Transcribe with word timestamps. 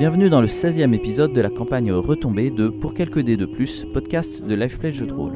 Bienvenue 0.00 0.30
dans 0.30 0.40
le 0.40 0.46
16e 0.46 0.94
épisode 0.94 1.34
de 1.34 1.42
la 1.42 1.50
campagne 1.50 1.92
Retombée 1.92 2.50
de 2.50 2.68
Pour 2.68 2.94
quelques 2.94 3.20
dés 3.20 3.36
de 3.36 3.44
plus, 3.44 3.84
podcast 3.92 4.42
de 4.42 4.54
Lifeplay 4.54 4.92
Jeux 4.92 5.04
de 5.04 5.12
rôle. 5.12 5.34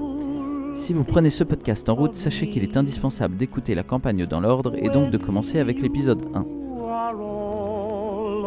Si 0.74 0.94
vous 0.94 1.04
prenez 1.04 1.28
ce 1.28 1.44
podcast 1.44 1.86
en 1.90 1.94
route, 1.94 2.14
sachez 2.14 2.48
qu'il 2.48 2.62
est 2.62 2.78
indispensable 2.78 3.36
d'écouter 3.36 3.74
la 3.74 3.82
campagne 3.82 4.24
dans 4.24 4.40
l'ordre 4.40 4.72
et 4.78 4.88
donc 4.88 5.10
de 5.10 5.18
commencer 5.18 5.58
avec 5.58 5.82
l'épisode 5.82 6.22
1. 6.32 6.46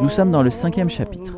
Nous 0.01 0.09
sommes 0.09 0.31
dans 0.31 0.41
le 0.41 0.49
cinquième 0.49 0.89
chapitre. 0.89 1.37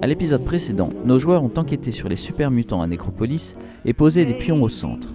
À 0.00 0.06
l'épisode 0.06 0.44
précédent, 0.44 0.90
nos 1.04 1.18
joueurs 1.18 1.42
ont 1.42 1.50
enquêté 1.56 1.90
sur 1.90 2.08
les 2.08 2.14
super 2.14 2.52
mutants 2.52 2.80
à 2.80 2.86
Necropolis 2.86 3.56
et 3.84 3.92
posé 3.92 4.24
des 4.24 4.34
pions 4.34 4.62
au 4.62 4.68
centre. 4.68 5.08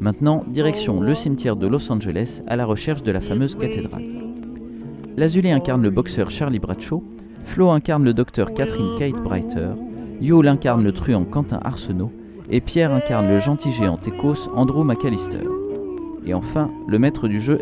Maintenant, 0.00 0.44
direction 0.48 1.00
le 1.00 1.14
cimetière 1.14 1.56
de 1.56 1.66
Los 1.66 1.90
Angeles 1.90 2.42
à 2.46 2.56
la 2.56 2.66
recherche 2.66 3.02
de 3.02 3.10
la 3.10 3.22
fameuse 3.22 3.54
cathédrale. 3.54 4.04
Lazuli 5.16 5.50
incarne 5.50 5.80
le 5.80 5.88
boxeur 5.88 6.30
Charlie 6.30 6.58
Bradshaw, 6.58 7.02
Flo 7.46 7.70
incarne 7.70 8.04
le 8.04 8.12
docteur 8.12 8.52
Catherine 8.52 8.94
Kate 8.98 9.22
Breiter, 9.22 9.70
Yule 10.20 10.48
incarne 10.48 10.84
le 10.84 10.92
truand 10.92 11.24
Quentin 11.24 11.60
Arsenault, 11.64 12.12
et 12.50 12.60
Pierre 12.60 12.92
incarne 12.92 13.28
le 13.28 13.38
gentil 13.38 13.72
géant 13.72 13.98
écosse 14.06 14.50
Andrew 14.54 14.84
McAllister. 14.84 15.44
Et 16.26 16.34
enfin, 16.34 16.70
le 16.86 16.98
maître 16.98 17.28
du 17.28 17.40
jeu 17.40 17.58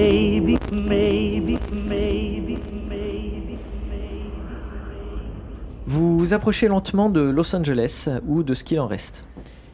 est 0.00 0.58
Krillin. 0.58 1.58
Vous 5.86 6.34
approchez 6.34 6.68
lentement 6.68 7.10
de 7.10 7.20
Los 7.20 7.54
Angeles 7.56 8.08
ou 8.26 8.42
de 8.42 8.54
ce 8.54 8.62
qu'il 8.62 8.78
en 8.78 8.86
reste. 8.86 9.24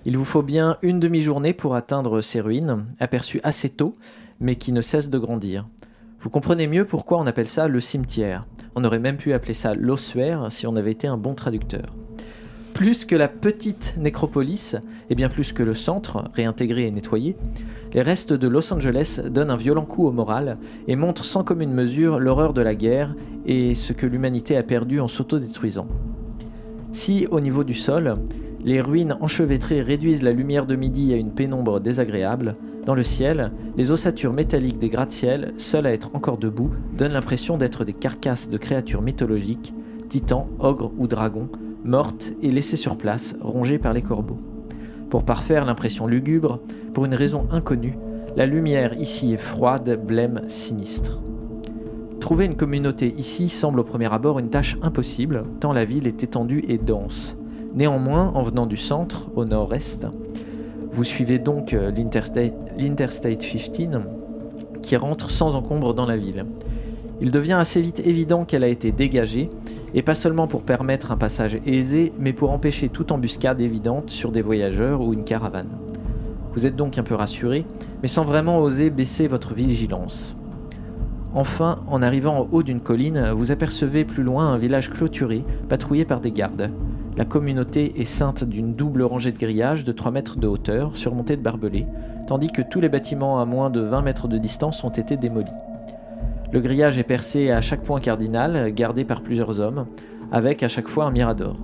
Il 0.06 0.16
vous 0.16 0.24
faut 0.24 0.42
bien 0.42 0.78
une 0.82 1.00
demi-journée 1.00 1.52
pour 1.52 1.74
atteindre 1.74 2.20
ces 2.20 2.40
ruines, 2.40 2.86
aperçues 3.00 3.40
assez 3.42 3.68
tôt, 3.68 3.96
mais 4.40 4.56
qui 4.56 4.72
ne 4.72 4.80
cessent 4.80 5.10
de 5.10 5.18
grandir. 5.18 5.66
Vous 6.20 6.30
comprenez 6.30 6.68
mieux 6.68 6.86
pourquoi 6.86 7.18
on 7.18 7.26
appelle 7.26 7.48
ça 7.48 7.68
le 7.68 7.80
cimetière. 7.80 8.46
On 8.74 8.84
aurait 8.84 8.98
même 8.98 9.16
pu 9.16 9.32
appeler 9.32 9.54
ça 9.54 9.74
l'ossuaire 9.74 10.46
si 10.50 10.66
on 10.66 10.76
avait 10.76 10.92
été 10.92 11.06
un 11.06 11.16
bon 11.16 11.34
traducteur. 11.34 11.94
Plus 12.76 13.06
que 13.06 13.16
la 13.16 13.28
petite 13.28 13.94
nécropolis, 13.96 14.76
et 15.08 15.14
bien 15.14 15.30
plus 15.30 15.54
que 15.54 15.62
le 15.62 15.72
centre, 15.72 16.24
réintégré 16.34 16.86
et 16.86 16.90
nettoyé, 16.90 17.34
les 17.94 18.02
restes 18.02 18.34
de 18.34 18.46
Los 18.46 18.70
Angeles 18.70 19.22
donnent 19.30 19.50
un 19.50 19.56
violent 19.56 19.86
coup 19.86 20.06
au 20.06 20.12
moral 20.12 20.58
et 20.86 20.94
montrent 20.94 21.24
sans 21.24 21.42
commune 21.42 21.72
mesure 21.72 22.18
l'horreur 22.18 22.52
de 22.52 22.60
la 22.60 22.74
guerre 22.74 23.14
et 23.46 23.74
ce 23.74 23.94
que 23.94 24.04
l'humanité 24.04 24.58
a 24.58 24.62
perdu 24.62 25.00
en 25.00 25.08
s'autodétruisant. 25.08 25.88
Si, 26.92 27.26
au 27.30 27.40
niveau 27.40 27.64
du 27.64 27.72
sol, 27.72 28.18
les 28.62 28.82
ruines 28.82 29.16
enchevêtrées 29.22 29.80
réduisent 29.80 30.22
la 30.22 30.32
lumière 30.32 30.66
de 30.66 30.76
midi 30.76 31.14
à 31.14 31.16
une 31.16 31.32
pénombre 31.32 31.80
désagréable, 31.80 32.52
dans 32.84 32.94
le 32.94 33.02
ciel, 33.02 33.52
les 33.78 33.90
ossatures 33.90 34.34
métalliques 34.34 34.78
des 34.78 34.90
gratte-ciel, 34.90 35.54
seules 35.56 35.86
à 35.86 35.94
être 35.94 36.14
encore 36.14 36.36
debout, 36.36 36.72
donnent 36.98 37.14
l'impression 37.14 37.56
d'être 37.56 37.86
des 37.86 37.94
carcasses 37.94 38.50
de 38.50 38.58
créatures 38.58 39.00
mythologiques, 39.00 39.72
titans, 40.10 40.46
ogres 40.58 40.92
ou 40.98 41.06
dragons, 41.06 41.48
morte 41.86 42.32
et 42.42 42.50
laissée 42.50 42.76
sur 42.76 42.96
place, 42.96 43.36
rongée 43.40 43.78
par 43.78 43.92
les 43.92 44.02
corbeaux. 44.02 44.40
Pour 45.10 45.24
parfaire 45.24 45.64
l'impression 45.64 46.06
lugubre, 46.06 46.60
pour 46.92 47.04
une 47.04 47.14
raison 47.14 47.46
inconnue, 47.50 47.96
la 48.36 48.46
lumière 48.46 48.94
ici 48.94 49.32
est 49.32 49.38
froide, 49.38 50.00
blême, 50.04 50.42
sinistre. 50.48 51.20
Trouver 52.20 52.46
une 52.46 52.56
communauté 52.56 53.14
ici 53.16 53.48
semble 53.48 53.80
au 53.80 53.84
premier 53.84 54.12
abord 54.12 54.38
une 54.38 54.50
tâche 54.50 54.76
impossible, 54.82 55.42
tant 55.60 55.72
la 55.72 55.84
ville 55.84 56.06
est 56.06 56.24
étendue 56.24 56.64
et 56.68 56.76
dense. 56.76 57.36
Néanmoins, 57.74 58.32
en 58.34 58.42
venant 58.42 58.66
du 58.66 58.76
centre, 58.76 59.28
au 59.36 59.44
nord-est, 59.44 60.06
vous 60.90 61.04
suivez 61.04 61.38
donc 61.38 61.72
euh, 61.72 61.90
l'Interstate 61.90 63.38
15 63.38 64.00
qui 64.82 64.96
rentre 64.96 65.30
sans 65.30 65.54
encombre 65.54 65.94
dans 65.94 66.06
la 66.06 66.16
ville. 66.16 66.46
Il 67.20 67.30
devient 67.30 67.54
assez 67.54 67.80
vite 67.80 68.00
évident 68.00 68.44
qu'elle 68.44 68.64
a 68.64 68.68
été 68.68 68.92
dégagée 68.92 69.48
et 69.94 70.02
pas 70.02 70.14
seulement 70.14 70.46
pour 70.46 70.62
permettre 70.62 71.12
un 71.12 71.16
passage 71.16 71.58
aisé, 71.66 72.12
mais 72.18 72.32
pour 72.32 72.50
empêcher 72.52 72.88
toute 72.88 73.12
embuscade 73.12 73.60
évidente 73.60 74.10
sur 74.10 74.32
des 74.32 74.42
voyageurs 74.42 75.00
ou 75.00 75.12
une 75.12 75.24
caravane. 75.24 75.70
Vous 76.54 76.66
êtes 76.66 76.76
donc 76.76 76.98
un 76.98 77.02
peu 77.02 77.14
rassuré, 77.14 77.66
mais 78.02 78.08
sans 78.08 78.24
vraiment 78.24 78.58
oser 78.58 78.90
baisser 78.90 79.28
votre 79.28 79.54
vigilance. 79.54 80.34
Enfin, 81.34 81.80
en 81.88 82.00
arrivant 82.00 82.40
au 82.40 82.48
haut 82.50 82.62
d'une 82.62 82.80
colline, 82.80 83.30
vous 83.36 83.52
apercevez 83.52 84.06
plus 84.06 84.22
loin 84.22 84.46
un 84.46 84.56
village 84.56 84.90
clôturé, 84.90 85.44
patrouillé 85.68 86.06
par 86.06 86.20
des 86.20 86.30
gardes. 86.30 86.70
La 87.16 87.26
communauté 87.26 88.00
est 88.00 88.04
ceinte 88.04 88.44
d'une 88.44 88.74
double 88.74 89.02
rangée 89.02 89.32
de 89.32 89.38
grillages 89.38 89.84
de 89.84 89.92
3 89.92 90.12
mètres 90.12 90.38
de 90.38 90.46
hauteur, 90.46 90.96
surmontés 90.96 91.36
de 91.36 91.42
barbelés, 91.42 91.86
tandis 92.26 92.50
que 92.50 92.62
tous 92.62 92.80
les 92.80 92.88
bâtiments 92.88 93.40
à 93.40 93.44
moins 93.44 93.70
de 93.70 93.80
20 93.80 94.02
mètres 94.02 94.28
de 94.28 94.38
distance 94.38 94.82
ont 94.84 94.90
été 94.90 95.16
démolis. 95.16 95.50
Le 96.52 96.60
grillage 96.60 96.98
est 96.98 97.04
percé 97.04 97.50
à 97.50 97.60
chaque 97.60 97.82
point 97.82 98.00
cardinal, 98.00 98.72
gardé 98.72 99.04
par 99.04 99.22
plusieurs 99.22 99.58
hommes, 99.58 99.86
avec 100.30 100.62
à 100.62 100.68
chaque 100.68 100.88
fois 100.88 101.04
un 101.04 101.10
mirador. 101.10 101.56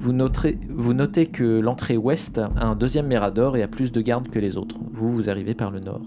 Vous, 0.00 0.12
notez 0.12 1.26
que 1.26 1.60
l'entrée 1.60 1.96
ouest 1.96 2.38
a 2.38 2.66
un 2.66 2.74
deuxième 2.74 3.06
mirador 3.06 3.56
et 3.56 3.62
a 3.62 3.68
plus 3.68 3.90
de 3.92 4.00
gardes 4.00 4.28
que 4.28 4.38
les 4.38 4.56
autres. 4.56 4.76
Vous, 4.92 5.10
vous 5.10 5.30
arrivez 5.30 5.54
par 5.54 5.70
le 5.70 5.80
nord. 5.80 6.02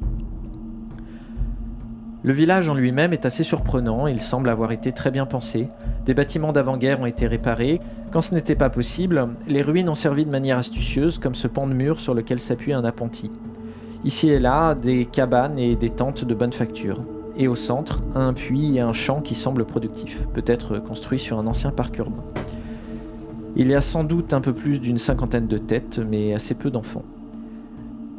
Le 2.23 2.33
village 2.33 2.67
en 2.67 2.73
lui-même 2.73 3.13
est 3.13 3.25
assez 3.25 3.43
surprenant, 3.43 4.05
il 4.05 4.19
semble 4.19 4.49
avoir 4.49 4.73
été 4.73 4.91
très 4.91 5.11
bien 5.11 5.25
pensé. 5.25 5.67
Des 6.05 6.13
bâtiments 6.13 6.51
d'avant-guerre 6.51 6.99
ont 6.99 7.05
été 7.05 7.27
réparés. 7.27 7.79
Quand 8.11 8.21
ce 8.21 8.35
n'était 8.35 8.55
pas 8.55 8.69
possible, 8.69 9.29
les 9.47 9.61
ruines 9.61 9.89
ont 9.89 9.95
servi 9.95 10.25
de 10.25 10.31
manière 10.31 10.57
astucieuse, 10.57 11.17
comme 11.17 11.35
ce 11.35 11.47
pan 11.47 11.67
de 11.67 11.73
mur 11.73 11.99
sur 11.99 12.13
lequel 12.13 12.41
s'appuie 12.41 12.73
un 12.73 12.83
appentis. 12.83 13.31
Ici 14.03 14.29
et 14.29 14.39
là, 14.39 14.75
des 14.75 15.05
cabanes 15.05 15.57
et 15.57 15.75
des 15.75 15.89
tentes 15.89 16.25
de 16.25 16.33
bonne 16.33 16.53
facture 16.53 16.97
et 17.39 17.47
au 17.47 17.55
centre, 17.55 18.01
un 18.15 18.33
puits 18.33 18.75
et 18.75 18.81
un 18.81 18.93
champ 18.93 19.21
qui 19.21 19.33
semblent 19.33 19.65
productifs, 19.65 20.21
peut-être 20.33 20.77
construit 20.77 21.17
sur 21.17 21.39
un 21.39 21.47
ancien 21.47 21.71
parc 21.71 21.97
urbain. 21.97 22.23
Il 23.55 23.67
y 23.67 23.73
a 23.73 23.81
sans 23.81 24.03
doute 24.03 24.33
un 24.33 24.41
peu 24.41 24.53
plus 24.53 24.79
d'une 24.79 24.97
cinquantaine 24.99 25.47
de 25.47 25.57
têtes, 25.57 25.99
mais 26.07 26.33
assez 26.33 26.53
peu 26.53 26.69
d'enfants. 26.69 27.05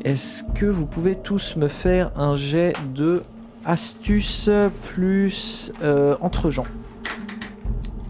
Est-ce 0.04 0.42
que 0.54 0.66
vous 0.66 0.86
pouvez 0.86 1.14
tous 1.14 1.56
me 1.56 1.68
faire 1.68 2.10
un 2.18 2.34
jet 2.34 2.72
de 2.94 3.22
astuce 3.66 4.48
plus 4.84 5.70
euh, 5.82 6.16
entre 6.22 6.50
gens 6.50 6.66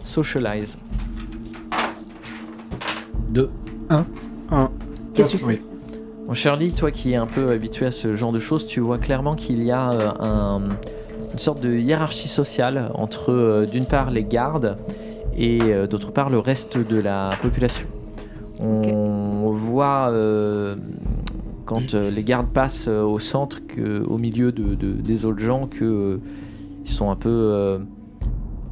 Socialize. 0.05 0.77
2. 3.29 3.49
1. 3.89 4.05
1. 4.51 4.71
Qu'est-ce 5.13 5.45
que 5.45 5.59
Shirley, 6.33 6.69
toi 6.71 6.91
qui 6.91 7.11
es 7.11 7.15
un 7.17 7.25
peu 7.27 7.49
habitué 7.49 7.85
à 7.85 7.91
ce 7.91 8.15
genre 8.15 8.31
de 8.31 8.39
choses, 8.39 8.65
tu 8.65 8.79
vois 8.79 8.97
clairement 8.97 9.35
qu'il 9.35 9.61
y 9.63 9.71
a 9.71 9.91
euh, 9.91 10.11
un- 10.21 10.61
une 11.33 11.39
sorte 11.39 11.61
de 11.61 11.73
hiérarchie 11.73 12.27
sociale 12.27 12.91
entre 12.95 13.31
euh, 13.31 13.65
d'une 13.65 13.85
part 13.85 14.09
les 14.11 14.23
gardes 14.23 14.77
et 15.35 15.59
euh, 15.63 15.87
d'autre 15.87 16.11
part 16.11 16.29
le 16.29 16.39
reste 16.39 16.77
de 16.77 16.99
la 16.99 17.29
population. 17.41 17.87
On 18.59 19.51
voit 19.53 20.09
euh, 20.09 20.75
quand 21.65 21.93
euh, 21.93 22.11
les 22.11 22.23
gardes 22.23 22.49
passent 22.49 22.87
euh, 22.87 23.01
au 23.03 23.17
centre, 23.17 23.65
que, 23.65 24.03
au 24.05 24.17
milieu 24.17 24.51
de, 24.51 24.75
de- 24.75 24.91
des 24.93 25.25
autres 25.25 25.39
gens, 25.39 25.67
que 25.67 25.83
euh, 25.85 26.17
ils 26.85 26.91
sont 26.91 27.09
un 27.09 27.15
peu 27.15 27.29
euh, 27.29 27.79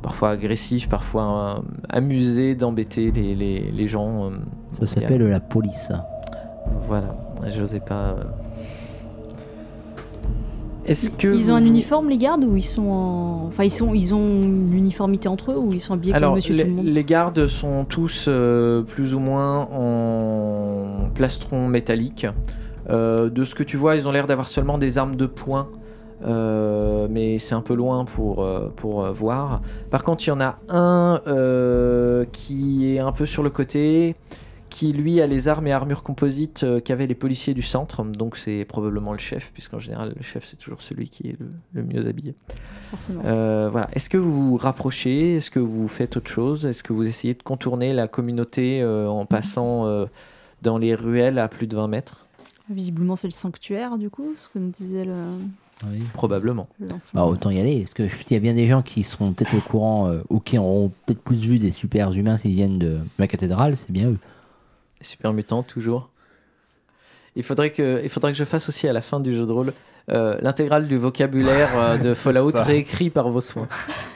parfois 0.02 0.30
agressifs, 0.32 0.90
parfois 0.90 1.56
euh, 1.58 1.62
amusés 1.90 2.56
d'embêter 2.56 3.12
les, 3.12 3.34
les- 3.36 3.72
les 3.72 3.88
gens. 3.88 4.26
euh, 4.26 4.30
Ça 4.74 4.86
s'appelle 4.86 5.22
la 5.24 5.40
police. 5.40 5.92
voilà, 6.88 7.16
j'osais 7.50 7.80
pas. 7.80 8.10
euh. 8.10 8.24
Est-ce 10.90 11.12
que 11.12 11.28
Ils 11.28 11.52
ont 11.52 11.56
un 11.56 11.66
uniforme 11.66 12.10
les 12.10 12.18
gardes 12.18 12.44
ou 12.44 12.56
ils 12.58 12.64
sont 12.64 12.88
en... 12.88 13.46
enfin 13.48 13.64
ils 13.64 13.72
sont 13.72 13.94
ils 13.94 14.14
ont 14.16 14.42
une 14.42 14.74
uniformité 14.74 15.28
entre 15.30 15.52
eux 15.52 15.58
ou 15.58 15.72
ils 15.72 15.80
sont 15.80 15.94
habillés 15.94 16.14
Alors, 16.16 16.32
comme 16.32 16.38
Monsieur 16.38 16.56
les, 16.56 16.64
tout 16.64 16.70
le 16.70 16.76
monde? 16.78 16.86
les 16.86 17.04
gardes 17.04 17.48
sont 17.48 17.86
tous 17.86 18.26
euh, 18.28 18.82
plus 18.82 19.14
ou 19.14 19.20
moins 19.20 19.68
en 19.72 21.10
plastron 21.14 21.68
métallique. 21.68 22.26
Euh, 22.90 23.30
de 23.30 23.46
ce 23.46 23.54
que 23.54 23.64
tu 23.64 23.78
vois, 23.78 23.96
ils 23.98 24.08
ont 24.08 24.12
l'air 24.12 24.26
d'avoir 24.26 24.48
seulement 24.48 24.80
des 24.80 24.98
armes 24.98 25.16
de 25.16 25.28
poing, 25.28 25.68
euh, 26.26 27.08
mais 27.08 27.38
c'est 27.38 27.54
un 27.54 27.62
peu 27.62 27.76
loin 27.76 28.04
pour, 28.04 28.44
pour 28.76 29.04
voir. 29.12 29.62
Par 29.92 30.02
contre, 30.04 30.26
il 30.26 30.30
y 30.30 30.34
en 30.34 30.42
a 30.42 30.58
un 30.70 31.22
qui 32.32 32.96
est 32.96 33.00
un 33.00 33.12
peu 33.12 33.28
sur 33.28 33.44
le 33.44 33.52
côté, 33.52 34.16
qui 34.70 34.92
lui 34.94 35.20
a 35.22 35.28
les 35.28 35.48
armes 35.48 35.68
et 35.68 35.72
armures 35.74 36.04
composites 36.04 36.64
euh, 36.64 36.80
qu'avaient 36.80 37.08
les 37.08 37.16
policiers 37.16 37.54
du 37.54 37.62
centre, 37.62 38.04
donc 38.04 38.38
c'est 38.38 38.66
probablement 38.68 39.12
le 39.12 39.18
chef, 39.18 39.52
puisqu'en 39.54 39.80
général, 39.80 40.14
le 40.16 40.22
chef 40.24 40.46
c'est 40.46 40.58
toujours 40.58 40.82
celui 40.82 41.10
qui 41.10 41.28
est 41.30 41.36
le, 41.40 41.50
le 41.74 41.84
mieux 41.84 42.08
habillé. 42.08 42.36
forcément. 42.92 43.22
Euh, 43.26 43.70
voilà. 43.72 43.88
Est-ce 43.94 44.10
que 44.10 44.18
vous 44.18 44.52
vous 44.52 44.58
rapprochez? 44.58 45.36
Est-ce 45.38 45.50
que 45.52 45.60
vous 45.60 45.88
faites 45.88 46.16
autre 46.18 46.30
chose? 46.30 46.66
Est-ce 46.66 46.84
que 46.84 46.94
vous 46.94 47.04
essayez 47.08 47.34
de 47.34 47.44
contourner 47.44 47.94
la 47.94 48.08
communauté 48.08 48.82
euh, 48.82 49.08
en 49.10 49.26
passant 49.26 49.86
euh, 49.88 50.06
dans 50.62 50.78
les 50.78 50.96
ruelles 50.96 51.40
à 51.40 51.48
plus 51.48 51.68
de 51.68 51.76
20 51.76 51.88
mètres? 51.88 52.26
Visiblement, 52.70 53.16
c'est 53.16 53.28
le 53.28 53.32
sanctuaire, 53.34 53.98
du 53.98 54.10
coup, 54.10 54.34
ce 54.38 54.48
que 54.50 54.60
nous 54.60 54.70
disait 54.72 55.04
le. 55.06 55.14
Oui. 55.90 56.04
Probablement. 56.14 56.68
Bah, 57.14 57.24
autant 57.24 57.50
y 57.52 57.60
aller, 57.60 57.80
parce 57.80 57.94
que 57.94 58.06
je- 58.08 58.16
il 58.30 58.34
y 58.34 58.36
a 58.36 58.40
bien 58.40 58.54
des 58.54 58.68
gens 58.68 58.82
qui 58.82 59.02
seront 59.04 59.32
peut-être 59.32 59.56
au 59.56 59.62
courant 59.62 60.08
euh, 60.10 60.20
ou 60.30 60.40
qui 60.42 60.58
auront 60.58 60.92
peut-être 61.06 61.22
plus 61.22 61.38
vu 61.38 61.58
des 61.58 61.72
super 61.72 62.12
humains 62.12 62.36
s'ils 62.36 62.54
viennent 62.54 62.78
de 62.78 62.98
la 63.18 63.28
cathédrale, 63.28 63.78
c'est 63.78 63.92
bien 63.94 64.10
eux. 64.10 64.18
Super 65.02 65.34
mutant, 65.34 65.64
toujours. 65.64 66.10
Il 67.36 67.44
faudrait, 67.44 67.72
que, 67.72 68.02
il 68.04 68.10
faudrait 68.10 68.32
que 68.32 68.38
je 68.38 68.44
fasse 68.44 68.68
aussi 68.70 68.88
à 68.88 68.94
la 68.94 69.02
fin 69.02 69.20
du 69.20 69.36
jeu 69.36 69.46
de 69.46 69.52
rôle 69.52 69.74
euh, 70.10 70.36
l'intégrale 70.42 70.88
du 70.88 70.98
vocabulaire 70.98 71.70
euh, 71.76 71.98
de 71.98 72.14
Fallout 72.16 72.50
ça. 72.52 72.64
réécrit 72.64 73.10
par 73.12 73.30
vos 73.30 73.42
soins. 73.42 73.68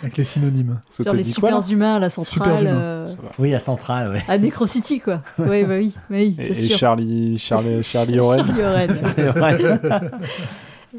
Avec 0.02 0.18
les 0.18 0.24
synonymes. 0.24 0.80
Ça 0.90 1.04
Genre 1.04 1.14
les 1.14 1.24
super 1.24 1.62
humains 1.70 1.96
à 1.96 2.00
la 2.00 2.10
centrale. 2.10 2.66
Euh. 2.66 3.14
Oui, 3.38 3.52
la 3.52 3.60
centrale, 3.60 4.12
ouais. 4.12 4.24
à 4.28 4.38
Necro 4.40 4.66
City, 4.66 5.00
quoi. 5.00 5.22
oui, 5.38 5.64
bah 5.64 5.76
oui, 5.78 5.94
bah 6.10 6.16
oui, 6.18 6.36
Et, 6.40 6.50
et 6.52 6.56
sûr. 6.56 6.78
Charlie, 6.78 7.38
Charlie, 7.38 7.84
Charlie 7.84 8.20
Oren. 8.20 8.46
Charlie 8.48 8.62
Oren. 9.38 10.12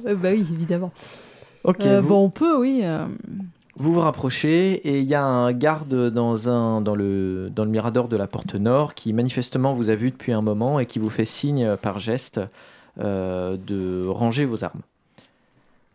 Bah 0.05 0.29
oui, 0.31 0.47
évidemment. 0.53 0.93
Ok, 1.65 1.85
Euh, 1.85 2.01
vous, 2.01 2.09
bon, 2.09 2.25
on 2.27 2.31
peut, 2.31 2.57
oui. 2.59 2.83
Vous 3.77 3.93
vous 3.93 4.01
rapprochez 4.01 4.73
et 4.73 5.01
il 5.01 5.07
y 5.07 5.15
a 5.15 5.25
un 5.25 5.53
garde 5.53 6.11
dans, 6.11 6.49
un, 6.49 6.81
dans, 6.81 6.95
le, 6.95 7.51
dans 7.51 7.65
le 7.65 7.71
mirador 7.71 8.09
de 8.09 8.17
la 8.17 8.27
porte 8.27 8.55
nord 8.55 8.95
qui 8.95 9.13
manifestement 9.13 9.73
vous 9.73 9.91
a 9.91 9.95
vu 9.95 10.11
depuis 10.11 10.33
un 10.33 10.43
moment 10.43 10.79
et 10.79 10.87
qui 10.87 10.99
vous 10.99 11.11
fait 11.11 11.25
signe 11.25 11.77
par 11.77 11.99
geste 11.99 12.41
euh, 13.01 13.57
de 13.57 14.07
ranger 14.07 14.45
vos 14.45 14.63
armes. 14.63 14.83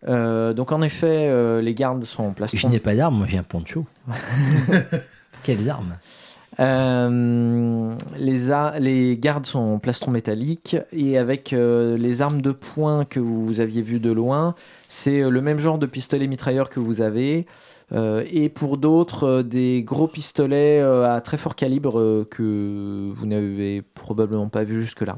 Euh, 0.07 0.53
donc 0.53 0.71
en 0.71 0.81
effet, 0.81 1.27
euh, 1.27 1.61
les 1.61 1.73
gardes 1.73 2.03
sont 2.03 2.23
en 2.23 2.31
place. 2.31 2.55
Je 2.55 2.67
n'ai 2.67 2.79
pas 2.79 2.95
d'armes, 2.95 3.17
moi 3.17 3.27
j'ai 3.27 3.37
un 3.37 3.43
poncho. 3.43 3.85
Quelles 5.43 5.69
armes? 5.69 5.95
Euh, 6.59 7.95
les, 8.17 9.17
gardes 9.17 9.45
sont 9.45 9.59
en 9.59 9.79
plastron 9.79 10.11
métallique 10.11 10.75
et 10.91 11.17
avec 11.17 11.53
euh, 11.53 11.97
les 11.97 12.21
armes 12.21 12.41
de 12.41 12.51
poing 12.51 13.05
que 13.05 13.19
vous 13.19 13.61
aviez 13.61 13.81
vues 13.81 13.99
de 13.99 14.11
loin, 14.11 14.55
c'est 14.87 15.21
euh, 15.21 15.29
le 15.29 15.41
même 15.41 15.59
genre 15.59 15.77
de 15.77 15.85
pistolet 15.85 16.27
mitrailleur 16.27 16.69
que 16.69 16.79
vous 16.79 17.01
avez. 17.01 17.45
et 18.31 18.49
pour 18.49 18.77
d'autres, 18.77 19.41
des 19.41 19.83
gros 19.83 20.07
pistolets 20.07 20.81
à 20.81 21.21
très 21.21 21.37
fort 21.37 21.55
calibre 21.55 22.25
que 22.29 23.07
vous 23.15 23.25
n'avez 23.25 23.81
probablement 23.81 24.49
pas 24.49 24.63
vu 24.63 24.81
jusque-là. 24.81 25.17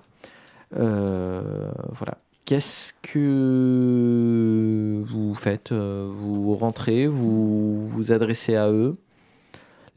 Voilà. 0.71 2.17
Qu'est-ce 2.45 2.93
que 3.01 5.01
vous 5.05 5.35
faites? 5.35 5.73
Vous 5.73 6.55
rentrez, 6.55 7.07
vous 7.07 7.87
vous 7.87 8.11
adressez 8.11 8.55
à 8.55 8.69
eux? 8.69 8.93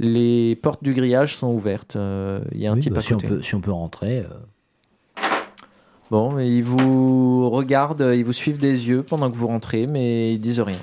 Les 0.01 0.57
portes 0.57 0.83
du 0.83 0.93
grillage 0.93 1.37
sont 1.37 1.53
ouvertes. 1.53 1.97
euh, 1.97 2.41
Il 2.53 2.61
y 2.61 2.67
a 2.67 2.71
un 2.73 2.75
Oui, 2.75 2.81
type 2.81 2.93
bah, 2.95 2.99
à 2.99 3.03
si, 3.03 3.15
on 3.15 3.19
peut, 3.19 3.43
si 3.43 3.55
on 3.55 3.61
peut 3.61 3.73
rentrer. 3.73 4.21
euh, 4.21 5.23
Bon, 6.11 6.39
ils 6.39 6.63
vous 6.63 7.49
regardent, 7.51 8.13
ils 8.15 8.25
vous 8.25 8.33
suivent 8.33 8.59
des 8.59 8.89
yeux 8.89 9.03
pendant 9.03 9.31
que 9.31 9.37
vous 9.37 9.47
rentrez, 9.47 9.87
mais 9.87 10.35
ils 10.35 10.39
disent 10.39 10.61
rien. 10.61 10.79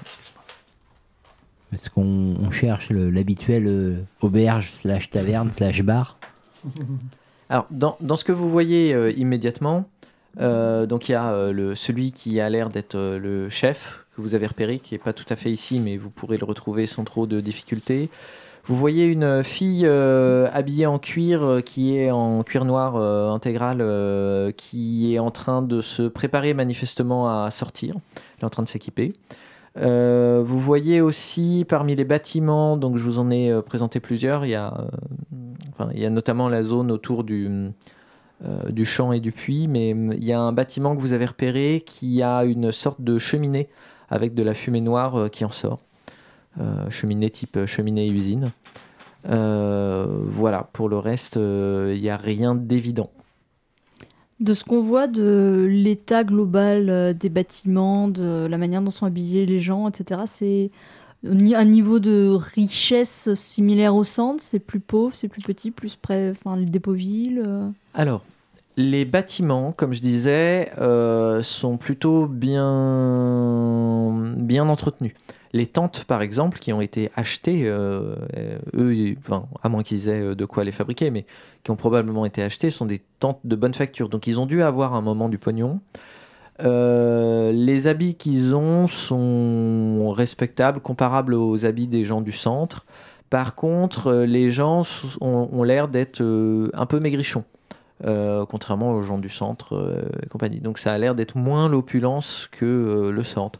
Est-ce 1.74 1.90
qu'on 1.90 2.36
on 2.42 2.52
cherche 2.52 2.90
l'habituel 2.90 3.66
euh, 3.68 3.98
auberge 4.22 4.72
slash 4.74 5.10
taverne 5.10 5.52
slash 5.52 5.84
bar? 5.84 6.18
Alors, 7.50 7.66
dans, 7.70 7.98
dans 8.02 8.16
ce 8.16 8.24
que 8.26 8.32
vous 8.32 8.50
voyez 8.50 8.94
euh, 8.94 9.12
immédiatement, 9.12 9.86
euh, 10.40 10.86
donc 10.86 11.08
il 11.08 11.14
y 11.14 11.16
a 11.16 11.52
le, 11.52 11.76
celui 11.76 12.12
qui 12.14 12.40
a 12.40 12.50
l'air 12.50 12.70
d'être 12.70 12.98
le 12.98 13.48
chef 13.50 14.06
que 14.16 14.22
vous 14.22 14.36
avez 14.36 14.48
repéré, 14.48 14.80
qui 14.80 14.96
n'est 14.96 15.00
pas 15.00 15.14
tout 15.14 15.26
à 15.30 15.36
fait 15.36 15.52
ici, 15.52 15.80
mais 15.80 15.98
vous 15.98 16.10
pourrez 16.10 16.38
le 16.38 16.46
retrouver 16.46 16.88
sans 16.88 17.04
trop 17.04 17.28
de 17.28 17.40
difficultés. 17.40 18.10
Vous 18.66 18.76
voyez 18.76 19.06
une 19.06 19.44
fille 19.44 19.86
euh, 19.86 20.48
habillée 20.54 20.86
en 20.86 21.00
cuir, 21.00 21.44
euh, 21.44 21.62
qui 21.62 21.98
est 21.98 22.12
en 22.12 22.44
cuir 22.44 22.64
noir 22.64 22.96
euh, 22.96 23.32
intégral, 23.32 23.84
qui 24.56 25.16
est 25.16 25.20
en 25.20 25.32
train 25.32 25.62
de 25.62 25.82
se 25.82 26.04
préparer 26.04 26.54
manifestement 26.54 27.44
à 27.44 27.50
sortir. 27.50 27.96
Elle 28.38 28.44
est 28.44 28.46
en 28.46 28.50
train 28.50 28.64
de 28.64 28.70
s'équiper. 28.70 29.14
Vous 29.76 30.60
voyez 30.60 31.02
aussi 31.02 31.66
parmi 31.68 31.96
les 31.96 32.04
bâtiments, 32.06 32.78
donc 32.78 32.98
je 32.98 33.04
vous 33.04 33.20
en 33.20 33.32
ai 33.32 33.62
présenté 33.66 34.00
plusieurs, 34.00 34.46
il 34.46 34.52
y 34.52 34.56
a, 34.56 36.10
notamment 36.10 36.50
la 36.50 36.62
zone 36.62 36.92
autour 36.92 37.24
du, 37.24 37.74
champ 38.84 39.12
et 39.12 39.20
du 39.20 39.32
puits, 39.32 39.68
mais 39.68 39.94
hum, 39.94 40.14
il 40.14 40.26
y 40.26 40.34
a 40.34 40.40
un 40.40 40.52
bâtiment 40.52 40.96
que 40.96 41.02
vous 41.02 41.14
avez 41.14 41.26
repéré 41.26 41.84
qui 41.86 42.22
a 42.22 42.44
une 42.44 42.72
sorte 42.72 43.02
de 43.02 43.18
cheminée 43.18 43.70
avec 44.10 44.34
de 44.34 44.44
la 44.44 44.54
fumée 44.54 44.82
noire 44.82 45.30
qui 45.32 45.46
en 45.46 45.52
sort. 45.52 45.80
Euh, 46.60 46.90
cheminée 46.90 47.30
type 47.30 47.58
euh, 47.58 47.66
cheminée 47.66 48.10
usine. 48.10 48.52
Euh, 49.30 50.06
voilà, 50.26 50.70
pour 50.74 50.90
le 50.90 50.98
reste, 50.98 51.38
il 51.38 52.02
n'y 52.02 52.10
a 52.10 52.18
rien 52.18 52.56
d'évident. 52.56 53.10
De 54.40 54.54
ce 54.54 54.64
qu'on 54.64 54.82
voit 54.82 55.08
de 55.08 55.68
l'état 55.70 56.24
global 56.24 57.16
des 57.16 57.30
bâtiments, 57.30 58.08
de 58.08 58.48
la 58.50 58.58
manière 58.58 58.82
dont 58.82 58.90
sont 58.90 59.06
habillés 59.06 59.46
les 59.46 59.60
gens, 59.60 59.88
etc., 59.88 60.22
c'est 60.26 60.72
un 61.24 61.66
niveau 61.66 62.00
de 62.00 62.36
richesse 62.36 63.34
similaire 63.36 63.96
au 63.96 64.04
centre 64.04 64.42
C'est 64.42 64.60
plus 64.60 64.80
pauvre, 64.80 65.16
c'est 65.16 65.28
plus 65.28 65.44
petit, 65.44 65.70
plus 65.70 65.96
près, 65.96 66.32
enfin, 66.32 66.56
le 66.56 66.66
dépôt-ville 66.66 67.44
euh. 67.46 67.70
Alors, 67.94 68.24
les 68.78 69.06
bâtiments, 69.06 69.72
comme 69.72 69.94
je 69.94 70.02
disais, 70.02 70.72
euh, 70.80 71.42
sont 71.42 71.78
plutôt 71.78 72.26
bien, 72.26 74.34
bien 74.38 74.68
entretenus. 74.70 75.14
Les 75.54 75.66
tentes, 75.66 76.06
par 76.06 76.22
exemple, 76.22 76.60
qui 76.60 76.72
ont 76.72 76.80
été 76.80 77.12
achetées, 77.16 77.64
euh, 77.66 78.16
euh, 78.38 78.58
eux, 78.74 79.16
à 79.62 79.70
moins 79.70 79.84
qu'ils 79.84 80.08
aient 80.08 80.22
euh, 80.22 80.36
de 80.36 80.46
quoi 80.46 80.64
les 80.64 80.72
fabriquer, 80.72 81.12
mais 81.12 81.26
qui 81.64 81.72
ont 81.72 81.76
probablement 81.76 82.26
été 82.26 82.42
achetées, 82.42 82.70
sont 82.70 82.86
des 82.86 83.02
tentes 83.20 83.42
de 83.44 83.56
bonne 83.58 83.74
facture. 83.74 84.08
Donc, 84.08 84.28
ils 84.28 84.40
ont 84.40 84.46
dû 84.46 84.64
avoir 84.64 84.94
un 84.94 85.02
moment 85.02 85.30
du 85.30 85.38
pognon. 85.38 85.82
Les 86.64 87.88
habits 87.88 88.14
qu'ils 88.14 88.54
ont 88.54 88.86
sont 88.86 90.12
respectables, 90.12 90.80
comparables 90.80 91.34
aux 91.34 91.66
habits 91.66 91.88
des 91.88 92.06
gens 92.06 92.22
du 92.22 92.32
centre. 92.32 92.86
Par 93.32 93.56
contre, 93.56 94.14
les 94.14 94.52
gens 94.52 94.84
ont, 95.22 95.64
l'air 95.64 95.88
d'être 95.88 96.22
un 96.22 96.86
peu 96.86 97.00
maigrichons. 97.00 97.46
Contrairement 98.04 98.92
aux 98.92 99.02
gens 99.02 99.18
du 99.18 99.30
centre 99.30 100.04
et 100.22 100.28
compagnie. 100.28 100.60
Donc 100.60 100.78
ça 100.78 100.94
a 100.94 100.98
l'air 101.00 101.16
d'être 101.16 101.36
moins 101.36 101.68
l'opulence 101.68 102.48
que 102.52 103.10
le 103.12 103.24
centre. 103.24 103.60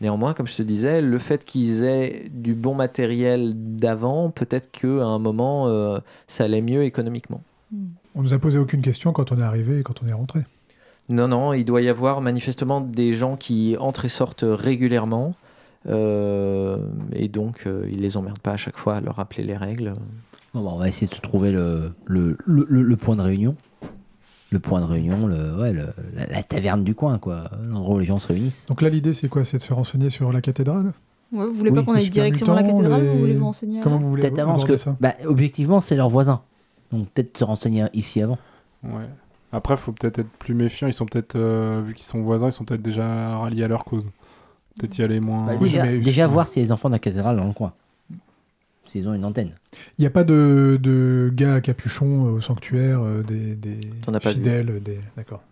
Néanmoins, 0.00 0.32
comme 0.34 0.46
je 0.46 0.56
te 0.56 0.62
disais, 0.62 1.02
le 1.02 1.18
fait 1.18 1.44
qu'ils 1.44 1.84
aient 1.84 2.28
du 2.32 2.54
bon 2.54 2.74
matériel 2.74 3.52
d'avant, 3.76 4.30
peut-être 4.30 4.70
qu'à 4.70 4.88
un 5.04 5.18
moment, 5.18 5.68
euh, 5.68 5.98
ça 6.26 6.44
allait 6.44 6.62
mieux 6.62 6.84
économiquement. 6.84 7.40
On 8.14 8.22
nous 8.22 8.32
a 8.32 8.38
posé 8.38 8.58
aucune 8.58 8.82
question 8.82 9.12
quand 9.12 9.30
on 9.32 9.38
est 9.38 9.42
arrivé 9.42 9.80
et 9.80 9.82
quand 9.82 10.02
on 10.02 10.06
est 10.08 10.12
rentré. 10.12 10.40
Non, 11.08 11.28
non, 11.28 11.52
il 11.52 11.64
doit 11.64 11.82
y 11.82 11.88
avoir 11.88 12.20
manifestement 12.20 12.80
des 12.80 13.14
gens 13.14 13.36
qui 13.36 13.76
entrent 13.78 14.04
et 14.06 14.08
sortent 14.08 14.44
régulièrement. 14.46 15.34
euh, 15.88 16.76
et 17.12 17.28
donc, 17.28 17.64
euh, 17.66 17.86
ils 17.90 18.00
les 18.00 18.16
emmerdent 18.16 18.38
pas 18.38 18.52
à 18.52 18.56
chaque 18.56 18.76
fois 18.76 18.96
à 18.96 19.00
leur 19.00 19.16
rappeler 19.16 19.44
les 19.44 19.56
règles. 19.56 19.92
Bon, 20.54 20.62
bah, 20.64 20.70
on 20.74 20.78
va 20.78 20.88
essayer 20.88 21.06
de 21.06 21.20
trouver 21.20 21.52
le, 21.52 21.92
le, 22.06 22.36
le, 22.46 22.66
le- 22.68 22.82
le 22.82 22.96
point 22.96 23.16
de 23.16 23.22
réunion. 23.22 23.54
Le 24.52 24.58
point 24.58 24.80
de 24.80 24.86
réunion, 24.86 25.26
le, 25.28 25.56
ouais, 25.60 25.72
le- 25.72 25.88
la, 26.14 26.26
la 26.26 26.42
taverne 26.42 26.82
du 26.82 26.94
coin, 26.96 27.18
quoi. 27.18 27.44
L'endroit 27.68 27.96
où 27.96 27.98
les 28.00 28.06
gens 28.06 28.18
se 28.18 28.26
réunissent. 28.28 28.66
Donc 28.66 28.82
là, 28.82 28.88
l'idée, 28.88 29.12
c'est 29.14 29.28
quoi? 29.28 29.44
C'est 29.44 29.58
de 29.58 29.62
se 29.62 29.72
renseigner 29.72 30.10
sur 30.10 30.32
la 30.32 30.40
cathédrale? 30.40 30.92
Ouais, 31.32 31.46
vous 31.46 31.52
voulez 31.52 31.70
pas 31.70 31.84
qu'on 31.84 31.92
aille 31.94 32.10
directement 32.10 32.54
à 32.54 32.56
la 32.56 32.62
cathédrale 32.64 33.02
les- 33.02 33.08
vous 33.12 33.18
voulez 33.20 33.34
vous 33.34 33.44
renseigner 33.44 33.80
Comment 33.80 33.98
vous 33.98 34.08
voulez 34.10 34.22
Peut-être 34.22 34.40
avant, 34.40 34.52
parce 34.52 34.64
que, 34.64 34.76
ça? 34.76 34.96
bah, 35.00 35.14
objectivement, 35.26 35.80
c'est 35.80 35.94
leurs 35.94 36.08
voisins. 36.08 36.42
Donc 36.90 37.08
peut-être 37.10 37.38
se 37.38 37.44
renseigner 37.44 37.84
ici 37.94 38.20
avant. 38.20 38.38
Ouais. 38.82 39.06
Après, 39.52 39.76
faut 39.76 39.92
peut-être 39.92 40.18
être 40.18 40.30
plus 40.40 40.54
méfiant. 40.54 40.88
Ils 40.88 40.92
sont 40.92 41.06
peut-être, 41.06 41.36
euh, 41.36 41.82
vu 41.86 41.94
qu'ils 41.94 42.04
sont 42.04 42.20
voisins, 42.20 42.48
ils 42.48 42.52
sont 42.52 42.64
peut-être 42.64 42.82
déjà 42.82 43.38
ralliés 43.38 43.62
à 43.62 43.68
leur 43.68 43.84
cause. 43.84 44.04
Peut-être 44.76 44.98
y 44.98 45.02
aller 45.04 45.20
moins. 45.20 45.46
Bah, 45.46 45.52
Oui, 45.60 45.68
déjà, 45.70 45.84
mais- 45.84 45.98
déjà 45.98 46.26
voir 46.26 46.48
s'il 46.48 46.60
y 46.62 46.64
a 46.64 46.66
les 46.66 46.72
enfants 46.72 46.88
de 46.88 46.94
la 46.94 46.98
cathédrale 46.98 47.36
dans 47.36 47.46
le 47.46 47.52
coin. 47.52 47.72
S'ils 48.90 49.08
ont 49.08 49.14
une 49.14 49.24
antenne. 49.24 49.52
Il 49.98 50.00
n'y 50.02 50.06
a 50.06 50.10
pas 50.10 50.24
de, 50.24 50.76
de 50.82 51.30
gars 51.32 51.54
à 51.54 51.60
capuchon 51.60 52.26
euh, 52.26 52.30
au 52.32 52.40
sanctuaire, 52.40 53.00
euh, 53.02 53.22
des, 53.22 53.54
des 53.54 53.78
fidèles, 54.20 54.82
des... 54.82 54.98
D'accord. 55.16 55.42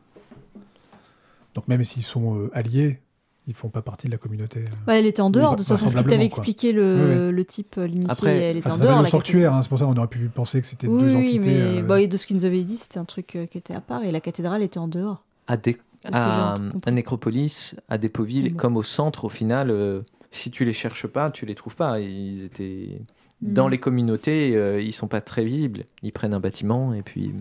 Donc 1.54 1.68
même 1.68 1.84
s'ils 1.84 2.02
sont 2.02 2.36
euh, 2.36 2.50
alliés, 2.52 2.98
ils 3.46 3.54
font 3.54 3.68
pas 3.68 3.80
partie 3.80 4.08
de 4.08 4.12
la 4.12 4.18
communauté. 4.18 4.64
Ouais, 4.88 4.98
elle 4.98 5.06
était 5.06 5.20
en 5.22 5.30
dehors, 5.30 5.52
de 5.52 5.58
toute 5.58 5.68
façon, 5.68 5.86
ce 5.88 5.92
vraisemblablement, 5.92 6.28
quoi. 6.28 6.42
expliqué 6.42 6.72
le, 6.72 7.26
Ouais, 7.26 7.32
le 7.32 7.44
type, 7.44 7.76
l'initié, 7.76 8.10
Après, 8.10 8.36
elle 8.36 8.56
était 8.56 8.70
en 8.72 8.76
dehors. 8.78 8.98
le 8.98 9.04
la 9.04 9.08
sanctuaire, 9.08 9.54
hein, 9.54 9.62
c'est 9.62 9.68
pour 9.68 9.78
ça 9.78 9.84
qu'on 9.84 9.96
aurait 9.96 10.08
pu 10.08 10.28
penser 10.28 10.60
que 10.60 10.66
c'était 10.66 10.88
Oui, 10.88 11.00
deux 11.00 11.14
oui, 11.14 11.22
entités. 11.24 11.48
mais 11.48 11.78
euh, 11.78 11.82
bah, 11.82 12.00
et 12.00 12.08
de 12.08 12.16
ce 12.16 12.26
qu'il 12.26 12.34
nous 12.36 12.44
avait 12.44 12.64
dit, 12.64 12.76
c'était 12.76 12.98
un 12.98 13.04
truc 13.04 13.36
euh, 13.36 13.46
qui 13.46 13.56
était 13.58 13.72
à 13.74 13.80
part 13.80 14.02
et 14.02 14.10
la 14.10 14.20
cathédrale 14.20 14.62
était 14.64 14.78
en 14.78 14.88
dehors. 14.88 15.24
À, 15.46 15.56
que 15.56 15.70
à, 16.12 16.56
à 16.84 16.90
Nécropolis, 16.90 17.76
à 17.88 17.98
Dépoville, 17.98 18.50
Bon. 18.50 18.56
comme 18.56 18.76
au 18.76 18.82
centre, 18.82 19.24
au 19.24 19.28
final, 19.30 19.70
euh, 19.70 20.02
si 20.32 20.50
tu 20.50 20.64
les 20.64 20.72
cherches 20.74 21.06
pas, 21.06 21.30
tu 21.30 21.46
les 21.46 21.54
trouves 21.54 21.76
pas. 21.76 22.00
Ils 22.00 22.44
étaient 22.44 23.00
dans 23.42 23.68
Hmm. 23.68 23.70
les 23.70 23.78
communautés, 23.78 24.56
euh, 24.56 24.80
ils 24.80 24.92
sont 24.92 25.06
pas 25.08 25.20
très 25.20 25.44
visibles. 25.44 25.84
Ils 26.02 26.12
prennent 26.12 26.34
un 26.34 26.40
bâtiment 26.40 26.92
et 26.94 27.02
puis 27.02 27.32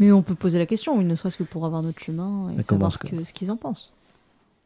Mais 0.00 0.12
on 0.12 0.22
peut 0.22 0.34
poser 0.34 0.58
la 0.58 0.66
question, 0.66 1.00
ne 1.02 1.14
serait-ce 1.14 1.36
que 1.36 1.42
pour 1.42 1.66
avoir 1.66 1.82
notre 1.82 2.00
chemin 2.00 2.48
et 2.50 2.56
Ça 2.56 2.62
savoir 2.62 2.92
ce 2.92 3.32
qu'ils 3.32 3.50
en 3.50 3.56
pensent. 3.56 3.92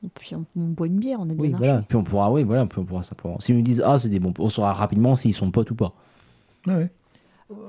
Et 0.05 0.09
puis 0.15 0.35
on, 0.35 0.45
on 0.57 0.65
boit 0.65 0.87
une 0.89 0.99
bière, 0.99 1.19
on 1.21 1.25
est 1.29 1.35
bien 1.35 1.43
Oui, 1.43 1.49
marché. 1.51 1.67
voilà. 1.67 1.83
Puis 1.89 1.97
on 1.97 2.03
pourra, 2.05 2.31
oui, 2.33 2.43
voilà, 2.45 2.67
puis 2.67 2.79
on 2.81 2.85
pourra 2.85 3.03
simplement. 3.03 3.39
S'ils 3.41 3.57
nous 3.57 3.63
disent, 3.63 3.83
ah, 3.87 3.99
c'est 3.99 4.09
des 4.09 4.19
bons, 4.21 4.35
on 4.39 4.49
saura 4.49 4.73
rapidement 4.75 5.15
s'ils 5.15 5.35
sont 5.35 5.51
potes 5.51 5.71
ou 5.71 5.75
pas. 5.77 5.93
ouais, 6.67 6.75
ouais. 6.75 6.91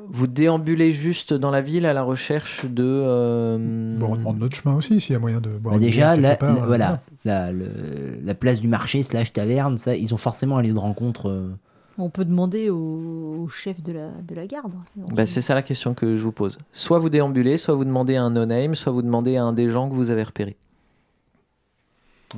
vous 0.10 0.28
déambulez 0.28 0.92
juste 0.92 1.34
dans 1.34 1.52
la 1.52 1.62
ville 1.62 1.86
à 1.86 1.94
la 1.94 2.04
recherche 2.04 2.66
de. 2.66 2.84
euh, 2.86 3.98
Bon, 4.00 4.14
on 4.14 4.16
demande 4.16 4.40
notre 4.40 4.56
chemin 4.56 4.76
aussi, 4.76 5.00
s'il 5.02 5.14
y 5.14 5.16
a 5.16 5.20
moyen 5.20 5.42
de 5.42 5.50
boire. 5.50 5.74
Bah, 5.76 5.80
une 5.82 5.86
déjà, 5.86 6.16
bière 6.16 6.22
la, 6.22 6.36
quelque 6.36 6.40
part, 6.40 6.56
la- 6.56 6.62
euh, 6.64 6.66
voilà, 6.66 7.02
la, 7.26 7.52
le- 7.52 8.20
la 8.24 8.34
place 8.34 8.62
du 8.62 8.68
marché 8.68 9.04
slash 9.04 9.32
taverne, 9.34 9.78
ça, 9.78 9.96
ils 9.96 10.14
ont 10.14 10.18
forcément 10.18 10.58
un 10.58 10.62
lieu 10.64 10.74
de 10.74 10.80
rencontre. 10.80 11.30
euh, 11.30 11.52
On 12.00 12.10
peut 12.10 12.26
demander 12.26 12.70
au, 12.72 13.44
au 13.44 13.48
chef 13.50 13.82
de 13.84 13.92
la, 13.94 14.10
de 14.28 14.34
la 14.34 14.48
garde. 14.48 14.74
bah, 14.96 15.26
c'est 15.28 15.42
ça 15.42 15.54
la 15.54 15.62
question 15.62 15.94
que 15.94 16.16
je 16.16 16.24
vous 16.24 16.32
pose. 16.32 16.58
Soit 16.72 16.98
vous 17.00 17.10
déambulez, 17.10 17.58
soit 17.58 17.76
vous 17.76 17.86
demandez 17.86 18.16
à 18.16 18.24
un 18.24 18.32
no-name, 18.32 18.74
soit 18.74 18.92
vous 18.92 19.04
demandez 19.04 19.38
à 19.38 19.44
un 19.44 19.54
des 19.54 19.70
gens 19.70 19.88
que 19.90 19.94
vous 19.94 20.10
avez 20.10 20.24
repérés. 20.24 20.56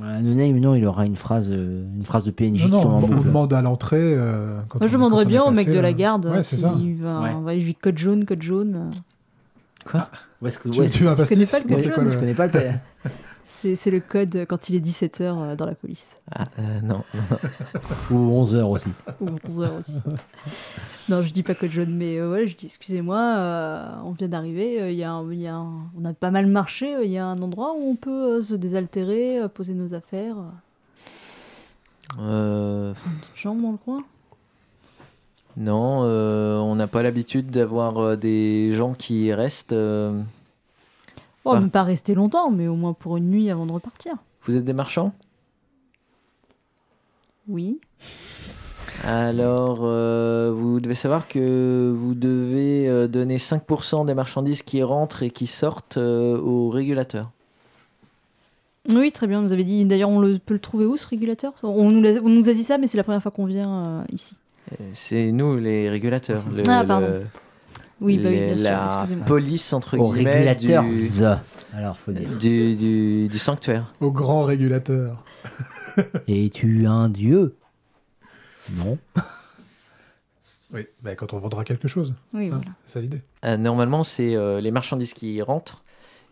Un 0.02 0.20
no-name, 0.20 0.58
non, 0.60 0.74
il 0.74 0.84
aura 0.84 1.06
une 1.06 1.16
phrase, 1.16 1.48
euh, 1.50 1.86
une 1.96 2.04
phrase 2.04 2.24
de 2.24 2.30
PNJ 2.30 2.66
Non, 2.68 2.82
non, 2.82 2.96
on, 2.98 3.04
on 3.16 3.20
demande 3.22 3.52
à 3.54 3.62
l'entrée. 3.62 3.96
euh, 4.14 4.60
Moi, 4.78 4.88
je 4.88 4.92
demanderais 4.92 5.24
bien 5.24 5.42
au 5.42 5.50
mec 5.50 5.68
de 5.68 5.74
la 5.76 5.80
là. 5.82 5.92
garde 5.94 6.26
Ouais, 6.26 6.42
c'est 6.42 6.56
s'il 6.56 6.60
ça. 6.60 6.74
va, 7.02 7.20
Ouais. 7.22 7.34
va- 7.42 7.58
je 7.58 7.64
lui 7.64 7.74
code 7.74 7.96
jaune, 7.96 8.26
code 8.26 8.42
jaune. 8.42 8.90
Où 10.42 10.46
est-ce 10.46 10.58
que- 10.58 10.68
Tu, 10.68 10.80
ouais, 10.80 10.88
tu 10.90 10.98
Tu 10.98 11.04
connais 11.04 11.46
pas 11.46 11.60
le 11.60 11.64
code 11.64 11.68
quoi 11.68 11.78
jaune 11.78 12.04
je 12.04 12.10
le- 12.10 12.16
connais 12.20 12.34
pas 12.34 12.46
le. 12.46 12.52
C'est 13.48 13.90
le 13.90 14.00
code 14.00 14.44
quand 14.48 14.68
il 14.68 14.74
est 14.76 14.80
17h 14.80 15.56
dans 15.56 15.66
la 15.66 15.74
police. 15.74 16.18
Ah, 16.34 16.44
euh, 16.58 16.80
non. 16.82 17.02
Ou 18.10 18.44
11h 18.44 18.62
aussi. 18.64 18.90
Ou 19.20 19.26
11h 19.26 19.78
aussi. 19.78 19.92
non, 21.08 21.22
je 21.22 21.32
dis 21.32 21.42
pas 21.42 21.54
code 21.54 21.70
jaune, 21.70 21.94
mais 21.94 22.18
euh, 22.18 22.30
ouais, 22.30 22.46
je 22.48 22.56
dis 22.56 22.66
excusez-moi, 22.66 23.18
euh, 23.18 23.88
on 24.04 24.10
vient 24.12 24.28
d'arriver, 24.28 24.82
euh, 24.82 24.90
il 24.90 24.96
y 24.98 25.04
a 25.04 25.12
un- 25.12 25.32
il 25.32 25.40
y 25.40 25.46
a 25.46 25.54
un- 25.54 25.84
on 25.98 26.04
a 26.04 26.12
pas 26.12 26.30
mal 26.30 26.46
marché, 26.46 26.94
euh, 26.96 27.04
il 27.04 27.10
y 27.12 27.18
a 27.18 27.26
un 27.26 27.38
endroit 27.38 27.74
où 27.78 27.82
on 27.90 27.96
peut 27.96 28.36
euh, 28.38 28.42
se 28.42 28.54
désaltérer, 28.54 29.38
euh, 29.38 29.48
poser 29.48 29.74
nos 29.74 29.94
affaires. 29.94 30.36
Euh, 32.20 32.94
Une 33.06 33.18
petite 33.20 33.36
chambre 33.36 33.62
dans 33.62 33.72
le 33.72 33.78
coin 33.78 33.98
non, 35.58 36.02
euh, 36.04 36.58
on 36.58 36.74
n'a 36.74 36.86
pas 36.86 37.02
l'habitude 37.02 37.50
d'avoir 37.50 37.96
euh, 37.98 38.16
des 38.16 38.74
gens 38.74 38.92
qui 38.92 39.32
restent. 39.32 39.72
Bon, 41.46 41.62
Ah. 41.64 41.68
pas 41.70 41.82
rester 41.84 42.14
longtemps, 42.14 42.50
mais 42.50 42.66
au 42.68 42.74
moins 42.76 42.92
pour 42.92 43.16
une 43.16 43.30
nuit 43.30 43.50
avant 43.50 43.66
de 43.66 43.72
repartir. 43.72 44.14
Vous 44.46 44.56
êtes 44.56 44.64
des 44.64 44.72
marchands? 44.72 45.12
Oui. 47.48 47.80
Alors, 49.04 49.80
euh, 49.82 50.52
vous 50.54 50.80
devez 50.80 50.94
savoir 50.96 51.28
que 51.28 51.94
vous 51.96 52.14
devez 52.14 52.88
euh, 52.88 53.06
donner 53.06 53.38
5% 53.38 54.04
des 54.04 54.14
marchandises 54.14 54.62
qui 54.62 54.82
rentrent 54.82 55.22
et 55.22 55.30
qui 55.30 55.46
sortent 55.46 55.98
euh, 55.98 56.38
au 56.40 56.68
régulateur. 56.70 57.30
Oui, 58.88 59.12
très 59.12 59.26
bien. 59.26 59.42
Nous 59.42 59.52
avait 59.52 59.64
dit. 59.64 59.84
D'ailleurs, 59.84 60.08
on 60.10 60.18
le- 60.20 60.38
peut 60.38 60.54
le 60.54 60.60
trouver 60.60 60.84
où 60.86 60.96
ce 60.96 61.06
régulateur? 61.06 61.52
On 61.62 61.90
nous, 61.90 62.00
l'a- 62.02 62.20
on 62.22 62.28
nous 62.28 62.48
a 62.48 62.54
dit 62.54 62.64
ça, 62.64 62.78
mais 62.78 62.86
c'est 62.86 62.96
la 62.96 63.04
première 63.04 63.22
fois 63.22 63.30
qu'on 63.32 63.46
vient 63.46 64.00
euh, 64.00 64.02
ici. 64.12 64.36
Euh, 64.72 64.84
C'est 64.92 65.30
nous 65.32 65.56
les 65.56 65.88
régulateurs. 65.90 66.42
Le, 66.52 66.62
Ah, 66.68 66.84
pardon. 66.84 67.06
le- 67.06 67.22
Oui, 68.00 68.18
bah 68.18 68.28
oui, 68.28 68.36
bien 68.46 68.56
sûr. 68.56 68.64
la 68.70 68.94
Excusez-moi. 68.96 69.26
police, 69.26 69.72
entre 69.72 69.96
Au 69.98 70.12
guillemets, 70.12 70.50
régulateur. 70.50 70.84
du, 70.84 71.76
Alors, 71.76 71.98
faut 71.98 72.12
dire. 72.12 72.28
du, 72.38 72.76
du- 72.76 73.28
du 73.28 73.38
sanctuaire. 73.38 73.92
Au 74.00 74.10
grand 74.10 74.42
régulateur. 74.44 75.24
Es-tu 76.28 76.86
un 76.86 77.08
dieu? 77.08 77.56
Non. 78.76 78.98
Oui, 80.74 80.84
bah, 81.00 81.14
quand 81.14 81.32
on 81.32 81.38
vendra 81.38 81.62
quelque 81.62 81.86
chose. 81.86 82.12
Oui, 82.34 82.46
hein, 82.46 82.56
voilà. 82.56 82.70
C'est 82.86 82.94
ça 82.94 83.00
l'idée. 83.00 83.22
Euh, 83.44 83.56
normalement, 83.56 84.02
c'est 84.02 84.34
euh, 84.34 84.60
les 84.60 84.72
marchandises 84.72 85.14
qui 85.14 85.40
rentrent 85.40 85.84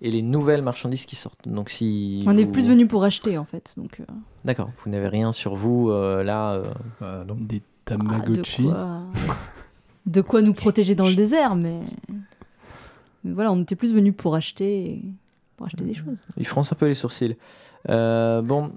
et 0.02 0.10
les 0.10 0.22
nouvelles 0.22 0.60
marchandises 0.60 1.06
qui 1.06 1.14
sortent. 1.14 1.46
Donc, 1.48 1.70
si 1.70 2.24
On 2.26 2.36
est 2.36 2.44
plus 2.44 2.66
venu 2.68 2.88
pour 2.88 3.04
acheter 3.04 3.38
en 3.38 3.44
fait. 3.44 3.72
Donc, 3.76 4.00
euh, 4.00 4.04
D'accord, 4.44 4.70
vous 4.84 4.90
n'avez 4.90 5.06
rien 5.06 5.30
sur 5.30 5.54
vous 5.54 5.88
euh, 5.90 6.24
là. 6.24 6.54
euh, 6.54 6.64
Euh, 7.02 7.24
non. 7.24 7.36
Des 7.38 7.62
ah, 7.86 7.92
de, 7.94 7.96
Tamagotchi. 7.96 8.64
quoi... 8.64 9.02
de 10.06 10.20
quoi 10.20 10.42
nous 10.42 10.54
protéger 10.54 10.94
dans 10.94 11.08
le 11.08 11.14
désert, 11.14 11.56
mais... 11.56 11.80
mais 13.24 13.32
voilà, 13.32 13.52
on 13.52 13.62
était 13.62 13.76
plus 13.76 13.94
venu 13.94 14.12
pour 14.12 14.34
acheter, 14.34 15.02
pour 15.56 15.66
acheter 15.66 15.84
des 15.84 15.94
choses. 15.94 16.18
Ils 16.36 16.46
froncent 16.46 16.72
un 16.72 16.76
peu 16.76 16.86
les 16.86 16.94
sourcils. 16.94 17.36
Euh, 17.88 18.42
bon, 18.42 18.70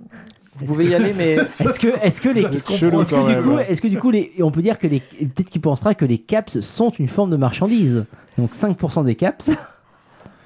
vous 0.56 0.66
pouvez 0.66 0.88
y 0.88 0.96
aller, 0.96 1.14
mais 1.14 1.34
Est-ce 1.60 1.80
que, 1.80 1.88
est-ce 2.02 2.22
que 2.22 2.30
les, 2.30 2.42
c'est 2.42 2.54
est-ce 2.54 2.64
que 2.64 3.36
du 3.36 3.42
coup, 3.42 3.58
est-ce 3.60 3.82
que 3.82 3.88
du 3.88 4.00
coup, 4.00 4.12
les, 4.12 4.32
on 4.42 4.52
peut 4.52 4.62
dire 4.62 4.80
que 4.80 4.88
les, 4.88 5.00
peut-être 5.00 5.50
qu'il 5.50 5.62
pensera 5.62 5.94
que 5.94 6.06
les 6.06 6.18
caps 6.18 6.60
sont 6.62 6.90
une 6.90 7.08
forme 7.08 7.30
de 7.30 7.38
marchandise. 7.38 8.06
Donc 8.38 8.54
5% 8.54 9.06
des 9.06 9.16
caps. 9.16 9.52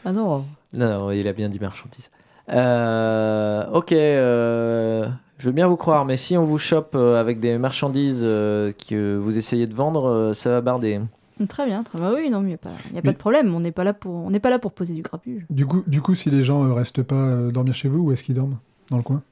Ah 0.04 0.12
non, 0.12 0.46
non, 0.74 1.00
non, 1.00 1.12
il 1.12 1.28
a 1.28 1.34
bien 1.34 1.50
dit 1.50 1.60
marchandise. 1.60 2.10
Euh, 2.50 3.68
ok, 3.72 3.92
euh, 3.92 5.08
je 5.42 5.48
veux 5.48 5.52
bien 5.54 5.66
vous 5.68 5.76
croire, 5.76 6.06
mais 6.06 6.18
si 6.18 6.38
on 6.38 6.46
vous 6.46 6.60
chope 6.60 6.92
euh, 6.94 7.20
avec 7.20 7.40
des 7.40 7.58
marchandises 7.58 8.22
euh, 8.24 8.72
que 8.88 9.18
vous 9.18 9.40
essayez 9.40 9.66
de 9.66 9.74
vendre, 9.74 10.06
euh, 10.08 10.34
ça 10.36 10.52
va 10.52 10.62
barder. 10.62 11.02
très 11.50 11.66
bien, 11.66 11.82
très 11.82 11.98
bien. 11.98 12.14
Oui, 12.14 12.30
non, 12.30 12.42
mais 12.42 12.46
il 12.46 12.48
n'y 12.50 12.54
a, 12.54 12.58
pas, 12.60 12.70
y 12.94 12.98
a 13.00 13.02
pas 13.02 13.08
Mais- 13.08 13.14
de 13.14 13.18
problème. 13.18 13.56
On 13.56 13.60
n'est 13.60 13.72
pas 13.72 13.84
là 13.84 13.94
pour, 13.94 14.14
on 14.14 14.30
n'est 14.30 14.40
pas 14.40 14.52
là 14.52 14.60
pour 14.60 14.72
poser 14.72 14.94
du 14.94 15.02
grabuge. 15.02 15.44
Du 15.50 15.66
coup, 15.66 15.84
du 15.88 16.00
coup, 16.00 16.14
si 16.14 16.30
les 16.30 16.44
gens 16.44 16.64
euh, 16.64 16.74
restent 16.74 17.02
pas 17.02 17.36
dormir 17.52 17.74
chez 17.74 17.88
vous, 17.90 18.02
où 18.02 18.12
est-ce 18.12 18.24
qu'ils 18.24 18.36
dorment? 18.36 18.60
Dans 18.92 18.98
le 18.98 19.04
coin? 19.04 19.24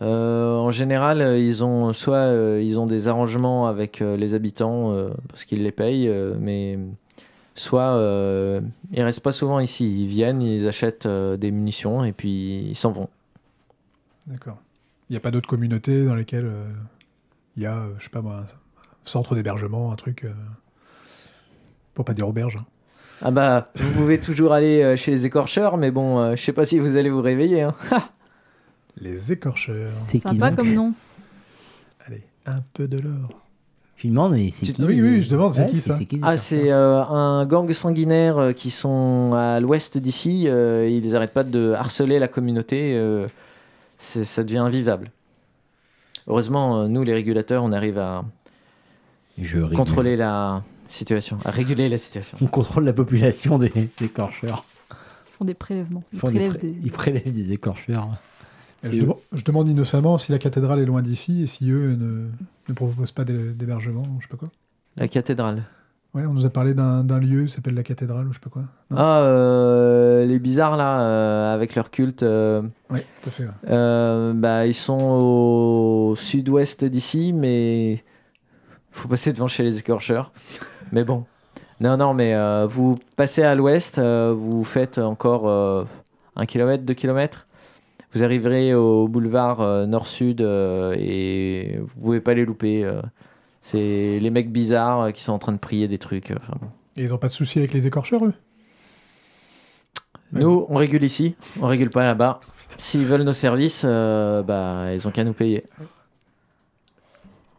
Euh, 0.00 0.54
en 0.56 0.70
général, 0.70 1.20
ils 1.38 1.62
ont 1.62 1.92
soit 1.92 2.16
euh, 2.16 2.62
ils 2.64 2.78
ont 2.80 2.86
des 2.86 3.08
arrangements 3.08 3.66
avec 3.66 4.00
euh, 4.00 4.16
les 4.16 4.32
habitants 4.32 4.92
euh, 4.92 5.08
parce 5.28 5.44
qu'ils 5.44 5.62
les 5.62 5.72
payent, 5.72 6.08
euh, 6.08 6.36
mais 6.40 6.78
soit 7.56 7.90
euh, 7.96 8.60
ils 8.92 9.02
restent 9.02 9.20
pas 9.24 9.32
souvent 9.32 9.58
ici. 9.60 10.04
Ils 10.04 10.06
viennent, 10.06 10.40
ils 10.40 10.66
achètent 10.68 11.04
euh, 11.06 11.36
des 11.36 11.50
munitions 11.50 12.04
et 12.04 12.12
puis 12.12 12.58
ils 12.70 12.76
s'en 12.76 12.92
vont. 12.92 13.08
D'accord. 14.26 14.58
Il 15.08 15.12
n'y 15.12 15.16
a 15.16 15.20
pas 15.20 15.30
d'autres 15.30 15.48
communautés 15.48 16.04
dans 16.04 16.14
lesquelles 16.14 16.46
euh, 16.46 16.64
il 17.56 17.62
y 17.62 17.66
a, 17.66 17.76
euh, 17.76 17.88
je 17.98 18.04
sais 18.04 18.10
pas 18.10 18.20
moi, 18.20 18.36
un 18.44 18.46
centre 19.04 19.34
d'hébergement, 19.34 19.90
un 19.92 19.96
truc. 19.96 20.24
euh, 20.24 20.32
pour 21.94 22.04
pas 22.04 22.14
dire 22.14 22.28
auberge. 22.28 22.56
hein. 22.60 22.64
Ah 23.22 23.30
bah, 23.32 23.64
vous 23.76 23.90
pouvez 23.92 24.20
toujours 24.20 24.52
aller 24.52 24.82
euh, 24.82 24.96
chez 24.96 25.10
les 25.10 25.26
écorcheurs, 25.26 25.76
mais 25.76 25.90
bon, 25.90 26.18
euh, 26.20 26.36
je 26.36 26.42
sais 26.42 26.52
pas 26.52 26.64
si 26.64 26.78
vous 26.78 26.96
allez 26.96 27.10
vous 27.10 27.22
réveiller. 27.22 27.62
hein. 27.62 27.74
Les 29.00 29.32
écorcheurs. 29.32 29.88
C'est 29.90 30.20
Sympa 30.20 30.50
comme 30.52 30.72
nom. 30.74 30.92
Allez, 32.06 32.22
un 32.46 32.60
peu 32.74 32.86
de 32.88 32.98
l'or. 32.98 33.28
Je 33.96 34.02
lui 34.02 34.10
demande, 34.10 34.32
mais 34.32 34.50
c'est 34.50 34.66
qui 34.72 34.84
Oui, 34.84 34.96
les- 34.96 35.02
oui, 35.02 35.22
je 35.22 35.30
demande, 35.30 35.54
c'est 35.54 35.62
Ouais, 35.64 35.70
qui, 35.70 35.76
ça 35.78 35.98
qui 35.98 36.20
Ah, 36.22 36.36
c'est 36.36 36.70
euh, 36.70 37.02
un 37.04 37.44
gang 37.46 37.70
sanguinaire 37.72 38.38
euh, 38.38 38.52
qui 38.52 38.70
sont 38.70 39.34
à 39.34 39.58
l'ouest 39.60 39.98
d'ici. 39.98 40.44
euh, 40.46 40.88
ils 40.88 41.16
arrêtent 41.16 41.32
pas 41.32 41.42
de 41.44 41.72
harceler 41.72 42.18
la 42.20 42.28
communauté. 42.28 42.96
Ça 43.98 44.44
devient 44.44 44.58
invivable. 44.58 45.10
Heureusement, 46.26 46.80
euh, 46.82 46.88
nous, 46.88 47.02
les 47.02 47.14
régulateurs, 47.14 47.64
on 47.64 47.72
arrive 47.72 47.98
à 47.98 48.24
Je 49.40 49.60
contrôler 49.74 50.16
la 50.16 50.62
situation, 50.88 51.38
à 51.44 51.50
réguler 51.50 51.88
la 51.88 51.98
situation. 51.98 52.36
On 52.40 52.46
contrôle 52.46 52.84
la 52.84 52.92
population 52.92 53.58
des, 53.58 53.70
des 53.70 53.90
écorcheurs. 54.06 54.64
Ils 54.90 55.36
font 55.38 55.44
des 55.44 55.54
prélèvements. 55.54 56.02
Ils 56.12 56.16
des 56.16 56.26
prélèvent 56.26 56.48
pré- 56.56 56.58
des... 56.58 56.76
ils 56.84 56.90
prélèvent 56.92 57.34
des 57.34 57.52
écorcheurs. 57.52 58.08
Je, 58.82 58.90
demande- 59.00 59.18
je 59.32 59.42
demande 59.44 59.68
innocemment 59.68 60.18
si 60.18 60.30
la 60.32 60.38
cathédrale 60.38 60.78
est 60.80 60.84
loin 60.86 61.02
d'ici 61.02 61.42
et 61.42 61.46
si 61.46 61.70
eux 61.70 61.96
ne, 61.96 62.28
ne 62.68 62.74
proposent 62.74 63.10
pas 63.12 63.24
d'hé- 63.24 63.52
d'hébergement, 63.52 64.04
je 64.20 64.24
sais 64.26 64.30
pas 64.30 64.36
quoi. 64.36 64.50
La 64.96 65.08
cathédrale. 65.08 65.64
Ouais, 66.14 66.24
on 66.24 66.32
nous 66.32 66.46
a 66.46 66.50
parlé 66.50 66.72
d'un 66.72 67.18
lieu 67.18 67.44
qui 67.44 67.52
s'appelle 67.52 67.74
la 67.74 67.82
cathédrale, 67.82 68.26
ou 68.26 68.32
je 68.32 68.38
sais 68.38 68.42
pas 68.42 68.48
quoi. 68.50 68.62
Non? 68.90 68.96
Ah, 68.96 69.20
euh, 69.20 70.24
les 70.24 70.38
bizarres 70.38 70.76
là, 70.78 71.02
euh, 71.02 71.54
avec 71.54 71.74
leur 71.74 71.90
culte, 71.90 72.22
euh, 72.22 72.62
Oui, 72.90 73.00
tout 73.22 73.28
à 73.28 73.32
fait. 73.32 73.44
ouais. 73.44 74.32
bah, 74.34 74.66
ils 74.66 74.74
sont 74.74 74.98
au 74.98 76.14
sud-ouest 76.16 76.84
d'ici, 76.86 77.32
mais 77.34 78.02
faut 78.90 79.06
passer 79.06 79.32
devant 79.34 79.48
chez 79.48 79.62
les 79.62 79.78
écorcheurs. 79.78 80.32
mais 80.92 81.04
bon. 81.04 81.24
Non, 81.80 81.96
non, 81.98 82.14
mais 82.14 82.34
vous 82.66 82.98
passez 83.14 83.42
à 83.42 83.54
l'ouest, 83.54 84.00
vous 84.00 84.64
faites 84.64 84.98
encore 84.98 85.46
un 86.34 86.46
kilomètre, 86.46 86.84
deux 86.84 86.94
kilomètres. 86.94 87.46
Vous 88.14 88.24
arriverez 88.24 88.74
au 88.74 89.06
boulevard 89.06 89.86
nord-sud 89.86 90.40
et 90.40 91.78
vous 91.78 92.00
pouvez 92.00 92.20
pas 92.20 92.34
les 92.34 92.44
louper. 92.44 92.88
C'est 93.70 94.18
les 94.20 94.30
mecs 94.30 94.50
bizarres 94.50 95.00
euh, 95.02 95.10
qui 95.10 95.22
sont 95.22 95.32
en 95.32 95.38
train 95.38 95.52
de 95.52 95.58
prier 95.58 95.88
des 95.88 95.98
trucs. 95.98 96.30
euh, 96.30 96.36
enfin 96.40 96.54
bon. 96.60 96.68
Et 96.96 97.04
ils 97.04 97.12
ont 97.14 97.18
pas 97.18 97.28
de 97.28 97.32
soucis 97.32 97.58
avec 97.58 97.72
les 97.74 97.86
écorcheurs, 97.86 98.24
eux? 98.24 98.32
Nous, 100.32 100.66
on 100.68 100.76
régule 100.76 101.04
ici, 101.04 101.36
on 101.60 101.66
régule 101.66 101.90
pas 101.90 102.04
là-bas. 102.04 102.40
S'ils 102.76 103.04
veulent 103.06 103.22
nos 103.22 103.32
services, 103.32 103.82
euh, 103.86 104.42
bah, 104.42 104.92
ils 104.92 105.06
ont 105.08 105.10
qu'à 105.10 105.24
nous 105.24 105.32
payer. 105.32 105.62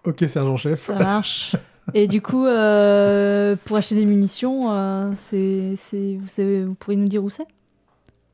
Ok, 0.03 0.23
sergent-chef. 0.27 0.85
Ça 0.87 0.93
marche. 0.95 1.55
Et 1.95 2.07
du 2.07 2.21
coup, 2.21 2.45
euh, 2.45 3.55
pour 3.65 3.77
acheter 3.77 3.95
des 3.95 4.05
munitions, 4.05 4.71
euh, 4.71 5.11
c'est, 5.15 5.73
c'est, 5.77 6.15
vous, 6.19 6.27
savez, 6.27 6.63
vous 6.63 6.75
pourriez 6.75 6.97
nous 6.97 7.07
dire 7.07 7.23
où 7.23 7.29
c'est? 7.29 7.47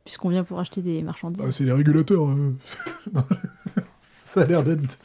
Puisqu'on 0.03 0.29
vient 0.29 0.44
pour 0.44 0.60
acheter 0.60 0.82
des 0.82 1.01
marchandises. 1.01 1.41
Bah, 1.44 1.51
c'est 1.51 1.63
les 1.63 1.72
régulateurs. 1.72 2.27
euh. 2.29 2.53
Ça 4.12 4.41
a 4.41 4.46
l'air 4.46 4.63
d'être. 4.63 4.98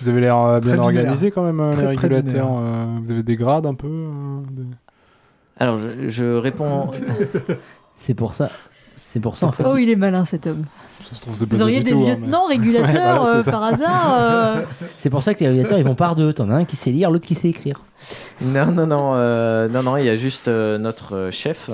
Vous 0.00 0.08
avez 0.08 0.20
l'air 0.20 0.36
euh, 0.38 0.60
bien 0.60 0.76
Très 0.76 0.78
binaire. 0.78 0.84
organisé 1.04 1.30
quand 1.30 1.42
même, 1.42 1.60
euh, 1.60 1.70
Très, 1.72 1.82
les 1.82 1.88
régulateurs. 1.88 2.56
euh, 2.60 2.96
vous 3.02 3.10
avez 3.10 3.22
des 3.22 3.36
grades 3.36 3.66
un 3.66 3.74
peu 3.74 3.86
euh, 3.88 4.40
de- 4.50 4.64
Alors, 5.58 5.78
je, 5.78 6.08
je 6.08 6.24
réponds. 6.36 6.90
C'est 7.98 8.14
pour 8.14 8.34
ça. 8.34 8.50
C'est 9.04 9.20
pour 9.20 9.36
ça, 9.36 9.46
en 9.46 9.52
fait. 9.52 9.64
Oh, 9.66 9.76
il 9.76 9.88
est 9.88 9.96
malin 9.96 10.24
cet 10.26 10.46
homme. 10.46 10.64
Ça 11.02 11.14
se 11.14 11.20
trouve, 11.22 11.34
c'est 11.34 11.50
Vous 11.50 11.62
auriez 11.62 11.80
des 11.80 11.92
tout, 11.92 11.98
hein, 12.00 12.16
mais- 12.20 12.26
lieutenants 12.26 12.46
régulateurs 12.48 13.22
Ouais, 13.24 13.30
voilà, 13.32 13.36
euh, 13.38 13.42
par 13.44 13.62
hasard 13.64 14.16
euh, 14.20 14.62
C'est 14.98 15.08
pour 15.10 15.22
ça 15.22 15.34
que 15.34 15.40
les 15.40 15.48
régulateurs, 15.48 15.78
ils 15.78 15.84
vont 15.84 15.94
par 15.94 16.14
deux. 16.14 16.32
T'en 16.32 16.50
as 16.50 16.54
un 16.56 16.64
qui 16.64 16.76
sait 16.76 16.90
lire, 16.90 17.10
l'autre 17.10 17.26
qui 17.26 17.34
sait 17.34 17.48
écrire. 17.48 17.80
Non, 18.42 18.66
non, 18.66 18.86
non, 18.86 19.12
euh, 19.14 19.68
non, 19.68 19.82
non, 19.82 19.96
il 19.96 20.04
y 20.04 20.08
a 20.10 20.16
juste 20.16 20.48
euh, 20.48 20.78
notre 20.78 21.30
chef. 21.32 21.70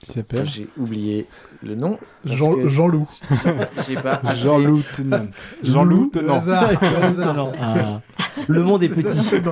Qui 0.00 0.12
s'appelle 0.12 0.46
J'ai 0.46 0.66
oublié 0.78 1.26
le 1.62 1.74
nom. 1.74 1.98
Jean- 2.24 2.54
que 2.54 2.68
Jean-Loup. 2.68 3.08
J'ai 3.86 3.94
pas 3.96 4.20
assez- 4.24 4.42
Jean-Loup 4.44 4.82
Tenant. 4.94 5.26
Jean-Loup 5.62 6.10
Le 6.14 6.20
Tenant. 7.16 7.52
Ah, 7.60 7.98
le 8.48 8.62
monde 8.62 8.82
est 8.82 8.88
petit. 8.88 9.18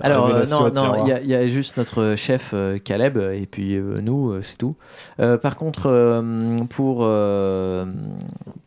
Alors, 0.00 0.26
euh, 0.28 0.44
non, 0.50 0.70
non, 0.70 1.04
il 1.06 1.08
y, 1.08 1.12
a- 1.12 1.20
il 1.22 1.28
y 1.30 1.34
a 1.34 1.48
juste 1.48 1.78
notre 1.78 2.14
chef 2.16 2.50
euh, 2.52 2.78
Caleb 2.78 3.16
et 3.16 3.46
puis 3.46 3.74
euh, 3.76 4.00
nous, 4.02 4.30
euh, 4.30 4.42
c'est 4.42 4.58
tout. 4.58 4.76
Euh, 5.20 5.38
par 5.38 5.56
contre, 5.56 5.86
euh, 5.86 6.58
pour, 6.68 6.98
euh, 7.02 7.86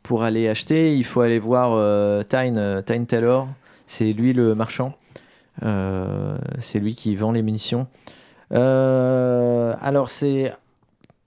pour 0.01 0.23
aller 0.23 0.49
acheter, 0.49 0.95
il 0.95 1.03
faut 1.05 1.21
aller 1.21 1.37
voir 1.39 1.71
euh, 1.73 2.23
Tyne, 2.23 2.81
Tyne 2.85 3.05
Taylor. 3.05 3.47
C'est 3.85 4.11
lui 4.11 4.33
le 4.33 4.55
marchand. 4.55 4.95
Euh, 5.63 6.35
c'est 6.59 6.79
lui 6.79 6.95
qui 6.95 7.15
vend 7.15 7.31
les 7.31 7.43
munitions. 7.43 7.85
Euh, 8.51 9.75
alors, 9.81 10.09
c'est 10.09 10.51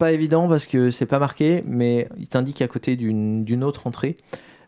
pas 0.03 0.11
évident 0.11 0.49
parce 0.49 0.67
que 0.67 0.91
c'est 0.91 1.07
pas 1.07 1.21
marqué, 1.21 1.63
mais 1.65 2.09
il 2.19 2.27
t'indique 2.27 2.61
à 2.61 2.67
côté 2.67 2.97
d'une 2.97 3.63
autre 3.63 3.87
entrée. 3.87 4.17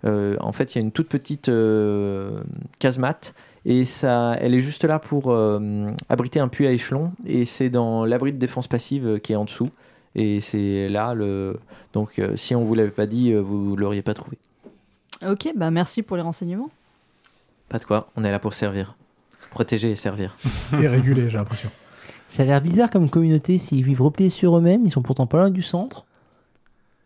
Euh, 0.05 0.37
en 0.39 0.53
fait, 0.53 0.73
il 0.73 0.79
y 0.79 0.81
a 0.81 0.83
une 0.83 0.93
toute 0.93 1.09
petite 1.09 1.49
euh, 1.49 2.39
casemate 2.79 3.35
et 3.65 3.85
ça, 3.85 4.37
elle 4.39 4.55
est 4.55 4.61
juste 4.61 4.85
là 4.85 5.01
pour 5.01 5.33
euh, 5.33 5.91
abriter 6.09 6.39
un 6.39 6.47
puits 6.47 6.69
à 6.69 6.71
échelon 6.71 7.11
et 7.27 7.45
c'est 7.47 7.69
dans 7.69 8.05
l'abri 8.05 8.33
de 8.33 8.39
défense 8.39 8.69
passive 8.69 9.19
qui 9.19 9.33
est 9.33 9.37
en 9.37 9.45
dessous. 9.45 9.71
Et 10.15 10.41
c'est 10.41 10.89
là 10.89 11.15
le. 11.15 11.59
Donc, 11.95 12.21
euh, 12.21 12.37
si 12.37 12.55
on 12.55 12.63
vous 12.63 12.77
l'avait 12.77 12.93
pas 12.93 13.07
dit, 13.09 13.35
vous 13.35 13.75
l'auriez 13.75 14.03
pas 14.03 14.15
trouvé. 14.15 14.39
Ok, 15.27 15.49
bah 15.57 15.73
merci 15.73 16.05
pour 16.05 16.17
les 16.17 16.23
renseignements. 16.23 16.71
Pas 17.69 17.81
de 17.81 17.85
quoi, 17.85 18.09
on 18.15 18.23
est 18.23 18.31
là 18.31 18.39
pour 18.39 18.55
servir. 18.55 18.95
Protéger 19.51 19.91
et 19.91 19.97
servir. 19.97 20.37
Et 20.81 20.87
régulé, 20.87 21.29
j'ai 21.29 21.39
l'impression. 21.39 21.73
Ça 22.35 22.43
a 22.43 22.47
l'air 22.47 22.61
bizarre 22.61 22.91
comme 22.91 23.09
communauté. 23.11 23.59
S'ils 23.59 23.85
vivent 23.85 24.03
repliés 24.03 24.31
sur 24.31 24.57
eux-mêmes, 24.59 24.85
ils 24.85 24.91
sont 24.91 25.03
pourtant 25.03 25.27
pas 25.27 25.39
loin 25.39 25.51
du 25.51 25.63
centre. 25.63 26.05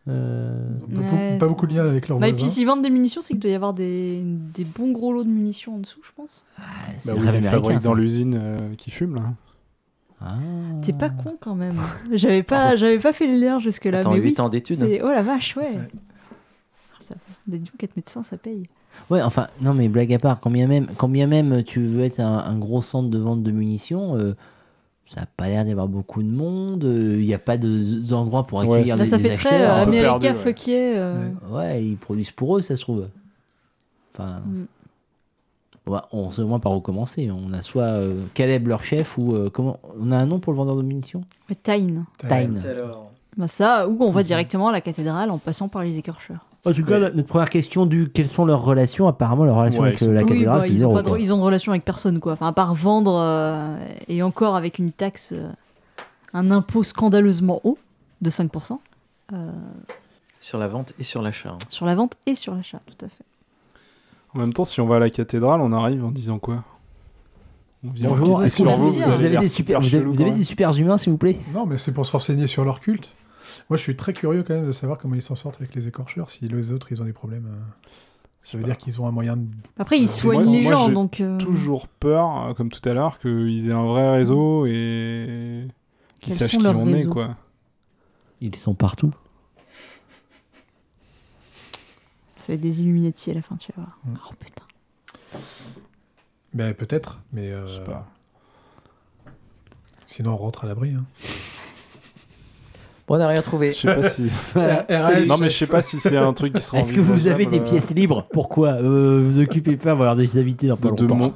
Euh, 0.09 0.57
Pas, 0.95 1.01
Ouais, 1.01 1.39
pas 1.39 1.45
c'est- 1.45 1.49
beaucoup 1.51 1.67
de 1.67 1.75
liens 1.75 1.87
avec 1.87 2.09
leurs 2.09 2.19
Bah, 2.19 2.29
et 2.29 2.33
puis 2.33 2.49
s'ils 2.49 2.67
vendent 2.67 2.83
des 2.83 2.89
munitions, 2.89 3.21
c'est 3.21 3.35
qu'il 3.35 3.41
doit 3.41 3.51
y 3.51 3.55
avoir 3.55 3.75
des, 3.75 4.23
des 4.25 4.65
bons 4.65 4.91
gros 4.93 5.13
lots 5.13 5.25
de 5.25 5.29
munitions 5.29 5.75
en 5.75 5.79
dessous, 5.81 6.01
je 6.03 6.11
pense. 6.17 6.43
c'est 6.99 7.13
Bah 7.13 7.19
oui, 7.21 7.29
ils 7.35 7.43
fabriquent 7.43 7.83
dans 7.83 7.93
ça. 7.95 8.01
l'usine 8.01 8.35
euh, 8.39 8.57
qui 8.79 8.91
fume, 8.91 9.17
là. 9.17 9.23
Ah. 10.23 10.35
T'es 10.83 10.95
pas 10.95 11.11
con 11.11 11.37
quand 11.39 11.55
même. 11.55 11.77
J'avais 12.13 12.43
pas, 12.43 12.75
j'avais 12.75 12.99
pas 12.99 13.13
fait 13.13 13.27
le 13.27 13.39
lien 13.39 13.61
jusque-là. 13.61 13.99
Attends, 13.99 14.13
mais 14.13 14.19
8 14.21 14.39
oui, 14.39 14.41
ans 14.41 14.49
d'études. 14.49 14.83
Oh 15.05 15.09
la 15.09 15.23
vache, 15.23 15.57
ouais. 15.59 15.67
C'est- 15.73 15.79
Ah, 16.95 16.97
ça... 17.01 17.15
Des 17.47 17.59
disons 17.59 17.73
qu'être 17.79 17.95
médecin, 17.97 18.23
ça 18.23 18.37
paye. 18.39 18.65
Ouais, 19.11 19.23
enfin, 19.23 19.49
non, 19.61 19.75
mais 19.75 19.89
blague 19.89 20.13
à 20.15 20.19
part, 20.19 20.41
quand 20.41 20.51
bien 20.51 20.67
même, 20.67 20.87
quand 20.97 21.09
bien 21.09 21.27
même 21.27 21.63
tu 21.63 21.81
veux 21.81 22.03
être 22.05 22.19
un, 22.21 22.39
un 22.39 22.59
gros 22.59 22.81
centre 22.83 23.11
de 23.11 23.19
vente 23.19 23.43
de 23.43 23.51
munitions, 23.53 24.17
euh, 24.17 24.35
ça 25.09 25.23
n'a 25.23 25.27
pas 25.27 25.49
l'air 25.49 25.65
d'y 25.65 25.71
avoir 25.73 25.89
beaucoup 25.89 26.23
de 26.23 26.29
monde. 26.29 26.85
Il 26.85 27.21
n'y 27.25 27.33
a 27.35 27.39
pas 27.39 27.57
de- 27.57 28.07
d'endroits 28.09 28.47
pour 28.47 28.59
Ouais, 28.59 28.67
accueillir 28.79 28.97
des, 28.99 29.07
ça 29.07 29.17
des 29.17 29.23
fait 29.31 29.37
très 29.37 29.49
acheteurs. 29.55 29.77
euh, 29.77 29.81
un 29.81 29.85
peu 29.85 29.89
America 29.91 30.19
perdu, 30.19 30.27
ouais. 30.27 30.35
fuck 30.45 30.67
yeah, 30.67 30.79
euh, 30.99 31.31
Ouais, 31.51 31.85
ils 31.85 31.97
produisent 31.97 32.31
pour 32.31 32.59
eux, 32.59 32.61
ça 32.63 32.77
se 32.77 32.83
trouve. 32.83 33.09
Enfin, 34.15 34.43
Mm. 34.47 35.97
on, 36.13 36.31
sait 36.31 36.43
au 36.43 36.47
moins 36.49 36.59
par 36.61 36.73
où 36.73 36.81
commencer. 36.81 37.31
On 37.31 37.53
a 37.55 37.63
soit 37.63 37.85
euh, 37.85 38.23
Caleb, 38.35 38.67
leur 38.69 38.85
chef, 38.85 39.17
ou 39.17 39.35
euh, 39.35 39.49
comment 39.51 39.81
On 39.99 40.13
a 40.13 40.19
un 40.19 40.27
nom 40.27 40.39
pour 40.41 40.53
le 40.53 40.59
vendeur 40.59 40.77
de 40.77 40.83
munitions? 40.83 41.23
Tyne. 41.63 42.05
Tyne. 42.29 42.61
Bah 43.39 43.47
ça, 43.49 43.89
ou 43.89 43.97
on 44.03 44.11
va 44.11 44.23
directement 44.25 44.69
à 44.69 44.73
la 44.73 44.81
cathédrale 44.81 45.31
en 45.31 45.39
passant 45.39 45.69
par 45.69 45.83
les 45.85 45.97
écorcheurs. 45.97 46.45
En 46.67 46.73
tout 46.73 46.85
cas, 46.85 46.99
notre 46.99 47.23
première 47.29 47.49
question 47.51 47.87
du 47.87 48.11
quelles 48.13 48.29
sont 48.29 48.45
leurs 48.45 48.63
relations 48.63 49.07
Apparemment, 49.07 49.45
leurs 49.45 49.55
relations 49.57 49.81
Ouais, 49.83 49.89
avec 49.89 50.01
sont- 50.01 50.07
euh, 50.09 50.13
la 50.13 50.23
Oui, 50.25 50.29
cathédrale, 50.31 50.59
bah, 50.59 50.65
c'est 50.65 50.71
ils, 50.73 50.85
ont 50.85 50.97
zéro. 50.97 51.17
de- 51.17 51.21
ils 51.21 51.33
ont 51.33 51.37
de 51.39 51.43
relation 51.43 51.71
avec 51.73 51.85
personne, 51.85 52.19
quoi. 52.19 52.33
Enfin, 52.33 52.49
à 52.49 52.53
part 52.53 52.75
vendre 52.75 53.15
euh, 53.17 53.77
et 54.09 54.23
encore 54.25 54.57
avec 54.57 54.79
une 54.81 54.91
taxe, 54.91 55.31
euh, 55.33 55.49
un 56.35 56.51
impôt 56.51 56.83
scandaleusement 56.83 57.61
haut 57.63 57.79
de 58.23 58.29
5% 58.29 58.81
euh, 59.33 59.53
Sur 60.41 60.59
la 60.59 60.67
vente 60.67 60.93
et 60.99 61.05
sur 61.05 61.23
l'achat. 61.23 61.51
hein. 61.51 61.59
sur 61.69 61.87
la 61.87 61.95
vente 61.95 62.15
et 62.27 62.35
sur 62.35 62.55
l'achat, 62.57 62.81
tout 62.87 63.07
à 63.07 63.09
fait. 63.09 63.25
En 64.35 64.41
même 64.41 64.53
temps, 64.53 64.65
si 64.65 64.81
on 64.81 64.87
va 64.89 64.97
à 64.97 64.99
la 64.99 65.11
cathédrale, 65.11 65.61
on 65.61 65.73
arrive 65.73 66.05
en 66.05 66.11
disant 66.11 66.39
quoi? 66.41 66.65
On 67.87 67.91
vient 67.93 68.09
Bonjour, 68.09 68.43
sur 68.49 68.65
vous, 68.77 68.77
vous, 68.87 68.91
vous 68.95 69.03
vous 69.05 69.09
avez, 69.11 69.29
l'air 69.29 69.41
des 69.41 69.49
super, 69.49 69.81
vous 69.81 69.95
avez, 69.95 70.05
vous 70.05 70.13
des 70.37 70.43
super 70.45 70.77
humains, 70.77 70.99
s'il 70.99 71.13
vous 71.13 71.19
plaît? 71.19 71.39
Non, 71.55 71.65
mais 71.67 71.77
c'est 71.77 71.93
pour 71.93 72.05
se 72.05 72.11
renseigner 72.13 72.49
sur 72.49 72.65
leur 72.65 72.81
culte. 72.81 73.09
Moi, 73.71 73.77
je 73.77 73.83
suis 73.83 73.97
très 73.97 74.13
curieux 74.13 74.43
quand 74.43 74.55
même 74.55 74.67
de 74.67 74.73
savoir 74.73 74.99
comment 74.99 75.15
ils 75.15 75.23
s'en 75.23 75.35
sortent 75.35 75.57
avec 75.61 75.75
les 75.75 75.87
écorcheurs. 75.89 76.31
Si 76.31 76.47
les 76.47 76.73
autres, 76.73 76.91
ils 76.93 77.01
ont 77.03 77.05
des 77.05 77.13
problèmes, 77.13 77.47
euh, 77.47 77.89
ça 78.43 78.57
veut 78.59 78.65
dire 78.65 78.77
qu'ils 78.79 79.01
ont 79.01 79.07
un 79.07 79.11
moyen 79.11 79.37
de. 79.37 79.47
Après, 79.79 79.99
ils 79.99 80.05
Euh, 80.05 80.09
soignent 80.09 80.51
les 80.53 80.63
gens, 80.63 80.89
donc. 80.89 81.21
euh, 81.21 81.39
toujours 81.39 81.89
peur, 81.89 82.47
euh, 82.49 82.55
comme 82.55 82.71
tout 82.71 82.87
à 82.89 82.93
l'heure, 82.95 83.19
qu'ils 83.19 83.69
aient 83.69 83.73
un 83.73 83.85
vrai 83.87 84.11
réseau 84.17 84.67
et 84.67 85.67
qu'ils 86.21 86.35
sachent 86.35 86.57
qui 86.59 86.67
on 86.67 86.93
est, 86.93 87.07
quoi. 87.07 87.37
Ils 88.41 88.55
sont 88.57 88.75
partout. 88.75 89.13
Ça 92.37 92.53
va 92.53 92.55
être 92.55 92.61
des 92.61 92.81
Illuminati 92.81 93.31
à 93.31 93.35
la 93.35 93.43
fin, 93.43 93.57
tu 93.57 93.73
vas 93.77 93.83
voir. 93.83 93.99
Mm. 94.05 94.15
Oh 94.31 94.35
putain. 94.39 94.63
Ben, 96.55 96.73
peut-être, 96.75 97.21
mais. 97.33 97.51
euh, 97.53 97.67
Je 97.67 97.75
sais 97.75 97.85
pas. 97.85 98.07
Sinon, 100.07 100.33
on 100.33 100.37
rentre 100.39 100.65
à 100.65 100.67
l'abri. 100.69 100.95
hein. 100.95 101.05
Bon, 103.09 103.15
on 103.15 103.19
n'a 103.19 103.27
rien 103.29 103.41
trouvé. 103.43 103.73
Je 103.73 103.79
sais 103.79 103.95
pas 103.95 104.03
si. 104.09 104.29
RH, 104.55 105.27
non, 105.27 105.39
mais 105.39 105.49
je 105.49 105.57
sais 105.57 105.67
pas 105.67 105.83
si 105.83 105.99
c'est 105.99 106.17
un 106.17 106.33
truc 106.35 106.53
qui 106.53 106.63
sera 106.63 106.79
Est-ce 106.79 106.93
que 106.93 107.01
vous 107.01 107.27
avez 107.27 107.47
des 107.47 107.59
euh, 107.61 107.65
pièces 107.65 107.95
libres? 107.95 108.27
Pourquoi? 108.33 108.69
Euh, 108.75 109.25
Vous 109.27 109.41
occupez 109.41 109.77
pas, 109.77 109.93
avoir 109.93 110.15
des 110.15 110.39
invités 110.39 110.69
dans 110.69 110.77
pas 110.77 110.91
de, 110.91 110.95
de 110.97 111.03
longtemps. 111.07 111.17
mon- 111.17 111.33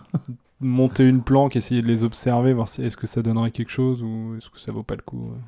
monter 0.61 1.05
une 1.05 1.23
planque, 1.23 1.57
essayer 1.57 1.83
de 1.83 1.87
les 1.89 2.05
observer, 2.05 2.53
voir 2.53 2.69
si 2.69 2.83
est-ce 2.85 2.97
que 2.97 3.07
ça 3.09 3.21
donnerait 3.23 3.51
quelque 3.51 3.73
chose 3.73 4.03
ou 4.03 4.35
est-ce 4.39 4.49
que 4.51 4.61
ça 4.61 4.71
vaut 4.71 4.83
pas 4.85 4.95
le 4.95 5.03
coup. 5.03 5.31
euh. 5.33 5.39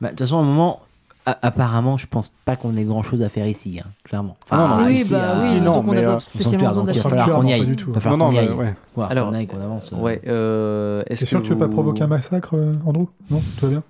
Bah, 0.00 0.08
De 0.08 0.12
toute 0.12 0.20
façon, 0.20 0.38
à 0.38 0.40
un 0.40 0.44
moment, 0.44 0.80
a- 1.26 1.38
apparemment, 1.42 1.98
je 1.98 2.06
pense 2.08 2.32
pas 2.44 2.56
qu'on 2.56 2.76
ait 2.76 2.84
grand 2.84 3.02
chose 3.04 3.22
à 3.22 3.28
faire 3.28 3.46
ici, 3.46 3.78
hein, 3.84 3.88
clairement. 4.02 4.36
Non, 4.50 4.66
non, 4.66 4.84
oui, 4.86 4.94
ici, 4.94 5.12
bah 5.12 5.36
oui, 5.40 5.46
si, 5.46 5.60
non, 5.60 5.82
mais, 5.84 5.98
euh, 5.98 6.18
sanctuaire, 6.40 6.74
donc 6.74 6.88
il 6.92 7.00
va 7.00 7.08
falloir 7.10 7.30
qu'on 7.32 7.44
y 7.46 7.52
aille. 7.52 7.76
Il 7.78 7.84
va 7.92 8.00
falloir 8.00 8.28
qu'on 8.30 8.34
y 8.34 8.38
aille. 8.38 8.48
ouais. 8.48 8.74
Ouais, 8.96 9.06
Alors, 9.10 9.28
qu'on 9.28 9.34
aille, 9.34 9.46
qu'on 9.46 9.60
avance. 9.60 9.92
Ouais, 9.92 10.20
euh, 10.26 11.02
est-ce 11.06 11.20
T'es 11.20 11.26
sûr 11.26 11.40
que 11.42 11.44
tu 11.46 11.52
veux 11.52 11.58
pas 11.58 11.68
provoquer 11.68 12.02
un 12.02 12.06
massacre, 12.08 12.54
Andrew? 12.86 13.04
Non 13.30 13.40
Tout 13.58 13.66
va 13.66 13.68
bien 13.68 13.82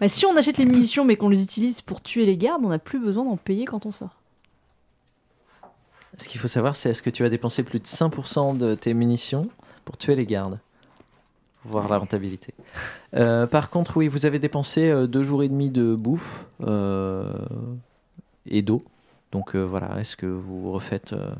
Bah, 0.00 0.08
si 0.08 0.26
on 0.26 0.36
achète 0.36 0.58
les 0.58 0.64
munitions 0.64 1.04
mais 1.04 1.16
qu'on 1.16 1.28
les 1.28 1.42
utilise 1.42 1.80
pour 1.80 2.02
tuer 2.02 2.26
les 2.26 2.36
gardes, 2.36 2.62
on 2.64 2.68
n'a 2.68 2.78
plus 2.78 2.98
besoin 2.98 3.24
d'en 3.24 3.36
payer 3.36 3.64
quand 3.64 3.86
on 3.86 3.92
sort. 3.92 4.16
Ce 6.18 6.28
qu'il 6.28 6.40
faut 6.40 6.48
savoir, 6.48 6.76
c'est 6.76 6.90
est-ce 6.90 7.02
que 7.02 7.10
tu 7.10 7.22
vas 7.22 7.28
dépenser 7.28 7.62
plus 7.64 7.80
de 7.80 7.86
5% 7.86 8.56
de 8.56 8.74
tes 8.74 8.94
munitions 8.94 9.48
pour 9.84 9.96
tuer 9.96 10.14
les 10.14 10.26
gardes? 10.26 10.58
Voir 11.64 11.88
la 11.88 11.98
rentabilité. 11.98 12.52
Euh, 13.16 13.46
par 13.46 13.70
contre, 13.70 13.96
oui, 13.96 14.06
vous 14.08 14.26
avez 14.26 14.38
dépensé 14.38 14.88
euh, 14.88 15.06
deux 15.06 15.24
jours 15.24 15.42
et 15.42 15.48
demi 15.48 15.70
de 15.70 15.94
bouffe 15.94 16.44
euh, 16.62 17.32
et 18.46 18.60
d'eau. 18.62 18.82
Donc 19.32 19.56
euh, 19.56 19.62
voilà, 19.64 19.98
est-ce 20.00 20.16
que 20.16 20.26
vous 20.26 20.70
refaites 20.72 21.14
euh, 21.14 21.30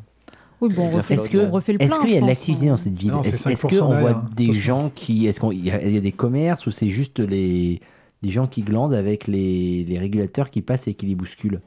Oui, 0.62 0.72
bon, 0.72 0.86
on 0.86 0.90
refait, 0.92 1.14
Est-ce 1.14 1.28
que- 1.28 1.38
on 1.38 1.50
refait 1.50 1.72
le 1.72 1.78
plein. 1.78 1.86
Est-ce 1.86 2.00
qu'il 2.00 2.10
y 2.10 2.16
a 2.16 2.20
de 2.22 2.26
l'activité 2.26 2.68
dans 2.68 2.76
cette 2.78 2.94
ville? 2.94 3.10
Non, 3.10 3.20
Est-ce 3.20 3.48
est-ce 3.48 3.66
5% 3.66 3.78
qu'on 3.78 3.84
voit 3.90 4.10
hein, 4.12 4.24
des 4.34 4.54
gens 4.54 4.90
qui. 4.94 5.26
Est-ce 5.26 5.40
qu'il 5.40 5.64
y 5.64 5.70
a 5.70 6.00
des 6.00 6.12
commerces 6.12 6.66
ou 6.66 6.70
c'est 6.70 6.90
juste 6.90 7.20
les, 7.20 7.80
des 8.24 8.30
gens 8.30 8.46
qui 8.46 8.62
glandent 8.62 8.94
avec 8.94 9.26
les, 9.26 9.84
les 9.84 9.98
régulateurs 9.98 10.50
qui 10.50 10.62
passent 10.62 10.88
et 10.88 10.94
qui 10.94 11.06
les 11.06 11.14
bousculent 11.14 11.60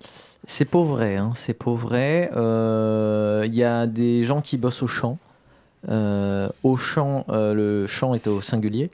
C'est 0.45 0.65
pas 0.65 0.81
vrai, 0.83 1.15
hein, 1.17 1.31
c'est 1.35 1.53
pas 1.53 1.73
vrai. 1.73 2.31
Euh, 2.35 3.43
Il 3.45 3.53
y 3.55 3.63
a 3.63 3.85
des 3.85 4.23
gens 4.23 4.41
qui 4.41 4.57
bossent 4.57 4.81
au 4.83 4.87
champ. 4.87 5.17
Euh, 5.89 6.49
au 6.63 6.75
champ, 6.75 7.25
euh, 7.29 7.53
le 7.53 7.85
champ 7.87 8.13
est 8.15 8.27
au 8.27 8.41
singulier. 8.41 8.89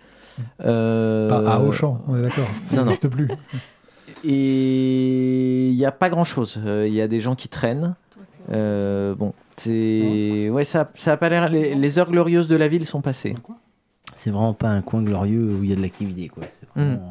Euh, 0.66 1.30
Pas 1.30 1.54
à 1.54 1.60
Auchan, 1.60 1.98
on 2.08 2.18
est 2.18 2.22
d'accord. 2.22 2.48
Ça 2.66 2.76
n'existe 2.78 3.08
plus. 3.08 3.30
Et 4.24 5.70
il 5.70 5.76
n'y 5.76 5.86
a 5.86 5.92
pas 5.92 6.10
grand 6.10 6.24
chose. 6.24 6.60
Il 6.66 6.94
y 6.94 7.02
a 7.02 7.08
des 7.08 7.20
gens 7.20 7.36
qui 7.36 7.48
traînent. 7.50 7.96
Euh, 8.52 9.16
bon, 9.16 9.34
c'est. 9.58 10.50
Ouais, 10.50 10.64
ça, 10.64 10.90
ça 10.96 11.14
a 11.14 11.18
pas 11.18 11.30
l'air. 11.30 11.50
Les, 11.50 11.76
les 11.76 12.00
heures 12.00 12.10
glorieuses 12.12 12.48
de 12.48 12.56
la 12.56 12.68
ville 12.68 12.86
sont 12.86 13.02
passées. 13.02 13.36
C'est 14.16 14.30
vraiment 14.32 14.54
pas 14.54 14.70
un 14.70 14.82
coin 14.82 15.02
glorieux 15.02 15.56
où 15.56 15.64
il 15.64 15.70
y 15.70 15.74
a 15.74 15.76
de 15.76 15.82
l'activité, 15.82 16.28
quoi. 16.28 16.44
C'est 16.50 16.68
vraiment- 16.76 17.10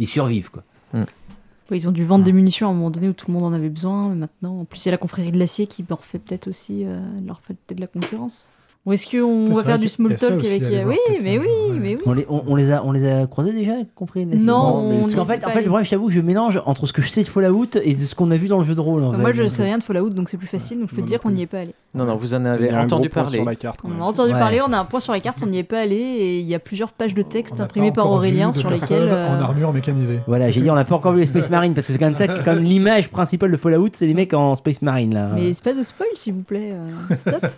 Ils 0.00 0.08
survivent, 0.08 0.50
quoi. 0.50 0.64
Ouais, 0.94 1.78
ils 1.78 1.88
ont 1.88 1.92
dû 1.92 2.04
vendre 2.04 2.24
des 2.24 2.32
munitions 2.32 2.66
à 2.66 2.70
un 2.70 2.74
moment 2.74 2.90
donné 2.90 3.08
où 3.08 3.12
tout 3.12 3.26
le 3.28 3.34
monde 3.34 3.44
en 3.44 3.52
avait 3.52 3.68
besoin, 3.68 4.08
mais 4.08 4.16
maintenant, 4.16 4.60
en 4.60 4.64
plus, 4.64 4.84
il 4.84 4.86
y 4.86 4.88
a 4.88 4.92
la 4.92 4.98
confrérie 4.98 5.30
de 5.30 5.38
l'acier 5.38 5.68
qui 5.68 5.84
leur 5.88 6.04
fait 6.04 6.18
peut-être 6.18 6.48
aussi 6.48 6.84
euh, 6.84 7.00
leur 7.24 7.40
fait 7.42 7.54
peut-être 7.54 7.76
de 7.76 7.82
la 7.82 7.86
concurrence. 7.86 8.48
Ou 8.86 8.94
est-ce 8.94 9.06
qu'on 9.10 9.52
va 9.52 9.62
faire 9.62 9.78
du 9.78 9.88
small 9.88 10.16
talk 10.16 10.42
avec. 10.42 10.62
Oui, 10.86 10.96
mais 11.22 11.36
euh, 11.36 11.40
oui, 11.42 11.78
mais 11.78 11.94
oui. 11.96 12.00
On 12.06 12.12
les, 12.14 12.24
on, 12.30 12.42
on 12.48 12.56
les 12.56 12.70
a, 12.72 12.82
on 12.82 12.92
les 12.92 13.06
a 13.06 13.26
croisés 13.26 13.52
déjà, 13.52 13.72
compris 13.94 14.24
Non, 14.24 14.88
mais 14.88 14.94
on 14.94 14.96
c'est- 14.96 15.00
Parce 15.02 15.14
qu'en 15.16 15.24
fait, 15.26 15.44
en 15.44 15.48
fait, 15.50 15.52
allé. 15.56 15.60
le 15.64 15.66
problème, 15.68 15.84
je 15.84 15.90
t'avoue, 15.90 16.06
que 16.06 16.12
je 16.14 16.20
mélange 16.22 16.62
entre 16.64 16.86
ce 16.86 16.94
que 16.94 17.02
je 17.02 17.08
sais 17.10 17.22
de 17.22 17.28
Fallout 17.28 17.66
et 17.84 17.94
de 17.94 18.00
ce 18.00 18.14
qu'on 18.14 18.30
a 18.30 18.36
vu 18.36 18.48
dans 18.48 18.56
le 18.58 18.64
jeu 18.64 18.74
de 18.74 18.80
rôle. 18.80 19.02
en 19.04 19.12
Moi, 19.12 19.34
fait. 19.34 19.42
je 19.42 19.48
sais 19.48 19.64
rien 19.64 19.76
de 19.76 19.84
Fallout, 19.84 20.08
donc 20.08 20.30
c'est 20.30 20.38
plus 20.38 20.46
facile. 20.46 20.80
Donc 20.80 20.88
je 20.88 20.94
peux 20.96 21.02
te 21.02 21.06
dire 21.06 21.18
non 21.22 21.28
qu'on 21.30 21.36
n'y 21.36 21.42
est 21.42 21.46
pas 21.46 21.58
allé. 21.58 21.74
Non, 21.94 22.06
non, 22.06 22.16
vous 22.16 22.32
en 22.34 22.42
avez 22.46 22.70
a 22.70 22.78
un 22.80 22.84
entendu 22.84 23.10
parler. 23.10 23.36
sur 23.36 23.44
la 23.44 23.54
carte. 23.54 23.80
quand 23.82 23.90
On 23.96 24.00
a 24.00 24.04
entendu 24.04 24.32
parler, 24.32 24.60
on 24.66 24.72
a 24.72 24.78
un 24.78 24.84
point 24.86 25.00
sur 25.00 25.12
la 25.12 25.20
carte, 25.20 25.40
on 25.42 25.46
n'y 25.46 25.58
est 25.58 25.62
pas 25.62 25.80
allé 25.80 25.96
et 25.96 26.38
il 26.38 26.46
y 26.46 26.54
a 26.54 26.58
plusieurs 26.58 26.92
pages 26.92 27.12
de 27.12 27.20
texte 27.22 27.60
imprimées 27.60 27.92
par 27.92 28.10
Aurélien 28.10 28.50
sur 28.50 28.70
lesquelles. 28.70 29.08
euh, 29.10 29.36
En 29.36 29.40
armure 29.42 29.74
mécanisée. 29.74 30.20
Voilà, 30.26 30.50
j'ai 30.50 30.62
dit, 30.62 30.70
on 30.70 30.74
n'a 30.74 30.84
pas 30.86 30.94
encore 30.96 31.12
vu 31.12 31.20
les 31.20 31.26
Space 31.26 31.50
Marines 31.50 31.74
parce 31.74 31.86
que 31.86 31.92
c'est 31.92 31.98
quand 31.98 32.06
même 32.06 32.14
ça, 32.14 32.28
comme 32.28 32.60
l'image 32.62 33.10
principale 33.10 33.50
de 33.52 33.58
Fallout, 33.58 33.88
c'est 33.92 34.06
les 34.06 34.14
mecs 34.14 34.32
en 34.32 34.54
Space 34.54 34.80
Marine 34.80 35.12
là. 35.12 35.28
Mais 35.34 35.52
c'est 35.52 35.62
pas 35.64 35.74
de 35.74 35.82
spoil, 35.82 36.08
s'il 36.14 36.32
vous 36.32 36.42
plaît. 36.44 36.72
euh, 36.72 37.14
Stop. 37.14 37.46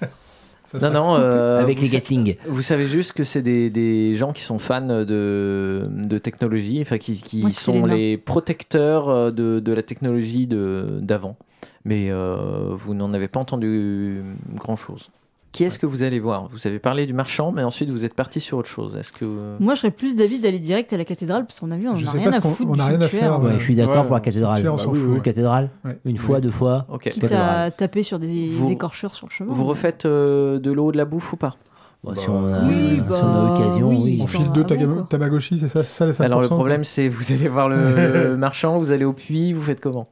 Ça 0.79 0.91
Non, 0.91 1.05
non. 1.05 1.15
euh, 1.21 1.61
avec 1.61 1.77
vous 1.77 1.83
les 1.83 1.89
sa- 1.89 1.97
Gatling. 1.99 2.37
Vous 2.47 2.63
savez 2.63 2.87
juste 2.87 3.13
que 3.13 3.25
c'est 3.25 3.43
des, 3.43 3.69
des 3.71 4.15
gens 4.17 4.33
qui 4.33 4.43
sont 4.43 4.59
fans 4.59 4.81
de, 5.05 5.87
de 5.89 6.19
technologie, 6.19 6.79
enfin 6.81 6.99
qui, 6.99 7.15
qui 7.23 7.41
Moi, 7.43 7.51
sont 7.51 7.85
les 7.87 8.17
protecteurs 8.19 9.09
euh, 9.09 9.31
de, 9.31 9.61
de 9.61 9.73
la 9.73 9.83
technologie 9.83 10.47
de- 10.47 10.99
d'avant. 11.03 11.37
Mais 11.85 12.09
euh, 12.11 12.69
vous 12.71 12.95
n'en 12.95 13.13
avez 13.13 13.29
pas 13.29 13.41
entendu 13.41 14.23
grand-chose. 14.55 15.11
Qui 15.53 15.65
est-ce 15.65 15.79
que 15.79 15.85
vous 15.85 16.03
allez 16.03 16.19
voir? 16.19 16.49
Vous 16.51 16.67
avez 16.67 16.79
parlé 16.79 17.05
du 17.05 17.13
marchand, 17.13 17.53
mais 17.53 17.63
ensuite 17.63 17.91
vous 17.91 18.07
êtes 18.07 18.15
parti 18.15 18.41
sur 18.41 18.57
autre 18.57 18.71
chose. 18.71 18.97
Est-ce 18.97 19.13
que 19.13 19.27
Moi, 19.61 19.75
je 19.75 19.81
serais 19.81 19.91
plus 19.91 20.17
d'avis 20.17 20.39
d'aller 20.41 20.59
direct 20.59 20.91
à 20.95 20.97
la 20.97 21.05
cathédrale 21.05 21.45
parce 21.45 21.61
qu'on 21.61 21.71
a 21.71 21.77
vu, 21.77 21.89
on 21.91 21.97
Je 21.97 22.07
en 22.07 22.09
a 22.09 22.13
sais 22.13 22.19
rien 22.19 22.33
à 22.33 22.41
foutre. 22.41 22.71
on 22.71 22.75
du 22.75 22.81
a 22.81 22.87
rien 22.87 22.97
à 22.97 23.01
sanctuaire. 23.03 23.21
faire, 23.21 23.41
Ouais, 23.41 23.47
ouais. 23.49 23.55
je 23.59 23.65
suis 23.65 23.75
d'accord 23.75 23.97
Ouais, 23.99 24.07
pour 24.07 24.15
la 24.15 24.21
cathédrale. 24.21 24.63
Bah 24.63 24.77
oui, 24.89 24.99
oui. 25.07 25.21
Cathédrale, 25.23 25.69
Ouais. 25.85 25.99
une 26.07 26.17
fois, 26.17 26.41
deux 26.41 26.51
fois. 26.51 26.87
Ok. 26.91 27.03
Quitte 27.11 27.21
Cathédrale. 27.21 27.61
à 27.67 27.71
taper 27.71 28.03
sur 28.03 28.19
des 28.19 28.49
Vous- 28.49 28.71
écorcheurs 28.71 29.15
sur 29.15 29.27
le 29.27 29.33
chemin. 29.33 29.53
Vous 29.53 29.65
refaites 29.67 30.07
euh, 30.07 30.59
de 30.59 30.73
l'eau, 30.73 30.91
de 30.91 30.97
la 30.97 31.05
bouffe 31.05 31.35
ou 31.35 31.37
pas? 31.37 31.55
Bon, 32.03 32.13
Bah, 32.13 32.17
si 32.19 32.29
on 32.31 32.53
a, 32.53 32.63
oui, 32.65 32.95
si 32.97 33.01
on 33.11 33.15
a 33.15 33.21
bah, 33.21 33.55
l'occasion, 33.59 33.89
oui. 33.91 33.97
oui. 34.03 34.21
On 34.23 34.27
file 34.27 34.51
deux 34.53 34.65
quoi. 34.65 35.07
Tamagotchi, 35.09 35.59
c'est 35.61 35.69
ça, 35.69 35.85
c'est 35.85 35.93
ça 35.93 36.07
les 36.07 36.13
5%. 36.13 36.25
Alors 36.25 36.41
le 36.41 36.49
problème 36.49 36.83
c'est 36.83 37.09
vous 37.09 37.31
allez 37.31 37.47
voir 37.47 37.69
le 37.69 38.37
marchand, 38.39 38.79
vous 38.79 38.91
allez 38.91 39.05
au 39.05 39.13
puits, 39.13 39.53
vous 39.53 39.63
faites 39.63 39.81
comment? 39.81 40.09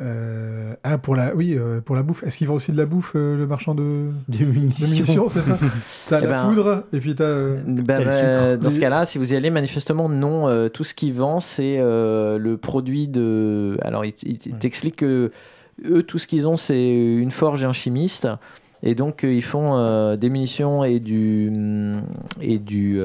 Euh, 0.00 0.74
ah, 0.82 0.96
pour 0.98 1.14
la, 1.14 1.34
oui, 1.34 1.54
euh, 1.58 1.80
pour 1.80 1.94
la 1.94 2.02
bouffe. 2.02 2.22
Est-ce 2.22 2.38
qu'il 2.38 2.46
vend 2.46 2.54
aussi 2.54 2.72
de 2.72 2.76
la 2.76 2.86
bouffe, 2.86 3.12
euh, 3.16 3.36
le 3.36 3.46
marchand 3.46 3.74
de, 3.74 3.82
munitions. 4.40 4.86
munitions, 4.88 5.28
c'est 5.28 5.42
ça 5.42 5.58
T'as 6.08 6.20
Eh 6.22 6.26
la 6.26 6.36
ben, 6.42 6.48
poudre, 6.48 6.84
et 6.92 7.00
puis 7.00 7.14
t'as. 7.14 7.58
sucre. 7.58 8.56
dans 8.62 8.70
ce 8.70 8.80
cas-là, 8.80 9.04
si 9.04 9.18
vous 9.18 9.32
y 9.32 9.36
allez, 9.36 9.50
manifestement, 9.50 10.08
non. 10.08 10.48
Euh, 10.48 10.68
tout 10.68 10.84
ce 10.84 10.94
qu'ils 10.94 11.12
vendent, 11.12 11.42
c'est 11.42 11.76
euh, 11.78 12.38
le 12.38 12.56
produit 12.56 13.08
de. 13.08 13.76
Alors, 13.82 14.04
il, 14.04 14.14
il 14.22 14.38
Ouais. 14.52 14.58
t'explique 14.58 14.96
que 14.96 15.32
eux, 15.84 16.02
tout 16.02 16.18
ce 16.18 16.26
qu'ils 16.26 16.46
ont, 16.48 16.56
c'est 16.56 16.88
une 16.90 17.30
forge 17.30 17.62
et 17.62 17.66
un 17.66 17.72
chimiste. 17.72 18.26
Et 18.82 18.94
donc, 18.94 19.24
euh, 19.24 19.32
ils 19.32 19.44
font 19.44 19.76
euh, 19.76 20.16
des 20.16 20.30
munitions 20.30 20.82
et 20.84 20.98
du. 21.00 21.52
et 22.40 22.58
du. 22.58 22.98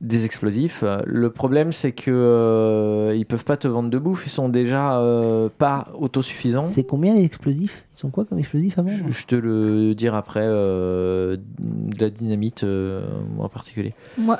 Des 0.00 0.24
explosifs. 0.24 0.82
Le 1.04 1.30
problème, 1.30 1.72
c'est 1.72 1.92
que 1.92 2.10
euh, 2.10 3.14
ils 3.16 3.26
peuvent 3.26 3.44
pas 3.44 3.56
te 3.56 3.68
vendre 3.68 3.90
de 3.90 3.98
bouffe. 3.98 4.26
Ils 4.26 4.30
sont 4.30 4.48
déjà 4.48 4.98
euh, 4.98 5.48
pas 5.58 5.88
autosuffisants. 5.94 6.62
C'est 6.62 6.84
combien 6.84 7.14
les 7.14 7.24
explosifs? 7.24 7.84
Ils 7.96 8.00
sont 8.00 8.10
quoi 8.10 8.24
comme 8.24 8.38
explosifs 8.38 8.78
à 8.78 8.84
Je, 8.86 9.12
je 9.12 9.26
te 9.26 9.34
le 9.34 9.94
dire 9.94 10.14
après. 10.14 10.40
euh, 10.44 11.36
de 11.58 12.00
la 12.00 12.08
dynamite 12.10 12.64
euh, 12.64 13.02
en 13.38 13.48
particulier. 13.48 13.94
Moi, 14.18 14.38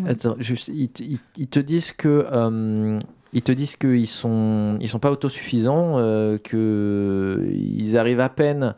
Ouais. 0.00 0.10
Attends, 0.10 0.36
juste, 0.38 0.68
ils, 0.68 0.88
te- 0.90 1.02
ils- 1.02 1.18
ils 1.36 1.48
te 1.48 1.58
disent 1.58 1.90
que 1.90 2.24
euh, 2.32 3.00
ils 3.32 3.42
te 3.42 3.50
disent 3.50 3.74
qu'ils 3.74 4.06
sont 4.06 4.76
ils 4.80 4.88
sont 4.88 5.00
pas 5.00 5.10
autosuffisants, 5.10 5.94
euh, 5.98 6.38
que 6.38 7.44
ils 7.52 7.98
arrivent 7.98 8.20
à 8.20 8.28
peine 8.28 8.74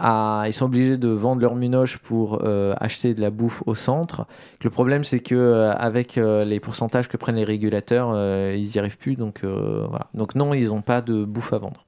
à 0.00 0.44
ils 0.46 0.52
sont 0.52 0.64
obligés 0.66 0.96
de 0.96 1.08
vendre 1.08 1.42
leur 1.42 1.54
munoche 1.54 1.98
pour 1.98 2.40
euh, 2.44 2.74
acheter 2.78 3.14
de 3.14 3.20
la 3.20 3.30
bouffe 3.30 3.62
au 3.66 3.74
centre. 3.74 4.26
Le 4.64 4.70
problème 4.70 5.04
c'est 5.04 5.20
que 5.20 5.34
euh, 5.34 5.72
avec 5.74 6.16
euh, 6.18 6.44
les 6.44 6.58
pourcentages 6.60 7.08
que 7.08 7.16
prennent 7.16 7.36
les 7.36 7.44
régulateurs, 7.44 8.10
euh, 8.14 8.54
ils 8.56 8.74
y 8.74 8.78
arrivent 8.78 8.98
plus. 8.98 9.14
Donc 9.16 9.40
euh, 9.44 9.86
voilà. 9.88 10.06
Donc 10.14 10.34
non, 10.34 10.54
ils 10.54 10.72
ont 10.72 10.82
pas 10.82 11.00
de 11.02 11.24
bouffe 11.24 11.52
à 11.52 11.58
vendre. 11.58 11.84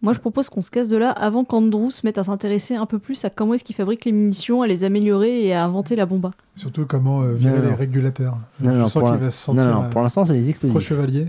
moi, 0.00 0.12
je 0.12 0.20
propose 0.20 0.48
qu'on 0.48 0.62
se 0.62 0.70
casse 0.70 0.88
de 0.88 0.96
là 0.96 1.10
avant 1.10 1.44
qu'Andrew 1.44 1.90
se 1.90 2.06
mette 2.06 2.18
à 2.18 2.24
s'intéresser 2.24 2.76
un 2.76 2.86
peu 2.86 3.00
plus 3.00 3.24
à 3.24 3.30
comment 3.30 3.54
est-ce 3.54 3.64
qu'il 3.64 3.74
fabrique 3.74 4.04
les 4.04 4.12
munitions, 4.12 4.62
à 4.62 4.68
les 4.68 4.84
améliorer 4.84 5.44
et 5.44 5.52
à 5.54 5.64
inventer 5.64 5.96
la 5.96 6.06
bomba. 6.06 6.30
Surtout 6.54 6.86
comment 6.86 7.22
euh, 7.22 7.32
virer 7.34 7.56
Non, 7.58 7.62
non. 7.64 7.68
les 7.70 7.74
régulateurs. 7.74 8.36
Non, 8.60 8.70
Je 8.74 8.76
non, 8.78 8.88
sens 8.88 9.02
pour 9.02 9.10
qu'il 9.12 9.20
va 9.20 9.30
se 9.30 9.38
sentir 9.44 9.66
non, 9.74 9.90
pour 9.90 10.02
l'instant, 10.02 10.24
c'est 10.24 10.34
les 10.34 10.40
pro 10.42 10.50
explosifs. 10.50 10.88
chevalier. 10.88 11.26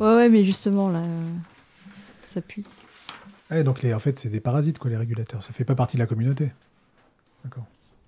Ouais, 0.00 0.14
ouais, 0.16 0.28
mais 0.28 0.42
justement, 0.44 0.90
là, 0.90 0.98
euh, 0.98 1.30
ça 2.24 2.40
pue. 2.42 2.62
Ouais, 3.50 3.62
donc 3.64 3.82
les, 3.82 3.92
en 3.94 3.98
fait, 3.98 4.18
c'est 4.18 4.30
des 4.30 4.40
parasites, 4.40 4.78
quoi, 4.78 4.90
les 4.90 4.96
régulateurs. 4.96 5.42
Ça 5.42 5.52
fait 5.52 5.64
pas 5.64 5.74
partie 5.74 5.96
de 5.96 6.02
la 6.02 6.06
communauté. 6.06 6.52
D'accord. 7.44 7.64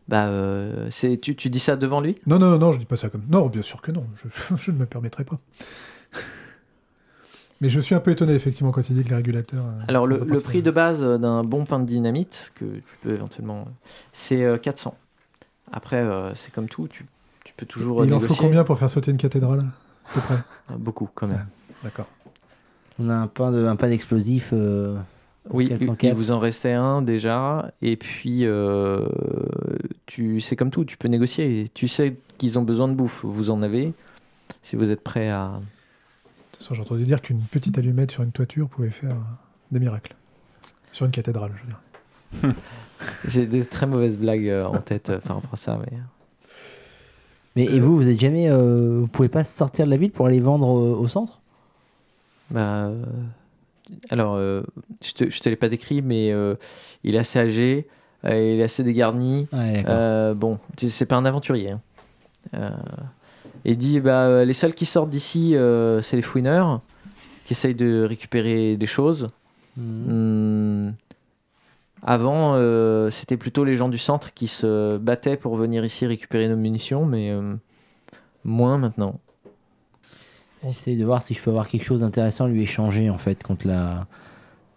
Bah 0.09 0.27
euh, 0.27 0.87
c'est 0.90 1.18
tu, 1.20 1.35
tu 1.35 1.51
dis 1.51 1.59
ça 1.59 1.75
devant 1.77 2.01
lui? 2.01 2.14
Non, 2.27 2.38
non, 2.38 2.49
non, 2.51 2.59
non, 2.59 2.72
je 2.72 2.79
dis 2.79 2.85
pas 2.85 2.96
ça 2.96 3.09
comme. 3.09 3.25
Non, 3.29 3.46
bien 3.49 3.62
sûr 3.62 3.83
que 3.83 3.90
non. 3.90 4.07
Je, 4.16 4.57
je 4.57 4.70
ne 4.70 4.79
me 4.79 4.87
permettrai 4.87 5.25
pas. 5.25 5.38
Mais 7.61 7.70
je 7.70 7.81
suis 7.81 7.94
un 7.94 8.01
peu 8.01 8.11
étonné, 8.11 8.35
effectivement, 8.35 8.70
quand 8.70 8.88
il 8.90 8.96
dit 8.96 9.03
que 9.03 9.09
les 9.09 9.14
régulateurs. 9.16 9.64
euh, 9.64 9.85
Alors, 9.88 10.07
le, 10.07 10.18
prix 10.40 10.62
de 10.62 10.70
base 10.70 11.03
euh, 11.03 11.16
d'un 11.16 11.42
bon 11.42 11.64
pain 11.64 11.79
de 11.81 11.87
dynamite, 11.87 12.53
que 12.55 12.64
tu 12.66 12.96
peux 13.03 13.14
éventuellement. 13.14 13.66
C'est 14.12 14.44
euh, 14.44 14.59
400. 14.59 14.96
Après, 15.72 15.96
euh, 15.96 16.35
c'est 16.35 16.53
comme 16.53 16.68
tout, 16.68 16.87
tu, 16.87 17.07
tu 17.44 17.55
peux 17.57 17.66
toujours 17.66 18.05
Et 18.05 18.07
il 18.07 18.14
en 18.14 18.20
faut 18.20 18.35
combien 18.35 18.62
pour 18.62 18.79
faire 18.79 18.90
sauter 18.90 19.11
une 19.11 19.16
cathédrale 19.16 19.64
À 20.11 20.14
peu 20.14 20.20
près? 20.20 20.35
Euh, 20.70 20.77
Beaucoup, 20.77 21.09
quand 21.14 21.27
même. 21.27 21.46
D'accord. 21.83 22.07
On 22.99 23.09
a 23.09 23.14
un 23.14 23.27
pain 23.27 23.51
de, 23.51 23.66
un 23.66 23.77
pain 23.77 23.88
d'explosif. 23.88 24.53
Oui, 25.50 25.68
400 25.68 25.92
il 25.92 25.96
caps. 25.96 26.16
vous 26.16 26.30
en 26.30 26.38
restait 26.38 26.72
un 26.72 27.02
déjà. 27.02 27.72
Et 27.82 27.96
puis, 27.96 28.44
euh, 28.44 29.06
tu, 30.06 30.40
c'est 30.40 30.56
comme 30.56 30.70
tout, 30.70 30.85
tu 30.85 30.96
peux 30.96 31.09
négocier. 31.09 31.68
Tu 31.74 31.88
sais 31.88 32.16
qu'ils 32.38 32.59
ont 32.59 32.62
besoin 32.62 32.88
de 32.88 32.94
bouffe. 32.94 33.24
Vous 33.24 33.50
en 33.50 33.62
avez. 33.62 33.92
Si 34.62 34.76
vous 34.76 34.90
êtes 34.90 35.02
prêt 35.02 35.28
à. 35.28 35.59
De 35.59 35.62
toute 36.52 36.62
façon, 36.62 36.74
j'ai 36.74 36.82
entendu 36.82 37.04
dire 37.04 37.20
qu'une 37.20 37.40
petite 37.40 37.76
allumette 37.78 38.11
sur 38.11 38.22
une 38.22 38.32
toiture 38.32 38.68
pouvait 38.68 38.90
faire 38.90 39.16
des 39.70 39.80
miracles. 39.80 40.14
Sur 40.92 41.06
une 41.06 41.12
cathédrale, 41.12 41.52
je 41.56 41.62
veux 41.62 42.48
dire. 42.48 42.56
J'ai 43.28 43.46
des 43.46 43.64
très 43.64 43.87
mauvaises 43.87 44.16
blagues 44.16 44.48
euh, 44.48 44.64
en 44.64 44.78
tête 44.78 45.11
euh, 45.11 45.18
par 45.18 45.37
rapport 45.37 45.52
à 45.52 45.56
ça. 45.56 45.78
Mais... 45.78 45.98
Mais 47.56 47.64
et 47.64 47.80
vous, 47.80 47.96
vous 47.96 48.06
êtes 48.06 48.20
jamais, 48.20 48.50
euh, 48.50 49.00
vous 49.00 49.06
pouvez 49.09 49.30
pas 49.30 49.42
sortir 49.42 49.87
de 49.87 49.90
la 49.90 49.96
ville 49.96 50.11
pour 50.12 50.26
aller 50.26 50.40
vendre 50.40 50.68
euh, 50.78 50.94
au 50.94 51.09
centre? 51.09 51.40
Bah, 52.50 52.85
euh, 52.85 53.02
alors, 54.11 54.35
euh, 54.35 54.62
je 55.03 55.12
te, 55.12 55.31
je 55.31 55.40
te 55.40 55.49
l'ai 55.49 55.57
pas 55.57 55.68
décrit, 55.68 56.03
mais 56.03 56.33
euh, 56.33 56.55
il 57.05 57.14
est 57.14 57.18
assez 57.18 57.38
âgé, 57.38 57.87
euh, 58.25 58.55
il 58.55 58.61
est 58.61 58.64
assez 58.64 58.83
dégarni. 58.85 59.46
Ouais, 59.53 59.85
bon, 60.35 60.59
c'est- 60.77 61.07
pas 61.07 61.16
un 61.16 61.25
aventurier. 61.25 61.72
hein. 62.53 62.72
Et 63.64 63.72
il 63.72 63.79
dit 63.79 64.01
bah, 64.01 64.44
les 64.44 64.53
seuls 64.55 64.75
qui 64.75 64.87
sortent 64.87 65.11
d'ici, 65.11 65.55
c'est 66.03 66.16
les 66.16 66.22
fouineurs 66.22 66.81
qui 67.44 67.53
essayent 67.53 67.75
de 67.75 68.05
récupérer 68.05 68.77
des 68.77 68.87
choses. 68.87 69.29
Mhm. 69.77 70.88
Hmm, 70.88 70.92
avant, 72.03 72.55
c'était 73.11 73.37
plutôt 73.37 73.64
les 73.64 73.77
gens 73.77 73.88
du 73.88 73.99
centre 73.99 74.33
qui 74.35 74.46
se 74.49 74.96
battaient 74.99 75.37
pour 75.37 75.57
venir 75.57 75.85
ici 75.85 76.07
récupérer 76.07 76.49
nos 76.49 76.57
munitions, 76.57 77.05
mais 77.07 77.33
moins 78.44 78.79
maintenant. 78.79 79.18
J'essaie 80.66 80.96
de 80.96 81.05
voir 81.05 81.22
si 81.22 81.35
je 81.35 81.42
peux 81.42 81.50
avoir 81.50 81.68
quelque 81.68 81.85
chose 81.85 82.00
d'intéressant 82.00 82.46
à 82.46 82.48
lui 82.48 82.62
échanger 82.62 83.11
en 83.11 83.18
fait 83.18 83.42
contre 83.42 83.66
la 83.66 84.07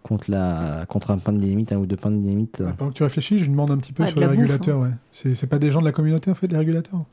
contre 0.02 0.30
la 0.30 0.86
contre 0.88 1.10
un 1.10 1.18
pain 1.18 1.32
de 1.32 1.38
dynamite, 1.38 1.72
un 1.72 1.76
ou 1.76 1.86
deux 1.86 1.96
pains 1.96 2.10
de 2.10 2.16
dynamite. 2.16 2.62
Pendant 2.78 2.90
que 2.90 2.96
tu 2.96 3.02
réfléchis, 3.02 3.38
je 3.38 3.50
demande 3.50 3.70
un 3.70 3.76
petit 3.78 3.92
peu 3.92 4.02
Ouais, 4.02 4.08
sur 4.10 4.18
les 4.18 4.26
la 4.26 4.32
bouffe, 4.32 4.40
régulateurs. 4.40 4.80
Ouais. 4.80 4.90
C'est 5.12 5.34
c'est 5.34 5.46
pas 5.46 5.58
des 5.58 5.70
gens 5.70 5.80
de 5.80 5.84
la 5.84 5.92
communauté, 5.92 6.30
en 6.30 6.34
fait, 6.34 6.46
les 6.46 6.56
régulateurs? 6.56 7.04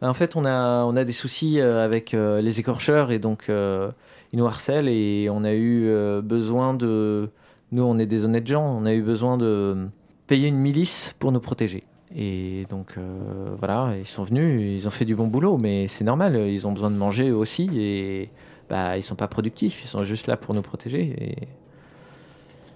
En 0.00 0.14
fait, 0.14 0.36
on 0.36 0.44
a, 0.44 0.84
on 0.84 0.94
a 0.94 1.02
des 1.02 1.10
soucis 1.12 1.58
euh, 1.58 1.84
avec 1.84 2.14
euh, 2.14 2.40
les 2.40 2.60
écorcheurs 2.60 3.10
et 3.10 3.18
donc 3.18 3.46
euh, 3.48 3.90
ils 4.32 4.38
nous 4.38 4.46
harcèlent 4.46 4.88
et 4.88 5.28
on 5.32 5.42
a 5.42 5.52
eu 5.52 5.86
euh, 5.88 6.22
besoin 6.22 6.74
de. 6.74 7.30
Nous, 7.72 7.82
on 7.82 7.98
est 7.98 8.06
des 8.06 8.24
honnêtes 8.24 8.46
gens, 8.46 8.64
on 8.64 8.86
a 8.86 8.94
eu 8.94 9.02
besoin 9.02 9.36
de 9.36 9.88
payer 10.28 10.46
une 10.46 10.56
milice 10.56 11.14
pour 11.18 11.32
nous 11.32 11.40
protéger. 11.40 11.82
Et 12.14 12.66
donc 12.70 12.94
euh, 12.96 13.54
voilà, 13.58 13.92
ils 13.98 14.06
sont 14.06 14.24
venus, 14.24 14.82
ils 14.82 14.86
ont 14.86 14.90
fait 14.90 15.04
du 15.04 15.14
bon 15.14 15.26
boulot, 15.26 15.58
mais 15.58 15.88
c'est 15.88 16.04
normal, 16.04 16.36
ils 16.36 16.66
ont 16.66 16.72
besoin 16.72 16.90
de 16.90 16.96
manger 16.96 17.28
eux 17.28 17.36
aussi 17.36 17.68
et 17.74 18.30
bah, 18.70 18.96
ils 18.96 19.02
sont 19.02 19.14
pas 19.14 19.28
productifs, 19.28 19.82
ils 19.84 19.88
sont 19.88 20.04
juste 20.04 20.26
là 20.26 20.36
pour 20.36 20.54
nous 20.54 20.62
protéger. 20.62 21.14
Et 21.18 21.48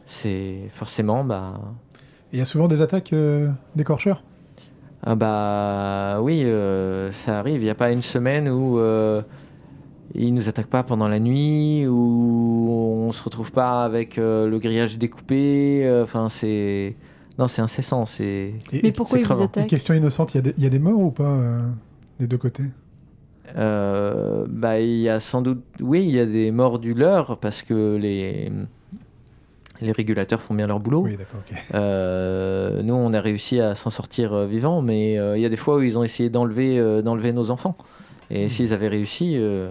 c'est 0.07 0.69
forcément, 0.73 1.25
bah, 1.25 1.55
il 2.33 2.39
y 2.39 2.43
a 2.43 2.45
souvent 2.45 2.69
des 2.69 2.81
attaques 2.81 3.13
euh, 3.13 3.51
d'écorcheurs 3.77 4.23
Ah 5.03 5.15
bah 5.15 6.21
oui, 6.23 6.45
euh, 6.45 7.13
ça 7.13 7.39
arrive. 7.39 7.61
Il 7.61 7.65
n'y 7.65 7.71
a 7.71 7.75
pas 7.75 7.93
une 7.93 8.01
semaine 8.03 8.49
où 8.49 8.79
euh, 8.79 9.23
ils 10.15 10.33
nous 10.33 10.49
attaquent 10.49 10.71
pas 10.71 10.83
pendant 10.83 11.09
la 11.09 11.21
nuit, 11.21 11.87
où 11.87 12.69
on 13.07 13.13
se 13.13 13.23
retrouve 13.23 13.53
pas 13.53 13.85
avec 13.85 14.17
le 14.17 14.59
grillage 14.59 14.97
découpé. 14.97 16.01
Enfin, 16.03 16.29
c'est 16.31 16.97
non, 17.39 17.49
c'est 17.49 17.63
incessant. 17.63 18.05
C'est 18.07 18.53
Mais 18.73 18.81
et- 18.85 18.93
pourquoi 18.93 19.19
ils 19.19 19.25
vous 19.27 19.41
attaquent 19.43 19.67
question 19.69 19.95
innocente, 19.95 20.35
il 20.35 20.37
y, 20.37 20.41
a 20.41 20.43
des- 20.43 20.55
il 20.59 20.63
y 20.63 20.67
a 20.67 20.71
des 20.71 20.79
morts 20.79 20.99
ou 21.01 21.11
pas 21.11 21.25
euh, 21.25 21.63
des 22.21 22.27
deux 22.27 22.39
côtés? 22.39 22.65
Euh, 23.57 24.47
bah 24.49 24.81
il 24.81 24.99
y 25.01 25.09
a 25.09 25.21
sans 25.21 25.43
doute, 25.43 25.63
oui, 25.81 26.03
il 26.05 26.11
y 26.15 26.21
a 26.21 26.27
des 26.27 26.51
morts 26.53 26.79
du 26.79 26.95
leur 26.95 27.39
parce 27.39 27.63
que 27.63 27.97
les 27.97 28.49
Les 29.81 29.91
régulateurs 29.93 30.41
font 30.41 30.55
bien 30.55 30.69
leur 30.69 30.79
boulot. 30.79 31.03
Oui, 31.03 31.17
d'accord, 31.17 31.41
ok. 31.51 31.57
Euh, 31.75 32.83
nous, 32.85 32.95
on 32.95 33.13
a 33.13 33.21
réussi 33.21 33.59
à 33.61 33.75
s'en 33.75 33.91
sortir 33.91 34.33
euh, 34.33 34.47
vivant, 34.47 34.81
mais 34.81 35.19
euh, 35.19 35.37
il 35.37 35.43
y 35.43 35.47
a 35.47 35.49
des 35.49 35.57
fois 35.57 35.77
où 35.79 35.83
ils 35.83 35.99
ont 35.99 36.05
essayé 36.05 36.31
d'enlever 36.31 36.79
euh, 36.79 37.03
d'enlever 37.03 37.33
nos 37.33 37.51
enfants. 37.51 37.77
Et 38.31 38.45
Mhm. 38.45 38.49
s'ils 38.49 38.73
avaient 38.73 38.87
réussi, 38.89 39.35
euh, 39.37 39.71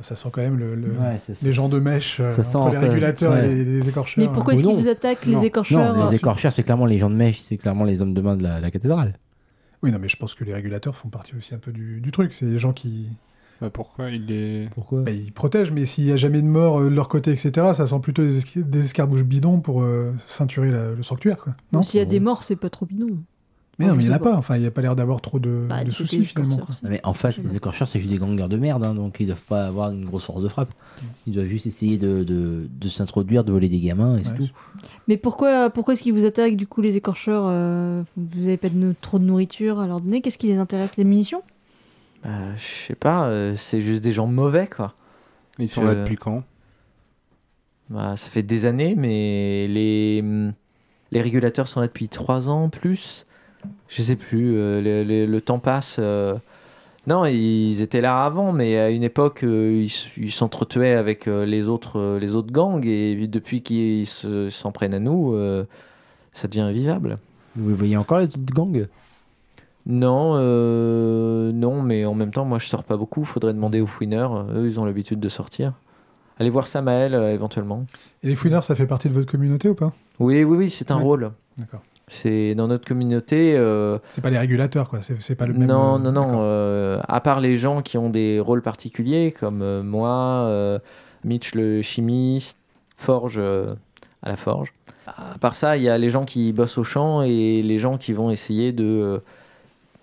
Ça 0.00 0.16
sent 0.16 0.28
quand 0.32 0.40
même 0.40 0.58
le, 0.58 0.74
le- 0.74 0.88
Ouais, 0.92 1.18
ça- 1.20 1.34
ça- 1.34 1.46
les 1.46 1.52
gens 1.52 1.68
de 1.68 1.78
mèche 1.78 2.18
euh, 2.20 2.30
ça 2.30 2.42
entre 2.58 2.72
sent 2.72 2.78
les 2.80 2.84
ça, 2.86 2.88
régulateurs 2.92 3.32
ouais. 3.32 3.50
et 3.52 3.64
les, 3.64 3.80
les 3.80 3.88
écorcheurs. 3.88 4.24
Mais 4.24 4.32
pourquoi 4.32 4.54
Ou 4.54 4.56
est-ce 4.58 4.66
qu'ils 4.66 4.76
vous 4.76 4.88
attaquent, 4.88 5.26
Non. 5.26 5.38
les 5.40 5.46
écorcheurs 5.46 5.94
Non, 5.94 6.02
euh, 6.02 6.10
les 6.10 6.16
écorcheurs, 6.16 6.52
c'est 6.52 6.64
clairement 6.64 6.86
les 6.86 6.98
gens 6.98 7.10
de 7.10 7.14
mèche, 7.14 7.40
c'est 7.40 7.56
clairement 7.56 7.84
les 7.84 8.02
hommes 8.02 8.12
de 8.14 8.20
main 8.20 8.36
de 8.36 8.42
la, 8.42 8.58
la 8.60 8.70
cathédrale. 8.72 9.14
Oui, 9.82 9.92
non, 9.92 9.98
mais 10.00 10.08
je 10.08 10.16
pense 10.16 10.34
que 10.34 10.42
les 10.44 10.52
régulateurs 10.54 10.96
font 10.96 11.08
partie 11.10 11.34
aussi 11.36 11.54
un 11.54 11.58
peu 11.58 11.70
du, 11.70 12.00
du 12.00 12.10
truc. 12.10 12.32
C'est 12.34 12.46
des 12.46 12.58
gens 12.58 12.72
qui 12.72 13.06
Bah, 13.60 13.70
pourquoi 13.70 14.10
il 14.10 14.32
est. 14.32 14.68
Pourquoi 14.74 15.02
bah, 15.02 15.10
ils 15.12 15.30
protègent, 15.32 15.70
mais 15.70 15.84
s'il 15.84 16.04
n'y 16.06 16.12
a 16.12 16.16
jamais 16.16 16.42
de 16.42 16.46
mort 16.48 16.80
euh, 16.80 16.90
de 16.90 16.94
leur 16.94 17.08
côté, 17.08 17.30
etc., 17.30 17.52
ça 17.74 17.86
sent 17.86 18.00
plutôt 18.00 18.22
des, 18.24 18.78
escarbouches 18.80 19.22
bidons 19.24 19.60
pour 19.60 19.82
euh, 19.82 20.12
ceinturer 20.26 20.70
la- 20.72 20.90
le 20.90 21.02
sanctuaire. 21.04 21.36
Quoi. 21.38 21.54
Non? 21.72 21.82
S'il 21.82 21.98
y 22.00 22.02
a 22.02 22.06
des 22.06 22.18
morts, 22.18 22.42
c'est 22.42 22.56
pas 22.56 22.70
trop 22.70 22.86
bidon. 22.86 23.18
Mais 23.78 23.86
non, 23.86 23.94
mais 23.96 24.04
il 24.04 24.08
n'y 24.08 24.12
en 24.12 24.16
a 24.16 24.20
pas. 24.20 24.36
Enfin, 24.36 24.54
il 24.56 24.60
n'y 24.60 24.66
a 24.66 24.70
pas 24.70 24.82
l'air 24.82 24.94
d'avoir 24.94 25.20
trop 25.20 25.38
de, 25.40 25.66
Bah, 25.68 25.82
de 25.82 25.90
soucis 25.90 26.24
finalement. 26.24 26.56
Non, 26.58 26.66
mais 26.90 27.00
en 27.02 27.12
face, 27.14 27.38
les 27.38 27.56
écorcheurs, 27.56 27.88
c'est 27.88 27.98
juste 27.98 28.10
des 28.12 28.18
gangers 28.18 28.46
de 28.48 28.56
merde, 28.56 28.84
hein, 28.86 28.94
donc 28.94 29.16
ils 29.18 29.26
doivent 29.26 29.42
pas 29.42 29.66
avoir 29.66 29.90
une 29.90 30.04
grosse 30.04 30.24
force 30.26 30.42
de 30.42 30.48
frappe. 30.48 30.72
Ils 31.26 31.32
doivent 31.32 31.46
juste 31.46 31.66
essayer 31.66 31.98
de, 31.98 32.22
de, 32.22 32.68
de 32.70 32.88
s'introduire, 32.88 33.42
de 33.44 33.50
voler 33.52 33.68
des 33.68 33.80
gamins 33.80 34.16
et 34.16 34.22
c'est 34.24 34.30
Ouais. 34.30 34.36
tout. 34.36 34.48
Mais 35.08 35.16
pourquoi, 35.16 35.70
pourquoi 35.70 35.94
est-ce 35.94 36.02
qu'ils 36.02 36.12
vous 36.14 36.24
attaquent 36.26 36.56
du 36.56 36.66
coup 36.66 36.80
les 36.82 36.96
écorcheurs 36.96 37.44
euh, 37.48 38.02
Vous 38.16 38.44
avez 38.46 38.56
pas 38.56 38.68
de, 38.68 38.94
trop 39.00 39.18
de 39.18 39.24
nourriture 39.24 39.80
à 39.80 39.86
leur 39.86 40.00
donner? 40.00 40.20
Qu'est-ce 40.20 40.38
qui 40.38 40.46
les 40.46 40.56
intéresse? 40.58 40.90
Les 40.96 41.04
munitions? 41.04 41.42
Bah, 42.22 42.56
je 42.56 42.86
sais 42.86 42.94
pas, 42.94 43.26
euh, 43.26 43.54
c'est 43.56 43.82
juste 43.82 44.02
des 44.04 44.12
gens 44.12 44.26
mauvais, 44.26 44.66
quoi. 44.68 44.94
Ils 45.58 45.68
sont 45.68 45.82
Je- 45.82 45.86
là 45.88 45.94
depuis 45.96 46.16
quand? 46.16 46.42
Bah, 47.90 48.16
ça 48.16 48.28
fait 48.28 48.42
des 48.42 48.66
années, 48.66 48.94
mais 48.96 49.66
les, 49.68 50.22
les 51.12 51.20
régulateurs 51.20 51.68
sont 51.68 51.80
là 51.80 51.86
depuis 51.86 52.08
trois 52.08 52.48
ans 52.48 52.68
plus. 52.70 53.24
Je 53.88 54.02
sais 54.02 54.16
plus, 54.16 54.56
euh, 54.56 55.26
le, 55.26 55.40
temps 55.40 55.58
passe. 55.58 55.96
euh. 55.98 56.34
Non, 57.06 57.26
ils 57.26 57.82
étaient 57.82 58.00
là 58.00 58.24
avant, 58.24 58.52
mais 58.52 58.78
à 58.78 58.90
une 58.90 59.02
époque, 59.02 59.44
euh, 59.44 59.86
ils 60.16 60.32
s'entretuaient 60.32 60.94
avec 60.94 61.28
euh, 61.28 61.44
les, 61.44 61.68
autres, 61.68 61.98
euh, 62.00 62.18
les 62.18 62.34
autres 62.34 62.50
gangs, 62.50 62.84
et 62.86 63.26
depuis 63.26 63.60
qu'ils 63.62 64.06
se- 64.06 64.48
s'en 64.48 64.72
prennent 64.72 64.94
à 64.94 64.98
nous, 65.00 65.34
euh, 65.34 65.64
ça 66.32 66.48
devient 66.48 66.62
invivable. 66.62 67.18
Vous 67.56 67.76
voyez 67.76 67.96
encore 67.98 68.18
les 68.20 68.24
autres 68.26 68.54
gangs? 68.54 68.86
Non, 69.86 70.32
euh, 70.36 71.52
non, 71.52 71.82
mais 71.82 72.06
en 72.06 72.14
même 72.14 72.30
temps, 72.30 72.46
moi 72.46 72.58
je 72.58 72.66
sors 72.66 72.84
pas 72.84 72.96
beaucoup. 72.96 73.24
Faudrait 73.24 73.52
demander 73.52 73.80
aux 73.82 73.86
fouineurs. 73.86 74.46
Eux, 74.54 74.66
ils 74.66 74.80
ont 74.80 74.86
l'habitude 74.86 75.20
de 75.20 75.28
sortir. 75.28 75.74
Allez 76.38 76.48
voir 76.50 76.66
Samael 76.66 77.14
euh, 77.14 77.32
éventuellement. 77.34 77.84
Et 78.22 78.28
les 78.28 78.34
fouineurs, 78.34 78.64
ça 78.64 78.74
fait 78.74 78.86
partie 78.86 79.08
de 79.08 79.14
votre 79.14 79.30
communauté 79.30 79.68
ou 79.68 79.74
pas? 79.74 79.92
Oui, 80.18 80.42
oui, 80.42 80.56
oui, 80.56 80.70
c'est 80.70 80.90
un 80.90 80.96
Ouais. 80.96 81.02
rôle. 81.02 81.30
D'accord. 81.58 81.82
C'est 82.08 82.54
dans 82.54 82.68
notre 82.68 82.86
communauté. 82.86 83.56
euh, 83.56 83.98
C'est 84.08 84.20
pas 84.20 84.30
les 84.30 84.38
régulateurs, 84.38 84.90
quoi. 84.90 85.00
C'est 85.02 85.20
c'est 85.22 85.36
pas 85.36 85.46
le 85.46 85.54
même. 85.54 85.66
non, 85.66 85.94
euh, 85.96 85.98
non, 85.98 86.12
non. 86.12 86.34
euh, 86.42 87.00
à 87.08 87.20
part 87.20 87.40
les 87.40 87.56
gens 87.56 87.80
qui 87.80 87.96
ont 87.96 88.10
des 88.10 88.40
rôles 88.40 88.60
particuliers, 88.62 89.32
comme 89.32 89.62
euh, 89.62 89.82
moi, 89.82 90.44
euh, 90.46 90.78
Mitch 91.24 91.54
le 91.54 91.80
chimiste, 91.80 92.58
Forge 92.96 93.36
euh, 93.38 93.74
à 94.22 94.28
la 94.28 94.36
forge. 94.36 94.72
À 95.06 95.38
part 95.40 95.54
ça, 95.54 95.76
il 95.76 95.82
y 95.82 95.88
a 95.88 95.96
les 95.98 96.10
gens 96.10 96.24
qui 96.24 96.52
bossent 96.52 96.78
au 96.78 96.84
champ 96.84 97.22
et 97.22 97.62
les 97.62 97.78
gens 97.78 97.96
qui 97.98 98.12
vont 98.12 98.30
essayer 98.30 98.72
de 98.72 99.22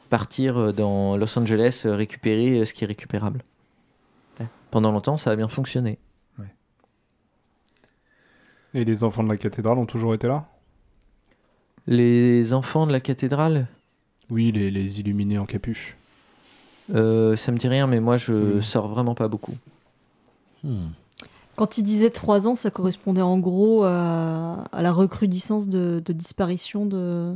partir 0.10 0.74
dans 0.74 1.18
Los 1.18 1.38
Angeles, 1.40 1.84
récupérer 1.86 2.66
ce 2.66 2.74
qui 2.74 2.84
est 2.84 2.88
récupérable. 2.88 3.44
Ouais. 4.40 4.48
Pendant 4.72 4.92
longtemps, 4.92 5.18
ça 5.18 5.32
a 5.32 5.36
bien 5.36 5.48
fonctionné. 5.48 6.00
Et 8.74 8.86
les 8.86 9.04
enfants 9.04 9.24
de 9.24 9.28
la 9.30 9.36
cathédrale 9.38 9.78
ont 9.78 9.86
toujours 9.86 10.14
été 10.14 10.28
là? 10.28 10.46
Les 11.88 12.54
enfants 12.54 12.86
de 12.88 12.92
la 12.92 13.00
cathédrale, 13.00 13.68
Oui, 14.30 14.52
les, 14.52 14.72
les 14.72 15.00
illuminés 15.00 15.38
en 15.38 15.46
capuche. 15.46 15.98
euh, 16.94 17.36
ça 17.36 17.52
me 17.52 17.58
dit 17.58 17.68
rien, 17.68 17.88
mais 17.88 18.00
moi 18.00 18.18
je 18.18 18.34
Hmm. 18.34 18.62
sors 18.62 18.88
vraiment 18.88 19.16
pas 19.16 19.28
beaucoup. 19.28 19.56
Hmm. 20.64 20.88
Quand 21.56 21.78
il 21.78 21.84
disait 21.84 22.10
3 22.12 22.48
ans, 22.48 22.56
ça 22.56 22.72
correspondait 22.72 23.22
en 23.22 23.38
gros 23.38 23.84
à, 23.84 24.64
à 24.72 24.82
la 24.82 24.92
recrudescence 24.92 25.68
de, 25.68 26.02
de 26.04 26.14
disparition 26.14 26.86
de, 26.86 27.34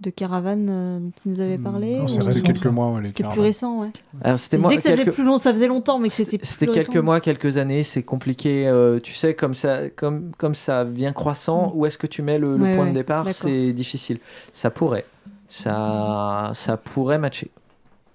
de 0.00 0.10
caravanes 0.10 0.68
euh, 0.70 0.98
dont 0.98 1.12
tu 1.22 1.28
nous 1.28 1.40
avais 1.40 1.58
Hmm, 1.58 1.62
parlé 1.62 1.98
non, 1.98 2.04
ou- 2.04 2.08
c'est 2.08 2.14
C'était 2.22 2.26
récent, 2.32 2.42
quelques 2.46 2.66
mois, 2.66 2.90
ouais, 2.92 3.02
les 3.02 3.08
C'était 3.08 3.22
plus 3.22 3.28
caravanes. 3.28 3.44
récent, 3.44 3.80
ouais. 3.80 3.90
Alors 4.22 4.38
c'était 4.38 4.56
Il 4.56 4.60
moi 4.60 4.70
disait 4.70 4.76
que 4.78 4.82
ça 4.82 4.90
faisait 4.92 5.04
quelques- 5.04 5.14
plus 5.14 5.24
long, 5.24 5.36
ça 5.36 5.52
faisait 5.52 5.68
longtemps, 5.68 5.98
mais 5.98 6.08
que 6.08 6.14
c'était 6.14 6.30
C'était 6.30 6.38
plus 6.38 6.48
c'était 6.48 6.66
quelques 6.66 6.88
récent. 6.88 7.02
mois, 7.02 7.20
quelques 7.20 7.56
années, 7.58 7.82
c'est 7.82 8.02
compliqué. 8.02 8.66
euh, 8.66 8.98
tu 8.98 9.12
sais, 9.14 9.34
comme 9.34 9.52
ça, 9.54 9.90
comme, 9.90 10.32
comme 10.38 10.54
ça 10.54 10.84
vient 10.84 11.12
croissant, 11.12 11.72
où 11.74 11.84
est-ce 11.84 11.98
que 11.98 12.06
tu 12.06 12.22
mets 12.22 12.38
le, 12.38 12.56
le 12.56 12.56
Mm. 12.56 12.62
Ouais, 12.62 12.74
point 12.74 12.84
ouais, 12.84 12.90
de 12.90 12.94
départ? 12.94 13.24
d'accord. 13.24 13.34
C'est 13.42 13.72
difficile. 13.74 14.20
Ça 14.54 14.70
pourrait. 14.70 15.04
Ça, 15.50 16.52
ça 16.54 16.76
pourrait 16.78 17.18
matcher. 17.18 17.50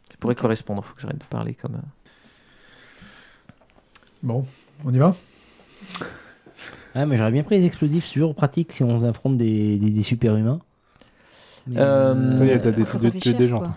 Ça 0.10 0.16
pourrait 0.20 0.36
correspondre. 0.36 0.84
Faut 0.84 0.96
que 0.96 1.02
j'arrête 1.02 1.20
de 1.20 1.26
parler 1.26 1.54
comme. 1.54 1.76
euh. 1.76 1.80
Bon, 4.24 4.46
on 4.84 4.94
y 4.94 4.98
va? 4.98 5.16
Ah, 6.96 7.06
mais 7.06 7.18
j'aurais 7.18 7.32
bien 7.32 7.44
pris 7.44 7.60
les 7.60 7.66
explosifs, 7.66 8.06
c'est 8.08 8.14
toujours 8.14 8.34
pratique 8.34 8.72
si 8.72 8.84
on 8.84 9.04
affronte 9.04 9.38
des, 9.38 9.78
des, 9.78 9.90
des 9.92 10.04
super-humains. 10.04 10.62
Mais, 11.68 11.80
Euh, 11.80 12.38
Ça 12.38 12.46
y 12.46 12.50
est, 12.50 12.60
t'as 12.62 12.72
décidé 12.72 13.12
de 13.12 13.20
tuer 13.20 13.34
des 13.34 13.48
gens. 13.48 13.60
quoi. 13.60 13.76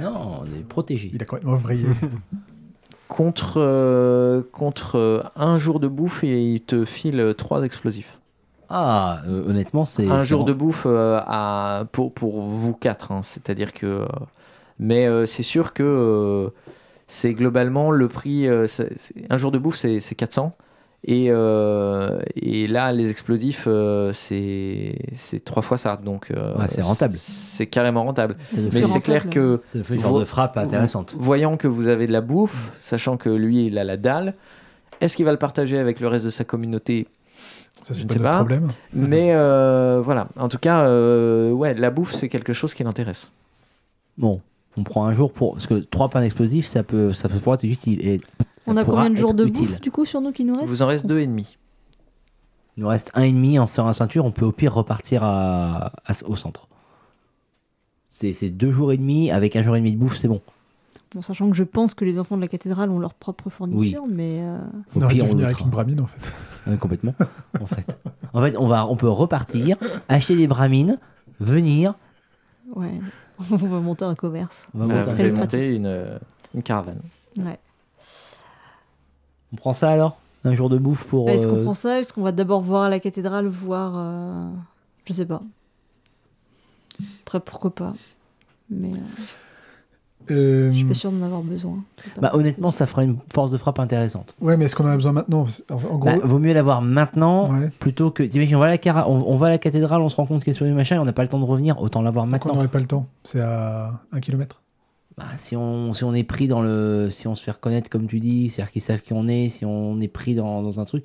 Non, 0.00 0.40
on 0.42 0.44
est 0.46 0.62
protégés. 0.68 1.10
Il 1.12 1.22
a 1.22 1.26
complètement 1.26 1.54
vrillé. 1.56 1.86
Contre, 3.08 3.54
euh, 3.56 4.42
contre 4.52 4.96
euh, 4.98 5.22
un 5.34 5.56
jour 5.56 5.80
de 5.80 5.88
bouffe 5.88 6.24
et 6.24 6.42
il 6.42 6.60
te 6.60 6.84
file 6.84 7.34
trois 7.38 7.62
explosifs. 7.62 8.20
Ah, 8.68 9.22
euh, 9.26 9.48
honnêtement, 9.48 9.86
c'est. 9.86 10.06
Un 10.06 10.20
jour 10.20 10.44
de 10.44 10.52
bouffe 10.52 10.84
euh, 10.86 11.18
à, 11.26 11.84
pour, 11.92 12.12
pour 12.12 12.42
vous 12.42 12.74
quatre. 12.74 13.10
hein. 13.12 13.22
C'est-à-dire 13.22 13.72
que. 13.72 13.86
euh, 13.86 14.06
mais 14.78 15.06
euh, 15.06 15.24
c'est 15.24 15.42
sûr 15.42 15.72
que 15.72 15.82
euh, 15.82 16.50
c'est 17.06 17.32
globalement 17.32 17.90
le 17.90 18.08
prix. 18.08 18.46
euh, 18.46 18.66
un 19.30 19.36
jour 19.38 19.52
de 19.52 19.58
bouffe, 19.58 19.76
c'est 19.78 20.00
c'est 20.00 20.14
400. 20.14 20.54
Et, 21.04 21.26
euh, 21.30 22.18
et 22.34 22.66
là, 22.66 22.92
les 22.92 23.08
explosifs, 23.10 23.64
euh, 23.68 24.10
c'est 24.12 24.94
trois 25.44 25.62
fois 25.62 25.78
ça. 25.78 25.96
Donc, 26.02 26.30
euh, 26.30 26.56
Ouais, 26.58 26.66
c'est 26.68 26.82
rentable. 26.82 27.14
C'est 27.16 27.66
carrément 27.66 28.04
rentable. 28.04 28.36
Mais 28.72 28.84
c'est 28.84 29.00
clair 29.00 29.22
rentable. 29.22 29.34
que 29.34 29.56
Ça 29.56 29.82
fait 29.84 29.94
une 29.94 30.00
Vo- 30.00 30.18
de 30.20 30.24
frappe 30.24 30.56
intéressante. 30.56 31.14
voyant 31.18 31.56
que 31.56 31.68
vous 31.68 31.88
avez 31.88 32.06
de 32.06 32.12
la 32.12 32.20
bouffe, 32.20 32.72
sachant 32.80 33.16
que 33.16 33.30
lui, 33.30 33.66
il 33.66 33.78
a 33.78 33.84
la 33.84 33.96
dalle, 33.96 34.34
est-ce 35.00 35.16
qu'il 35.16 35.24
va 35.24 35.32
le 35.32 35.38
partager 35.38 35.78
avec 35.78 36.00
le 36.00 36.08
reste 36.08 36.24
de 36.24 36.30
sa 36.30 36.44
communauté? 36.44 37.06
Ça, 37.84 37.94
Je 37.94 38.00
c'est 38.00 38.02
ne 38.02 38.08
pas 38.08 38.14
sais 38.14 38.18
pas. 38.20 38.36
problème. 38.36 38.68
Mais 38.92 39.32
euh, 39.34 40.00
voilà, 40.04 40.26
en 40.36 40.48
tout 40.48 40.58
cas, 40.58 40.80
euh, 40.88 41.52
ouais, 41.52 41.74
la 41.74 41.90
bouffe, 41.90 42.12
c'est 42.12 42.28
quelque 42.28 42.52
chose 42.52 42.74
qui 42.74 42.82
l'intéresse. 42.82 43.30
Bon, 44.18 44.40
on 44.76 44.82
prend 44.82 45.06
un 45.06 45.12
jour 45.12 45.32
pour. 45.32 45.52
Parce 45.52 45.68
que 45.68 45.74
3 45.74 46.08
pains 46.10 46.20
d'explosifs, 46.22 46.66
ça 46.66 46.82
peut, 46.82 47.12
ça 47.12 47.28
peut 47.28 47.36
pouvoir 47.38 47.54
être 47.54 47.64
utile. 47.64 48.04
Et 48.06 48.20
ça 48.60 48.70
On 48.72 48.76
a 48.76 48.84
combien 48.84 49.10
de 49.10 49.16
jours 49.16 49.34
de 49.34 49.46
utile. 49.46 49.68
bouffe 49.68 49.80
du 49.80 49.90
coup 49.90 50.04
sur 50.04 50.20
nous 50.20 50.32
qui 50.32 50.44
nous 50.44 50.54
Il 50.54 50.58
reste 50.60 50.68
vous 50.70 50.82
en 50.82 50.86
reste 50.86 51.06
deux 51.06 51.20
et 51.20 51.26
demi. 51.26 51.56
Il 52.76 52.82
nous 52.82 52.88
reste 52.88 53.10
un 53.14 53.22
et 53.22 53.32
demi 53.32 53.58
en 53.58 53.66
serrant 53.66 53.88
la 53.88 53.92
ceinture. 53.92 54.24
On 54.24 54.30
peut 54.30 54.44
au 54.44 54.52
pire 54.52 54.72
repartir 54.74 55.22
à, 55.24 55.92
à- 56.06 56.12
au 56.26 56.36
centre. 56.36 56.68
C'est 58.08 58.32
c'est 58.32 58.50
deux 58.50 58.70
jours 58.70 58.92
et 58.92 58.96
demi. 58.96 59.30
Avec 59.30 59.56
un 59.56 59.62
jour 59.62 59.76
et 59.76 59.80
demi 59.80 59.92
de 59.92 59.98
bouffe, 59.98 60.16
c'est 60.16 60.28
bon. 60.28 60.40
Bon, 61.14 61.22
sachant 61.22 61.48
que 61.50 61.56
je 61.56 61.62
pense 61.64 61.94
que 61.94 62.04
les 62.04 62.18
enfants 62.18 62.36
de 62.36 62.42
la 62.42 62.48
cathédrale 62.48 62.90
ont 62.90 62.98
leur 62.98 63.14
propre 63.14 63.48
fourniture, 63.48 64.04
mais 64.06 64.40
euh, 64.42 64.58
Au 64.94 64.98
On 64.98 65.02
aurait 65.02 65.14
pire, 65.14 65.24
dû 65.24 65.30
on 65.30 65.32
venir 65.32 65.46
avec 65.46 65.60
une 65.60 65.70
bramine, 65.70 66.00
en 66.02 66.06
fait. 66.06 66.70
Ouais, 66.70 66.76
complètement. 66.76 67.14
en 67.60 67.64
fait, 67.66 67.98
en 68.34 68.42
fait, 68.42 68.56
on 68.58 68.66
va, 68.66 68.86
on 68.86 68.94
peut 68.96 69.08
repartir, 69.08 69.78
acheter 70.10 70.36
des 70.36 70.46
bramines, 70.46 70.98
venir. 71.40 71.94
ouais, 72.76 73.00
on 73.50 73.56
va 73.56 73.80
monter 73.80 74.04
un 74.04 74.14
commerce. 74.14 74.66
On, 74.74 74.84
va 74.84 74.94
Euh, 74.96 75.06
monter 75.06 75.30
vous 75.30 75.56
un- 75.56 75.76
une, 75.76 75.86
euh, 75.86 76.18
une 76.54 76.62
caravane. 76.62 77.00
Ouais. 77.38 77.58
On 79.52 79.56
prend 79.56 79.72
ça 79.72 79.90
alors 79.90 80.18
Un 80.44 80.54
jour 80.54 80.68
de 80.68 80.78
bouffe 80.78 81.04
pour. 81.04 81.28
Est-ce 81.28 81.46
qu'on 81.48 81.56
euh, 81.56 81.62
prend 81.64 81.74
ça? 81.74 82.00
Est-ce 82.00 82.12
qu'on 82.12 82.22
va 82.22 82.32
d'abord 82.32 82.60
voir 82.60 82.88
la 82.88 83.00
cathédrale, 83.00 83.46
voir. 83.46 83.92
euh, 83.96 84.48
Je 85.06 85.12
sais 85.12 85.26
pas. 85.26 85.42
Après, 87.24 87.40
pourquoi 87.40 87.74
pas 87.74 87.94
Mais 88.70 88.90
euh, 90.30 90.64
je 90.70 90.72
suis 90.72 90.84
pas 90.84 90.94
sûr 90.94 91.10
d'en 91.12 91.24
avoir 91.24 91.42
besoin. 91.42 91.78
Bah, 92.20 92.30
honnêtement, 92.34 92.70
ça 92.70 92.86
fera 92.86 93.02
une 93.04 93.16
force 93.32 93.50
de 93.50 93.56
frappe 93.56 93.78
intéressante. 93.78 94.34
Ouais, 94.40 94.56
mais 94.56 94.66
est-ce 94.66 94.76
qu'on 94.76 94.84
en 94.84 94.88
a 94.88 94.94
besoin 94.96 95.12
maintenant? 95.12 95.46
En 95.70 95.76
gros, 95.96 95.98
Bah, 96.04 96.16
vaut 96.22 96.38
mieux 96.38 96.52
l'avoir 96.52 96.82
maintenant 96.82 97.52
ouais. 97.52 97.70
plutôt 97.78 98.10
que. 98.10 98.22
T'imagines, 98.24 98.56
on 98.56 98.60
va 98.60 98.66
à 98.66 98.70
la, 98.70 98.78
cara- 98.78 99.08
on, 99.08 99.22
on 99.26 99.36
va 99.36 99.46
à 99.46 99.50
la 99.50 99.58
cathédrale, 99.58 100.02
on 100.02 100.08
se 100.08 100.16
rend 100.16 100.26
compte 100.26 100.42
qu'il 100.44 100.52
y 100.52 100.54
a 100.54 100.56
sur 100.56 100.64
les 100.66 100.72
machins 100.72 100.96
et 100.96 101.00
on 101.00 101.04
n'a 101.06 101.12
pas 101.14 101.22
le 101.22 101.28
temps 101.28 101.38
de 101.40 101.44
revenir, 101.44 101.80
autant 101.80 102.02
l'avoir 102.02 102.24
Donc 102.26 102.30
on 102.30 102.32
maintenant. 102.32 102.54
n'aurait 102.56 102.68
pas 102.68 102.80
le 102.80 102.86
temps? 102.86 103.06
C'est 103.24 103.40
à 103.40 104.00
un 104.12 104.20
kilomètre. 104.20 104.60
Bah, 105.18 105.24
si, 105.36 105.56
on, 105.56 105.92
si 105.92 106.04
on 106.04 106.14
est 106.14 106.22
pris 106.22 106.46
dans 106.46 106.62
le. 106.62 107.08
Si 107.10 107.26
on 107.26 107.34
se 107.34 107.42
fait 107.42 107.50
reconnaître, 107.50 107.90
comme 107.90 108.06
tu 108.06 108.20
dis, 108.20 108.48
c'est-à-dire 108.48 108.70
qu'ils 108.70 108.82
savent 108.82 109.00
qui 109.00 109.12
on 109.12 109.26
est, 109.26 109.48
si 109.48 109.64
on 109.64 110.00
est 110.00 110.06
pris 110.06 110.36
dans, 110.36 110.62
dans 110.62 110.78
un 110.78 110.84
truc, 110.84 111.04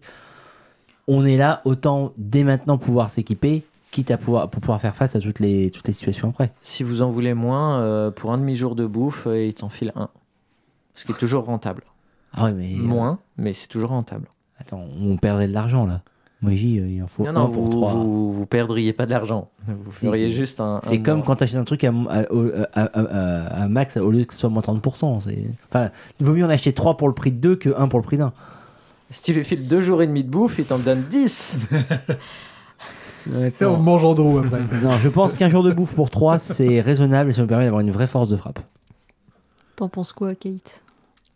on 1.07 1.25
est 1.25 1.35
là, 1.35 1.61
autant 1.65 2.13
dès 2.17 2.43
maintenant 2.43 2.77
pouvoir 2.77 3.09
s'équiper, 3.09 3.63
quitte 3.89 4.11
à 4.11 4.17
pouvoir, 4.17 4.51
pour 4.51 4.61
pouvoir 4.61 4.79
faire 4.79 4.95
face 4.95 5.15
à 5.15 5.19
toutes 5.19 5.39
les, 5.39 5.71
toutes 5.71 5.87
les 5.87 5.93
situations 5.93 6.29
après. 6.29 6.51
Si 6.61 6.83
vous 6.83 7.01
en 7.01 7.09
voulez 7.09 7.33
moins, 7.33 7.81
euh, 7.81 8.11
pour 8.11 8.31
un 8.31 8.37
demi-jour 8.37 8.75
de 8.75 8.85
bouffe, 8.85 9.25
euh, 9.25 9.45
il 9.45 9.55
t'en 9.55 9.69
file 9.69 9.91
un. 9.95 10.09
Ce 10.93 11.05
qui 11.05 11.11
est 11.11 11.17
toujours 11.17 11.45
rentable. 11.45 11.83
Ah 12.33 12.45
ouais, 12.45 12.53
mais. 12.53 12.75
Moins, 12.75 13.17
mais 13.37 13.51
c'est 13.51 13.67
toujours 13.67 13.89
rentable. 13.89 14.27
Attends, 14.59 14.85
on 15.01 15.17
perdrait 15.17 15.47
de 15.47 15.53
l'argent 15.53 15.87
là. 15.87 16.03
Moi, 16.43 16.51
j'y, 16.55 16.77
euh, 16.79 16.87
il 16.87 17.01
en 17.01 17.07
faut 17.07 17.23
Non, 17.23 17.29
un 17.29 17.33
non, 17.33 17.49
pour 17.49 17.63
vous, 17.63 17.71
trois. 17.71 17.93
vous, 17.93 18.33
vous 18.33 18.45
perdriez 18.45 18.91
pas 18.93 19.05
de 19.05 19.11
l'argent. 19.11 19.49
Vous 19.65 19.91
Si, 19.93 20.05
feriez 20.05 20.29
si. 20.29 20.35
juste 20.35 20.59
un. 20.59 20.79
C'est 20.83 20.99
un- 20.99 21.01
comme 21.03 21.23
quand 21.23 21.37
tu 21.37 21.45
achètes 21.45 21.57
un 21.57 21.63
truc 21.63 21.83
à, 21.85 21.87
à, 22.09 22.31
au- 22.31 22.49
à- 22.73 22.81
à- 22.81 22.99
à- 22.99 23.63
à 23.63 23.67
max 23.69 23.95
au 23.97 24.11
lieu 24.11 24.25
que 24.25 24.33
ce 24.33 24.41
soit 24.41 24.49
moins 24.49 24.61
30%. 24.61 25.21
c'est- 25.21 25.45
Enfin, 25.69 25.89
il 26.19 26.25
vaut 26.25 26.33
mieux 26.33 26.43
en 26.45 26.49
acheter 26.49 26.73
3 26.73 26.97
pour 26.97 27.07
le 27.07 27.13
prix 27.13 27.31
de 27.31 27.37
2 27.37 27.55
que 27.55 27.69
1 27.77 27.87
pour 27.87 27.97
le 27.99 28.03
prix 28.03 28.17
d'un. 28.17 28.33
Si 29.09 29.23
tu 29.23 29.33
lui 29.33 29.43
files 29.45 29.67
deux 29.67 29.79
jours 29.81 30.01
et 30.01 30.07
demi 30.07 30.23
de 30.23 30.29
bouffe, 30.29 30.59
il 30.59 30.65
t'en 30.65 30.79
donne 30.79 31.03
10. 31.09 31.57
Et 33.61 33.65
on 33.65 33.77
mange 33.77 34.03
en 34.03 34.13
dos 34.13 34.39
après. 34.39 34.59
Non, 34.83 34.97
je 35.01 35.07
pense 35.07 35.35
qu'un 35.35 35.49
jour 35.49 35.63
de 35.63 35.71
bouffe 35.71 35.93
pour 35.93 36.09
3, 36.09 36.39
c'est 36.39 36.81
raisonnable 36.81 37.29
et 37.29 37.33
ça 37.33 37.41
me 37.43 37.47
permet 37.47 37.63
d'avoir 37.63 37.79
une 37.81 37.91
vraie 37.91 38.07
force 38.07 38.27
de 38.27 38.35
frappe. 38.35 38.59
T'en 39.77 39.87
penses 39.87 40.11
quoi, 40.11 40.35
Kate? 40.35 40.81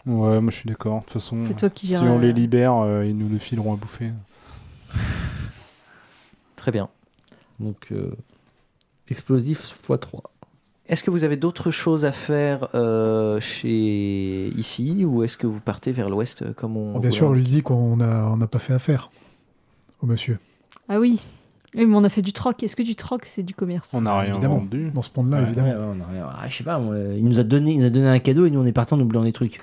Ouais, 0.06 0.42
moi 0.42 0.52
je 0.52 0.58
suis 0.58 0.68
d'accord. 0.70 1.00
De 1.00 1.04
toute 1.04 1.14
façon, 1.14 1.38
C'est 1.48 1.56
toi 1.56 1.70
qui 1.70 1.88
si 1.88 1.96
on 1.98 2.20
les 2.20 2.34
libère, 2.34 2.76
euh, 2.76 3.06
ils 3.06 3.18
nous 3.18 3.30
le 3.30 3.38
fileront 3.38 3.74
à 3.74 3.78
bouffer. 3.78 4.12
Très 6.56 6.72
bien. 6.72 6.90
Donc, 7.60 7.88
euh, 7.92 8.12
explosif 9.10 9.60
x 9.90 10.00
3. 10.02 10.22
Est-ce 10.88 11.04
que 11.04 11.12
vous 11.12 11.24
avez 11.26 11.36
d'autres 11.36 11.70
choses 11.72 12.06
à 12.06 12.12
faire 12.12 12.70
euh, 12.74 13.40
chez 13.42 14.48
ici 14.56 15.04
ou 15.06 15.24
est-ce 15.24 15.38
que 15.38 15.46
vous 15.48 15.60
partez 15.60 15.92
vers 15.92 16.10
l'ouest 16.10 16.44
euh, 16.44 16.54
comme 16.54 16.78
on 16.78 16.94
Bon, 16.94 17.00
bien 17.00 17.12
sûr, 17.12 17.28
on 17.28 17.34
lui 17.34 17.44
dit 17.44 17.62
qu'on 17.62 17.98
n'a 17.98 18.26
on 18.28 18.38
n'a 18.38 18.48
pas 18.48 18.60
fait 18.60 18.74
affaire 18.74 19.10
au 20.02 20.06
monsieur. 20.08 20.40
Ah 20.88 21.00
oui. 21.00 21.20
Oui, 21.76 21.86
mais 21.86 21.96
on 21.98 22.04
a 22.06 22.10
fait 22.10 22.22
du 22.22 22.32
troc. 22.32 22.64
Est-ce 22.64 22.78
que 22.78 22.84
du 22.84 22.96
troc, 22.96 23.26
c'est 23.26 23.44
du 23.44 23.54
commerce? 23.54 23.94
On 23.94 24.02
n'a 24.02 24.18
rien 24.20 24.32
Évidemment. 24.32 24.60
vendu. 24.60 24.90
Dans 24.92 25.02
ce 25.02 25.10
monde-là, 25.18 25.40
Ouais. 25.40 25.44
évidemment. 25.48 25.68
Ouais, 25.70 25.76
ouais, 25.76 25.96
on 25.98 26.02
a 26.02 26.08
rien- 26.08 26.28
ah, 26.30 26.48
je 26.48 26.56
sais 26.56 26.64
pas, 26.64 26.82
il 27.16 27.26
nous 27.26 27.40
a 27.40 27.44
donné, 27.44 27.74
il 27.74 27.80
nous 27.80 27.86
a 27.86 27.90
donné 27.90 28.08
un 28.08 28.20
cadeau 28.20 28.46
et 28.46 28.52
nous 28.52 28.62
on 28.62 28.66
est 28.66 28.72
partis 28.72 28.94
en 28.94 29.00
oubliant 29.02 29.24
des 29.24 29.34
trucs. 29.34 29.60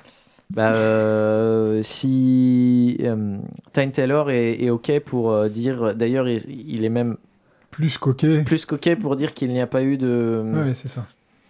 Bah, 0.50 0.74
euh, 0.74 1.80
si 1.82 2.96
euh, 3.00 3.36
Tyne 3.72 3.90
Taylor 3.92 4.30
est, 4.30 4.62
est 4.62 4.70
OK 4.70 4.92
pour 5.00 5.32
euh, 5.32 5.48
dire, 5.48 5.94
d'ailleurs, 5.94 6.28
il, 6.28 6.44
il 6.70 6.84
est 6.84 6.88
même 6.90 7.16
Plus 7.70 7.98
coquet. 7.98 8.42
plus 8.44 8.66
qu'OK 8.66 8.94
pour 9.00 9.16
dire 9.16 9.34
qu'il 9.34 9.50
n'y 9.52 9.60
a 9.60 9.66
pas 9.66 9.82
eu 9.82 9.96
de. 9.96 10.42
Ouais, 10.66 10.74
c'est 10.74 10.88
ça. 10.88 11.06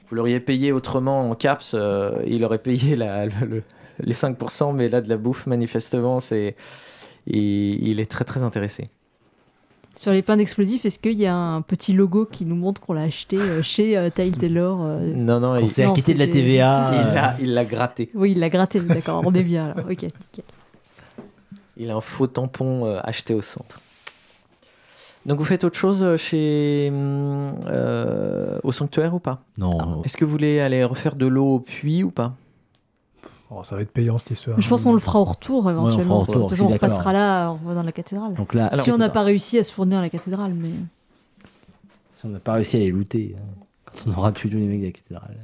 Vous 0.09 0.17
l'auriez 0.17 0.41
payé 0.41 0.71
autrement 0.73 1.29
en 1.29 1.35
caps, 1.35 1.73
euh, 1.75 2.13
il 2.27 2.45
aurait 2.45 2.59
payé 2.59 2.95
la- 2.97 3.27
le- 3.27 3.33
le- 3.49 3.63
les 4.01 4.13
5%, 4.15 4.73
mais 4.73 4.89
là, 4.89 5.01
de 5.01 5.09
la 5.09 5.17
bouffe, 5.17 5.47
manifestement, 5.47 6.21
c'est. 6.21 6.55
Il, 7.27 7.87
il 7.89 8.01
est 8.01 8.11
très 8.11 8.25
très 8.25 8.43
intéressé. 8.43 8.87
Sur 9.97 10.11
les 10.13 10.23
pains 10.23 10.37
d'explosifs, 10.37 10.85
est-ce 10.85 10.99
qu'il 10.99 11.19
y 11.19 11.27
a 11.27 11.35
un 11.37 11.63
petit 11.63 11.93
logo 11.93 12.27
qui 12.27 12.45
nous 12.47 12.57
montre 12.57 12.81
qu'on 12.81 12.95
l'a 12.95 13.03
acheté 13.03 13.39
euh, 13.39 13.63
chez 13.63 13.97
euh, 13.97 14.11
Tile 14.11 14.37
Taylor 14.37 14.79
euh, 14.83 15.13
Non, 15.15 15.39
non, 15.39 15.51
On 15.53 15.57
il, 15.59 15.71
s'est 15.71 15.85
acquitté 15.85 16.15
de 16.15 16.19
la 16.19 16.27
TVA. 16.27 16.91
il 16.93 16.99
euh, 16.99 17.15
l'a- 17.15 17.37
il 17.41 17.55
l'a 17.55 17.65
gratté. 17.65 18.11
Oui, 18.15 18.33
il 18.33 18.41
l'a 18.41 18.49
gratté, 18.51 18.81
d'accord, 18.81 19.23
on 19.25 19.33
est 19.35 19.43
bien 19.45 19.69
là. 19.69 19.75
Ok, 19.89 20.03
nickel. 20.03 20.45
Il 21.77 21.91
a 21.91 21.97
un 21.97 22.01
faux 22.01 22.27
tampon 22.27 22.87
euh, 22.87 22.99
acheté 23.05 23.35
au 23.35 23.43
centre. 23.43 23.81
Donc 25.27 25.39
vous 25.39 25.45
faites 25.45 25.65
autre 25.65 25.77
chose 25.79 26.17
chez 26.17 26.89
hum, 26.93 27.55
euh, 27.67 28.59
au 28.63 28.73
sanctuaire 28.73 29.15
ou 29.15 29.21
pas? 29.21 29.43
Non, 29.59 30.03
Est-ce 30.05 30.17
que 30.17 30.25
vous 30.25 30.31
voulez 30.33 30.61
aller 30.61 30.85
refaire 30.85 31.15
de 31.17 31.27
l'eau 31.27 31.55
au 31.55 31.61
puits 31.61 32.03
ou 32.05 32.11
pas? 32.11 32.35
Oh, 33.51 33.63
ça 33.63 33.77
va 33.77 33.83
être 33.83 33.93
payant 33.93 34.19
cette 34.19 34.31
histoire. 34.33 34.61
Je 34.61 34.69
pense 34.69 34.83
qu'on 34.83 34.93
le 34.95 34.99
fera 34.99 35.21
au 35.21 35.25
retour 35.25 35.71
éventuellement. 35.71 36.17
au 36.17 36.21
retour, 36.21 36.35
de 36.37 36.41
toute 36.41 36.51
façon, 36.51 36.67
on 36.73 36.79
passera 36.79 37.13
là, 37.13 37.51
on 37.53 37.69
va 37.69 37.75
dans 37.75 37.83
la 37.83 37.93
cathédrale. 37.93 38.35
donc 38.35 38.55
là, 38.55 38.71
si 38.75 38.91
on 38.91 38.97
n'a 38.99 39.11
pas 39.11 39.23
réussi 39.23 39.59
à 39.59 39.65
se 39.65 39.73
fournir 39.73 39.99
à 39.99 40.03
la 40.03 40.11
cathédrale, 40.11 40.55
mais. 40.55 40.71
si 42.15 42.27
on 42.27 42.31
n'a 42.31 42.39
pas 42.41 42.55
réussi 42.55 42.77
à 42.77 42.81
les 42.81 42.91
looter, 42.91 43.37
hein, 43.39 43.43
quand 43.85 44.11
on 44.11 44.19
aura 44.19 44.33
tué 44.33 44.49
tous 44.51 44.57
les 44.57 44.67
mecs 44.67 44.81
de 44.81 44.87
la 44.87 44.93
cathédrale. 44.93 45.37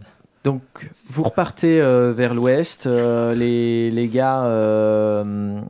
Donc 0.43 0.91
vous 1.07 1.23
repartez 1.23 1.81
euh, 1.83 2.15
vers 2.15 2.33
l'ouest. 2.35 2.87
euh, 2.87 3.35
les, 3.35 3.91
les 3.91 4.09
gars, 4.09 4.43
euh, 4.45 5.61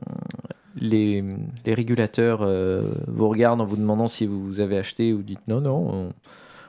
les, 0.77 1.23
les 1.65 1.73
régulateurs 1.73 2.39
euh, 2.41 2.83
vous 3.07 3.27
regardent 3.27 3.59
en 3.61 3.65
vous 3.65 3.75
demandant 3.75 4.07
si 4.07 4.25
vous 4.25 4.61
avez 4.61 4.77
acheté 4.77 5.11
ou 5.11 5.17
vous 5.17 5.23
dites 5.23 5.45
non, 5.49 5.59
non. 5.59 5.89
On, 5.93 6.13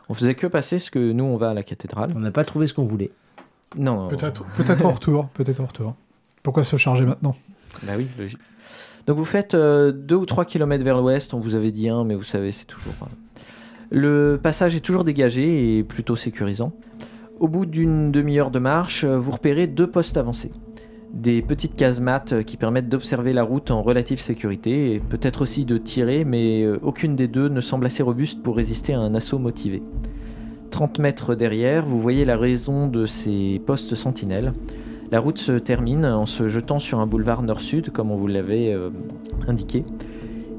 on 0.09 0.14
faisait 0.14 0.35
que 0.35 0.48
passer 0.48 0.81
ce 0.81 0.90
que 0.90 1.12
nous 1.12 1.25
on 1.25 1.37
va 1.37 1.51
à 1.51 1.55
la 1.55 1.62
cathédrale. 1.62 2.11
On 2.16 2.18
n'a 2.18 2.33
pas 2.33 2.44
trouvé 2.44 2.66
ce 2.66 2.75
qu'on 2.75 2.85
voulait. 2.85 3.12
Non, 3.77 4.09
Peut-être 4.09 4.85
en 4.85 4.91
retour. 4.93 5.27
Peut-être 5.35 5.61
en 5.61 5.67
retour. 5.67 5.95
Pourquoi 6.43 6.65
se 6.65 6.77
charger 6.77 7.05
maintenant? 7.05 7.35
Bah 7.85 7.93
oui, 7.97 8.07
logique. 8.19 8.39
Donc 9.07 9.17
vous 9.19 9.25
faites 9.25 9.57
2 9.57 10.15
ou 10.15 10.27
3 10.27 10.45
km 10.45 10.85
vers 10.85 10.99
l'ouest, 10.99 11.35
on 11.35 11.41
vous 11.41 11.55
avait 11.55 11.73
dit 11.73 11.89
un, 11.89 12.05
mais 12.05 12.15
vous 12.15 12.23
savez, 12.23 12.53
c'est 12.53 12.67
toujours... 12.67 12.95
euh, 13.03 13.07
Le 13.91 14.39
passage 14.41 14.77
est 14.77 14.81
toujours 14.81 15.05
dégagé 15.05 15.79
et 15.79 15.83
plutôt 15.85 16.15
sécurisant. 16.17 16.73
Au 17.41 17.49
bout 17.49 17.67
d'une 17.67 18.13
demi-heure 18.13 18.51
de 18.53 18.59
marche, 18.61 19.03
euh, 19.05 19.19
vous 19.19 19.33
repérez 19.33 19.67
deux 19.67 19.89
postes 19.91 20.17
avancés. 20.17 20.51
Des 21.13 21.43
petites 21.43 21.75
casemates 21.75 22.33
euh, 22.33 22.43
qui 22.43 22.57
permettent 22.57 22.89
d'observer 22.89 23.33
la 23.33 23.43
route 23.43 23.71
en 23.73 23.83
relative 23.83 24.21
sécurité 24.21 24.95
et 24.95 25.01
peut-être 25.01 25.43
aussi 25.43 25.65
de 25.65 25.77
tirer, 25.79 26.25
mais 26.25 26.63
euh, 26.63 26.79
aucune 26.83 27.17
des 27.17 27.27
deux 27.29 27.49
ne 27.49 27.61
semble 27.61 27.87
assez 27.87 28.03
robuste 28.05 28.43
pour 28.43 28.57
résister 28.57 28.95
à 28.95 29.01
un 29.01 29.15
assaut 29.17 29.39
motivé. 29.41 29.83
30 30.73 30.99
mètres 30.99 31.37
derrière, 31.37 31.87
vous 31.87 32.01
voyez 32.01 32.25
la 32.25 32.37
raison 32.37 32.89
de 32.89 33.07
ces 33.07 33.61
postes 33.65 33.95
sentinelles. 33.95 34.51
La 35.13 35.21
route 35.21 35.39
se 35.39 35.53
termine 35.53 36.07
en 36.07 36.27
se 36.27 36.49
jetant 36.49 36.79
sur 36.79 36.99
un 36.99 37.07
boulevard 37.07 37.43
nord-sud, 37.43 37.91
comme 37.91 38.11
on 38.11 38.17
vous 38.17 38.27
l'avait 38.27 38.73
euh, 38.73 38.89
indiqué. 39.47 39.85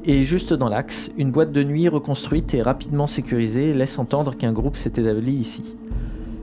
Et 0.04 0.24
juste 0.24 0.54
dans 0.54 0.68
l'axe, 0.68 1.10
une 1.18 1.32
boîte 1.32 1.50
de 1.50 1.64
nuit 1.64 1.88
reconstruite 1.88 2.54
et 2.54 2.62
rapidement 2.62 3.08
sécurisée 3.08 3.72
laisse 3.72 3.98
entendre 3.98 4.36
qu'un 4.36 4.52
groupe 4.52 4.76
s'est 4.76 4.90
établi 4.90 5.32
ici. 5.32 5.74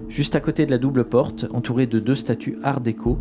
Juste 0.09 0.35
à 0.35 0.41
côté 0.41 0.65
de 0.65 0.71
la 0.71 0.77
double 0.77 1.05
porte, 1.05 1.45
entourée 1.53 1.87
de 1.87 1.99
deux 1.99 2.15
statues 2.15 2.57
art 2.63 2.81
déco, 2.81 3.17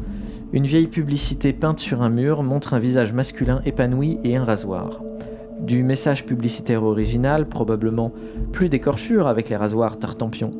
une 0.52 0.66
vieille 0.66 0.88
publicité 0.88 1.52
peinte 1.52 1.78
sur 1.78 2.02
un 2.02 2.08
mur 2.08 2.42
montre 2.42 2.74
un 2.74 2.80
visage 2.80 3.12
masculin 3.12 3.60
épanoui 3.64 4.18
et 4.24 4.36
un 4.36 4.44
rasoir. 4.44 4.98
Du 5.62 5.82
message 5.82 6.24
publicitaire 6.24 6.82
original, 6.82 7.46
probablement 7.46 8.12
plus 8.52 8.68
d'écorchure 8.68 9.26
avec 9.26 9.48
les 9.48 9.56
rasoirs 9.56 9.98
Tartampion. 9.98 10.50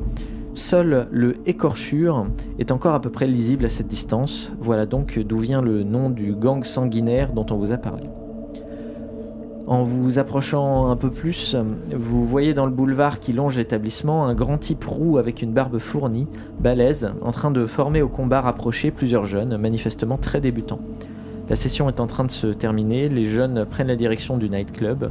Seul 0.53 1.07
le 1.11 1.35
écorchure 1.45 2.27
est 2.59 2.71
encore 2.71 2.93
à 2.93 3.01
peu 3.01 3.09
près 3.09 3.27
lisible 3.27 3.65
à 3.65 3.69
cette 3.69 3.87
distance. 3.87 4.53
Voilà 4.59 4.85
donc 4.85 5.17
d'où 5.19 5.37
vient 5.37 5.61
le 5.61 5.83
nom 5.83 6.09
du 6.09 6.33
gang 6.33 6.63
sanguinaire 6.63 7.33
dont 7.33 7.45
on 7.51 7.55
vous 7.55 7.71
a 7.71 7.77
parlé. 7.77 8.03
En 9.67 9.83
vous 9.83 10.19
approchant 10.19 10.89
un 10.89 10.95
peu 10.95 11.09
plus, 11.09 11.55
vous 11.93 12.25
voyez 12.25 12.53
dans 12.53 12.65
le 12.65 12.71
boulevard 12.71 13.19
qui 13.19 13.31
longe 13.31 13.57
l'établissement 13.57 14.25
un 14.25 14.33
grand 14.33 14.57
type 14.57 14.83
roux 14.83 15.17
avec 15.17 15.41
une 15.41 15.53
barbe 15.53 15.77
fournie, 15.77 16.27
balèze, 16.59 17.09
en 17.21 17.31
train 17.31 17.51
de 17.51 17.65
former 17.65 18.01
au 18.01 18.09
combat 18.09 18.41
rapproché 18.41 18.91
plusieurs 18.91 19.25
jeunes, 19.25 19.57
manifestement 19.57 20.17
très 20.17 20.41
débutants. 20.41 20.81
La 21.51 21.57
session 21.57 21.89
est 21.89 21.99
en 21.99 22.07
train 22.07 22.23
de 22.23 22.31
se 22.31 22.47
terminer, 22.47 23.09
les 23.09 23.25
jeunes 23.25 23.65
prennent 23.65 23.89
la 23.89 23.97
direction 23.97 24.37
du 24.37 24.49
nightclub, 24.49 25.09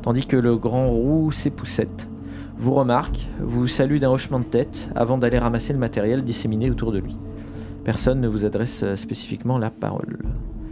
tandis 0.00 0.24
que 0.24 0.38
le 0.38 0.56
grand 0.56 0.88
roux 0.88 1.30
s'époussette, 1.30 2.08
vous 2.56 2.72
remarque, 2.72 3.28
vous 3.40 3.66
salue 3.66 3.98
d'un 3.98 4.08
hochement 4.08 4.38
de 4.38 4.46
tête 4.46 4.88
avant 4.94 5.18
d'aller 5.18 5.38
ramasser 5.38 5.74
le 5.74 5.78
matériel 5.78 6.24
disséminé 6.24 6.70
autour 6.70 6.92
de 6.92 6.98
lui. 6.98 7.14
Personne 7.84 8.22
ne 8.22 8.28
vous 8.28 8.46
adresse 8.46 8.82
euh, 8.84 8.96
spécifiquement 8.96 9.58
la 9.58 9.68
parole. 9.68 10.20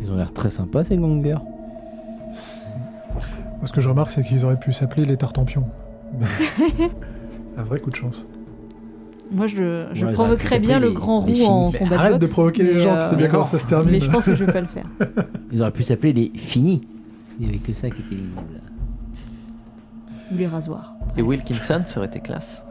Ils 0.02 0.10
ont 0.10 0.16
l'air 0.16 0.32
très 0.32 0.48
sympas 0.48 0.84
ces 0.84 0.96
gangers. 0.96 1.36
Moi, 3.58 3.66
ce 3.66 3.72
que 3.72 3.82
je 3.82 3.90
remarque, 3.90 4.12
c'est 4.12 4.22
qu'ils 4.22 4.46
auraient 4.46 4.58
pu 4.58 4.72
s'appeler 4.72 5.04
les 5.04 5.18
Tartampions. 5.18 5.68
un 7.58 7.62
vrai 7.62 7.78
coup 7.78 7.90
de 7.90 7.96
chance. 7.96 8.26
Moi, 9.32 9.46
je, 9.46 9.86
je 9.92 10.04
Ouais, 10.04 10.10
ils 10.10 10.14
provoquerais 10.14 10.58
bien 10.58 10.80
le 10.80 10.88
les- 10.88 10.92
grand 10.94 11.20
roux 11.20 11.44
en 11.44 11.70
Mais 11.70 11.78
combat 11.78 11.90
de 11.90 11.94
arrête 12.00 12.12
de 12.14 12.18
boxe, 12.18 12.32
provoquer 12.32 12.62
les 12.64 12.80
gens, 12.80 12.96
tu 12.98 13.04
sais 13.06 13.16
bien 13.16 13.26
euh, 13.26 13.30
comment 13.30 13.44
ça 13.46 13.58
se 13.60 13.66
termine. 13.66 13.92
Mais 13.92 14.00
je 14.00 14.10
pense 14.10 14.24
que 14.26 14.34
je 14.34 14.44
vais 14.44 14.52
pas 14.52 14.60
le 14.60 14.66
faire. 14.66 14.84
Ils 15.52 15.60
auraient 15.62 15.70
pu 15.70 15.84
s'appeler 15.84 16.12
les 16.12 16.32
finis. 16.34 16.80
Il 17.38 17.46
n'y 17.46 17.52
avait 17.52 17.58
que 17.60 17.72
ça 17.72 17.88
qui 17.90 18.00
était 18.02 18.16
lisible. 18.16 18.40
Ou 20.32 20.36
les 20.36 20.46
rasoirs. 20.46 20.94
Et 21.16 21.22
Wilkinson, 21.22 21.82
ça 21.86 21.98
aurait 22.00 22.08
été 22.08 22.20
classe. 22.20 22.64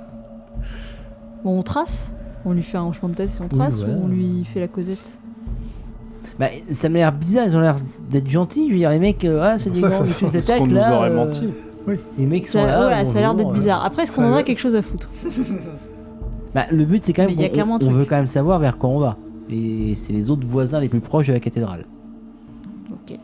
Bon, 1.44 1.58
on 1.58 1.64
trace 1.64 2.12
On 2.46 2.52
lui 2.52 2.62
fait 2.64 2.78
un 2.78 2.86
hochement 2.86 3.10
de 3.10 3.16
tête 3.16 3.30
si 3.30 3.42
on 3.42 3.46
Oui, 3.46 3.50
trace 3.58 3.76
voilà. 3.76 3.94
ou 3.96 4.04
on 4.04 4.08
lui 4.08 4.44
fait 4.46 4.60
la 4.60 4.68
causette 4.68 5.18
Bah, 6.38 6.48
ça 6.72 6.90
m'a 6.90 7.00
l'air 7.00 7.12
bizarre, 7.14 7.46
ils 7.48 7.56
ont 7.56 7.62
l'air 7.62 7.76
d'être 8.10 8.30
gentils. 8.30 8.68
Je 8.68 8.74
veux 8.74 8.80
dire, 8.80 8.90
les 8.92 9.00
mecs, 9.00 9.24
euh, 9.26 9.40
ah, 9.42 9.58
c'est 9.58 9.70
des 9.70 9.78
sent- 9.80 9.86
nous 9.86 9.90
Parce 9.92 10.20
qu'on 10.20 10.28
attaquent 10.28 10.68
nous 10.68 10.76
là. 10.76 10.98
aurait 10.98 11.10
euh, 11.10 11.16
menti. 11.16 11.48
Les 12.18 12.26
mecs 12.26 12.46
sont 12.46 12.60
ça, 12.60 12.66
là. 12.68 12.78
voilà, 12.82 13.06
ça 13.06 13.18
a 13.18 13.22
l'air 13.22 13.34
d'être 13.34 13.48
bonjour, 13.48 13.62
bizarre. 13.62 13.84
Après, 13.86 14.04
est-ce 14.04 14.12
qu'on 14.16 14.26
en 14.26 14.34
a 14.36 14.44
quelque 14.44 14.60
chose 14.60 14.76
à 14.76 14.82
foutre? 14.82 15.10
Bah, 16.56 16.66
le 16.72 16.84
but, 16.86 17.04
c'est 17.04 17.14
quand 17.14 17.24
même 17.24 17.30
Mais 17.32 17.36
il 17.36 17.42
y 17.42 17.46
a 17.46 17.48
qu'on- 17.50 17.54
clairement 17.54 17.74
un 17.76 17.78
on, 17.78 17.80
truc. 17.80 17.92
veut 17.94 18.06
quand 18.06 18.16
même 18.16 18.28
savoir 18.28 18.60
vers 18.60 18.78
quoi 18.78 18.90
on 18.90 19.00
va. 19.00 19.18
Et 19.50 19.94
c'est 19.96 20.14
les 20.14 20.32
autres 20.32 20.46
voisins 20.48 20.80
les 20.80 20.90
plus 20.90 21.00
proches 21.00 21.28
de 21.28 21.34
la 21.34 21.40
cathédrale. 21.40 21.86
Ok. 22.92 23.18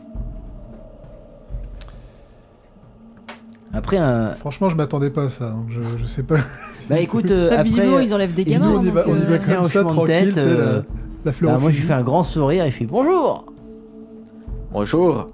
Après, 3.72 3.98
un... 3.98 4.30
Franchement, 4.32 4.68
je 4.68 4.76
m'attendais 4.76 5.10
pas 5.10 5.24
à 5.24 5.28
ça, 5.28 5.50
donc 5.50 5.66
je, 5.70 5.80
je 5.98 6.06
sais 6.06 6.22
pas. 6.22 6.36
bah 6.88 6.98
écoute, 7.00 7.30
euh, 7.30 7.48
Bah, 7.50 7.54
après, 7.56 7.64
visiblement, 7.64 7.98
ils 7.98 8.14
enlèvent 8.14 8.34
des 8.34 8.42
ils 8.42 8.52
gamins. 8.52 8.68
Nous, 8.70 8.76
on 8.78 8.82
y 8.82 8.84
donc, 8.86 8.94
va, 8.94 9.04
on 9.06 9.14
y 9.14 9.18
euh, 9.18 9.24
va 9.24 9.38
fait 9.40 9.52
un 9.52 9.56
comme 9.56 9.64
ça, 9.66 9.78
hochement 9.80 9.90
de 9.90 9.94
tranquille, 9.96 10.14
tête, 10.14 10.34
tu 10.34 10.40
sais, 10.40 10.46
euh, 10.46 10.82
la, 11.24 11.32
bah, 11.42 11.58
moi, 11.58 11.70
je 11.70 11.76
lui 11.80 11.86
fais 11.86 11.92
un 11.92 12.02
grand 12.02 12.22
sourire 12.24 12.64
et 12.64 12.70
je 12.70 12.76
fais 12.76 12.86
bonjour. 12.86 13.44
Bonjour. 14.72 15.28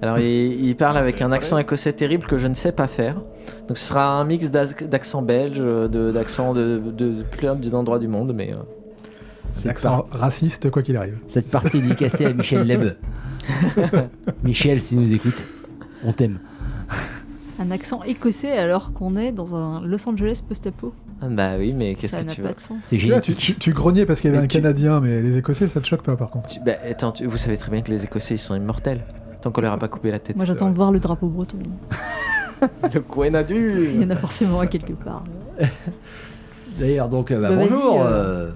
Alors, 0.00 0.18
il, 0.20 0.64
il 0.64 0.76
parle 0.76 0.96
avec 0.96 1.20
un 1.22 1.32
accent 1.32 1.58
écossais 1.58 1.92
terrible 1.92 2.26
que 2.26 2.38
je 2.38 2.46
ne 2.46 2.54
sais 2.54 2.70
pas 2.72 2.86
faire. 2.86 3.16
Donc, 3.66 3.76
ce 3.78 3.84
sera 3.88 4.06
un 4.06 4.24
mix 4.24 4.48
d'ac- 4.50 4.88
d'accent 4.88 5.22
belge, 5.22 5.58
de- 5.58 6.12
d'accent 6.12 6.54
de, 6.54 6.80
de, 6.96 7.22
plein 7.22 7.54
d'endroits 7.56 7.98
du 7.98 8.06
monde, 8.08 8.32
mais. 8.34 8.52
euh, 8.52 8.56
Cette, 9.54 9.72
Accent 9.72 10.02
part- 10.02 10.20
raciste, 10.20 10.70
quoi 10.70 10.82
qu'il 10.82 10.96
arrive. 10.96 11.18
cette 11.26 11.50
partie 11.50 11.78
est 11.78 11.82
dédicacée 11.82 12.26
à 12.26 12.32
Michel 12.32 12.64
Leb. 12.66 12.94
Michel, 14.44 14.80
si 14.80 14.96
nous 14.96 15.12
écoute, 15.12 15.44
on 16.04 16.12
t'aime. 16.12 16.38
Un 17.60 17.70
accent 17.72 18.02
écossais 18.04 18.52
alors 18.56 18.92
qu'on 18.92 19.16
est 19.16 19.32
dans 19.32 19.54
un 19.56 19.80
Los 19.84 20.08
Angeles 20.08 20.40
post-apo. 20.46 20.92
Ah, 21.20 21.26
Bah 21.28 21.52
oui, 21.58 21.72
mais 21.72 21.96
qu'est-ce 21.96 22.12
Ça 22.12 22.20
que 22.22 22.26
n'a 22.28 22.32
tu 22.34 22.40
pas 22.42 22.48
veux 22.48 22.54
de 22.54 22.60
sens. 22.60 22.76
C'est 22.84 22.96
Là, 22.98 23.20
tu, 23.20 23.32
génial. 23.32 23.40
tu, 23.42 23.54
tu 23.56 23.72
grognais 23.72 24.06
parce 24.06 24.20
qu'il 24.20 24.28
y 24.28 24.32
avait 24.32 24.38
Mais 24.38 24.44
un 24.44 24.48
tu- 24.48 24.58
Canadien, 24.60 25.00
mais 25.00 25.20
les 25.22 25.36
Écossais, 25.38 25.66
ça 25.66 25.80
te 25.80 25.86
choque 25.86 26.02
pas 26.02 26.14
par 26.14 26.28
contre. 26.28 26.48
Tu- 26.50 26.60
bah, 26.60 26.72
attends, 26.88 27.10
tu- 27.10 27.26
vous 27.26 27.36
savez 27.36 27.56
très 27.56 27.72
bien 27.72 27.82
que 27.82 27.90
les 27.90 28.04
Écossais 28.04 28.36
ils 28.36 28.38
sont 28.38 28.54
immortels. 28.54 29.00
Tant 29.42 29.50
qu'on 29.50 29.60
leur 29.60 29.72
a 29.72 29.78
pas 29.78 29.88
coupé 29.88 30.10
la 30.10 30.18
tête. 30.18 30.36
Moi 30.36 30.44
j'attends 30.44 30.70
de 30.70 30.74
voir 30.74 30.90
le 30.92 31.00
drapeau 31.00 31.28
breton. 31.28 31.58
Le 32.92 33.00
Grenadier 33.00 33.90
Il 33.94 34.02
y 34.02 34.04
en 34.04 34.10
a 34.10 34.16
forcément 34.16 34.60
un 34.60 34.66
quelque 34.66 34.92
part. 34.92 35.22
D'ailleurs, 36.80 37.08
donc, 37.08 37.30
euh, 37.30 37.40
bah, 37.40 37.50
Bah, 37.50 37.56
bonjour, 37.56 38.02
euh. 38.02 38.06
euh, 38.08 38.50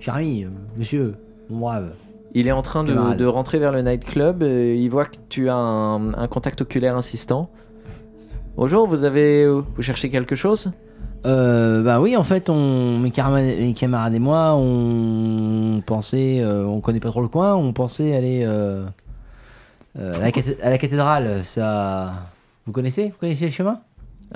cher 0.00 0.16
ami, 0.16 0.44
euh, 0.44 0.48
monsieur, 0.76 1.14
mon 1.48 1.60
brave. 1.60 1.92
Il 2.34 2.48
est 2.48 2.52
en 2.52 2.62
train 2.62 2.82
de, 2.84 3.24
rentrer 3.26 3.58
vers 3.60 3.72
le 3.72 3.82
nightclub. 3.82 4.42
euh, 4.42 4.74
il 4.76 4.88
voit 4.88 5.04
que 5.04 5.16
tu 5.28 5.48
as 5.48 5.54
un, 5.54 6.14
un 6.14 6.26
contact 6.26 6.62
oculaire 6.62 6.96
insistant. 6.96 7.48
Bonjour, 8.56 8.88
vous 8.88 9.04
avez, 9.04 9.46
vous 9.48 9.64
cherchez 9.82 10.10
quelque 10.10 10.34
chose? 10.34 10.72
Euh, 11.26 11.82
bah 11.82 12.00
oui, 12.00 12.16
en 12.16 12.22
fait, 12.22 12.48
on, 12.50 12.98
mes, 12.98 13.10
camarades, 13.10 13.44
mes 13.44 13.72
camarades 13.74 14.14
et 14.14 14.18
moi, 14.18 14.54
on 14.56 15.80
pensait, 15.84 16.40
euh, 16.40 16.64
on 16.64 16.80
connaît 16.80 17.00
pas 17.00 17.10
trop 17.10 17.22
le 17.22 17.28
coin, 17.28 17.54
on 17.54 17.72
pensait 17.72 18.14
aller 18.16 18.42
euh, 18.44 18.84
euh, 19.98 20.14
à, 20.14 20.18
la 20.20 20.30
cathé- 20.32 20.60
à 20.62 20.70
la 20.70 20.78
cathédrale. 20.78 21.44
Ça, 21.44 22.12
vous 22.66 22.72
connaissez? 22.72 23.08
Vous 23.10 23.18
connaissez 23.18 23.46
le 23.46 23.50
chemin? 23.50 23.80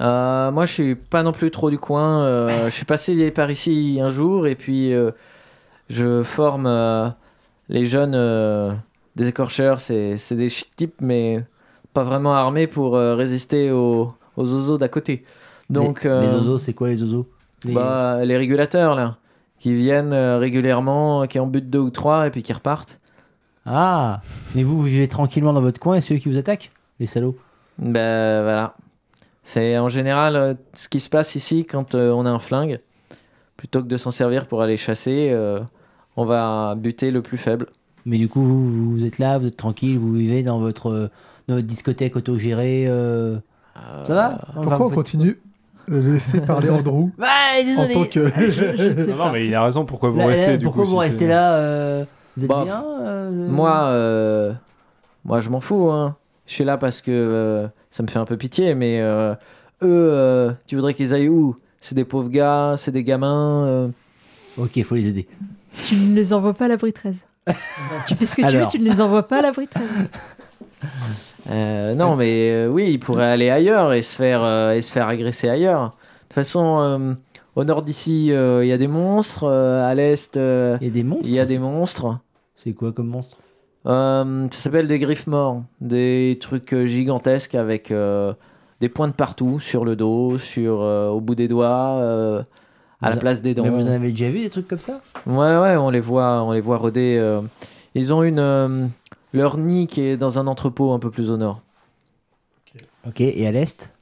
Euh, 0.00 0.50
Moi, 0.50 0.66
je 0.66 0.72
suis 0.72 0.94
pas 0.94 1.22
non 1.22 1.32
plus 1.32 1.50
trop 1.50 1.70
du 1.70 1.78
coin. 1.78 2.22
euh, 2.24 2.64
je 2.66 2.70
suis 2.70 2.84
passé 2.84 3.30
par 3.30 3.50
ici 3.50 3.98
un 4.03 4.09
jour 4.09 4.46
et 4.46 4.55
puis 4.55 4.92
je 5.88 6.22
forme 6.22 7.14
les 7.68 7.84
jeunes 7.84 8.78
des 9.16 9.28
écorcheurs. 9.28 9.80
C'est 9.80 10.16
des 10.32 10.48
types, 10.76 11.00
mais 11.00 11.40
pas 11.92 12.03
vraiment 12.03 12.34
armés 12.34 12.66
pour 12.66 12.94
résister 12.94 13.70
aux, 13.70 14.14
aux 14.36 14.55
oiseaux 14.55 14.78
d'à 14.78 14.88
côté. 14.88 15.22
Donc, 15.70 16.05
les, 16.05 16.11
les 16.11 16.28
oiseaux, 16.28 16.59
c'est 16.59 16.72
quoi 16.74 16.88
les 16.88 17.03
oiseaux? 17.03 17.28
Les- 17.64 17.74
Bah, 17.74 18.24
les 18.24 18.36
régulateurs, 18.36 18.94
là, 18.94 19.18
qui 19.61 19.74
viennent 19.74 20.14
régulièrement, 20.14 21.26
qui 21.26 21.38
en 21.38 21.46
butent 21.46 21.70
deux 21.70 21.78
ou 21.78 21.90
trois 21.90 22.26
et 22.26 22.30
puis 22.30 22.42
qui 22.42 22.53
repartent. 22.53 22.98
Ah, 23.66 24.20
mais 24.54 24.62
vous, 24.62 24.76
vous 24.76 24.82
vivez 24.84 25.08
tranquillement 25.08 25.52
dans 25.52 25.60
votre 25.60 25.78
coin 25.80 25.96
et 25.96 26.00
c'est 26.00 26.14
eux 26.14 26.18
qui 26.18 26.28
vous 26.28 26.38
attaquent, 26.38 26.72
les 27.00 27.06
salauds. 27.06 27.36
Ben 27.78 28.42
voilà. 28.42 28.74
C'est 29.44 29.78
en 29.78 29.88
général 29.88 30.36
euh, 30.36 30.54
ce 30.74 30.88
qui 30.88 31.00
se 31.00 31.08
passe 31.08 31.34
ici 31.34 31.64
quand 31.64 31.94
euh, 31.94 32.10
on 32.12 32.26
a 32.26 32.30
un 32.30 32.38
flingue. 32.38 32.78
Plutôt 33.56 33.80
que 33.82 33.86
de 33.88 33.96
s'en 33.96 34.10
servir 34.10 34.46
pour 34.46 34.62
aller 34.62 34.76
chasser, 34.76 35.28
euh, 35.30 35.60
on 36.16 36.24
va 36.24 36.74
buter 36.76 37.10
le 37.12 37.22
plus 37.22 37.38
faible. 37.38 37.66
Mais 38.04 38.18
du 38.18 38.28
coup, 38.28 38.42
vous, 38.42 38.90
vous 38.92 39.04
êtes 39.04 39.18
là, 39.18 39.38
vous 39.38 39.46
êtes 39.46 39.56
tranquille, 39.56 39.96
vous 39.98 40.12
vivez 40.12 40.42
dans 40.42 40.58
votre, 40.58 40.90
euh, 40.90 41.08
dans 41.46 41.54
votre 41.54 41.66
discothèque 41.66 42.16
autogérée. 42.16 42.86
euh, 42.88 43.38
Ça 44.04 44.14
va? 44.14 44.38
Pourquoi 44.54 44.74
Enfin, 44.76 44.84
on 44.86 44.90
continue 44.90 45.38
de 45.88 45.98
laisser 45.98 46.40
parler 46.40 46.68
Andrew 46.70 47.10
faites- 47.16 47.24
Ouais, 47.24 47.60
en 47.60 47.64
désolé. 47.64 47.94
tant 47.94 48.04
que. 48.06 48.28
Je 48.76 48.84
ne 48.84 48.96
sais 49.04 49.10
Non, 49.12 49.16
non, 49.26 49.32
mais 49.32 49.46
il 49.46 49.54
a 49.54 49.62
raison. 49.64 49.84
Pourquoi 49.84 50.10
vous 50.10 50.18
Là, 50.18 50.26
restez 50.26 50.46
là, 50.52 50.56
du 50.56 50.64
pourquoi 50.64 50.82
coup 50.84 50.90
vous 50.90 50.96
si 50.96 51.08
restez 51.08 51.28
là 51.28 51.54
euh, 51.54 52.04
Vous 52.37 52.45
êtes 52.45 52.51
Bah, 52.51 52.62
bien 52.64 52.83
euh, 53.01 53.49
Moi, 53.49 53.83
euh, 53.85 54.53
moi, 55.24 55.41
je 55.41 55.51
m'en 55.51 55.61
fous. 55.61 55.91
Hein. 55.91 56.16
Je 56.47 56.55
suis 56.55 56.64
là 56.64 56.76
parce 56.78 57.01
que 57.01 57.11
euh, 57.11 57.68
ça 57.91 58.03
me 58.03 58.09
fait 58.09 58.18
un 58.18 58.24
peu 58.24 58.37
pitié, 58.37 58.74
mais 58.74 59.01
euh, 59.01 59.33
eux, 59.83 60.09
euh, 60.12 60.53
tu 60.66 60.76
voudrais 60.76 60.95
qu'ils 60.95 61.14
aillent 61.14 61.28
où? 61.28 61.57
C'est 61.80 61.95
des 61.95 62.05
pauvres 62.05 62.28
gars, 62.28 62.74
c'est 62.76 62.93
des 62.93 63.05
gamins. 63.05 63.64
euh. 63.66 63.89
Ok, 64.59 64.83
faut 64.85 64.95
les 64.95 65.09
aider. 65.09 65.26
Tu 65.87 65.97
ne 65.97 66.14
les 66.14 66.33
envoies 66.33 66.53
pas 66.55 66.66
à 66.66 66.68
l'abri 66.68 66.93
13. 66.93 67.16
tu 68.07 68.14
fais 68.14 68.26
ce 68.26 68.37
que 68.37 68.49
tu 68.49 68.57
veux, 68.57 68.66
tu 68.70 68.78
ne 68.78 68.85
les 68.85 69.01
envoies 69.01 69.26
pas 69.26 69.39
à 69.39 69.43
l'abri 69.43 69.66
13. 69.66 69.83
Euh, 71.51 71.95
non, 71.95 72.14
mais 72.16 72.51
euh, 72.53 72.68
oui, 72.68 72.91
ils 72.93 72.99
pourraient 73.01 73.30
aller 73.33 73.51
ailleurs 73.51 73.93
et 73.93 74.03
se 74.03 74.14
faire, 74.14 74.43
euh, 74.45 74.72
et 74.74 74.83
se 74.83 74.93
faire 74.93 75.09
agresser 75.09 75.49
ailleurs. 75.49 75.87
De 75.87 75.91
toute 76.28 76.35
façon, 76.35 76.78
euh, 76.80 77.14
au 77.57 77.64
nord 77.64 77.82
d'ici, 77.82 78.32
euh, 78.32 78.64
il 78.64 78.68
y 78.68 78.72
a 78.72 78.78
des 78.78 78.88
monstres. 78.88 79.44
euh, 79.44 79.86
à 79.88 79.94
l'est, 79.94 80.36
euh, 80.36 80.78
Il 80.80 80.86
y 80.86 80.90
a 80.90 80.92
des 80.92 81.03
monstres 81.05 81.28
il 81.28 81.34
y 81.34 81.40
a 81.40 81.44
des 81.46 81.59
monstres. 81.59 82.18
C'est 82.55 82.72
quoi 82.72 82.92
comme 82.92 83.09
monstre? 83.09 83.36
Ça 83.84 84.24
s'appelle 84.50 84.86
des 84.86 84.98
griffes 84.98 85.26
morts. 85.26 85.62
Des 85.80 86.38
trucs 86.40 86.74
gigantesques 86.86 87.55
avec 87.55 87.92
des 87.92 88.88
pointes 88.88 89.16
partout, 89.16 89.59
sur 89.61 89.84
le 89.84 89.96
dos, 89.96 90.38
sur, 90.38 90.78
au 90.78 91.20
bout 91.20 91.34
des 91.34 91.48
doigts, 91.48 92.44
à 93.03 93.11
la 93.11 93.16
place 93.16 93.42
des 93.42 93.55
dents. 93.55 93.64
Mais 93.64 93.70
vous 93.70 93.88
en 93.88 93.92
avez 93.92 94.11
déjà 94.11 94.30
vu 94.30 94.38
des 94.40 94.50
trucs 94.50 94.68
comme 94.68 94.78
ça? 94.78 95.00
Ouais, 95.26 95.59
ouais, 95.59 95.76
on 95.76 95.90
les 95.90 96.00
voit, 96.00 96.44
on 96.44 96.53
les 96.53 96.61
voit 96.61 96.78
rôder. 96.78 97.40
Ils 97.96 98.12
ont 98.14 98.22
une. 98.22 98.90
leur 99.32 99.59
nid 99.59 99.88
qui 99.88 100.03
est 100.03 100.16
dans 100.16 100.38
un 100.38 100.46
entrepôt 100.46 100.92
un 100.92 101.00
peu 101.00 101.11
plus 101.11 101.30
au 101.30 101.36
nord. 101.36 101.61
Ok, 103.05 103.20
et 103.20 103.46
à 103.48 103.50
l'est? 103.50 103.92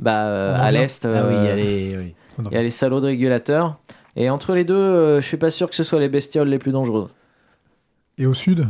Bah, 0.00 0.56
En 0.58 0.60
à 0.64 0.70
l'est. 0.72 1.06
Ah 1.06 1.26
oui, 1.28 1.48
allez, 1.48 1.94
oui. 1.96 2.14
Il 2.50 2.54
y 2.54 2.58
a 2.58 2.62
les 2.62 2.70
salauds 2.70 3.00
de 3.00 3.06
régulateurs. 3.06 3.78
Et 4.16 4.30
entre 4.30 4.54
les 4.54 4.64
deux, 4.64 4.74
euh, 4.74 5.20
je 5.20 5.26
suis 5.26 5.36
pas 5.36 5.50
sûr 5.50 5.68
que 5.68 5.76
ce 5.76 5.84
soit 5.84 6.00
les 6.00 6.08
bestioles 6.08 6.48
les 6.48 6.58
plus 6.58 6.72
dangereuses. 6.72 7.10
Et 8.18 8.26
au 8.26 8.34
sud? 8.34 8.66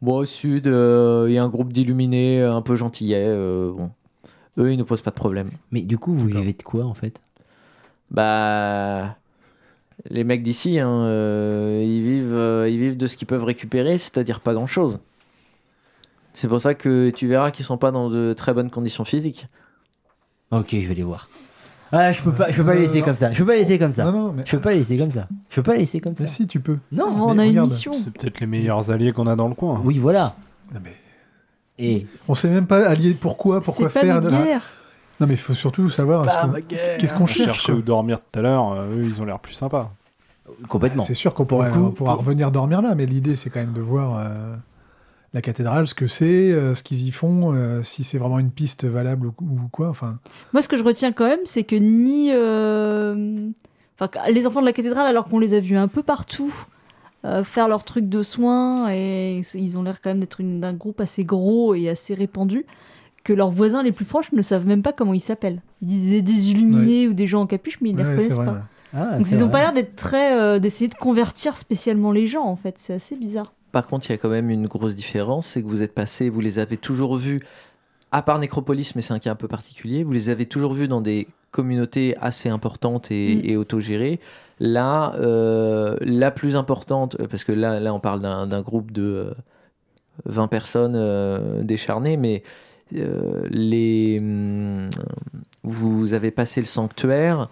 Bon, 0.00 0.18
au 0.18 0.24
sud, 0.24 0.66
euh, 0.66 1.26
il 1.28 1.34
y 1.34 1.38
a 1.38 1.44
un 1.44 1.48
groupe 1.48 1.72
d'illuminés 1.72 2.40
euh, 2.40 2.54
un 2.54 2.62
peu 2.62 2.76
gentillets. 2.76 3.24
euh, 3.24 3.72
bon. 3.72 3.90
Eux, 4.58 4.72
ils 4.72 4.78
ne 4.78 4.82
posent 4.82 5.02
pas 5.02 5.10
de 5.10 5.16
problème. 5.16 5.50
Mais 5.70 5.82
du 5.82 5.98
coup, 5.98 6.14
vous 6.14 6.26
vivez 6.26 6.52
de 6.52 6.62
quoi 6.62 6.84
en 6.84 6.94
fait? 6.94 7.20
Bah. 8.10 9.16
Les 10.10 10.24
mecs 10.24 10.42
d'ici, 10.42 10.80
hein, 10.80 10.90
euh, 10.90 11.80
ils, 11.84 12.02
vivent, 12.02 12.34
euh, 12.34 12.68
ils 12.68 12.78
vivent 12.78 12.96
de 12.96 13.06
ce 13.06 13.16
qu'ils 13.16 13.28
peuvent 13.28 13.44
récupérer, 13.44 13.98
c'est-à-dire 13.98 14.40
pas 14.40 14.52
grand-chose. 14.52 14.98
C'est 16.32 16.48
pour 16.48 16.60
ça 16.60 16.74
que 16.74 17.10
tu 17.10 17.28
verras 17.28 17.50
qu'ils 17.52 17.64
sont 17.64 17.78
pas 17.78 17.92
dans 17.92 18.10
de 18.10 18.32
très 18.32 18.52
bonnes 18.52 18.70
conditions 18.70 19.04
physiques. 19.04 19.46
Ok, 20.50 20.70
je 20.72 20.88
vais 20.88 20.94
les 20.94 21.02
voir. 21.04 21.28
Ah, 21.92 22.10
je 22.10 22.22
peux 22.22 22.32
pas, 22.32 22.50
je 22.50 22.56
peux 22.56 22.64
pas 22.64 22.74
les 22.74 22.80
laisser 22.80 23.02
Euh, 23.02 23.04
comme 23.04 23.16
ça. 23.16 23.32
Je 23.32 23.38
peux 23.38 23.44
pas 23.44 23.52
les 23.52 23.58
laisser 23.60 23.78
comme 23.78 23.92
ça. 23.92 24.04
Non, 24.04 24.12
non, 24.12 24.32
mais. 24.32 24.42
Je 24.46 24.50
peux 24.56 24.62
pas 24.62 24.70
les 24.72 24.78
laisser 24.78 24.96
comme 24.96 25.10
ça. 25.10 25.28
Je 25.50 25.56
peux 25.56 25.62
pas 25.62 25.72
les 25.74 25.80
laisser 25.80 26.00
comme 26.00 26.16
ça. 26.16 26.22
Mais 26.24 26.28
si, 26.28 26.46
tu 26.46 26.58
peux. 26.60 26.78
Non. 26.90 27.04
on 27.06 27.38
a 27.38 27.44
une 27.44 27.60
mission. 27.62 27.92
C'est 27.92 28.10
peut-être 28.10 28.40
les 28.40 28.46
meilleurs 28.46 28.90
alliés 28.90 29.12
qu'on 29.12 29.26
a 29.26 29.36
dans 29.36 29.48
le 29.48 29.54
coin. 29.54 29.80
Oui, 29.84 29.98
voilà. 29.98 30.34
Non, 30.74 30.80
mais 30.82 30.92
Et 31.78 32.06
on 32.28 32.34
sait 32.34 32.50
même 32.50 32.66
pas 32.66 32.86
allier 32.88 33.14
pourquoi, 33.20 33.60
pourquoi 33.60 33.88
C'est 33.90 33.94
pas 33.94 34.00
faire. 34.06 34.20
notre 34.22 34.42
guerre. 34.42 34.62
Non, 35.20 35.26
mais 35.26 35.34
il 35.34 35.38
faut 35.40 35.54
surtout 35.54 35.86
savoir. 35.88 36.24
Qu'est-ce 36.98 37.12
qu'on 37.14 37.24
On 37.24 37.26
cherche 37.26 37.44
cherchait 37.46 37.72
quoi 37.72 37.78
où 37.80 37.82
dormir 37.82 38.18
tout 38.20 38.38
à 38.38 38.42
l'heure. 38.42 38.72
euh, 38.72 38.88
eux, 38.96 39.04
ils 39.04 39.20
ont 39.20 39.24
l'air 39.26 39.38
plus 39.38 39.52
sympas. 39.54 39.92
complètement. 40.68 41.02
C'est 41.04 41.14
sûr 41.14 41.34
qu'on 41.34 41.44
pourrait, 41.44 41.70
coup, 41.70 41.84
on 41.86 41.90
pourra 41.90 42.14
pour- 42.16 42.24
revenir 42.24 42.50
dormir 42.50 42.80
là, 42.82 42.94
mais 42.94 43.06
l'idée 43.06 43.36
c'est 43.36 43.48
quand 43.50 43.60
même 43.60 43.72
de 43.72 43.80
voir 43.80 44.18
euh, 44.18 44.56
la 45.34 45.40
cathédrale, 45.40 45.86
ce 45.86 45.94
que 45.94 46.06
c'est, 46.06 46.52
euh, 46.52 46.74
ce 46.74 46.82
qu'ils 46.82 47.06
y 47.06 47.10
font, 47.10 47.54
euh, 47.54 47.82
si 47.82 48.04
c'est 48.04 48.18
vraiment 48.18 48.38
une 48.38 48.50
piste 48.50 48.84
valable 48.84 49.26
ou, 49.28 49.34
ou 49.40 49.68
quoi. 49.70 49.88
Enfin, 49.88 50.18
Moi, 50.52 50.60
ce 50.62 50.68
que 50.68 50.76
je 50.76 50.84
retiens 50.84 51.12
quand 51.12 51.26
même, 51.26 51.40
c'est 51.44 51.64
que 51.64 51.76
ni. 51.76 52.30
euh, 52.32 53.48
Enfin, 54.00 54.10
les 54.30 54.46
enfants 54.46 54.60
de 54.60 54.66
la 54.66 54.72
cathédrale, 54.72 55.06
alors 55.06 55.28
qu'on 55.28 55.38
les 55.38 55.54
a 55.54 55.60
vus 55.60 55.76
un 55.76 55.88
peu 55.88 56.02
partout 56.02 56.52
faire 57.44 57.68
leurs 57.68 57.84
trucs 57.84 58.08
de 58.08 58.20
soins, 58.20 58.90
et 58.92 59.42
ils 59.54 59.78
ont 59.78 59.82
l'air 59.84 60.00
quand 60.00 60.10
même 60.10 60.18
d'être 60.18 60.42
d'un 60.42 60.72
groupe 60.72 61.00
assez 61.00 61.22
gros 61.24 61.72
et 61.76 61.88
assez 61.88 62.14
répandu, 62.14 62.66
que 63.22 63.32
leurs 63.32 63.50
voisins 63.50 63.84
les 63.84 63.92
plus 63.92 64.04
proches 64.04 64.32
ne 64.32 64.42
savent 64.42 64.66
même 64.66 64.82
pas 64.82 64.92
comment 64.92 65.14
ils 65.14 65.20
s'appellent. 65.20 65.60
Ils 65.82 65.86
disaient 65.86 66.20
des 66.22 66.50
illuminés 66.50 67.06
ou 67.06 67.12
des 67.12 67.28
gens 67.28 67.42
en 67.42 67.46
capuche, 67.46 67.80
mais 67.80 67.90
ils 67.90 67.94
ne 67.94 68.02
les 68.02 68.08
reconnaissent 68.10 68.32
vrai. 68.32 68.44
pas. 68.46 68.52
ouais. 68.54 68.58
Ah, 68.94 69.18
Donc 69.18 69.26
ils 69.30 69.36
ont 69.44 69.46
vrai. 69.46 69.52
pas 69.52 69.58
l'air 69.60 69.72
d'être 69.72 69.94
très. 69.94 70.58
d'essayer 70.58 70.88
de 70.88 70.94
convertir 70.96 71.56
spécialement 71.56 72.10
les 72.10 72.26
gens, 72.26 72.42
en 72.44 72.56
fait. 72.56 72.74
C'est 72.78 72.94
assez 72.94 73.14
bizarre. 73.14 73.52
Par 73.72 73.86
contre, 73.86 74.06
il 74.08 74.12
y 74.12 74.14
a 74.14 74.18
quand 74.18 74.28
même 74.28 74.50
une 74.50 74.66
grosse 74.66 74.94
différence, 74.94 75.46
c'est 75.46 75.62
que 75.62 75.66
vous 75.66 75.82
êtes 75.82 75.94
passé, 75.94 76.28
vous 76.28 76.40
les 76.40 76.58
avez 76.58 76.76
toujours 76.76 77.16
vus, 77.16 77.40
à 78.12 78.22
part 78.22 78.38
Nécropolis, 78.38 78.92
mais 78.94 79.02
c'est 79.02 79.14
un 79.14 79.18
cas 79.18 79.32
un 79.32 79.34
peu 79.34 79.48
particulier, 79.48 80.04
vous 80.04 80.12
les 80.12 80.28
avez 80.28 80.44
toujours 80.46 80.74
vus 80.74 80.86
dans 80.88 81.00
des 81.00 81.26
communautés 81.50 82.14
assez 82.20 82.48
importantes 82.50 83.10
et, 83.10 83.36
Mm. 83.36 83.40
et 83.44 83.56
autogérées. 83.56 84.20
Là, 84.60 85.14
euh, 85.16 85.96
la 86.00 86.30
plus 86.30 86.54
importante, 86.54 87.16
euh, 87.20 87.26
parce 87.26 87.44
que 87.44 87.52
là, 87.52 87.80
là 87.80 87.92
on 87.94 88.00
parle 88.00 88.20
d'un 88.20 88.62
groupe 88.62 88.92
de 88.92 89.02
euh, 89.02 89.30
20 90.26 90.46
personnes 90.48 90.94
euh, 90.94 91.62
décharnées, 91.62 92.16
mais 92.16 92.42
les, 92.90 94.18
hum, 94.20 94.90
vous 95.64 96.12
avez 96.12 96.30
passé 96.30 96.60
le 96.60 96.66
sanctuaire, 96.66 97.48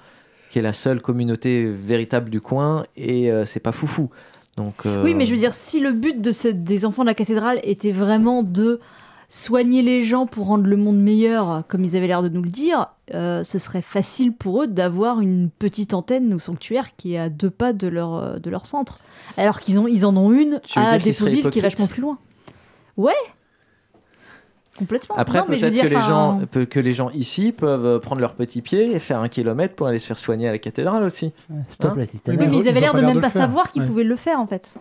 qui 0.51 0.59
est 0.59 0.63
la 0.63 0.75
seule 0.75 1.01
communauté 1.01 1.65
véritable 1.65 2.29
du 2.29 2.43
coin, 2.43 2.85
et 2.95 3.31
c'est 3.47 3.61
pas 3.61 3.73
foufou. 3.73 4.11
Donc, 4.61 4.85
euh, 4.85 5.03
Oui, 5.03 5.15
mais 5.15 5.25
je 5.25 5.33
veux 5.33 5.39
dire, 5.41 5.55
si 5.55 5.81
le 5.81 5.93
but 5.93 6.21
de 6.21 6.33
cette- 6.33 6.63
des 6.65 6.85
enfants 6.85 7.03
de 7.03 7.09
la 7.09 7.15
cathédrale 7.15 7.61
était 7.63 7.93
vraiment 7.93 8.43
de 8.43 8.79
soigner 9.29 9.81
les 9.83 10.03
gens 10.05 10.27
pour 10.27 10.47
rendre 10.49 10.67
le 10.67 10.77
monde 10.77 10.99
meilleur, 11.01 11.63
comme 11.69 11.83
ils 11.85 11.97
avaient 11.97 12.09
l'air 12.09 12.23
de 12.23 12.29
nous 12.29 12.43
le 12.43 12.51
dire, 12.51 12.89
euh, 13.15 13.43
ce 13.45 13.59
serait 13.59 13.81
facile 13.81 14.33
pour 14.35 14.63
eux 14.63 14.67
d'avoir 14.67 15.21
une 15.21 15.49
petite 15.51 15.95
antenne 15.95 16.35
au 16.35 16.39
sanctuaire 16.39 16.95
qui 16.97 17.15
est 17.15 17.19
à 17.19 17.29
deux 17.31 17.49
pas 17.51 17.73
de 17.73 17.87
leur, 17.89 18.15
euh, 18.17 18.39
de 18.39 18.51
leur 18.51 18.67
centre. 18.67 18.99
Alors 19.39 19.61
qu'ils 19.61 19.79
ont, 19.81 19.87
ils 19.87 20.05
en 20.05 20.17
ont 20.17 20.31
une 20.33 20.61
Tu 20.65 20.79
à 20.79 20.99
Dépauville 20.99 21.49
qui 21.51 21.61
est 21.61 21.63
vachement 21.63 21.87
plus 21.87 22.03
loin. 22.03 22.19
Ouais 22.97 23.15
Complètement. 24.81 25.15
Après, 25.17 25.45
peut-être 25.47 25.61
que, 25.81 25.87
les 25.87 25.97
enfin, 25.97 26.09
gens, 26.09 26.41
peut- 26.51 26.65
que 26.65 26.81
les 26.81 26.93
gens 26.93 27.11
ici 27.11 27.53
peuvent 27.53 27.85
euh, 27.87 27.99
prendre 28.01 28.21
leur 28.21 28.35
petit 28.35 28.63
pied 28.63 28.93
et 28.95 28.99
faire 28.99 29.21
un 29.21 29.29
kilomètre 29.29 29.75
pour 29.77 29.87
aller 29.87 30.01
se 30.01 30.07
faire 30.09 30.19
soigner 30.19 30.49
à 30.49 30.53
la 30.53 30.59
cathédrale 30.59 31.05
aussi. 31.05 31.33
Stop 31.69 31.93
Hein 31.93 31.95
le 31.99 32.07
système. 32.07 32.37
Oui, 32.37 32.45
Ils 32.47 32.51
mais 32.57 32.63
ils 32.65 32.69
avaient 32.69 32.81
l'air 32.81 32.95
de 32.95 33.01
même 33.03 33.15
de 33.17 33.21
pas 33.21 33.31
faire. 33.31 33.43
savoir 33.43 33.71
qu'ils 33.71 33.83
Ouais. 33.83 33.89
pouvaient 33.89 34.03
le 34.05 34.17
faire 34.17 34.41
en 34.41 34.47
fait. 34.49 34.77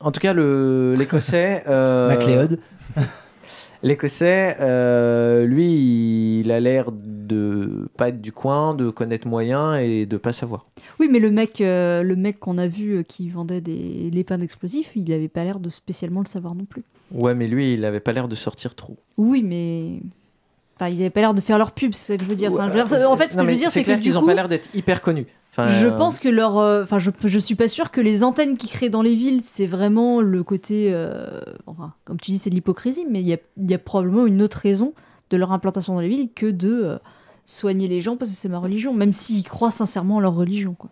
En 0.00 0.10
tout 0.12 0.20
cas, 0.20 0.34
le- 0.34 0.94
l'écossais. 0.98 1.62
euh, 1.68 2.08
MacLeod. 2.08 2.58
L'Écossais, 3.82 4.56
euh, 4.58 5.44
lui, 5.44 6.40
il 6.40 6.50
a 6.50 6.58
l'air 6.60 6.86
de 6.92 7.88
pas 7.96 8.08
être 8.08 8.20
du 8.20 8.32
coin, 8.32 8.74
de 8.74 8.88
connaître 8.90 9.28
moyen 9.28 9.76
et 9.76 10.06
de 10.06 10.16
pas 10.16 10.32
savoir. 10.32 10.64
Oui, 10.98 11.08
mais 11.10 11.20
le 11.20 11.30
mec, 11.30 11.60
euh, 11.60 12.02
le 12.02 12.16
mec 12.16 12.40
qu'on 12.40 12.56
a 12.58 12.66
vu 12.66 12.96
euh, 12.96 13.02
qui 13.02 13.28
vendait 13.28 13.60
des 13.60 14.10
lépins 14.10 14.38
d'explosifs, 14.38 14.90
il 14.96 15.12
avait 15.12 15.28
pas 15.28 15.44
l'air 15.44 15.60
de 15.60 15.68
spécialement 15.68 16.20
le 16.20 16.26
savoir 16.26 16.54
non 16.54 16.64
plus. 16.64 16.84
Ouais, 17.12 17.34
mais 17.34 17.46
lui, 17.46 17.74
il 17.74 17.84
avait 17.84 18.00
pas 18.00 18.12
l'air 18.12 18.28
de 18.28 18.34
sortir 18.34 18.74
trop. 18.74 18.96
Oui, 19.16 19.42
mais. 19.42 20.00
Enfin, 20.78 20.88
il 20.90 21.00
avait 21.00 21.10
pas 21.10 21.20
l'air 21.20 21.32
de 21.34 21.40
faire 21.40 21.56
leur 21.56 21.72
pub, 21.72 21.94
c'est 21.94 22.12
ça 22.12 22.16
que 22.18 22.24
je 22.24 22.28
veux 22.28 22.36
dire. 22.36 22.52
Enfin, 22.52 22.64
je 22.64 22.68
veux 22.72 22.74
dire, 22.84 22.88
c'est- 22.88 23.04
en 23.06 23.16
fait, 23.16 23.30
ce 23.32 23.36
Non, 23.38 23.44
que 23.44 23.48
je 23.48 23.52
veux 23.54 23.58
dire, 23.58 23.70
c'est 23.70 23.80
que 23.80 23.86
clair 23.86 24.00
qu'ils 24.00 24.18
ont 24.18 24.20
coup, 24.20 24.26
pas 24.26 24.34
l'air 24.34 24.48
d'être 24.48 24.68
hyper 24.74 25.00
connus. 25.00 25.26
Enfin, 25.52 25.68
je 25.68 25.86
euh, 25.86 25.96
pense 25.96 26.18
que 26.18 26.28
leur. 26.28 26.58
euh, 26.58 26.82
Enfin, 26.82 26.98
je, 26.98 27.10
je 27.24 27.38
suis 27.38 27.54
pas 27.54 27.68
sûre 27.68 27.90
que 27.90 28.02
les 28.02 28.22
antennes 28.22 28.58
qu'ils 28.58 28.68
créent 28.68 28.90
dans 28.90 29.00
les 29.00 29.14
villes, 29.14 29.40
c'est 29.42 29.66
vraiment 29.66 30.20
le 30.20 30.42
côté. 30.44 30.88
euh, 30.92 31.40
enfin, 31.66 31.94
comme 32.04 32.20
tu 32.20 32.32
dis, 32.32 32.38
c'est 32.38 32.50
de 32.50 32.54
l'hypocrisie, 32.54 33.06
mais 33.08 33.20
il 33.22 33.26
y 33.26 33.32
a, 33.32 33.38
il 33.56 33.70
y 33.70 33.74
a 33.74 33.78
probablement 33.78 34.26
une 34.26 34.42
autre 34.42 34.58
raison 34.58 34.92
de 35.30 35.36
leur 35.38 35.52
implantation 35.52 35.94
dans 35.94 36.00
les 36.00 36.08
villes 36.08 36.28
que 36.34 36.44
de 36.46 36.68
euh, 36.84 36.98
soigner 37.46 37.88
les 37.88 38.02
gens 38.02 38.16
parce 38.18 38.30
que 38.30 38.36
c'est 38.36 38.50
ma 38.50 38.58
religion, 38.58 38.92
même 38.92 39.14
s'ils 39.14 39.44
croient 39.44 39.70
sincèrement 39.70 40.16
en 40.16 40.20
leur 40.20 40.34
religion, 40.34 40.74
quoi. 40.74 40.90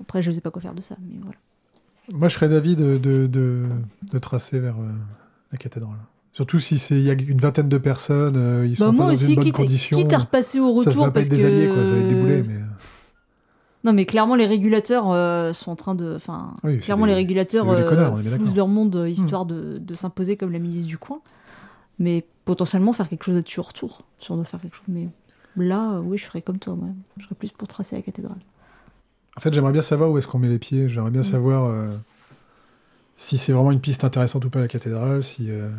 Après, 0.00 0.22
je 0.22 0.30
sais 0.32 0.40
pas 0.40 0.50
quoi 0.50 0.62
faire 0.62 0.74
de 0.74 0.80
ça, 0.82 0.96
mais 1.02 1.16
voilà. 1.20 1.36
Moi, 2.12 2.28
je 2.28 2.34
serais 2.34 2.48
d'avis 2.48 2.76
de, 2.76 2.96
de, 2.96 3.26
de, 3.26 3.64
de 4.12 4.18
tracer 4.18 4.60
vers 4.60 4.76
euh, 4.76 4.88
la 5.50 5.58
cathédrale. 5.58 5.96
Surtout 6.34 6.58
si 6.58 6.78
c'est 6.78 6.94
il 6.96 7.02
y 7.04 7.10
a 7.10 7.14
une 7.14 7.40
vingtaine 7.40 7.68
de 7.68 7.78
personnes, 7.78 8.36
euh, 8.36 8.66
ils 8.66 8.76
sont 8.76 8.84
Bah, 8.84 8.90
pas 8.90 8.96
moi 8.96 9.06
dans 9.06 9.12
aussi, 9.12 9.30
une 9.30 9.34
bonne 9.36 9.44
quitte, 9.44 9.54
condition. 9.56 9.98
quitte 9.98 10.12
à 10.14 10.18
repasser 10.18 10.60
au 10.60 10.80
ça 10.80 10.90
retour 10.90 11.04
va 11.04 11.10
pas 11.10 11.14
parce 11.14 11.26
être 11.26 11.32
des 11.36 11.42
que. 11.42 11.46
alliés, 11.46 11.68
quoi. 11.74 11.84
Ça 11.84 11.90
va 11.90 11.96
être 11.98 12.08
des 12.08 12.14
boulets, 12.14 12.42
mais... 12.42 12.54
euh, 12.56 12.64
Non, 13.84 13.92
mais 13.92 14.06
clairement, 14.06 14.34
les 14.34 14.46
régulateurs 14.46 15.10
euh, 15.10 15.52
sont 15.52 15.70
en 15.72 15.76
train 15.76 15.94
de. 15.94 16.14
Enfin, 16.16 16.54
Oui, 16.64 16.78
clairement, 16.78 17.04
des- 17.04 17.10
les 17.10 17.16
régulateurs 17.16 17.66
des 17.66 17.72
euh. 17.82 18.38
Hmm. 18.38 18.54
leur 18.56 18.68
monde 18.68 19.04
histoire 19.08 19.44
de, 19.44 19.78
de 19.78 19.94
s'imposer 19.94 20.36
comme 20.36 20.52
la 20.52 20.58
milice 20.58 20.86
du 20.86 20.96
coin. 20.98 21.20
Mais 21.98 22.24
potentiellement 22.46 22.92
faire 22.94 23.08
quelque 23.08 23.24
chose 23.24 23.34
là-dessus 23.34 23.60
au 23.60 23.64
retour. 23.64 24.02
Si 24.18 24.30
on 24.30 24.36
doit 24.36 24.44
faire 24.46 24.60
quelque 24.60 24.74
chose. 24.76 24.84
Mais 24.88 25.08
là, 25.56 26.00
oui, 26.02 26.16
je 26.18 26.24
serais 26.24 26.40
comme 26.42 26.58
toi, 26.58 26.74
moi. 26.74 26.88
Je 27.18 27.24
serais 27.24 27.34
plus 27.34 27.52
pour 27.52 27.68
tracer 27.68 27.94
la 27.96 28.02
cathédrale. 28.02 28.38
En 29.36 29.40
fait, 29.40 29.52
j'aimerais 29.52 29.72
bien 29.72 29.82
savoir 29.82 30.10
où 30.10 30.18
est-ce 30.18 30.26
qu'on 30.26 30.38
met 30.38 30.48
les 30.48 30.58
pieds. 30.58 30.88
J'aimerais 30.88 31.10
bien 31.10 31.22
Mm. 31.22 31.24
savoir 31.24 31.64
euh, 31.66 31.96
si 33.16 33.38
c'est 33.38 33.52
vraiment 33.52 33.72
une 33.72 33.80
piste 33.80 34.04
intéressante 34.04 34.44
ou 34.44 34.50
pas 34.50 34.60
la 34.60 34.68
cathédrale, 34.68 35.22
si 35.22 35.50
euh, 35.50 35.70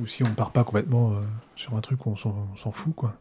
ou 0.00 0.06
si 0.06 0.22
on 0.24 0.28
part 0.30 0.50
pas 0.50 0.64
complètement 0.64 1.12
euh, 1.12 1.20
sur 1.56 1.74
un 1.76 1.80
truc 1.80 2.06
où 2.06 2.10
on 2.10 2.16
s'en 2.16 2.70
fout, 2.72 2.94
quoi. 2.94 3.14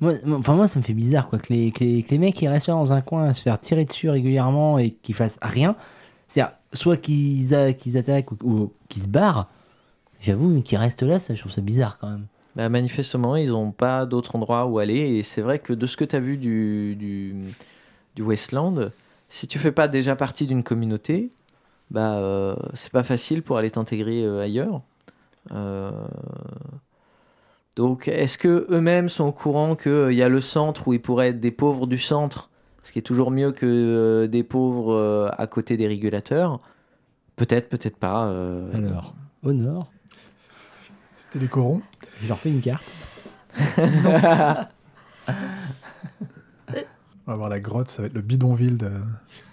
Moi, 0.00 0.14
moi- 0.24 0.38
enfin, 0.38 0.54
moi, 0.54 0.68
ça 0.68 0.78
me 0.78 0.84
fait 0.84 0.92
bizarre, 0.94 1.28
quoi, 1.28 1.38
que 1.38 1.52
les, 1.52 1.72
que 1.72 1.82
les, 1.84 2.02
que 2.02 2.10
les 2.10 2.18
mecs, 2.18 2.40
ils 2.42 2.48
restent 2.48 2.68
là 2.68 2.74
dans 2.74 2.92
un 2.92 3.00
coin 3.00 3.24
à 3.24 3.32
se 3.32 3.40
faire 3.42 3.58
tirer 3.58 3.84
dessus 3.84 4.10
régulièrement 4.10 4.78
et 4.78 4.90
qu'ils 4.90 5.14
fassent 5.14 5.38
rien. 5.42 5.74
C'est-à-dire, 6.28 6.54
soit 6.72 6.96
qu'ils 6.96 7.54
attaquent 7.54 8.30
ou, 8.32 8.36
ou 8.42 8.72
qu'ils 8.88 9.02
se 9.02 9.08
barrent. 9.08 9.48
J'avoue, 10.20 10.48
mais 10.48 10.62
qu'ils 10.62 10.78
restent 10.78 11.02
là, 11.02 11.18
ça, 11.18 11.34
je 11.34 11.40
trouve 11.40 11.52
ça 11.52 11.62
bizarre 11.62 11.98
quand 11.98 12.10
même. 12.10 12.26
Bah, 12.56 12.68
manifestement, 12.68 13.36
ils 13.36 13.50
n'ont 13.50 13.72
pas 13.72 14.04
d'autre 14.04 14.36
endroit 14.36 14.66
où 14.66 14.78
aller. 14.78 15.16
Et 15.16 15.22
c'est 15.22 15.40
vrai 15.40 15.58
que 15.60 15.72
de 15.72 15.86
ce 15.86 15.96
que 15.96 16.04
tu 16.04 16.14
as 16.14 16.20
vu 16.20 16.36
du, 16.36 16.94
du, 16.94 17.34
du 18.14 18.22
Westland, 18.22 18.90
si 19.28 19.46
tu 19.46 19.58
fais 19.58 19.72
pas 19.72 19.88
déjà 19.88 20.16
partie 20.16 20.46
d'une 20.46 20.62
communauté, 20.62 21.30
bah, 21.90 22.14
euh, 22.18 22.54
c'est 22.74 22.92
pas 22.92 23.02
facile 23.04 23.42
pour 23.42 23.56
aller 23.56 23.70
t'intégrer 23.70 24.24
euh, 24.24 24.42
ailleurs. 24.42 24.82
Euh, 25.52 25.90
donc, 27.76 28.08
est-ce 28.08 28.36
que 28.36 28.66
eux-mêmes 28.70 29.08
sont 29.08 29.24
au 29.24 29.32
courant 29.32 29.74
qu'il 29.76 30.12
y 30.12 30.22
a 30.22 30.28
le 30.28 30.40
centre 30.40 30.86
où 30.88 30.92
ils 30.92 31.00
pourraient 31.00 31.28
être 31.28 31.40
des 31.40 31.50
pauvres 31.52 31.86
du 31.86 31.98
centre, 31.98 32.50
ce 32.82 32.92
qui 32.92 32.98
est 32.98 33.02
toujours 33.02 33.30
mieux 33.30 33.52
que 33.52 33.66
euh, 33.66 34.26
des 34.26 34.42
pauvres 34.42 34.92
euh, 34.92 35.30
à 35.38 35.46
côté 35.46 35.76
des 35.76 35.86
régulateurs? 35.86 36.60
Peut-être, 37.36 37.68
peut-être 37.70 37.96
pas. 37.96 38.26
euh, 38.26 38.68
Alors, 38.74 39.14
au 39.42 39.52
nord, 39.52 39.90
C'était 41.14 41.38
les 41.38 41.48
corons. 41.48 41.80
je 42.22 42.28
leur 42.28 42.38
fais 42.38 42.50
une 42.50 42.60
carte. 42.60 42.84
On 47.30 47.34
va 47.34 47.36
voir 47.36 47.48
la 47.48 47.60
grotte, 47.60 47.88
ça 47.88 48.02
va 48.02 48.06
être 48.06 48.14
le 48.14 48.22
bidonville 48.22 48.76
de, 48.76 48.90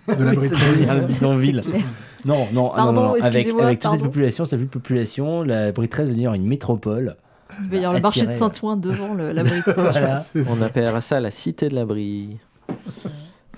de 0.07 0.23
la 0.23 0.32
un 0.32 1.01
bidonville. 1.03 1.61
Non, 2.25 2.47
non, 2.51 2.63
non, 2.63 2.69
Pardon, 2.69 2.91
non, 2.91 3.07
non, 3.09 3.21
Avec, 3.21 3.47
avec 3.49 3.80
toute 3.80 3.91
cette 3.91 4.01
population, 4.01 4.45
cette 4.45 4.59
de 4.59 4.65
population, 4.65 5.43
la 5.43 5.71
Britresse 5.71 6.07
va 6.07 6.11
devenir 6.11 6.34
une 6.34 6.47
métropole. 6.47 7.17
Il 7.61 7.69
va 7.69 7.75
y 7.75 7.80
avoir 7.82 7.93
le 7.93 7.99
marché 7.99 8.25
de 8.25 8.32
Saint-Ouen 8.32 8.78
devant 8.78 9.13
le, 9.13 9.32
la. 9.32 9.43
Voilà. 9.75 10.23
On 10.49 10.59
appellera 10.63 11.01
ça 11.01 11.19
la 11.19 11.30
cité 11.30 11.69
de 11.69 11.75
l'abri. 11.75 12.39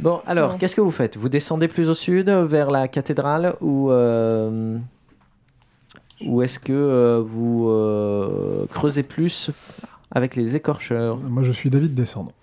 Bon, 0.02 0.20
alors, 0.28 0.58
qu'est-ce 0.58 0.76
que 0.76 0.82
vous 0.82 0.92
faites? 0.92 1.16
Vous 1.16 1.30
descendez 1.30 1.70
plus 1.70 1.90
au 1.90 1.94
sud, 1.94 2.30
vers 2.30 2.72
la 2.72 2.90
cathédrale, 2.90 3.56
ou, 3.62 3.90
euh, 3.90 4.78
ou 6.26 6.42
est-ce 6.42 6.60
que 6.60 6.74
euh, 6.74 7.24
vous 7.26 7.70
euh, 7.70 8.66
creusez 8.70 9.04
plus 9.04 9.50
avec 10.12 10.36
les 10.36 10.58
écorcheurs? 10.58 11.22
Moi, 11.22 11.44
je 11.44 11.54
suis 11.54 11.70
David 11.70 11.96
descendre. 11.96 12.34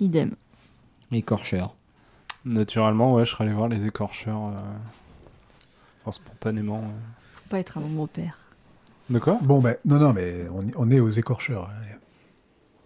Idem. 0.00 0.34
Écorcheur. 1.12 1.74
Naturellement, 2.44 3.14
ouais, 3.14 3.24
je 3.24 3.30
serais 3.30 3.44
allé 3.44 3.52
voir 3.52 3.68
les 3.68 3.86
écorcheurs. 3.86 4.46
euh, 4.48 4.56
Enfin, 6.02 6.12
spontanément. 6.12 6.82
Faut 7.34 7.48
pas 7.50 7.58
être 7.60 7.76
un 7.78 7.82
nombre 7.82 8.06
père. 8.08 8.38
De 9.10 9.18
quoi? 9.18 9.38
Bon, 9.42 9.58
ben, 9.60 9.76
non, 9.84 9.98
non, 9.98 10.12
mais 10.12 10.46
on, 10.76 10.90
est 10.90 11.00
aux 11.00 11.10
écorcheurs. 11.10 11.68
Allez. 11.78 11.90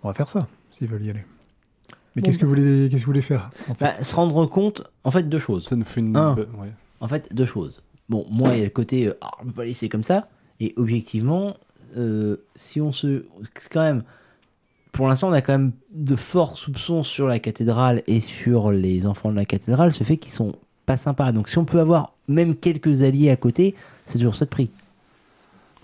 On 0.03 0.09
va 0.09 0.15
faire 0.15 0.29
ça, 0.31 0.49
s'ils 0.71 0.89
veulent 0.89 1.05
y 1.05 1.11
aller. 1.11 1.25
Mais 2.17 2.23
Bon, 2.23 2.27
qu'est-ce 2.27 2.39
que 2.39 2.45
vous 2.45 2.51
voulez, 2.51 2.89
qu'est-ce 2.91 3.03
que 3.03 3.07
vous 3.07 3.11
voulez 3.13 3.23
faire 3.23 3.51
en 3.69 3.75
fait? 3.75 3.85
Bah, 3.85 4.03
se 4.03 4.15
rendre 4.15 4.47
compte, 4.47 4.83
en 5.05 5.11
fait, 5.11 5.29
deux 5.29 5.39
choses. 5.39 5.67
Ça 5.67 5.77
nous 5.77 5.85
fait 5.85 6.01
une. 6.01 6.17
Un. 6.17 6.35
be- 6.35 6.49
ouais. 6.59 6.73
En 7.01 7.09
fait, 7.09 7.33
deux 7.35 7.47
choses. 7.47 7.83
Bon, 8.09 8.27
moi, 8.31 8.55
il 8.55 8.59
y 8.59 8.61
a 8.63 8.65
le 8.65 8.71
côté, 8.71 9.07
euh, 9.09 9.19
Ah, 9.21 9.31
on 9.41 9.45
peut 9.47 9.53
pas 9.53 9.65
laisser 9.65 9.89
comme 9.89 10.03
ça. 10.03 10.29
Et 10.61 10.73
objectivement, 10.77 11.57
euh, 11.97 12.37
si 12.57 12.81
on 12.81 12.91
se. 12.93 13.27
C'est 13.59 13.73
quand 13.73 13.83
même. 13.83 14.03
Pour 14.95 15.09
l'instant, 15.09 15.29
on 15.29 15.33
a 15.33 15.41
quand 15.43 15.53
même 15.53 15.73
de 15.93 16.17
forts 16.17 16.57
soupçons 16.57 17.03
sur 17.03 17.27
la 17.27 17.39
cathédrale 17.41 18.03
et 18.07 18.21
sur 18.21 18.71
les 18.71 19.07
enfants 19.07 19.31
de 19.31 19.37
la 19.37 19.45
cathédrale, 19.45 19.93
ce 19.93 20.05
fait 20.05 20.17
qu'ils 20.17 20.33
sont 20.33 20.55
pas 20.87 20.97
sympas. 20.97 21.33
Donc, 21.33 21.49
si 21.49 21.59
on 21.59 21.65
peut 21.65 21.81
avoir 21.81 22.13
même 22.29 22.55
quelques 22.55 23.03
alliés 23.03 23.31
à 23.31 23.37
côté, 23.37 23.75
c'est 24.07 24.19
toujours 24.19 24.35
ça 24.37 24.45
de 24.45 24.51
prix. 24.51 24.71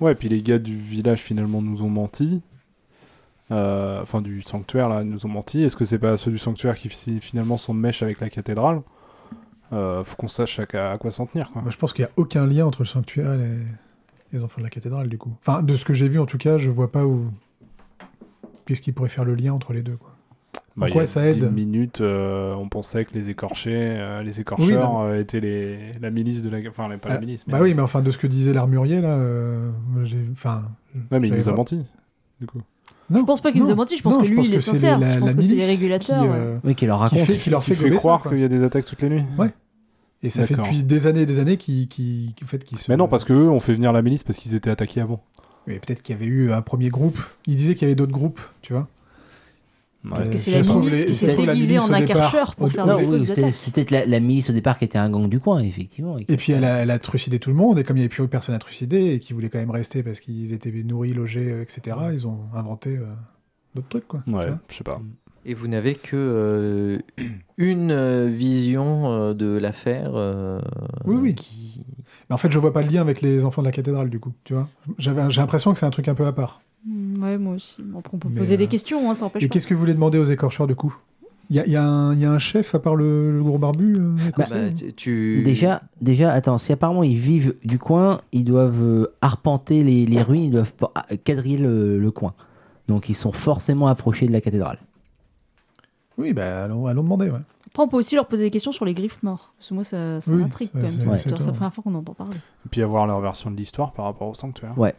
Ouais, 0.01 0.15
puis 0.15 0.29
les 0.29 0.41
gars 0.43 0.59
du 0.59 0.77
village 0.77 1.21
finalement 1.21 1.61
nous 1.61 1.83
ont 1.83 1.89
menti. 1.91 2.41
Euh, 3.51 4.01
Enfin, 4.01 4.23
du 4.23 4.43
sanctuaire 4.43 4.89
là, 4.89 5.03
nous 5.03 5.27
ont 5.27 5.29
menti. 5.29 5.63
Est-ce 5.63 5.75
que 5.77 5.85
c'est 5.85 5.99
pas 5.99 6.17
ceux 6.17 6.31
du 6.31 6.39
sanctuaire 6.39 6.77
qui 6.77 6.89
fi- 6.89 7.21
finalement 7.21 7.59
sont 7.59 7.75
de 7.75 7.81
mèche 7.81 8.03
avec 8.03 8.21
la 8.21 8.31
cathédrale? 8.31 8.81
Euh, 9.73 10.05
Faut 10.05 10.17
qu'on 10.17 10.29
sache 10.29 10.61
à, 10.61 10.93
à 10.93 10.99
quoi 10.99 11.11
s'en 11.11 11.27
tenir 11.27 11.51
quoi. 11.51 11.63
Moi, 11.63 11.71
je 11.73 11.77
pense 11.77 11.93
qu'il 11.93 12.05
n'y 12.05 12.09
a 12.11 12.13
aucun 12.17 12.47
lien 12.47 12.65
entre 12.67 12.83
le 12.83 12.87
sanctuaire 12.89 13.33
et 13.35 13.39
les, 13.39 13.59
les 14.33 14.45
enfants 14.45 14.59
de 14.61 14.65
la 14.65 14.71
cathédrale, 14.71 15.09
du 15.09 15.19
coup. 15.19 15.33
Enfin, 15.41 15.63
de 15.63 15.75
ce 15.75 15.85
que 15.85 15.95
j'ai 15.95 16.09
vu, 16.09 16.21
en 16.21 16.27
tout 16.27 16.39
cas, 16.39 16.59
je 16.59 16.71
vois 16.71 16.93
pas 16.93 17.05
où. 17.05 17.27
Qu'est-ce 18.67 18.81
qui 18.83 18.93
pourrait 18.93 19.09
faire 19.09 19.25
le 19.25 19.35
lien 19.35 19.53
entre 19.53 19.73
les 19.73 19.83
deux, 19.83 19.97
quoi. 19.97 20.11
Bah, 20.77 20.87
il 20.87 20.91
y 20.91 20.93
quoi 20.93 21.03
a 21.03 21.07
ça 21.07 21.27
aide 21.27 21.45
10 21.45 21.51
minutes, 21.51 22.01
euh, 22.01 22.55
on 22.55 22.69
pensait 22.69 23.05
que 23.05 23.13
les 23.13 23.29
écorchés, 23.29 23.73
euh, 23.75 24.23
les 24.23 24.41
écorcheurs 24.41 25.01
euh, 25.01 25.21
étaient 25.21 25.41
les, 25.41 25.93
la 26.01 26.11
milice 26.11 26.43
de 26.43 26.49
la. 26.49 26.59
Enfin, 26.69 26.89
pas 26.99 27.09
la 27.11 27.17
Ah, 27.17 27.21
milice, 27.21 27.47
mais. 27.47 27.53
Bah 27.53 27.59
oui, 27.61 27.75
mais 27.75 27.83
enfin, 27.83 28.01
de 28.03 28.11
ce 28.11 28.19
que 28.19 28.27
disait 28.27 28.53
l'armurier, 28.53 29.01
là, 29.01 29.15
euh. 29.15 29.71
Enfin. 30.33 30.63
Ouais, 31.11 31.19
mais 31.21 31.29
il 31.29 31.35
nous 31.35 31.49
a 31.49 31.53
menti, 31.55 31.85
du 32.41 32.47
coup. 32.47 32.63
Non, 33.11 33.21
Je 33.21 33.25
pense 33.25 33.41
pas 33.41 33.51
qu'il 33.51 33.61
nous 33.63 33.71
a 33.71 33.75
menti, 33.75 33.97
je 33.97 34.03
pense 34.03 34.15
non, 34.15 34.23
que 34.23 34.29
lui, 34.29 34.45
il 34.47 34.53
est 34.55 34.57
que 34.59 34.63
sincère. 34.63 34.99
la- 35.01 35.15
Je 35.15 35.19
pense 35.19 35.29
la 35.31 35.35
que 35.35 35.43
c'est 35.43 35.49
les 35.49 35.55
milice 35.57 35.69
régulateurs, 35.71 36.23
qui, 36.23 36.29
ouais. 36.29 36.35
euh, 36.37 36.59
Oui, 36.65 36.75
qui 36.77 36.87
leur 36.87 36.99
qui 36.99 37.03
raconte. 37.17 37.19
fait, 37.27 37.37
qui 37.37 37.51
leur 37.51 37.65
fait 37.65 37.91
croire 37.91 38.23
qu'il 38.29 38.39
y 38.39 38.45
a 38.45 38.49
des 38.49 38.63
attaques 38.63 38.85
toutes 38.85 39.03
les 39.03 39.09
nuits. 39.11 39.25
Ouais. 39.37 39.49
Et 40.23 40.31
ça 40.31 40.45
fait 40.47 40.55
depuis 40.55 40.85
des 40.85 41.07
années 41.09 41.23
et 41.23 41.27
des 41.27 41.41
années 41.41 41.57
qu'ils 41.57 41.89
qui, 41.89 42.33
qui, 42.37 42.45
en 42.45 42.47
fait, 42.47 42.63
qu'ils 42.65 42.79
se. 42.79 42.91
Mais 42.91 42.97
non, 42.97 43.09
parce 43.09 43.25
que 43.25 43.33
eux 43.33 43.51
ont 43.51 43.59
fait 43.61 43.75
venir 43.75 43.93
la 43.93 44.03
milice 44.03 44.23
parce 44.23 44.39
qu'ils 44.39 44.55
étaient 44.55 44.71
attaqués 44.71 45.01
avant. 45.01 45.23
Mais 45.73 45.79
peut-être 45.79 46.03
qu'il 46.03 46.15
y 46.15 46.19
avait 46.19 46.27
eu 46.27 46.53
un 46.53 46.63
premier 46.63 46.89
groupe. 46.91 47.19
Il 47.47 47.57
disait 47.57 47.75
qu'il 47.75 47.83
y 47.83 47.91
avait 47.91 47.95
d'autres 47.95 48.13
groupes, 48.13 48.41
tu 48.63 48.73
vois. 48.73 48.89
Ouais. 50.03 50.13
Euh, 50.19 50.33
c'est 50.37 50.63
la 50.63 50.75
milice 50.75 51.05
qui 51.05 51.15
s'est 51.15 51.37
déguisée 51.37 51.79
en 51.79 51.85
au 51.85 51.89
départ, 51.89 52.01
accarcheur 52.03 52.55
pour 52.57 52.67
au- 52.69 52.71
faire 52.71 52.97
des 52.97 53.05
oui, 53.05 53.27
c'était 53.53 53.85
la, 53.91 54.07
la 54.07 54.21
milice 54.21 54.49
au 54.49 54.55
départ 54.55 54.79
qui 54.79 54.87
était 54.87 54.97
un 54.97 55.11
gang 55.11 55.29
du 55.29 55.41
coin, 55.41 55.61
effectivement. 55.63 56.17
Et 56.19 56.37
puis 56.39 56.53
elle 56.53 56.65
a, 56.65 56.79
elle 56.79 56.91
a 56.91 56.99
trucidé 56.99 57.39
tout 57.39 57.51
le 57.51 57.57
monde, 57.57 57.79
et 57.79 57.85
comme 57.85 57.99
il 57.99 58.01
n'y 58.01 58.05
avait 58.05 58.09
plus 58.15 58.27
personne 58.27 58.55
à 58.55 58.59
trucider, 58.59 59.13
et 59.13 59.19
qui 59.21 59.35
voulaient 59.35 59.51
quand 59.51 59.59
même 59.59 59.71
rester 59.71 60.03
parce 60.03 60.21
qu'ils 60.21 60.55
étaient 60.55 60.71
nourris, 60.73 61.13
logés, 61.13 61.51
euh, 61.53 61.63
etc., 61.63 61.97
ils 62.15 62.27
ont 62.27 62.39
inventé 62.55 62.97
euh, 62.97 63.05
d'autres 63.75 63.89
trucs, 63.91 64.09
quoi. 64.09 64.23
Ouais, 64.27 64.47
je 64.71 64.77
sais 64.77 64.85
pas. 64.85 65.03
Et 65.45 65.53
vous 65.53 65.69
n'avez 65.69 65.95
que 65.97 66.17
euh, 66.17 66.99
une 67.59 68.27
vision 68.31 69.13
euh, 69.13 69.35
de 69.35 69.59
l'affaire. 69.59 70.13
euh, 70.15 70.61
Oui, 71.05 71.17
oui. 71.17 71.35
qui- 71.35 71.85
Mais 72.31 72.35
en 72.35 72.39
fait, 72.39 72.51
je 72.53 72.59
vois 72.61 72.73
pas 72.73 72.81
le 72.83 72.89
lien 72.89 73.01
avec 73.01 73.21
les 73.23 73.45
enfants 73.45 73.61
de 73.61 73.67
la 73.67 73.73
cathédrale, 73.73 74.09
du 74.09 74.21
coup, 74.21 74.33
tu 74.45 74.55
vois. 74.55 74.69
J'avais- 74.99 75.29
J'ai 75.31 75.41
l'impression 75.41 75.73
que 75.73 75.79
c'est 75.81 75.87
un 75.87 75.91
truc 75.91 76.07
un 76.07 76.15
peu 76.15 76.25
à 76.27 76.33
part. 76.33 76.61
Mm, 76.87 77.23
Ouais, 77.23 77.37
moi 77.39 77.55
aussi. 77.57 77.83
Bon, 77.83 78.03
on 78.13 78.19
peut 78.19 78.29
Mais, 78.31 78.39
poser 78.39 78.55
euh, 78.55 78.57
des 78.59 78.69
questions, 78.69 79.11
hein, 79.11 79.15
ça 79.15 79.27
empêche 79.27 79.43
Et 79.43 79.49
pas. 79.49 79.53
qu'est-ce 79.53 79.67
que 79.67 79.75
vous 79.75 79.81
voulez 79.81 79.95
demander 79.95 80.17
aux 80.19 80.25
écorcheurs, 80.25 80.69
du 80.69 80.77
coup? 80.77 80.97
Il 81.51 81.57
y 81.57 81.59
a, 81.59 81.67
il 81.67 81.73
y 81.73 81.77
a 81.77 81.83
un- 81.85 82.15
il 82.15 82.21
y 82.21 82.25
a 82.25 82.31
un 82.31 82.39
chef, 82.39 82.77
à 82.77 82.79
part 82.79 82.95
le, 82.95 83.33
le 83.33 83.43
gros 83.43 83.59
barbu 83.59 83.97
euh, 83.99 84.15
écossais, 84.29 84.71
Bah, 84.71 84.87
tu-. 84.97 85.43
Déjà, 85.45 85.83
déjà, 86.01 86.31
attends, 86.33 86.59
si 86.59 86.73
apparemment 86.73 87.03
ils 87.03 87.17
vivent 87.17 87.57
du 87.65 87.81
coin, 87.81 88.21
ils 88.31 88.45
doivent 88.45 88.85
euh, 88.85 89.13
arpenter 89.21 89.83
les, 89.83 90.07
les 90.07 90.23
ruines, 90.23 90.45
ils 90.45 90.51
doivent 90.53 90.73
pas- 90.73 90.93
ah, 90.95 91.07
quadriller 91.25 91.59
le, 91.59 91.99
le 91.99 92.11
coin. 92.13 92.35
Donc 92.87 93.09
ils 93.09 93.17
sont 93.17 93.33
forcément 93.33 93.89
approchés 93.89 94.29
de 94.29 94.33
la 94.33 94.41
cathédrale. 94.41 94.79
Oui, 96.17 96.33
bah 96.33 96.65
allons, 96.65 96.87
allons 96.87 97.03
demander, 97.03 97.31
ouais. 97.31 97.41
Après, 97.71 97.83
on 97.85 97.89
peut 97.89 97.97
aussi 97.97 98.15
leur 98.17 98.27
poser 98.27 98.45
des 98.45 98.51
questions 98.51 98.73
sur 98.73 98.85
les 98.85 98.95
griffes 98.95 99.23
morts. 99.23 99.53
Parce 99.57 99.69
que 99.69 99.75
moi, 99.75 99.85
ça, 99.85 100.21
ça 100.21 100.31
Oui, 100.33 100.39
m'intrigue 100.39 100.71
quand 100.73 100.79
même. 100.81 100.89
c'est- 100.89 100.97
cette 100.97 101.03
c'est 101.03 101.17
histoire. 101.17 101.17
C'est 101.19 101.29
étonnant. 101.31 101.47
la 101.47 101.53
première 101.57 101.75
fois 101.75 101.85
qu'on 101.85 101.95
entend 101.95 102.15
parler. 102.15 102.37
Et 102.37 102.69
puis 102.71 102.83
avoir 102.83 103.07
leur 103.07 103.21
version 103.21 103.51
de 103.51 103.57
l'histoire 103.57 103.93
par 103.93 104.07
rapport 104.07 104.29
au 104.29 104.35
sanctuaire. 104.35 104.77
Ouais. 104.79 104.95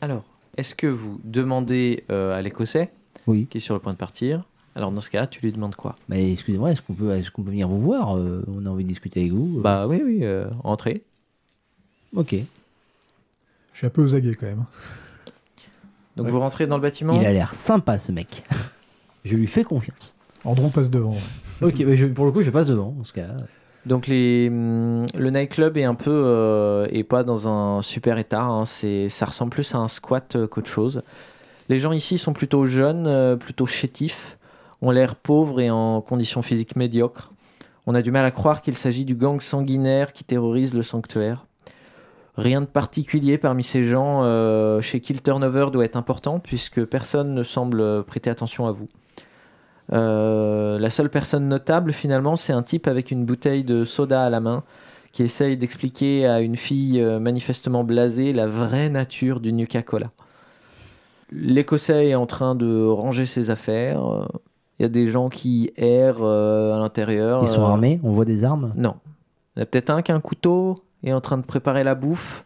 Alors, 0.00 0.24
est-ce 0.56 0.74
que 0.74 0.86
vous 0.86 1.20
demandez 1.24 2.04
euh, 2.10 2.36
à 2.38 2.40
l'écossais, 2.42 2.90
Oui. 3.26 3.46
qui 3.50 3.58
est 3.58 3.60
sur 3.60 3.74
le 3.74 3.80
point 3.80 3.92
de 3.92 3.98
partir 3.98 4.44
Alors, 4.76 4.92
dans 4.92 5.00
ce 5.00 5.10
cas-là, 5.10 5.26
tu 5.26 5.40
lui 5.40 5.50
demandes 5.50 5.74
quoi? 5.74 5.96
Mais 6.08 6.32
excusez-moi, 6.32 6.70
est-ce 6.70 6.82
qu'on 6.82 6.94
peut, 6.94 7.12
est 7.16 7.28
qu'on 7.30 7.42
peut 7.42 7.50
venir 7.50 7.68
vous 7.68 7.80
voir 7.80 8.16
Euh, 8.16 8.44
On 8.46 8.64
a 8.64 8.70
envie 8.70 8.84
de 8.84 8.88
discuter 8.88 9.20
avec 9.20 9.32
vous. 9.32 9.60
Bah 9.60 9.88
oui, 9.88 10.00
oui, 10.04 10.18
euh, 10.22 10.46
entrez. 10.62 11.02
Ok. 12.14 12.36
Je 13.72 13.78
suis 13.78 13.86
un 13.86 13.90
peu 13.90 14.02
aux 14.02 14.14
aguets 14.14 14.34
quand 14.36 14.46
même. 14.46 14.64
Donc 16.16 16.26
Ouais. 16.26 16.32
vous 16.32 16.40
rentrez 16.40 16.66
dans 16.68 16.76
le 16.76 16.82
bâtiment? 16.82 17.12
Il 17.20 17.26
a 17.26 17.32
l'air 17.32 17.54
sympa 17.54 17.98
ce 17.98 18.12
mec. 18.12 18.44
je 19.24 19.36
lui 19.36 19.46
fais 19.48 19.64
confiance. 19.64 20.14
Andron 20.44 20.68
passe 20.70 20.90
devant. 20.90 21.14
Ok, 21.62 21.74
mais 21.86 21.96
je- 21.96 22.06
pour 22.06 22.24
le 22.26 22.32
coup, 22.32 22.42
je 22.42 22.50
passe 22.50 22.68
devant 22.68 22.92
dans 22.96 23.04
ce 23.04 23.12
cas. 23.12 23.26
Donc 23.86 24.06
les, 24.06 24.48
hum, 24.50 25.06
le 25.16 25.30
nightclub 25.30 25.76
est 25.76 25.84
un 25.84 25.94
peu 25.94 26.10
euh, 26.12 26.86
est 26.90 27.04
pas 27.04 27.24
dans 27.24 27.48
un 27.48 27.80
super 27.82 28.18
état. 28.18 28.42
hein. 28.42 28.64
C'est, 28.64 29.08
ça 29.08 29.26
ressemble 29.26 29.50
plus 29.50 29.74
à 29.74 29.78
un 29.78 29.88
squat 29.88 30.36
euh, 30.36 30.46
qu'autre 30.46 30.68
chose. 30.70 31.02
Les 31.68 31.78
gens 31.78 31.92
ici 31.92 32.18
sont 32.18 32.32
plutôt 32.32 32.66
jeunes, 32.66 33.06
euh, 33.06 33.36
plutôt 33.36 33.66
chétifs, 33.66 34.38
ont 34.82 34.90
l'air 34.90 35.16
pauvres 35.16 35.60
et 35.60 35.70
en 35.70 36.00
conditions 36.00 36.42
physiques 36.42 36.76
médiocres. 36.76 37.30
On 37.86 37.94
a 37.94 38.02
du 38.02 38.10
mal 38.10 38.24
à 38.26 38.30
croire 38.30 38.60
qu'il 38.62 38.74
s'agit 38.76 39.04
du 39.04 39.14
gang 39.14 39.40
sanguinaire 39.40 40.12
qui 40.12 40.22
terrorise 40.24 40.74
le 40.74 40.82
sanctuaire. 40.82 41.46
Rien 42.36 42.60
de 42.60 42.66
particulier 42.66 43.38
parmi 43.38 43.62
ces 43.64 43.82
gens 43.84 44.20
euh, 44.22 44.80
chez 44.80 45.00
qui 45.00 45.12
le 45.12 45.20
turnover 45.20 45.68
doit 45.72 45.84
être 45.84 45.96
important 45.96 46.38
puisque 46.38 46.84
personne 46.84 47.34
ne 47.34 47.42
semble 47.42 48.04
prêter 48.04 48.30
attention 48.30 48.66
à 48.66 48.72
vous. 48.72 48.86
Euh, 49.92 50.78
la 50.78 50.90
seule 50.90 51.10
personne 51.10 51.48
notable 51.48 51.92
finalement, 51.92 52.36
c'est 52.36 52.52
un 52.52 52.62
type 52.62 52.86
avec 52.86 53.10
une 53.10 53.24
bouteille 53.24 53.64
de 53.64 53.84
soda 53.84 54.24
à 54.24 54.30
la 54.30 54.40
main 54.40 54.62
qui 55.12 55.22
essaye 55.22 55.56
d'expliquer 55.56 56.26
à 56.26 56.40
une 56.40 56.56
fille 56.56 57.00
euh, 57.00 57.18
manifestement 57.18 57.84
blasée 57.84 58.32
la 58.32 58.46
vraie 58.46 58.90
nature 58.90 59.40
du 59.40 59.52
Nuka-Cola. 59.52 60.08
L'Écossais 61.30 62.08
est 62.08 62.14
en 62.14 62.26
train 62.26 62.54
de 62.54 62.86
ranger 62.86 63.26
ses 63.26 63.50
affaires. 63.50 64.26
Il 64.78 64.82
y 64.82 64.86
a 64.86 64.88
des 64.88 65.08
gens 65.08 65.28
qui 65.28 65.72
errent 65.76 66.22
euh, 66.22 66.74
à 66.74 66.78
l'intérieur. 66.78 67.42
Ils 67.42 67.48
sont 67.48 67.64
armés, 67.64 68.00
on 68.04 68.10
voit 68.10 68.24
des 68.24 68.44
armes. 68.44 68.72
Non. 68.76 68.94
Il 69.56 69.60
y 69.60 69.60
en 69.60 69.62
a 69.64 69.66
peut-être 69.66 69.90
un 69.90 70.02
qui 70.02 70.12
a 70.12 70.14
un 70.14 70.20
couteau 70.20 70.74
et 71.02 71.08
est 71.08 71.12
en 71.12 71.20
train 71.20 71.36
de 71.36 71.42
préparer 71.42 71.82
la 71.84 71.94
bouffe. 71.94 72.44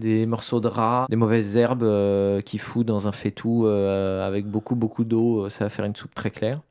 Des 0.00 0.24
morceaux 0.24 0.60
de 0.60 0.68
rats, 0.68 1.06
des 1.10 1.16
mauvaises 1.16 1.58
herbes 1.58 1.82
euh, 1.82 2.40
qui 2.40 2.56
fout 2.56 2.86
dans 2.86 3.06
un 3.06 3.12
faitout 3.12 3.66
euh, 3.66 4.26
avec 4.26 4.46
beaucoup 4.46 4.76
beaucoup 4.76 5.04
d'eau. 5.04 5.50
Ça 5.50 5.64
va 5.64 5.68
faire 5.68 5.84
une 5.84 5.94
soupe 5.94 6.14
très 6.14 6.30
claire. 6.30 6.62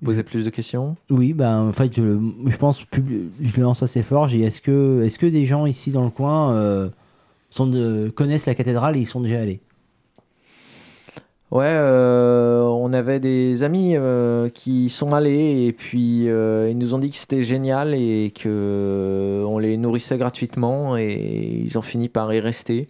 Vous 0.00 0.06
posez 0.06 0.22
plus 0.22 0.44
de 0.44 0.50
questions 0.50 0.96
Oui, 1.10 1.34
ben 1.34 1.68
en 1.68 1.72
fait, 1.72 1.94
je, 1.94 2.18
je 2.46 2.56
pense, 2.56 2.84
je 2.92 3.56
le 3.56 3.62
lance 3.62 3.82
assez 3.82 4.02
fort. 4.02 4.28
J'ai 4.28 4.40
est-ce 4.40 4.62
que, 4.62 5.02
est-ce 5.02 5.18
que 5.18 5.26
des 5.26 5.44
gens 5.44 5.66
ici 5.66 5.90
dans 5.90 6.04
le 6.04 6.10
coin 6.10 6.54
euh, 6.54 6.88
sont 7.50 7.66
de, 7.66 8.08
connaissent 8.08 8.46
la 8.46 8.54
cathédrale 8.54 8.96
et 8.96 9.00
ils 9.00 9.06
sont 9.06 9.20
déjà 9.20 9.40
allés? 9.40 9.60
Ouais, 11.50 11.66
euh, 11.66 12.62
on 12.62 12.92
avait 12.92 13.18
des 13.18 13.64
amis 13.64 13.96
euh, 13.96 14.48
qui 14.48 14.88
sont 14.88 15.12
allés 15.14 15.66
et 15.66 15.72
puis 15.72 16.28
euh, 16.28 16.70
ils 16.70 16.78
nous 16.78 16.94
ont 16.94 16.98
dit 16.98 17.10
que 17.10 17.16
c'était 17.16 17.42
génial 17.42 17.92
et 17.92 18.32
que 18.32 18.48
euh, 18.48 19.44
on 19.48 19.58
les 19.58 19.76
nourrissait 19.76 20.16
gratuitement 20.16 20.96
et 20.96 21.60
ils 21.64 21.76
ont 21.76 21.82
fini 21.82 22.08
par 22.08 22.32
y 22.32 22.38
rester. 22.38 22.86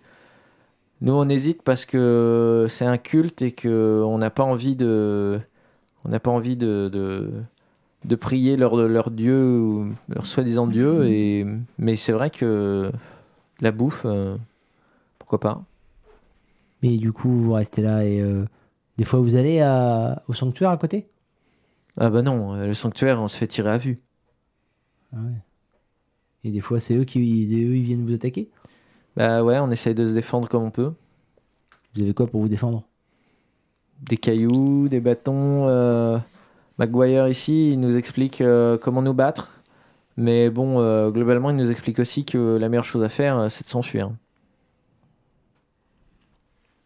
Nous, 1.01 1.15
on 1.15 1.29
hésite 1.31 1.63
parce 1.63 1.87
que 1.87 2.67
c'est 2.69 2.85
un 2.85 2.99
culte 2.99 3.41
et 3.41 3.53
que 3.53 4.03
on 4.05 4.19
n'a 4.19 4.29
pas 4.31 4.45
envie 4.45 4.77
de, 4.77 5.41
on 6.05 6.11
n'a 6.11 6.21
pas 6.21 6.31
envie 6.31 6.57
de, 6.57 6.89
de, 6.93 7.31
de 8.05 8.17
prier 8.17 8.57
leur, 8.57 8.77
leur 8.77 9.11
dieu 9.11 9.61
ou 9.61 9.93
leur 10.09 10.27
soi-disant 10.27 10.67
dieu. 10.67 11.07
Et 11.09 11.47
mais 11.79 11.97
c'est 11.97 12.13
vrai 12.13 12.31
que 12.31 12.91
la 13.61 13.73
bouffe, 13.73 14.03
euh, 14.07 14.37
pourquoi 15.19 15.41
pas. 15.41 15.65
Mais 16.83 16.97
du 16.97 17.13
coup, 17.13 17.31
vous 17.31 17.53
restez 17.53 17.83
là 17.83 18.05
et 18.05 18.21
euh, 18.21 18.45
des 18.97 19.05
fois 19.05 19.21
vous 19.21 19.37
allez 19.37 19.61
à- 19.61 20.23
au 20.29 20.33
sanctuaire 20.35 20.71
à 20.71 20.77
côté? 20.77 21.07
Ah 21.97 22.11
bah 22.11 22.23
non, 22.23 22.55
le 22.55 22.75
sanctuaire, 22.75 23.21
on 23.23 23.29
se 23.29 23.37
fait 23.37 23.47
tirer 23.47 23.71
à 23.71 23.79
vue. 23.79 23.97
Ah 25.13 25.17
ouais. 25.23 25.43
Et 26.45 26.51
des 26.51 26.61
fois, 26.61 26.81
c'est 26.81 26.95
eux 26.97 27.05
qui 27.05 27.19
eux, 27.21 27.77
ils 27.77 27.83
viennent 27.83 28.05
vous 28.05 28.13
attaquer? 28.13 28.51
Bah 29.17 29.43
ouais, 29.45 29.59
on 29.59 29.71
essaye 29.71 29.95
de 29.95 30.07
se 30.07 30.13
défendre 30.13 30.49
comme 30.49 30.63
on 30.65 30.71
peut. 30.71 30.93
Vous 31.95 32.03
avez 32.03 32.15
quoi 32.15 32.27
pour 32.27 32.41
vous 32.41 32.49
défendre? 32.49 32.89
Des 34.03 34.17
cailloux, 34.17 34.89
des 34.89 35.01
bâtons. 35.01 35.69
euh, 35.69 36.19
Maguire 36.79 37.29
ici, 37.29 37.73
il 37.73 37.81
nous 37.81 37.97
explique 37.97 38.41
euh, 38.41 38.79
comment 38.79 39.03
nous 39.03 39.13
battre. 39.15 39.53
Mais 40.17 40.51
bon, 40.51 40.81
euh, 40.81 41.11
globalement, 41.11 41.51
il 41.51 41.57
nous 41.57 41.71
explique 41.71 41.99
aussi 41.99 42.25
que 42.25 42.57
la 42.59 42.69
meilleure 42.69 42.85
chose 42.85 43.03
à 43.03 43.09
faire, 43.09 43.51
c'est 43.51 43.65
de 43.65 43.69
s'enfuir. 43.69 44.11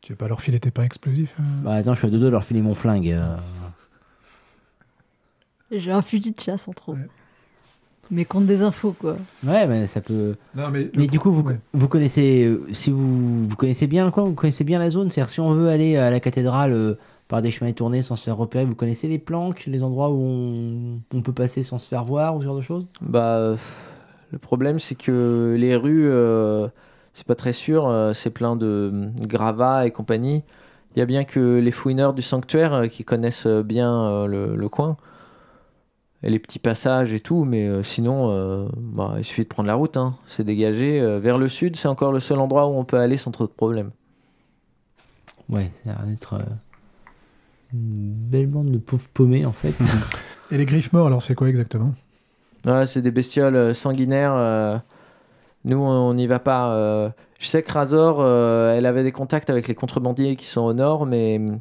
Tu 0.00 0.12
veux 0.12 0.16
pas 0.16 0.28
leur 0.28 0.40
filer 0.40 0.60
tes 0.60 0.70
pains 0.70 0.82
explosifs 0.82 1.34
euh 1.40 1.42
Bah 1.62 1.74
attends, 1.76 1.94
je 1.94 2.00
suis 2.00 2.08
à 2.08 2.10
deux 2.10 2.18
doigts 2.18 2.26
de 2.26 2.32
leur 2.32 2.44
filer 2.44 2.60
mon 2.60 2.74
flingue. 2.74 3.10
euh. 3.10 3.36
J'ai 5.70 5.90
un 5.90 6.02
fusil 6.02 6.32
de 6.32 6.40
chasse 6.40 6.68
en 6.68 6.72
trop. 6.72 6.92
Ouais. 6.94 7.08
Mais 8.10 8.24
compte 8.24 8.46
des 8.46 8.62
infos, 8.62 8.94
quoi. 8.98 9.16
Ouais, 9.46 9.66
mais 9.66 9.86
ça 9.86 10.00
peut. 10.00 10.34
Non, 10.54 10.64
mais, 10.72 10.90
Mais 10.96 11.06
du 11.06 11.18
coup, 11.18 11.30
vous, 11.32 11.42
ouais. 11.42 11.58
vous 11.72 11.88
connaissez, 11.88 12.44
euh, 12.44 12.66
si 12.72 12.90
vous, 12.90 13.44
vous 13.44 13.56
connaissez 13.56 13.86
bien 13.86 14.04
le 14.04 14.10
coin, 14.10 14.24
vous 14.24 14.34
connaissez 14.34 14.64
bien 14.64 14.78
la 14.78 14.90
zone. 14.90 15.10
C'est-à-dire, 15.10 15.30
si 15.30 15.40
on 15.40 15.52
veut 15.52 15.68
aller 15.68 15.96
à 15.96 16.10
la 16.10 16.20
cathédrale 16.20 16.72
euh, 16.72 16.94
par 17.28 17.40
des 17.42 17.50
chemins 17.50 17.72
tournés 17.72 18.02
sans 18.02 18.16
se 18.16 18.24
faire 18.24 18.36
repérer, 18.36 18.64
vous 18.64 18.74
connaissez 18.74 19.08
les 19.08 19.18
planques, 19.18 19.64
les 19.66 19.82
endroits 19.82 20.10
où 20.10 20.20
on, 20.22 21.00
on 21.14 21.22
peut 21.22 21.32
passer 21.32 21.62
sans 21.62 21.78
se 21.78 21.88
faire 21.88 22.04
voir 22.04 22.36
ou 22.36 22.40
ce 22.40 22.44
genre 22.44 22.56
de 22.56 22.60
choses? 22.60 22.86
Bah, 23.00 23.56
le 24.30 24.38
problème, 24.38 24.78
c'est 24.78 24.94
que 24.96 25.56
les 25.58 25.74
rues, 25.76 26.06
euh, 26.06 26.68
c'est 27.14 27.26
pas 27.26 27.34
très 27.36 27.52
sûr. 27.52 27.86
euh, 27.88 28.12
c'est 28.12 28.30
plein 28.30 28.56
de 28.56 28.90
euh, 28.94 29.26
gravats 29.26 29.86
et 29.86 29.90
compagnie. 29.90 30.42
Il 30.94 31.00
y 31.00 31.02
a 31.02 31.06
bien 31.06 31.24
que 31.24 31.58
les 31.58 31.70
fouineurs 31.70 32.14
du 32.14 32.22
sanctuaire 32.22 32.74
euh, 32.74 32.86
qui 32.86 33.04
connaissent 33.04 33.46
bien 33.46 33.92
euh, 34.04 34.26
le, 34.26 34.54
le 34.56 34.68
coin. 34.68 34.96
Et 36.26 36.30
les 36.30 36.38
petits 36.38 36.58
passages 36.58 37.12
et 37.12 37.20
tout, 37.20 37.44
mais 37.44 37.68
euh, 37.68 37.82
sinon, 37.82 38.30
euh, 38.30 38.66
bah, 38.78 39.14
il 39.18 39.24
suffit 39.24 39.42
de 39.42 39.48
prendre 39.48 39.66
la 39.66 39.74
route. 39.74 39.96
Hein. 39.98 40.16
C'est 40.26 40.42
dégagé. 40.44 40.98
euh, 41.00 41.20
vers 41.20 41.36
le 41.36 41.48
sud, 41.50 41.76
c'est 41.76 41.86
encore 41.88 42.12
le 42.12 42.20
seul 42.20 42.38
endroit 42.38 42.66
où 42.66 42.70
on 42.78 42.84
peut 42.84 42.98
aller 42.98 43.18
sans 43.18 43.30
trop 43.30 43.46
de 43.46 43.52
problèmes. 43.52 43.90
Ouais, 45.50 45.70
ça 45.84 45.90
a 45.90 45.94
l'air 45.96 46.06
d'être 46.06 46.34
euh, 46.34 46.38
une 47.74 48.12
belle 48.14 48.46
bande 48.46 48.70
de 48.70 48.78
pauvres 48.78 49.08
paumés 49.12 49.44
en 49.44 49.52
fait. 49.52 49.74
Et 50.50 50.56
les 50.56 50.64
griffes 50.64 50.92
morts, 50.92 51.06
alors 51.08 51.22
c'est 51.22 51.34
quoi 51.34 51.48
exactement? 51.48 51.92
Ouais, 52.64 52.86
c'est 52.86 53.02
des 53.02 53.10
bestioles 53.10 53.74
sanguinaires. 53.74 54.32
euh, 54.34 54.78
nous, 55.64 55.76
on 55.76 56.14
n'y 56.14 56.26
va 56.26 56.38
pas. 56.38 56.72
euh. 56.74 57.10
je 57.38 57.46
sais 57.46 57.62
que 57.62 57.70
Razor, 57.72 58.18
euh, 58.20 58.74
elle 58.74 58.86
avait 58.86 59.02
des 59.02 59.12
contacts 59.12 59.50
avec 59.50 59.68
les 59.68 59.74
contrebandiers 59.74 60.36
qui 60.36 60.46
sont 60.46 60.62
au 60.62 60.72
nord, 60.72 61.04
mais 61.04 61.36
hum, 61.38 61.58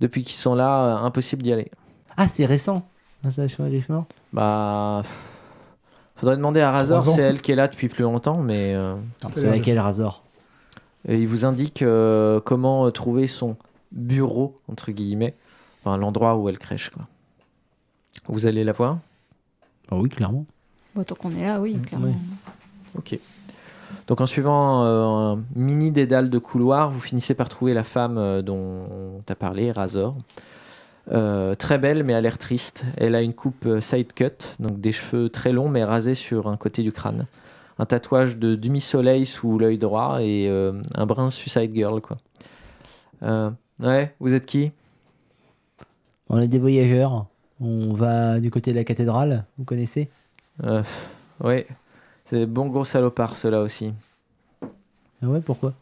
depuis 0.00 0.22
qu'ils 0.22 0.36
sont 0.36 0.54
là, 0.54 0.84
euh, 1.02 1.04
impossible 1.04 1.42
d'y 1.42 1.52
aller. 1.52 1.70
ah, 2.16 2.28
c'est 2.28 2.46
récent, 2.46 2.88
griffes 3.24 3.88
morts 3.88 4.06
Bah. 4.32 5.02
Faudrait 6.16 6.36
demander 6.36 6.60
à 6.60 6.70
Razor, 6.70 7.04
c'est 7.04 7.20
elle 7.22 7.42
qui 7.42 7.52
est 7.52 7.56
là 7.56 7.68
depuis 7.68 7.88
plus 7.88 8.02
longtemps, 8.02 8.38
mais 8.38 8.74
euh, 8.74 8.94
C'est 9.34 9.50
laquelle 9.50 9.78
Razor 9.78 10.22
et 11.08 11.20
il 11.20 11.28
vous 11.28 11.44
indique 11.44 11.82
euh, 11.82 12.40
comment 12.40 12.86
euh, 12.86 12.90
trouver 12.90 13.26
son 13.26 13.56
bureau, 13.92 14.58
entre 14.68 14.90
guillemets, 14.90 15.34
enfin 15.82 15.96
l'endroit 15.96 16.36
où 16.36 16.48
elle 16.48 16.58
crèche. 16.58 16.90
Quoi. 16.90 17.06
Vous 18.26 18.46
allez 18.46 18.64
la 18.64 18.72
voir? 18.72 18.98
Ah 19.90 19.96
oui, 19.96 20.08
clairement. 20.08 20.44
Bon, 20.94 21.04
tant 21.04 21.14
qu'on 21.14 21.34
est 21.34 21.42
là, 21.42 21.60
oui, 21.60 21.78
clairement. 21.78 22.14
Ok. 22.98 23.18
Donc 24.08 24.20
en 24.20 24.26
suivant 24.26 24.84
euh, 24.84 25.34
un 25.34 25.44
mini 25.54 25.92
dédale 25.92 26.30
de 26.30 26.38
couloir, 26.38 26.90
vous 26.90 27.00
finissez 27.00 27.34
par 27.34 27.48
trouver 27.48 27.74
la 27.74 27.84
femme 27.84 28.18
euh, 28.18 28.42
dont 28.42 29.22
tu 29.26 29.32
as 29.32 29.36
parlé, 29.36 29.70
Razor. 29.70 30.14
Euh, 31.12 31.54
très 31.54 31.78
belle 31.78 32.02
mais 32.02 32.14
a 32.14 32.20
l'air 32.20 32.36
triste. 32.36 32.84
Elle 32.96 33.14
a 33.14 33.22
une 33.22 33.32
coupe 33.32 33.64
euh, 33.66 33.80
side 33.80 34.12
cut, 34.12 34.54
donc 34.58 34.80
des 34.80 34.90
cheveux 34.90 35.28
très 35.28 35.52
longs 35.52 35.68
mais 35.68 35.84
rasés 35.84 36.16
sur 36.16 36.48
un 36.48 36.56
côté 36.56 36.82
du 36.82 36.90
crâne. 36.90 37.26
Un 37.78 37.86
tatouage 37.86 38.38
de 38.38 38.56
demi-soleil 38.56 39.24
sous 39.24 39.58
l'œil 39.58 39.78
droit 39.78 40.18
et 40.20 40.48
euh, 40.48 40.72
un 40.94 41.06
brin 41.06 41.30
suicide 41.30 41.72
girl 41.72 42.00
quoi. 42.00 42.16
Euh, 43.22 43.50
ouais, 43.78 44.14
vous 44.18 44.34
êtes 44.34 44.46
qui? 44.46 44.72
On 46.28 46.40
est 46.40 46.48
des 46.48 46.58
voyageurs. 46.58 47.26
On 47.60 47.92
va 47.92 48.40
du 48.40 48.50
côté 48.50 48.72
de 48.72 48.76
la 48.76 48.84
cathédrale, 48.84 49.44
vous 49.58 49.64
connaissez? 49.64 50.10
Ouais, 51.40 51.66
c'est 52.24 52.38
des 52.38 52.46
bons 52.46 52.66
gros 52.66 52.84
salopards 52.84 53.36
ceux-là 53.36 53.60
aussi. 53.60 53.94
Ah 55.22 55.28
ouais, 55.28 55.40
pourquoi? 55.40 55.72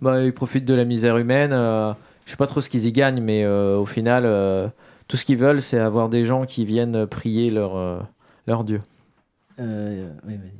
Bah, 0.00 0.22
ils 0.24 0.32
profitent 0.32 0.64
de 0.64 0.74
la 0.74 0.84
misère 0.84 1.18
humaine. 1.18 1.52
Je 2.26 2.30
sais 2.32 2.36
pas 2.36 2.46
trop 2.46 2.60
ce 2.60 2.68
qu'ils 2.70 2.86
y 2.86 2.92
gagnent, 2.92 3.20
mais 3.22 3.44
euh, 3.44 3.78
au 3.78 3.86
final, 3.86 4.24
euh, 4.26 4.68
tout 5.08 5.16
ce 5.16 5.24
qu'ils 5.24 5.38
veulent, 5.38 5.62
c'est 5.62 5.78
avoir 5.78 6.08
des 6.08 6.24
gens 6.24 6.44
qui 6.44 6.64
viennent 6.64 7.06
prier 7.06 7.50
leur, 7.50 7.76
euh, 7.76 8.00
leur 8.46 8.64
Dieu. 8.64 8.80
euh, 9.60 10.12
oui, 10.26 10.36
vas-y. 10.36 10.52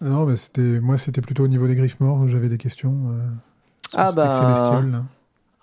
Non, 0.00 0.26
mais 0.26 0.36
c'était 0.36 0.60
moi, 0.80 0.98
c'était 0.98 1.22
plutôt 1.22 1.44
au 1.44 1.48
niveau 1.48 1.66
des 1.66 1.74
griffes 1.74 2.00
morts. 2.00 2.28
J'avais 2.28 2.48
des 2.48 2.58
questions. 2.58 2.94
euh, 3.10 3.28
Ah 3.94 4.12
bah. 4.12 4.90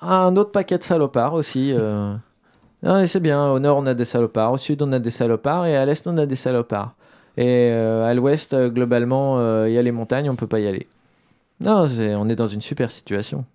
Un 0.01 0.35
autre 0.35 0.51
paquet 0.51 0.77
de 0.77 0.83
salopards 0.83 1.33
aussi. 1.33 1.71
euh, 1.71 2.15
c'est 3.07 3.19
bien. 3.19 3.49
Au 3.51 3.59
nord, 3.59 3.77
on 3.77 3.85
a 3.85 3.93
des 3.93 4.05
salopards. 4.05 4.53
Au 4.53 4.57
sud, 4.57 4.81
on 4.81 4.91
a 4.91 4.99
des 4.99 5.11
salopards. 5.11 5.65
Et 5.67 5.77
à 5.77 5.85
l'est, 5.85 6.05
on 6.07 6.17
a 6.17 6.25
des 6.25 6.35
salopards. 6.35 6.95
Et 7.37 7.69
euh, 7.71 8.05
à 8.05 8.13
l'ouest, 8.13 8.55
globalement, 8.55 9.39
euh, 9.39 9.69
il 9.69 9.73
y 9.73 9.77
a 9.77 9.81
les 9.81 9.91
montagnes, 9.91 10.29
on 10.29 10.35
peut 10.35 10.47
pas 10.47 10.59
y 10.59 10.67
aller. 10.67 10.87
Non, 11.59 11.85
on 12.17 12.29
est 12.29 12.35
dans 12.35 12.47
une 12.47 12.61
super 12.61 12.91
situation. 12.91 13.45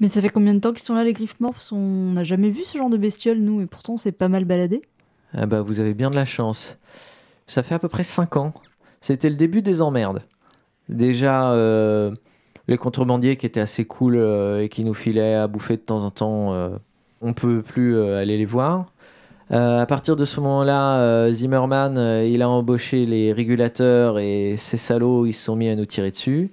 Mais 0.00 0.08
ça 0.08 0.20
fait 0.20 0.30
combien 0.30 0.54
de 0.54 0.60
temps 0.60 0.72
qu'ils 0.72 0.84
sont 0.84 0.94
là, 0.94 1.04
les 1.04 1.12
griffes 1.12 1.38
morts 1.40 1.52
Parce 1.52 1.70
qu'on 1.70 2.12
n'a 2.12 2.24
jamais 2.24 2.50
vu 2.50 2.62
ce 2.62 2.78
genre 2.78 2.90
de 2.90 2.96
bestiole, 2.96 3.38
nous, 3.38 3.60
et 3.60 3.66
pourtant, 3.66 3.94
on 3.94 3.98
s'est 3.98 4.12
pas 4.12 4.28
mal 4.28 4.44
baladé. 4.44 4.80
Ah 5.34 5.46
bah, 5.46 5.60
vous 5.62 5.78
avez 5.78 5.94
bien 5.94 6.10
de 6.10 6.16
la 6.16 6.24
chance. 6.24 6.78
Ça 7.46 7.62
fait 7.62 7.74
à 7.74 7.78
peu 7.78 7.88
près 7.88 8.02
5 8.02 8.36
ans. 8.36 8.54
C'était 9.00 9.28
le 9.28 9.36
début 9.36 9.62
des 9.62 9.82
emmerdes. 9.82 10.22
Déjà, 10.88 11.52
euh, 11.52 12.10
les 12.70 12.78
contrebandiers 12.78 13.36
qui 13.36 13.46
étaient 13.46 13.60
assez 13.60 13.84
cool 13.84 14.16
euh, 14.16 14.62
et 14.62 14.68
qui 14.68 14.84
nous 14.84 14.94
filaient 14.94 15.34
à 15.34 15.48
bouffer 15.48 15.76
de 15.76 15.82
temps 15.82 16.04
en 16.04 16.10
temps, 16.10 16.54
euh, 16.54 16.70
on 17.20 17.32
peut 17.32 17.62
plus 17.62 17.96
euh, 17.96 18.18
aller 18.18 18.38
les 18.38 18.46
voir. 18.46 18.86
À 19.52 19.84
partir 19.86 20.14
de 20.14 20.24
ce 20.24 20.38
moment-là, 20.38 21.32
Zimmerman, 21.32 21.98
il 22.24 22.40
a 22.40 22.48
embauché 22.48 23.04
les 23.04 23.32
régulateurs 23.32 24.20
et 24.20 24.54
ces 24.56 24.76
salauds, 24.76 25.26
ils 25.26 25.32
se 25.32 25.46
sont 25.46 25.56
mis 25.56 25.68
à 25.68 25.74
nous 25.74 25.86
tirer 25.86 26.12
dessus. 26.12 26.50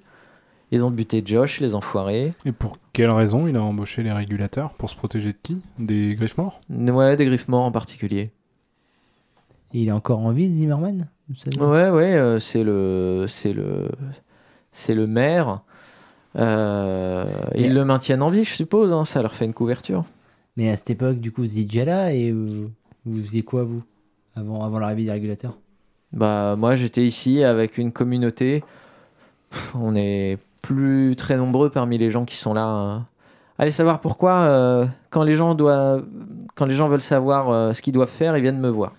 Ils 0.70 0.84
ont 0.84 0.90
buté 0.90 1.22
Josh, 1.24 1.60
les 1.60 1.74
enfoirés. 1.74 2.34
Et 2.44 2.52
pour 2.52 2.76
quelle 2.92 3.10
raison 3.10 3.46
il 3.46 3.56
a 3.56 3.62
embauché 3.62 4.02
les 4.02 4.12
régulateurs? 4.12 4.72
Pour 4.74 4.90
se 4.90 4.96
protéger 4.96 5.32
de 5.32 5.38
qui? 5.42 5.62
Des 5.78 6.14
griffes 6.14 6.36
morts? 6.36 6.60
Ouais, 6.70 7.16
des 7.16 7.24
griffes 7.24 7.48
morts 7.48 7.64
en 7.64 7.72
particulier. 7.72 8.30
Il 9.72 9.88
est 9.88 9.92
encore 9.92 10.20
en 10.20 10.30
vie, 10.30 10.48
Zimmerman? 10.50 11.08
Vous 11.28 11.64
Ouais, 11.66 11.90
ouais, 11.90 12.14
euh, 12.14 12.38
c'est 12.38 12.64
le, 12.64 13.26
c'est 13.28 13.52
le, 13.52 13.88
c'est 14.72 14.94
le 14.94 15.06
maire. 15.06 15.60
Euh, 16.36 17.24
Mais- 17.54 17.62
ils 17.62 17.74
le 17.74 17.84
maintiennent 17.84 18.22
en 18.22 18.30
vie, 18.30 18.44
je 18.44 18.52
suppose. 18.54 18.92
hein, 18.92 19.04
ça 19.04 19.22
leur 19.22 19.34
fait 19.34 19.44
une 19.44 19.54
couverture. 19.54 20.04
Mais 20.56 20.70
à 20.70 20.76
cette 20.76 20.90
époque, 20.90 21.20
du 21.20 21.32
coup, 21.32 21.42
vous 21.42 21.50
étiez 21.52 21.64
déjà 21.64 21.84
là 21.84 22.12
et 22.12 22.30
euh, 22.30 22.68
vous 23.04 23.22
faisiez 23.22 23.42
quoi, 23.42 23.64
vous 23.64 23.82
avant, 24.34 24.64
avant 24.64 24.78
l'arrivée 24.78 25.04
des 25.04 25.12
régulateurs? 25.12 25.56
Bah, 26.12 26.56
moi, 26.56 26.74
j'étais 26.74 27.06
ici 27.06 27.42
avec 27.42 27.78
une 27.78 27.92
communauté. 27.92 28.64
On 29.74 29.94
est 29.96 30.38
plus 30.62 31.14
très 31.16 31.36
nombreux 31.36 31.70
parmi 31.70 31.98
les 31.98 32.10
gens 32.10 32.24
qui 32.24 32.36
sont 32.36 32.54
là. 32.54 32.64
hein. 32.64 33.06
Allez 33.58 33.72
savoir 33.72 34.00
pourquoi. 34.00 34.32
euh, 34.32 34.86
quand 35.10 35.24
les 35.24 35.34
gens 35.34 35.54
doivent, 35.54 36.04
quand 36.54 36.66
les 36.66 36.74
gens 36.74 36.88
veulent 36.88 37.00
savoir 37.00 37.50
euh, 37.50 37.72
ce 37.72 37.82
qu'ils 37.82 37.92
doivent 37.92 38.08
faire, 38.08 38.36
ils 38.36 38.42
viennent 38.42 38.60
me 38.60 38.68
voir. 38.68 38.92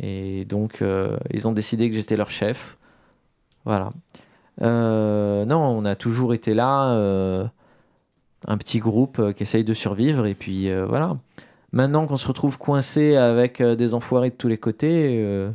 Et 0.00 0.44
donc, 0.46 0.82
euh, 0.82 1.16
ils 1.30 1.46
ont 1.46 1.52
décidé 1.52 1.88
que 1.90 1.94
j'étais 1.94 2.16
leur 2.16 2.30
chef. 2.30 2.76
Voilà. 3.64 3.90
Non, 4.60 5.60
on 5.60 5.84
a 5.84 5.94
toujours 5.94 6.34
été 6.34 6.52
là, 6.54 6.88
un 8.48 8.56
petit 8.58 8.78
groupe 8.78 9.32
qui 9.34 9.42
essaye 9.42 9.64
de 9.64 9.74
survivre. 9.74 10.26
Et 10.26 10.34
puis 10.34 10.72
voilà. 10.84 11.16
Maintenant 11.72 12.06
qu'on 12.06 12.16
se 12.16 12.26
retrouve 12.26 12.58
coincé 12.58 13.16
avec 13.16 13.62
des 13.62 13.94
enfoirés 13.94 14.30
de 14.30 14.34
tous 14.34 14.48
les 14.48 14.58
côtés, 14.58 15.46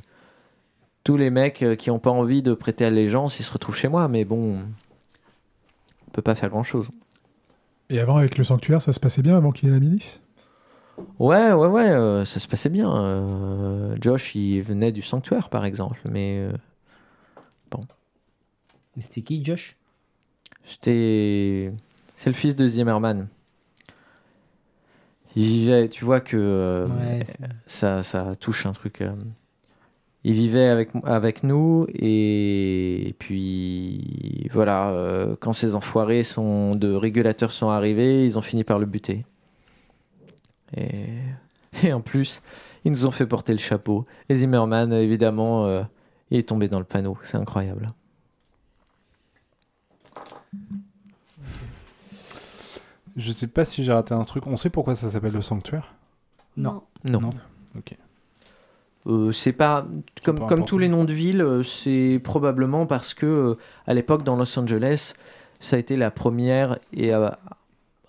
tous 1.03 1.17
les 1.17 1.29
mecs 1.29 1.65
qui 1.77 1.89
n'ont 1.89 1.99
pas 1.99 2.11
envie 2.11 2.41
de 2.41 2.53
prêter 2.53 2.85
allégeance, 2.85 3.39
ils 3.39 3.43
se 3.43 3.51
retrouvent 3.51 3.75
chez 3.75 3.89
moi. 3.89 4.07
Mais 4.07 4.25
bon, 4.25 4.59
on 4.59 4.63
peut 6.15 6.21
pas 6.21 6.35
faire 6.35 6.49
grand 6.49 6.63
chose. 6.63 6.89
Et 7.89 7.99
avant, 7.99 8.17
avec 8.17 8.37
le 8.37 8.43
sanctuaire, 8.43 8.81
ça 8.81 8.93
se 8.93 8.99
passait 8.99 9.21
bien 9.21 9.37
avant 9.37 9.51
qu'il 9.51 9.67
y 9.67 9.71
ait 9.71 9.73
la 9.73 9.79
milice? 9.79 10.19
Ouais, 11.19 11.51
ouais, 11.51 11.67
ouais, 11.67 11.89
euh, 11.89 12.25
ça 12.25 12.39
se 12.39 12.47
passait 12.47 12.69
bien. 12.69 12.95
Euh, 12.95 13.95
Josh, 14.01 14.33
il 14.35 14.61
venait 14.61 14.91
du 14.91 15.01
sanctuaire, 15.01 15.49
par 15.49 15.65
exemple. 15.65 15.99
Mais 16.09 16.39
euh, 16.39 16.57
Mais 18.95 19.01
C'était 19.01 19.21
qui, 19.21 19.43
Josh? 19.43 19.75
C'était. 20.63 21.71
C'est 22.15 22.29
le 22.29 22.35
fils 22.35 22.55
de 22.55 22.65
Zimmerman. 22.65 23.27
Il 25.35 25.43
vivait, 25.43 25.89
tu 25.89 26.05
vois 26.05 26.21
que 26.21 26.37
euh, 26.37 26.87
Ouais, 26.87 27.25
ça, 27.67 28.01
ça 28.01 28.35
touche 28.35 28.65
un 28.65 28.71
truc. 28.71 29.03
Il 30.27 30.33
vivait 30.33 30.69
avec, 30.69 30.89
avec 31.03 31.43
nous 31.43 31.85
et, 31.93 33.15
puis 33.19 34.49
voilà, 34.51 34.89
euh, 34.89 35.35
quand 35.39 35.53
ces 35.53 35.75
enfoirés 35.75 36.23
sont, 36.23 36.73
de 36.73 36.91
régulateurs 36.91 37.51
sont 37.51 37.69
arrivés, 37.69 38.25
ils 38.25 38.35
ont 38.35 38.41
fini 38.41 38.63
par 38.63 38.79
le 38.79 38.87
buter. 38.87 39.23
Et, 40.75 41.09
et 41.83 41.93
en 41.93 42.01
plus, 42.01 42.41
ils 42.85 42.91
nous 42.91 43.05
ont 43.05 43.11
fait 43.11 43.27
porter 43.27 43.51
le 43.51 43.59
chapeau. 43.59 44.07
Et 44.27 44.35
Zimmerman, 44.35 44.91
évidemment, 44.93 45.67
euh, 45.67 45.83
il 46.31 46.39
est 46.39 46.49
tombé 46.49 46.69
dans 46.69 46.79
le 46.79 46.85
panneau. 46.85 47.19
C'est 47.23 47.37
incroyable. 47.37 47.93
Je 53.15 53.31
sais 53.31 53.47
pas 53.47 53.63
si 53.63 53.83
j'ai 53.83 53.93
raté 53.93 54.15
un 54.15 54.23
truc. 54.23 54.47
On 54.47 54.57
sait 54.57 54.71
pourquoi 54.71 54.95
ça 54.95 55.07
s'appelle 55.07 55.33
le 55.33 55.41
sanctuaire? 55.41 55.93
Non. 56.57 56.81
Non. 57.03 57.21
Non. 57.21 57.29
Ok. 57.77 57.95
Euh, 59.07 59.31
c'est 59.31 59.51
pas 59.53 59.85
comme, 60.23 60.35
pas 60.39 60.45
comme 60.45 60.59
important. 60.59 60.65
tous 60.65 60.77
les 60.79 60.87
noms 60.89 61.03
de 61.05 61.13
villes, 61.13 61.41
euh, 61.41 61.61
c'est 61.63 62.19
probablement 62.23 62.85
parce 62.87 63.13
que 63.13 63.25
euh, 63.25 63.55
à 63.85 63.93
l'époque 63.93 64.23
dans 64.23 64.35
Los 64.35 64.57
Angeles, 64.57 65.13
ça 65.59 65.75
a 65.75 65.79
été 65.79 65.95
la 65.95 66.09
première 66.11 66.79
et 66.91 67.11
à 67.13 67.37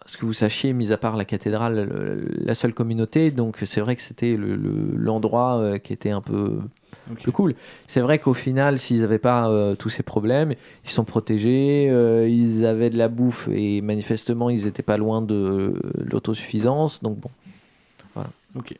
ce 0.07 0.17
que 0.17 0.25
vous 0.25 0.33
sachiez, 0.33 0.73
mis 0.73 0.93
à 0.93 0.97
part 0.97 1.17
la 1.17 1.25
cathédrale, 1.25 1.89
le- 1.91 2.29
la 2.45 2.55
seule 2.55 2.73
communauté. 2.73 3.31
Donc 3.31 3.59
c'est 3.65 3.81
vrai 3.81 3.95
que 3.97 4.03
c'était 4.03 4.37
le- 4.37 4.57
le- 4.57 4.97
l'endroit 4.97 5.79
qui 5.81 5.93
était 5.93 6.11
un 6.13 6.21
peu 6.23 6.61
Ok. 7.11 7.23
plus 7.23 7.33
cool. 7.33 7.55
C'est 7.89 8.01
vrai 8.01 8.19
qu'au 8.19 8.33
final, 8.35 8.79
s'ils 8.79 9.01
n'avaient 9.01 9.19
pas 9.19 9.51
euh, 9.51 9.75
tous 9.75 9.89
ces 9.91 10.03
problèmes, 10.03 10.55
ils 10.85 10.91
sont 10.91 11.05
protégés, 11.05 11.89
euh, 11.91 12.27
ils 12.29 12.65
avaient 12.65 12.91
de 12.91 12.97
la 12.99 13.09
bouffe 13.09 13.49
et 13.53 13.81
manifestement 13.83 14.49
ils 14.49 14.67
étaient 14.67 14.83
pas 14.83 14.97
loin 14.97 15.21
de 15.23 15.75
l'autosuffisance. 16.11 17.03
Donc 17.03 17.19
bon. 17.19 17.31
Ok. 18.57 18.75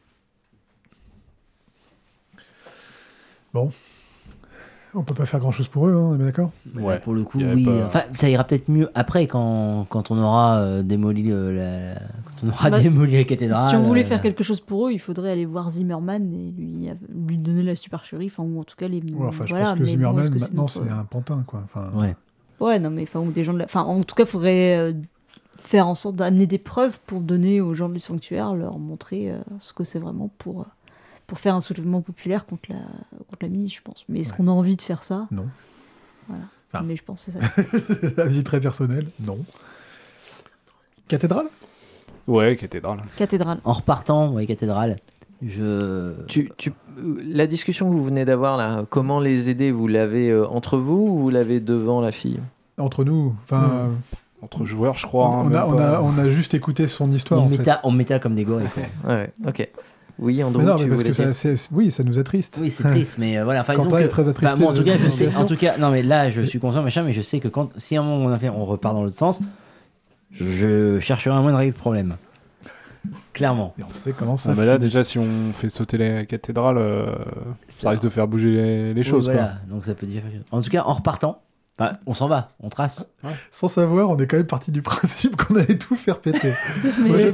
On 4.95 5.03
peut 5.03 5.13
pas 5.13 5.27
faire 5.27 5.41
grand 5.41 5.51
chose 5.51 5.69
pour 5.69 5.89
eux, 5.89 5.93
hein, 5.95 5.99
on 5.99 6.15
est 6.15 6.17
bien 6.17 6.27
d'accord? 6.27 6.53
Ouais. 6.75 6.99
Pour 7.01 7.13
le 7.13 7.23
coup, 7.23 7.39
oui. 7.39 7.65
pas- 7.67 7.85
Enfin, 7.85 8.03
ça 8.15 8.31
ira 8.31 8.45
peut-être 8.45 8.71
mieux 8.71 8.89
après 8.95 9.27
quand, 9.27 9.85
quand 9.91 10.11
on 10.11 10.19
aura 10.19 10.57
euh, 10.61 10.83
démoli 10.83 11.31
euh, 11.31 11.93
la, 11.95 12.01
quand 12.25 12.47
on 12.47 12.49
aura 12.49 12.71
Bah, 12.71 12.81
démoli 12.81 13.13
la 13.15 13.25
cathédrale. 13.25 13.69
si 13.69 13.77
on 13.77 13.83
voulait 13.83 14.05
euh, 14.05 14.07
faire 14.07 14.23
quelque 14.23 14.43
chose 14.43 14.61
pour 14.61 14.87
eux, 14.89 14.93
il 14.93 14.99
faudrait 14.99 15.33
aller 15.33 15.45
voir 15.45 15.69
Zimmerman 15.69 16.33
et 16.33 16.51
lui, 16.59 16.89
lui 17.15 17.37
donner 17.37 17.63
la 17.63 17.77
supercherie, 17.77 18.29
enfin, 18.33 18.43
ou 18.45 18.59
en 18.59 18.65
tout 18.65 18.77
cas 18.77 18.89
les. 18.89 19.01
Ouais, 19.03 19.27
Enfin, 19.27 19.45
je 19.45 19.51
voilà, 19.51 19.67
pense 19.67 19.75
que 19.75 19.79
bon, 19.81 19.85
Zimmerman, 19.91 20.31
que 20.31 20.39
maintenant, 20.39 20.67
c'est 20.69 20.91
un 20.91 21.05
pantin, 21.05 21.45
quoi. 21.47 21.61
Enfin, 21.65 21.91
Ouais. 21.95 22.17
Ouais, 22.59 22.79
non, 22.81 22.89
mais 22.89 23.03
enfin, 23.03 23.21
ou 23.21 23.31
des 23.33 23.45
gens 23.45 23.53
de 23.53 23.59
la... 23.59 23.67
Enfin, 23.67 23.83
en 23.83 24.03
tout 24.03 24.15
cas, 24.15 24.23
il 24.23 24.29
faudrait 24.31 24.79
euh, 24.79 24.93
faire 25.57 25.87
en 25.89 25.95
sorte 25.95 26.17
d'amener 26.17 26.47
des 26.47 26.57
preuves 26.57 26.99
pour 27.07 27.21
donner 27.21 27.61
aux 27.61 27.75
gens 27.75 27.91
du 27.91 28.01
sanctuaire, 28.01 28.55
leur 28.55 28.79
montrer 28.79 29.31
euh, 29.31 29.37
ce 29.59 29.75
que 29.75 29.85
c'est 29.85 29.99
vraiment 29.99 30.31
pour, 30.39 30.63
euh, 30.63 30.65
pour 31.27 31.39
faire 31.39 31.55
un 31.55 31.61
soulèvement 31.61 32.01
populaire 32.03 32.47
contre 32.47 32.71
la, 32.71 32.77
contre 33.29 33.43
la 33.43 33.49
je 33.69 33.81
pense. 33.83 34.05
Mais 34.09 34.21
est-ce 34.21 34.31
Ouais. 34.31 34.37
qu'on 34.39 34.49
a 34.49 34.53
envie 34.53 34.77
de 34.77 34.83
faire 34.83 35.03
ça? 35.03 35.27
Non. 35.31 35.47
Voilà. 36.29 36.45
Enfin. 36.73 36.85
Mais 36.87 36.97
je 36.97 37.03
pense 37.05 37.25
que 37.25 37.33
c'est 37.33 37.41
ça. 37.41 38.23
Avis 38.23 38.43
très 38.45 38.61
personnel, 38.61 39.07
non. 39.25 39.39
Cathédrale? 41.09 41.47
Ouais, 42.27 42.57
cathédrale. 42.57 42.99
Cathédrale. 43.17 43.59
En 43.65 43.73
repartant, 43.73 44.31
ouais, 44.33 44.47
cathédrale. 44.47 44.97
Je. 45.47 46.13
Tu, 46.27 46.51
tu- 46.57 46.73
euh, 46.99 47.21
la 47.25 47.47
discussion 47.47 47.89
que 47.89 47.95
vous 47.95 48.05
venez 48.05 48.25
d'avoir 48.25 48.57
là, 48.57 48.85
comment 48.89 49.21
les 49.21 49.49
aider? 49.51 49.71
Vous 49.71 49.87
l'avez 49.87 50.31
euh, 50.31 50.47
entre 50.49 50.79
vous 50.79 51.07
ou 51.11 51.19
vous 51.19 51.31
l'avez 51.31 51.61
devant 51.61 52.01
la 52.01 52.11
fille? 52.11 52.41
Entre 52.79 53.05
nous, 53.05 53.35
enfin, 53.45 53.61
Hmm. 53.89 53.97
Entre 54.43 54.65
joueurs, 54.67 54.97
je 54.99 55.07
crois. 55.07 55.29
hein, 55.29 55.45
on, 55.51 55.55
a, 55.55 55.67
on, 55.67 55.79
a, 55.79 56.01
on 56.03 56.19
a 56.19 56.29
juste 56.29 56.53
écouté 56.55 56.87
son 56.89 57.11
histoire, 57.11 57.41
on, 57.43 57.47
en 57.47 57.49
fait. 57.51 57.59
méta, 57.59 57.81
on 57.85 57.91
méta 57.91 58.19
comme 58.19 58.35
des 58.35 58.45
gorilles. 58.45 58.69
Ouais, 59.07 59.31
ok. 59.47 59.69
Oui, 60.19 60.43
Andrew, 60.43 60.61
Mais 60.61 60.67
non, 60.67 60.77
tu 60.77 60.85
mais 60.85 60.89
parce 60.89 61.01
voulais 61.03 61.11
que 61.11 61.33
ça, 61.33 61.33
c'est- 61.35 61.69
oui, 61.73 61.91
ça 61.91 62.03
nous 62.03 62.19
attriste. 62.19 62.59
Oui, 62.61 62.71
c'est 62.71 62.85
triste, 62.85 63.17
mais 63.19 63.37
euh, 63.39 63.45
voilà. 63.45 63.61
Enfin, 63.61 63.75
Quentin 63.75 63.99
est 63.99 64.09
très 64.09 64.29
attristé 64.29 64.59
moi, 64.59 64.73
en 64.73 64.75
tout 64.75 64.83
cas, 64.85 64.97
je 64.99 65.11
sais. 65.11 65.35
En 65.37 65.45
tout 65.45 65.57
cas, 65.57 65.77
non, 65.79 65.91
mais 65.91 66.03
là, 66.03 66.31
je 66.31 66.41
suis 66.41 66.59
conscient, 66.59 66.83
machin, 66.83 67.03
mais 67.03 67.13
je 67.13 67.21
sais 67.21 67.39
que 67.39 67.49
quand, 67.49 67.69
si 67.77 67.97
à 67.97 68.01
un 68.01 68.05
moment 68.05 68.25
on, 68.25 68.29
a 68.33 68.39
fait, 68.39 68.49
on 68.49 68.65
repart 68.65 68.95
dans 68.95 69.03
l'autre 69.05 69.19
sens, 69.19 69.41
je 70.33 70.99
chercherai 71.01 71.35
un 71.35 71.41
moyen 71.43 71.53
de 71.55 71.59
régler 71.59 71.73
le 71.73 71.79
problème. 71.79 72.17
Clairement. 73.33 73.75
Et 73.79 73.83
on 73.89 73.93
sait 73.93 74.13
comment 74.13 74.37
ça 74.37 74.51
Ah, 74.53 74.55
mais 74.57 74.65
là, 74.67 74.79
déjà, 74.79 75.05
si 75.05 75.19
on 75.19 75.53
fait 75.53 75.69
sauter 75.69 75.99
la 75.99 76.25
cathédrale, 76.25 76.79
euh, 76.79 77.15
ça 77.69 77.91
risque 77.91 78.03
de 78.03 78.09
faire 78.09 78.27
bouger 78.27 78.51
les, 78.51 78.95
les 78.95 79.01
Oui, 79.01 79.05
choses. 79.05 79.27
voilà. 79.27 79.59
Donc 79.69 79.85
ça 79.85 79.95
peut 79.95 80.07
dire. 80.07 80.23
En 80.51 80.61
tout 80.63 80.71
cas, 80.71 80.83
en 80.85 80.95
repartant, 80.95 81.41
bah, 81.79 81.99
on 82.07 82.15
s'en 82.15 82.27
va, 82.27 82.53
on 82.63 82.71
trace. 82.71 83.07
Sans 83.53 83.69
savoir, 83.69 84.09
on 84.09 84.17
est 84.17 84.27
quand 84.27 84.39
même 84.39 84.47
parti 84.47 84.71
du 84.73 84.81
principe 84.83 85.37
qu'on 85.37 85.57
allait 85.57 85.77
tout 85.77 85.95
faire 85.95 86.21
péter. 86.21 86.55
Mais- 87.03 87.11
Mais, 87.11 87.31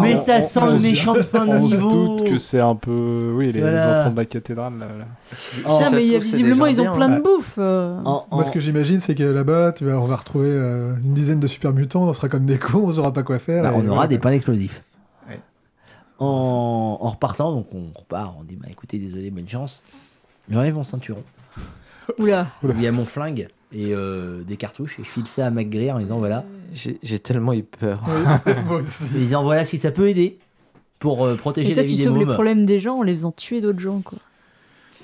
mais 0.00 0.16
ça 0.16 0.36
on- 0.38 0.42
sent 0.42 0.60
on 0.62 0.66
le 0.74 0.78
méchant 0.78 1.12
de 1.14 1.22
fin 1.22 1.44
de 1.44 1.50
quoi. 1.50 1.56
On 1.60 1.68
se 1.68 1.74
niveau. 1.74 1.90
doute 1.90 2.24
que 2.28 2.38
c'est 2.38 2.60
un 2.60 2.76
peu. 2.76 3.32
Oui, 3.36 3.50
les, 3.50 3.60
Voilà. 3.60 4.02
enfants 4.02 4.10
de 4.10 4.16
la 4.16 4.24
cathédrale. 4.26 4.78
là, 4.78 4.86
là. 4.86 5.04
Ça 5.32 5.90
mais 5.92 6.00
se 6.00 6.04
il 6.06 6.12
y 6.12 6.14
a- 6.14 6.18
trouve, 6.18 6.28
c'est 6.30 6.36
visiblement, 6.36 6.66
ils 6.66 6.80
ont 6.80 6.84
bien. 6.84 6.92
plein 6.92 7.08
de 7.08 7.20
bouffe. 7.20 7.54
euh. 7.58 7.98
En- 8.00 8.02
Moi, 8.02 8.24
en- 8.30 8.44
ce 8.44 8.50
que 8.52 8.60
j'imagine, 8.60 9.00
c'est 9.00 9.16
que 9.16 9.24
là-bas, 9.24 9.72
tu 9.72 9.84
vas, 9.84 9.98
on 9.98 10.06
va 10.06 10.14
retrouver 10.16 10.50
euh, 10.50 10.94
une 11.02 11.12
dizaine 11.14 11.40
de 11.40 11.46
super 11.48 11.72
mutants, 11.72 12.04
on 12.04 12.12
sera 12.12 12.28
comme 12.28 12.46
des 12.46 12.58
cons, 12.58 12.84
on 12.86 12.92
saura 12.92 13.12
pas 13.12 13.24
quoi 13.24 13.38
faire. 13.40 13.62
bah, 13.64 13.72
on 13.74 13.80
aura 13.86 13.94
voilà. 13.94 14.06
des 14.06 14.18
pains 14.18 14.30
explosifs. 14.30 14.84
Ouais. 15.28 15.40
En, 16.20 16.98
en 17.00 17.08
repartant, 17.08 17.50
donc 17.52 17.66
on 17.74 17.98
repart, 17.98 18.34
on 18.38 18.44
dit 18.44 18.54
bah 18.56 18.68
écoutez, 18.70 18.98
désolé, 18.98 19.30
bonne 19.32 19.48
chance. 19.48 19.82
J'enlève 20.48 20.74
mon 20.74 20.84
ceinturon, 20.84 21.22
Oula. 22.18 22.46
où 22.62 22.68
il 22.70 22.82
y 22.82 22.86
a 22.86 22.92
mon 22.92 23.04
flingue 23.04 23.48
et 23.72 23.94
euh, 23.94 24.42
des 24.42 24.56
cartouches, 24.56 24.98
et 24.98 25.04
je 25.04 25.08
file 25.08 25.26
ça 25.26 25.46
à 25.46 25.50
McGree 25.50 25.90
en 25.92 25.98
disant 25.98 26.18
voilà. 26.18 26.44
J'ai 26.72 27.18
tellement 27.18 27.52
eu 27.52 27.62
peur. 27.62 28.00
Oui, 28.46 28.52
moi 28.66 28.76
aussi. 28.80 29.04
Et 29.16 29.18
disant 29.20 29.42
voilà 29.42 29.64
si 29.64 29.78
ça 29.78 29.90
peut 29.90 30.08
aider. 30.08 30.38
pour 30.98 31.24
euh, 31.24 31.34
Et 31.34 31.36
protéger 31.36 31.72
toi, 31.72 31.82
la 31.82 31.88
tu 31.88 31.94
des 31.94 32.02
sauves 32.02 32.18
les 32.18 32.26
problèmes 32.26 32.64
des 32.66 32.78
gens 32.80 32.98
en 32.98 33.02
les 33.02 33.12
faisant 33.14 33.32
tuer 33.32 33.60
d'autres 33.60 33.80
gens, 33.80 34.00
quoi. 34.04 34.18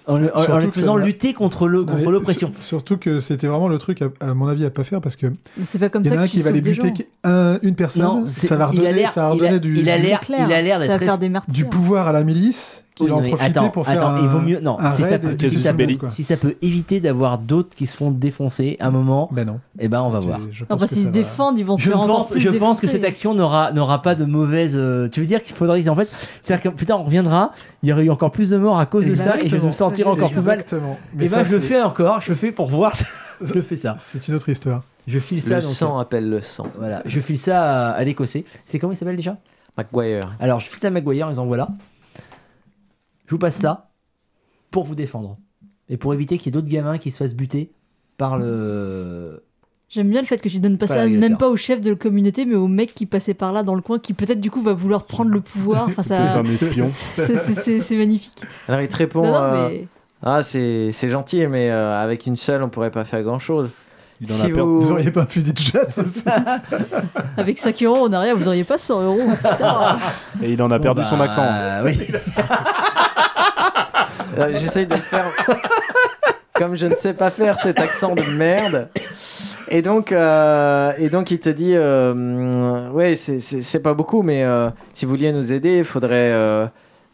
En, 0.09 0.19
le- 0.19 0.31
en- 0.37 0.41
en 0.53 0.59
les 0.59 0.67
ça 0.67 0.73
faisant 0.73 0.97
lutter 0.97 1.33
contre 1.35 1.67
le 1.67 1.85
contre 1.85 2.13
l'oppression. 2.13 2.53
sur- 2.55 2.63
Surtout 2.63 2.97
que 2.97 3.19
c'était 3.19 3.49
vraiment 3.49 3.67
le 3.67 3.77
truc, 3.79 4.03
à, 4.03 4.09
à 4.21 4.35
mon 4.35 4.47
avis, 4.47 4.65
à 4.65 4.71
pas 4.71 4.85
faire 4.85 5.01
parce 5.01 5.17
que 5.17 5.27
c'est 5.65 5.81
pas 5.81 5.89
comme 5.89 6.03
il 6.05 6.09
y 6.09 6.11
en 6.11 6.15
ça 6.15 6.21
a 6.21 6.23
un 6.23 6.27
que 6.27 6.31
tu 6.31 6.37
qui 6.37 6.43
va 6.45 6.53
des 6.53 6.61
buter 6.61 7.09
un- 7.25 7.59
une 7.63 7.75
personne, 7.75 8.03
Non, 8.03 8.29
ça 8.29 8.57
va 8.57 8.71
il 8.73 8.79
a 8.79 8.83
redonner, 8.91 9.07
ça 9.09 9.29
va 9.31 9.35
il 9.35 9.41
a- 9.41 9.45
redonner 9.47 9.59
du, 9.61 9.73
il 9.81 9.91
a 9.91 9.97
du- 9.97 10.03
l'air- 10.05 10.21
il 10.29 10.35
a 10.53 10.63
l'air 10.63 10.75
Ça 10.77 10.81
d'être 10.83 10.91
va 10.91 10.97
très- 10.99 11.07
faire 11.07 11.19
des 11.19 11.29
martyrs. 11.29 11.53
du 11.55 11.65
pouvoir 11.65 12.07
à 12.07 12.13
la 12.13 12.23
milice 12.23 12.85
Oui, 12.99 13.11
en 13.11 13.19
profiter 13.21 13.43
attends, 13.45 13.69
pour 13.69 13.85
faire 13.87 13.99
attends, 13.99 14.15
un, 14.15 14.23
il 14.23 14.29
vaut 14.29 14.41
mieux 14.41 14.59
non, 14.61 14.79
si 14.93 15.05
ça 15.05 15.19
peut, 15.19 15.29
et 15.29 15.31
si 15.33 15.37
casus 15.37 15.59
ça, 15.63 15.73
belli. 15.75 15.99
quoi. 15.99 16.09
si 16.09 16.25
ça 16.25 16.37
peut 16.39 16.57
éviter 16.63 16.99
d'avoir 17.01 17.37
d'autres 17.39 17.77
qui 17.77 17.87
se 17.87 17.95
font 17.97 18.11
défoncer 18.11 18.79
à 18.81 18.87
un 18.87 18.91
moment, 18.91 19.29
Ben 19.33 19.45
non. 19.45 19.61
eh 19.79 19.89
ben 19.89 20.01
on 20.01 20.09
va 20.09 20.19
voir. 20.21 20.39
Non, 20.41 20.77
parce 20.79 20.93
qu'ils 20.93 21.03
se 21.03 21.07
va- 21.07 21.11
défendent, 21.11 21.59
ils 21.59 21.65
vont 21.65 21.77
se 21.77 21.83
Je 21.83 21.91
faire 21.91 22.01
encore 22.01 22.17
pense, 22.19 22.31
plus 22.31 22.41
je 22.41 22.51
pense 22.51 22.81
que 22.81 22.87
cette 22.89 23.05
action 23.05 23.35
n'aura 23.35 23.71
n'aura 23.73 24.01
pas 24.01 24.15
de 24.15 24.25
mauvaise. 24.25 24.75
euh, 24.77 25.09
tu 25.09 25.21
veux 25.21 25.27
dire 25.27 25.43
qu'il 25.43 25.55
faudrait 25.55 25.87
en 25.89 25.95
fait, 25.97 26.09
c'est-à-dire 26.41 26.71
que 26.73 26.77
putain 26.77 26.97
on 26.97 27.05
reviendra, 27.05 27.53
il 27.83 27.91
y 27.91 27.93
aurait 27.93 28.05
eu 28.05 28.11
encore 28.11 28.31
plus 28.31 28.51
de 28.51 28.57
morts 28.57 28.79
à 28.79 28.87
cause 28.87 29.07
de 29.07 29.15
ça 29.15 29.37
et 29.43 29.49
je 29.49 29.57
vais 29.57 29.67
me 29.67 29.73
sentir 29.73 30.09
encore 30.09 30.31
plus 30.31 30.41
mal. 30.43 30.59
Exactement. 30.61 30.99
Et 31.13 31.17
Mais 31.17 31.29
ben 31.29 31.31
ça, 31.31 31.45
je 31.45 31.53
le 31.55 31.61
fais 31.61 31.83
encore, 31.83 32.21
je 32.23 32.31
le 32.31 32.37
fais 32.37 32.51
pour 32.53 32.69
voir. 32.69 32.95
je 33.43 33.61
fais 33.61 33.77
ça. 33.77 33.97
C'est 34.01 34.27
une 34.29 34.35
autre 34.35 34.49
histoire. 34.49 34.83
Je 35.07 35.19
file 35.19 35.43
ça. 35.43 35.57
Le 35.57 35.61
sang 35.63 35.99
appelle 35.99 36.29
le 36.31 36.41
sang. 36.41 36.65
Voilà, 36.79 37.03
je 37.05 37.21
file 37.21 37.39
ça 37.39 37.91
à, 37.91 38.03
l'écossais. 38.05 38.45
C'est 38.65 38.79
comment 38.79 38.93
il 38.93 38.97
s'appelle 38.97 39.17
déjà? 39.17 39.37
McGuire. 39.79 40.35
Alors 40.41 40.61
je 40.61 40.69
file 40.69 40.79
ça 40.79 40.89
à 40.89 40.91
Maguire 40.91 41.27
en 41.27 41.31
disant 41.31 41.45
voilà, 41.47 41.69
je 43.27 43.31
vous 43.31 43.39
passe 43.39 43.57
ça 43.57 43.91
pour 44.71 44.85
vous 44.85 44.95
défendre 44.95 45.37
et 45.89 45.97
pour 45.97 46.15
éviter 46.15 46.39
qu'il 46.39 46.47
y 46.47 46.49
ait 46.51 46.53
d'autres 46.61 46.69
gamins 46.69 46.99
qui 46.99 47.11
se 47.11 47.19
fassent 47.19 47.35
buter 47.35 47.71
par 48.19 48.39
le. 48.39 49.43
J'aime 49.89 50.11
bien 50.11 50.21
le 50.21 50.27
fait 50.27 50.39
que 50.39 50.49
tu 50.49 50.59
donnes 50.59 50.79
pas 50.79 50.87
Pas 50.89 50.95
ça 50.95 51.07
même 51.07 51.37
pas 51.37 51.49
au 51.49 51.57
chef 51.57 51.81
de 51.81 51.91
la 51.91 51.97
communauté, 51.97 52.45
mais 52.45 52.57
au 52.57 52.67
mec 52.67 52.93
qui 52.93 53.07
passait 53.07 53.35
par 53.35 53.53
là 53.53 53.63
dans 53.63 53.77
le 53.77 53.83
coin, 53.83 54.01
qui 54.01 54.15
peut-être 54.15 54.41
du 54.41 54.51
coup 54.51 54.61
va 54.61 54.73
vouloir 54.73 55.05
prendre 55.05 55.31
le 55.31 55.41
pouvoir. 55.41 55.85
Enfin, 55.85 56.03
C'est 56.03 56.17
ça... 56.17 56.39
un 56.39 56.45
espion. 56.45 56.85
c'est- 56.91 57.97
magnifique. 57.97 58.43
Alors 58.67 58.81
il 58.81 58.89
te 58.89 58.97
répond 58.97 59.23
Non, 59.23 59.33
non, 59.33 59.39
euh, 59.39 59.69
mais 59.69 59.87
Ah, 60.25 60.43
c'est 60.43 60.91
c'est 60.91 61.09
gentil, 61.09 61.47
mais 61.47 61.71
euh, 61.71 62.03
avec 62.03 62.27
une 62.27 62.35
seule, 62.35 62.65
on 62.65 62.69
pourrait 62.69 62.91
pas 62.91 63.05
faire 63.05 63.23
grand 63.23 63.39
chose. 63.39 63.71
Il 64.21 64.33
en 64.33 64.35
Si 64.35 64.51
vous- 64.51 64.81
Vous 64.81 64.91
auriez 64.91 65.13
pas 65.13 65.23
un 65.23 65.27
fusil 65.27 65.53
de 65.53 65.59
chasse 65.59 65.99
aussi 65.99 66.25
avec 67.37 67.59
5 67.59 67.81
euros 67.85 68.07
en 68.09 68.13
arrière, 68.13 68.37
vous 68.37 68.49
auriez 68.49 68.65
pas 68.65 68.79
100 68.79 69.03
euros. 69.03 69.31
Putain. 69.37 69.99
Et 70.43 70.53
il 70.53 70.63
en 70.63 70.71
a 70.73 70.81
perdu 70.81 71.03
Bon, 71.03 71.07
son 71.09 71.19
bah, 71.19 71.25
accent. 71.25 71.45
Oui. 71.85 71.99
Euh, 74.39 74.51
J'essaye 74.53 74.87
de 74.87 74.95
le 74.95 75.01
faire 75.01 75.27
comme 76.55 76.75
je 76.75 76.87
ne 76.87 76.95
sais 76.95 77.15
pas 77.15 77.31
faire 77.31 77.57
cet 77.57 77.79
accent 77.81 78.15
de 78.15 78.23
merde. 78.23 78.89
Et 79.69 79.83
donc, 79.83 80.13
euh, 80.13 80.93
et 80.99 81.09
donc 81.09 81.31
il 81.31 81.41
te 81.41 81.51
dit, 81.51 81.73
euh, 81.75 82.89
ouais, 82.91 83.15
c'est- 83.17 83.81
pas 83.81 83.95
beaucoup, 83.95 84.23
mais 84.23 84.45
euh, 84.45 84.71
si 84.95 85.05
vous 85.05 85.11
vouliez 85.11 85.33
nous 85.33 85.53
aider, 85.53 85.79
il 85.79 85.85
faudrait 85.85 86.31
euh, 86.33 86.67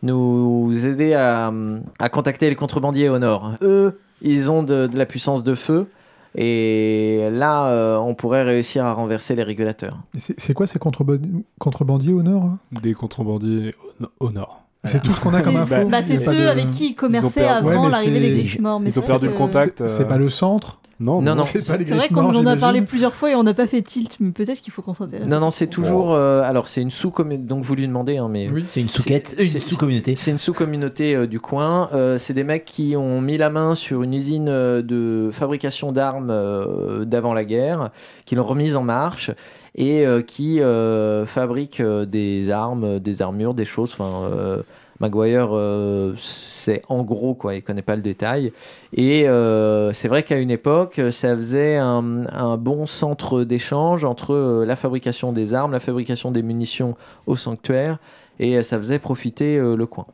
nous 0.02 0.70
aider 0.86 1.14
à, 1.14 1.50
à 1.98 2.08
contacter 2.08 2.48
les 2.50 2.54
contrebandiers 2.56 3.08
au 3.08 3.18
nord. 3.18 3.52
Eux, 3.62 3.98
ils 4.20 4.50
ont 4.50 4.62
de, 4.62 4.86
de 4.86 4.98
la 4.98 5.06
puissance 5.06 5.42
de 5.42 5.54
feu. 5.54 5.86
Et 6.34 7.28
là, 7.32 7.66
euh, 7.66 7.98
on 7.98 8.14
pourrait 8.14 8.42
réussir 8.42 8.86
à 8.86 8.92
renverser 8.94 9.34
les 9.34 9.42
régulateurs. 9.42 9.98
C'est 10.14 10.54
quoi 10.54 10.66
ces 10.66 10.78
contrebandi- 10.78 11.44
contrebandiers 11.58 12.12
au 12.14 12.22
nord 12.22 12.44
hein? 12.44 12.58
Des 12.82 12.94
contrebandiers 12.94 13.74
au, 13.84 14.02
no- 14.04 14.08
au 14.20 14.30
nord. 14.30 14.62
C'est 14.84 15.00
tout 15.02 15.12
ce 15.12 15.20
qu'on 15.20 15.32
a 15.32 15.42
comme 15.42 15.64
C'est 15.64 15.74
info. 15.76 15.88
bah, 15.88 16.02
c'est 16.02 16.16
ceux 16.16 16.34
de- 16.42 16.46
avec 16.48 16.70
qui 16.72 16.88
ils 16.90 16.94
commerçaient 16.94 17.42
perdu- 17.42 17.68
avant 17.68 17.88
l'arrivée 17.88 18.18
des 18.20 18.30
griffes 18.30 18.58
morts. 18.60 18.80
Mais 18.80 18.90
Ils 18.90 18.98
ont 18.98 19.02
perdu 19.02 19.26
le 19.26 19.32
contact. 19.32 19.78
C'est 19.78 19.88
c'est 19.88 20.02
euh, 20.02 20.06
pas 20.06 20.18
le 20.18 20.28
centre 20.28 20.80
Non, 20.98 21.22
Non, 21.22 21.36
non. 21.36 21.42
C'est 21.44 21.64
pas 21.64 21.76
les 21.76 21.84
C'est 21.84 21.94
vrai 21.94 22.08
qu'on 22.08 22.24
en 22.34 22.46
a 22.46 22.56
parlé 22.56 22.82
plusieurs 22.82 23.14
fois 23.14 23.30
et 23.30 23.34
on 23.36 23.42
n'a 23.44 23.54
pas 23.54 23.66
fait 23.68 23.82
tilt, 23.82 24.16
mais 24.18 24.30
peut-être 24.32 24.60
qu'il 24.60 24.72
faut 24.72 24.82
qu'on 24.82 24.94
s'intéresse. 24.94 25.28
Non, 25.28 25.38
non, 25.40 25.50
c'est 25.52 25.68
toujours. 25.68 26.12
euh, 26.14 26.42
alors, 26.42 26.66
c'est 26.66 26.82
une 26.82 26.90
sous-communauté. 26.90 27.46
Donc, 27.46 27.62
vous 27.64 27.74
lui 27.76 27.86
demandez, 27.86 28.16
hein, 28.18 28.28
mais. 28.30 28.48
Oui. 28.50 28.64
C'est 28.66 28.80
une 28.80 28.88
sous-quête, 28.88 29.34
C'est- 29.38 29.54
une 29.54 29.60
sous-communauté. 29.60 30.16
C'est 30.16 30.30
une 30.32 30.38
sous-communauté 30.38 31.14
euh, 31.14 31.26
du 31.28 31.38
coin. 31.38 31.88
Euh, 31.92 32.18
c'est 32.18 32.34
des 32.34 32.44
mecs 32.44 32.64
qui 32.64 32.96
ont 32.96 33.20
mis 33.20 33.36
la 33.38 33.50
main 33.50 33.74
sur 33.76 34.02
une 34.02 34.14
usine 34.14 34.46
de 34.46 35.30
fabrication 35.32 35.92
d'armes 35.92 36.30
euh, 36.30 37.04
d'avant 37.04 37.34
la 37.34 37.44
guerre, 37.44 37.90
qui 38.26 38.34
l'ont 38.34 38.44
remise 38.44 38.74
en 38.76 38.82
marche 38.82 39.30
et 39.74 40.06
euh, 40.06 40.22
qui 40.22 40.60
euh, 40.60 41.26
fabriquent 41.26 41.80
euh, 41.80 42.04
des 42.04 42.50
armes, 42.50 42.98
des 42.98 43.22
armures, 43.22 43.54
des 43.54 43.64
choses. 43.64 43.92
Enfin, 43.92 44.30
euh, 44.30 44.62
Maguire, 45.00 45.48
euh, 45.52 46.14
c'est 46.16 46.82
en 46.88 47.02
gros 47.02 47.34
quoi. 47.34 47.56
Il 47.56 47.62
connaît 47.62 47.82
pas 47.82 47.96
le 47.96 48.02
détail. 48.02 48.52
Et 48.92 49.28
euh, 49.28 49.92
c'est 49.92 50.06
vrai 50.06 50.22
qu'à 50.22 50.38
une 50.38 50.50
époque, 50.50 51.00
ça 51.10 51.36
faisait 51.36 51.76
un, 51.76 52.26
un 52.26 52.56
bon 52.56 52.86
centre 52.86 53.42
d'échange 53.42 54.04
entre 54.04 54.32
euh, 54.32 54.64
la 54.64 54.76
fabrication 54.76 55.32
des 55.32 55.54
armes, 55.54 55.72
la 55.72 55.80
fabrication 55.80 56.30
des 56.30 56.42
munitions 56.42 56.94
au 57.26 57.34
sanctuaire, 57.34 57.98
et 58.38 58.58
euh, 58.58 58.62
ça 58.62 58.78
faisait 58.78 59.00
profiter 59.00 59.58
euh, 59.58 59.74
le 59.74 59.86
coin. 59.86 60.06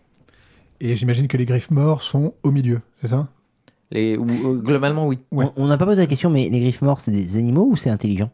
Et 0.81 0.97
j'imagine 0.97 1.29
que 1.29 1.37
les 1.37 1.45
griffes 1.45 1.71
morts 1.71 2.01
sont 2.01 2.33
au 2.43 2.51
milieu, 2.51 2.81
c'est 3.01 3.09
ça? 3.09 3.27
Les, 3.91 4.17
ou- 4.17 4.27
euh, 4.27 4.55
globalement, 4.55 5.07
oui. 5.07 5.19
Ouais. 5.33 5.47
On 5.57 5.67
n'a 5.67 5.77
pas 5.77 5.85
posé 5.87 6.01
la 6.01 6.07
question, 6.07 6.31
mais 6.31 6.49
les 6.49 6.61
griffes 6.61 6.83
morts, 6.83 7.01
c'est 7.01 7.11
des 7.11 7.37
animaux 7.37 7.67
ou 7.71 7.77
c'est 7.77 7.91
intelligent? 7.91 8.31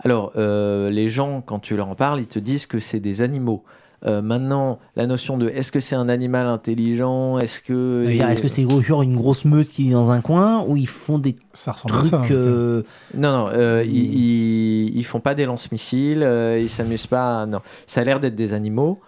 Alors, 0.00 0.32
euh, 0.36 0.90
les 0.90 1.08
gens, 1.08 1.40
quand 1.44 1.58
tu 1.60 1.76
leur 1.76 1.88
en 1.88 1.94
parles, 1.94 2.20
ils 2.20 2.26
te 2.26 2.38
disent 2.38 2.66
que 2.66 2.80
c'est 2.80 3.00
des 3.00 3.22
animaux. 3.22 3.62
Euh, 4.06 4.20
maintenant, 4.20 4.78
la 4.96 5.06
notion 5.06 5.38
de 5.38 5.48
est-ce 5.48 5.72
que 5.72 5.80
c'est 5.80 5.94
un 5.96 6.10
animal 6.10 6.46
intelligent 6.46 7.38
Est-ce 7.38 7.60
que. 7.60 8.06
Est-ce 8.06 8.42
que 8.42 8.48
c'est 8.48 8.66
genre 8.82 9.00
une 9.02 9.14
grosse 9.16 9.46
meute 9.46 9.68
qui 9.70 9.84
vit 9.84 9.92
dans 9.92 10.10
un 10.10 10.20
coin 10.20 10.62
ou 10.66 10.76
ils 10.76 10.88
font 10.88 11.18
des 11.18 11.36
Ça 11.54 11.72
ressemble 11.72 11.94
trucs 11.94 12.06
à 12.06 12.10
ça. 12.10 12.20
hein. 12.20 12.26
euh, 12.32 12.82
Non, 13.16 13.32
non, 13.32 13.48
euh, 13.54 13.82
Hmm. 13.82 13.88
ils, 13.88 14.14
ils, 14.14 14.96
ils 14.98 15.04
font 15.04 15.20
pas 15.20 15.34
des 15.34 15.46
lance-missiles, 15.46 16.22
euh, 16.22 16.58
ils 16.60 16.68
s'amusent 16.68 17.06
pas. 17.06 17.46
Non, 17.46 17.60
ça 17.86 18.02
a 18.02 18.04
l'air 18.04 18.20
d'être 18.20 18.34
des 18.34 18.52
animaux, 18.52 18.98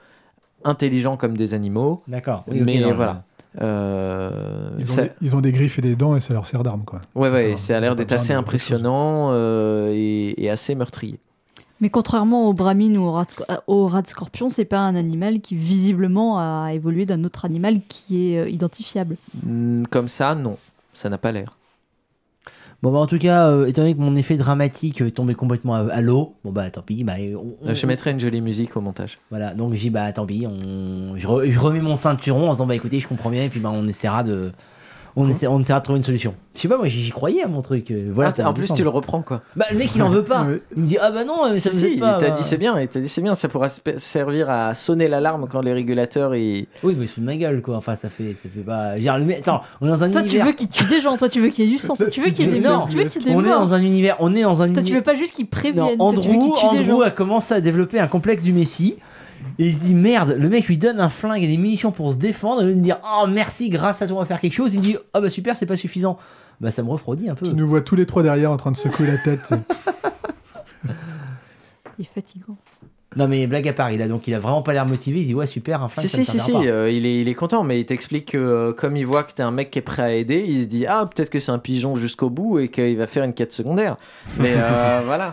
intelligents 0.64 1.16
comme 1.18 1.36
des 1.36 1.52
animaux, 1.52 2.02
D'accord. 2.08 2.44
mais 2.48 2.80
voilà. 2.92 3.22
Euh, 3.62 4.70
Ils 4.78 4.90
ont, 4.90 4.94
ça- 4.94 5.02
des, 5.04 5.10
ils 5.20 5.36
ont 5.36 5.40
des 5.40 5.52
griffes 5.52 5.78
et 5.78 5.82
des 5.82 5.96
dents 5.96 6.16
et 6.16 6.20
ça 6.20 6.32
leur 6.34 6.46
sert 6.46 6.62
d'arme, 6.62 6.82
quoi. 6.84 7.00
Ouais, 7.14 7.30
ouais, 7.30 7.44
D'accord. 7.44 7.58
ça 7.58 7.76
a 7.76 7.80
l'air 7.80 7.96
d'être 7.96 8.12
assez 8.12 8.32
impressionnant 8.32 9.28
euh, 9.30 9.92
et, 9.94 10.42
et 10.44 10.50
assez 10.50 10.74
meurtrier. 10.74 11.18
Mais 11.80 11.90
contrairement 11.90 12.48
au 12.48 12.54
Brahmin 12.54 12.94
ou 12.96 13.02
au 13.02 13.12
rat, 13.12 13.24
de 13.24 13.30
sc- 13.30 13.58
au 13.66 13.86
rat 13.86 14.00
de 14.02 14.06
scorpion, 14.06 14.48
c'est 14.48 14.64
pas 14.64 14.78
un 14.78 14.94
animal 14.94 15.40
qui 15.40 15.54
visiblement 15.54 16.38
a 16.38 16.70
évolué 16.72 17.04
d'un 17.04 17.22
autre 17.24 17.44
animal 17.44 17.80
qui 17.88 18.32
est 18.32 18.38
euh, 18.38 18.48
identifiable. 18.48 19.16
Hmm, 19.44 19.82
Comme 19.90 20.08
ça, 20.08 20.34
non, 20.34 20.56
ça 20.94 21.08
n'a 21.10 21.18
pas 21.18 21.32
l'air. 21.32 21.50
Bon, 22.86 22.92
bah, 22.92 22.98
en 23.00 23.08
tout 23.08 23.18
cas, 23.18 23.48
euh, 23.48 23.66
étant 23.66 23.82
donné 23.82 23.94
que 23.96 24.00
mon 24.00 24.14
effet 24.14 24.36
dramatique 24.36 25.00
est 25.00 25.10
tombé 25.10 25.34
complètement 25.34 25.74
à, 25.74 25.80
à 25.92 26.00
l'eau, 26.00 26.36
bon, 26.44 26.52
bah 26.52 26.70
tant 26.70 26.82
pis. 26.82 27.02
Bah, 27.02 27.14
on- 27.34 27.56
on- 27.68 27.74
Je 27.74 27.84
mettrai 27.84 28.12
une 28.12 28.20
jolie 28.20 28.40
musique 28.40 28.76
au 28.76 28.80
montage. 28.80 29.18
Voilà, 29.30 29.54
donc 29.54 29.74
j'ai 29.74 29.90
bah 29.90 30.12
tant 30.12 30.24
pis, 30.24 30.46
on... 30.46 31.16
je, 31.16 31.26
re- 31.26 31.50
je 31.50 31.58
remets 31.58 31.80
mon 31.80 31.96
ceinturon 31.96 32.48
en 32.48 32.52
se 32.54 32.58
disant, 32.58 32.66
bah 32.68 32.76
écoutez, 32.76 33.00
je 33.00 33.08
comprends 33.08 33.30
bien, 33.30 33.42
et 33.42 33.48
puis 33.48 33.58
bah, 33.58 33.72
on 33.74 33.88
essaiera 33.88 34.22
de. 34.22 34.52
On, 35.18 35.26
essa- 35.30 35.50
on 35.50 35.58
essaiera 35.60 35.78
de 35.80 35.84
trouver 35.84 35.96
une 35.96 36.04
solution. 36.04 36.34
Je 36.54 36.60
sais 36.60 36.68
pas, 36.68 36.76
moi 36.76 36.88
j'y 36.88 37.08
croyais 37.10 37.42
à 37.42 37.48
mon 37.48 37.62
truc. 37.62 37.90
euh, 37.90 38.10
Voilà, 38.14 38.34
Ah, 38.38 38.50
en 38.50 38.52
plus, 38.52 38.72
tu 38.74 38.82
le 38.82 38.88
reprends 38.90 39.22
quoi. 39.22 39.40
Bah 39.56 39.64
le 39.70 39.78
mec 39.78 39.90
il 39.94 40.02
en 40.02 40.08
veut 40.10 40.22
pas. 40.24 40.46
Il 40.76 40.82
me 40.82 40.86
dit, 40.88 40.98
ah 41.00 41.10
bah 41.10 41.24
non, 41.24 41.50
mais 41.50 41.58
ça 41.58 41.72
Si, 41.72 41.86
aide 41.86 41.92
il 41.94 42.00
pas. 42.00 42.18
t'a 42.18 42.28
bah. 42.28 42.36
dit 42.36 42.44
c'est 42.44 42.58
bien, 42.58 42.78
il 42.78 42.86
t'a 42.88 43.00
dit 43.00 43.08
c'est 43.08 43.22
bien, 43.22 43.34
ça 43.34 43.48
pourra 43.48 43.68
servir 43.96 44.50
à 44.50 44.74
sonner 44.74 45.08
l'alarme 45.08 45.48
quand 45.50 45.62
les 45.62 45.72
régulateurs 45.72 46.34
ils... 46.34 46.66
Oui, 46.82 46.94
mais 46.98 47.06
sous 47.06 47.20
de 47.20 47.24
ma 47.26 47.36
gueule 47.36 47.62
quoi. 47.62 47.76
Enfin, 47.76 47.96
ça 47.96 48.10
fait, 48.10 48.34
ça 48.34 48.48
fait 48.54 48.60
pas. 48.60 48.96
Le 48.96 49.24
mec- 49.24 49.38
Attends, 49.38 49.62
on 49.80 49.86
est 49.86 49.90
dans 49.90 50.04
un 50.04 50.10
Toi, 50.10 50.20
tu 50.20 50.26
univers. 50.28 50.46
veux 50.46 50.52
qu'il 50.52 50.68
tue 50.68 50.84
des 50.84 51.00
gens, 51.00 51.16
toi, 51.16 51.28
tu 51.30 51.40
veux 51.40 51.48
qu'il 51.48 51.64
y 51.64 51.68
ait 51.68 51.70
du 51.70 51.78
sang, 51.78 51.96
toi, 51.98 52.08
tu 52.08 52.20
veux 52.20 52.30
qu'il 52.30 52.46
y 52.46 52.50
ait 52.56 52.60
des 52.60 52.68
morts, 52.68 52.86
tu 52.88 52.96
veux 52.98 53.04
qu'il 53.04 53.22
y 53.22 53.24
ait 53.24 53.30
des 53.30 53.36
on 53.36 53.40
est 53.44 53.48
dans 53.48 53.72
un 53.74 53.80
univers. 53.82 54.16
On 54.20 54.34
est 54.34 54.42
dans 54.42 54.60
un 54.62 54.66
Toi, 54.66 54.74
tu 54.74 54.80
univers. 54.80 54.96
veux 54.98 55.02
pas 55.02 55.14
juste 55.16 55.34
qu'il 55.34 55.44
Non, 55.46 55.50
prévienne, 55.50 55.96
toi, 55.96 56.12
tu 56.20 56.28
veux 56.28 56.34
Andrew, 56.34 56.44
qu'il 56.54 56.68
tue 56.70 56.76
des 56.76 56.82
Andrew 56.90 57.00
gens. 57.00 57.06
a 57.06 57.10
commencé 57.10 57.54
à 57.54 57.60
développer 57.62 57.98
un 58.00 58.06
complexe 58.06 58.42
du 58.42 58.52
Messie. 58.52 58.96
Et 59.58 59.66
il 59.68 59.74
se 59.74 59.84
dit 59.84 59.94
merde, 59.94 60.36
le 60.38 60.48
mec 60.48 60.66
lui 60.66 60.76
donne 60.78 61.00
un 61.00 61.08
flingue 61.08 61.42
et 61.42 61.46
des 61.46 61.56
munitions 61.56 61.92
pour 61.92 62.12
se 62.12 62.16
défendre. 62.16 62.62
Et 62.62 62.66
il 62.66 62.74
lui 62.74 62.80
dire 62.82 62.98
oh 63.04 63.26
merci, 63.28 63.68
grâce 63.70 64.02
à 64.02 64.06
toi 64.06 64.16
on 64.16 64.20
va 64.20 64.26
faire 64.26 64.40
quelque 64.40 64.52
chose. 64.54 64.74
Il 64.74 64.78
me 64.80 64.84
dit 64.84 64.96
oh 65.14 65.20
bah 65.20 65.30
super, 65.30 65.56
c'est 65.56 65.66
pas 65.66 65.76
suffisant. 65.76 66.18
Bah 66.60 66.70
ça 66.70 66.82
me 66.82 66.88
refroidit 66.90 67.28
un 67.28 67.34
peu. 67.34 67.46
Tu 67.46 67.54
nous 67.54 67.68
vois 67.68 67.80
tous 67.82 67.96
les 67.96 68.06
trois 68.06 68.22
derrière 68.22 68.50
en 68.50 68.56
train 68.56 68.70
de 68.72 68.76
secouer 68.76 69.06
la 69.06 69.18
tête. 69.18 69.40
c'est- 69.44 69.60
Il 71.98 72.04
est 72.04 72.08
fatigant. 72.14 72.56
Non 73.14 73.28
mais 73.28 73.46
blague 73.46 73.66
à 73.66 73.72
part, 73.72 73.90
il 73.92 74.02
a 74.02 74.08
donc 74.08 74.26
il 74.28 74.34
a 74.34 74.38
vraiment 74.38 74.60
pas 74.60 74.74
l'air 74.74 74.84
motivé. 74.86 75.20
Il 75.20 75.22
se 75.22 75.28
dit 75.28 75.34
ouais 75.34 75.46
super, 75.46 75.82
un 75.82 75.88
flingue. 75.88 76.04
Si, 76.06 76.10
ça 76.10 76.18
me 76.18 76.24
si, 76.24 76.30
si, 76.32 76.38
si, 76.40 76.52
euh, 76.68 76.90
il, 76.90 77.06
est, 77.06 77.20
il 77.22 77.28
est 77.28 77.34
content, 77.34 77.62
mais 77.64 77.80
il 77.80 77.86
t'explique 77.86 78.32
que 78.32 78.36
euh, 78.38 78.72
comme 78.74 78.94
il 78.96 79.06
voit 79.06 79.22
que 79.24 79.32
t'es 79.32 79.42
un 79.42 79.50
mec 79.50 79.70
qui 79.70 79.78
est 79.78 79.82
prêt 79.82 80.02
à 80.02 80.12
aider, 80.12 80.44
il 80.46 80.62
se 80.64 80.66
dit 80.68 80.84
Ah, 80.86 81.06
peut-être 81.06 81.30
que 81.30 81.38
c'est 81.40 81.52
un 81.52 81.58
pigeon 81.58 81.96
jusqu'au 81.96 82.28
bout 82.28 82.58
et 82.58 82.68
qu'il 82.68 82.98
va 82.98 83.06
faire 83.06 83.24
une 83.24 83.32
quête 83.32 83.52
secondaire. 83.52 83.96
Mais 84.38 84.52
euh, 84.54 85.00
voilà. 85.06 85.32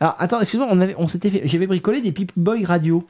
Alors 0.00 0.16
attends, 0.18 0.40
excuse-moi, 0.40 0.68
on 0.70 0.80
avait, 0.80 0.94
on 0.98 1.08
s'était 1.08 1.30
fait, 1.30 1.42
j'avais 1.44 1.66
bricolé 1.66 2.00
des 2.00 2.12
Pip 2.12 2.32
Boy 2.36 2.64
radio. 2.64 3.06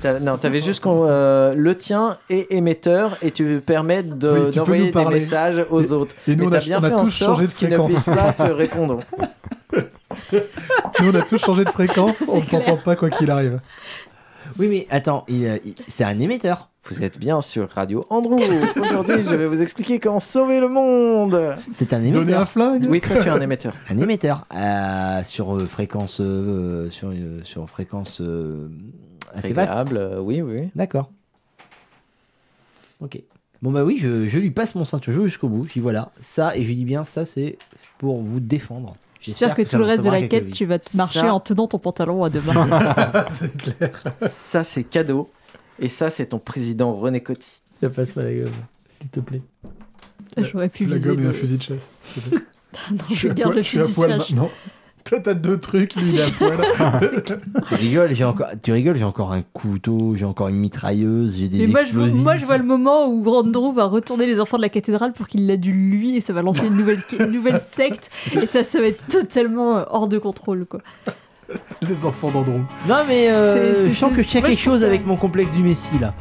T'as- 0.00 0.20
non, 0.20 0.36
t'avais 0.38 0.60
juste 0.60 0.80
qu'on, 0.82 1.06
euh, 1.08 1.54
le 1.56 1.74
tien 1.76 2.18
est 2.30 2.52
émetteur 2.52 3.16
et 3.20 3.32
tu 3.32 3.60
permets 3.64 4.04
de- 4.04 4.28
Oui, 4.30 4.38
tu 4.38 4.44
peux 4.46 4.52
d'envoyer 4.56 4.84
des 4.86 4.92
parler. 4.92 5.14
messages 5.16 5.66
aux 5.70 5.82
Et- 5.82 5.92
autres. 5.92 6.14
Et 6.28 6.36
nous, 6.36 6.42
mais 6.42 6.46
on 6.46 6.50
t'as 6.50 6.56
a, 6.58 6.60
bien 6.60 6.78
on 6.80 6.84
a 6.84 6.88
fait 6.88 6.94
en 6.94 7.04
tous 7.04 7.10
changé 7.12 7.46
de 7.46 7.52
qu'ils 7.52 7.68
ne 7.70 7.76
puissent 7.84 8.02
fréquence. 8.04 8.36
pas 8.36 8.44
te 8.46 8.52
répondre. 8.52 9.00
Nous, 11.00 11.10
on 11.10 11.14
a 11.14 11.22
tous 11.22 11.38
changé 11.38 11.64
de 11.64 11.70
fréquence. 11.70 12.24
on 12.28 12.40
ne 12.40 12.44
t'entend 12.46 12.76
pas 12.76 12.96
quoi 12.96 13.10
qu'il 13.10 13.30
arrive. 13.30 13.60
Oui 14.58 14.66
mais 14.68 14.86
attends, 14.90 15.24
il, 15.28 15.46
euh, 15.46 15.58
il- 15.64 15.74
c'est 15.86 16.04
un 16.04 16.18
émetteur. 16.18 16.68
Vous 16.90 17.02
êtes 17.02 17.18
bien 17.18 17.40
sur 17.42 17.68
Radio 17.68 18.04
Andrew. 18.08 18.36
Aujourd'hui, 18.80 19.22
je 19.22 19.34
vais 19.34 19.46
vous 19.46 19.60
expliquer 19.60 19.98
comment 19.98 20.20
sauver 20.20 20.58
le 20.58 20.68
monde. 20.68 21.56
C'est 21.72 21.92
un 21.92 21.98
Donner 21.98 22.16
un 22.16 22.22
émetteur. 22.22 22.48
flingue 22.48 22.86
Oui, 22.88 23.00
toi, 23.00 23.16
tu 23.20 23.26
es 23.26 23.30
un 23.30 23.40
émetteur. 23.40 23.74
Un 23.90 23.98
émetteur 23.98 24.46
euh, 24.54 25.22
sur 25.24 25.54
euh, 25.56 25.66
fréquence 25.66 26.20
euh, 26.20 26.90
sur 26.90 27.10
euh, 27.10 27.40
sur 27.44 27.68
fréquence 27.68 28.20
euh, 28.22 28.68
assez 29.34 29.52
vaste. 29.52 29.74
Euh, 29.92 30.18
oui, 30.20 30.40
oui. 30.40 30.70
D'accord. 30.74 31.10
Ok. 33.00 33.20
Bon 33.60 33.70
bah 33.72 33.84
oui, 33.84 33.96
je, 33.98 34.28
je 34.28 34.38
lui 34.38 34.50
passe 34.50 34.74
mon 34.74 34.84
ceinture, 34.84 35.12
jusqu'au 35.24 35.48
bout. 35.48 35.64
Puis 35.64 35.80
voilà, 35.80 36.10
ça 36.20 36.56
et 36.56 36.62
je 36.64 36.72
dis 36.72 36.84
bien 36.84 37.04
ça 37.04 37.24
c'est 37.24 37.58
pour 37.98 38.22
vous 38.22 38.40
défendre. 38.40 38.96
J'espère 39.20 39.54
que 39.56 39.62
tout 39.62 39.76
le 39.76 39.84
reste 39.84 40.04
de 40.04 40.10
la 40.10 40.22
quête, 40.22 40.50
tu 40.52 40.64
vas 40.64 40.78
te 40.78 40.96
marcher 40.96 41.20
Ça- 41.20 41.34
en 41.34 41.40
tenant 41.40 41.66
ton 41.66 41.78
pantalon 41.78 42.22
à 42.24 42.30
deux 42.30 42.40
mains. 42.40 43.26
C'est 43.30 43.54
clair. 43.56 43.90
Ça, 44.22 44.62
c'est 44.62 44.84
cadeau. 44.84 45.28
Et 45.80 45.88
ça, 45.88 46.10
c'est 46.10 46.26
ton 46.26 46.38
président 46.38 46.92
René 46.94 47.20
Coty. 47.22 47.60
Ça 47.80 47.90
passe 47.90 48.12
pas 48.12 48.22
la 48.22 48.34
gomme, 48.34 48.46
s'il 49.00 49.08
te 49.10 49.20
plaît. 49.20 49.42
J'aurais 50.36 50.68
pu 50.68 50.84
La 50.86 50.96
viser. 50.96 51.08
gomme 51.10 51.20
et 51.20 51.22
le- 51.24 51.28
un 51.30 51.32
fusil 51.32 51.56
de 51.58 51.62
chasse. 51.62 51.90
s'il 52.04 52.22
te 52.22 52.28
plaît. 52.30 52.38
non, 52.90 52.96
Je 53.10 53.14
je 53.14 53.28
à 53.28 53.34
garde 53.34 53.50
poil- 53.52 53.56
le 53.56 53.62
je 53.62 53.68
suis 53.68 53.78
à 53.78 53.82
fusil 53.82 53.92
de 53.92 53.94
poil 53.96 54.10
chasse. 54.18 54.30
maintenant. 54.30 54.50
Toi, 55.04 55.20
t'as 55.20 55.32
deux 55.34 55.58
trucs, 55.58 55.94
lui, 55.94 56.02
il 56.04 56.16
est 56.18 56.22
à 56.22 56.30
poil. 56.36 56.58
Tu 57.68 57.74
rigoles, 57.76 58.12
j'ai 58.14 58.24
encore, 58.24 58.48
tu 58.62 58.72
rigoles, 58.72 58.96
j'ai 58.96 59.04
encore 59.04 59.32
un 59.32 59.40
couteau, 59.42 60.14
j'ai 60.16 60.26
encore 60.26 60.48
une 60.48 60.56
mitrailleuse, 60.56 61.36
j'ai 61.38 61.48
des 61.48 61.58
Mais 61.60 61.66
moi 61.66 61.84
je, 61.86 61.92
vois, 61.92 62.02
explosifs. 62.02 62.22
moi, 62.24 62.36
je 62.36 62.44
vois 62.44 62.58
le 62.58 62.64
moment 62.64 63.06
où 63.08 63.26
Andrew 63.30 63.72
va 63.72 63.84
retourner 63.86 64.26
les 64.26 64.38
enfants 64.38 64.58
de 64.58 64.62
la 64.62 64.68
cathédrale 64.68 65.12
pour 65.12 65.26
qu'il 65.28 65.46
l'adule 65.46 65.90
lui 65.90 66.16
et 66.16 66.20
ça 66.20 66.34
va 66.34 66.42
lancer 66.42 66.66
une 66.66 66.76
nouvelle, 66.76 66.98
une 67.18 67.26
nouvelle 67.30 67.58
secte 67.60 68.10
et 68.34 68.44
ça, 68.46 68.64
ça 68.64 68.80
va 68.80 68.88
être 68.88 69.06
totalement 69.06 69.78
euh, 69.78 69.84
hors 69.88 70.08
de 70.08 70.18
contrôle. 70.18 70.66
Quoi. 70.66 70.80
Les 71.82 72.04
enfants 72.04 72.30
d'Andron. 72.30 72.64
Non 72.86 73.02
mais 73.06 73.30
euh, 73.30 73.88
je 73.88 73.94
sens 73.94 74.12
que 74.14 74.22
je 74.22 74.28
tiens 74.28 74.42
quelque 74.42 74.60
chose 74.60 74.84
avec 74.84 75.06
mon 75.06 75.16
complexe 75.16 75.52
du 75.52 75.62
Messie 75.62 75.98
là. 76.00 76.12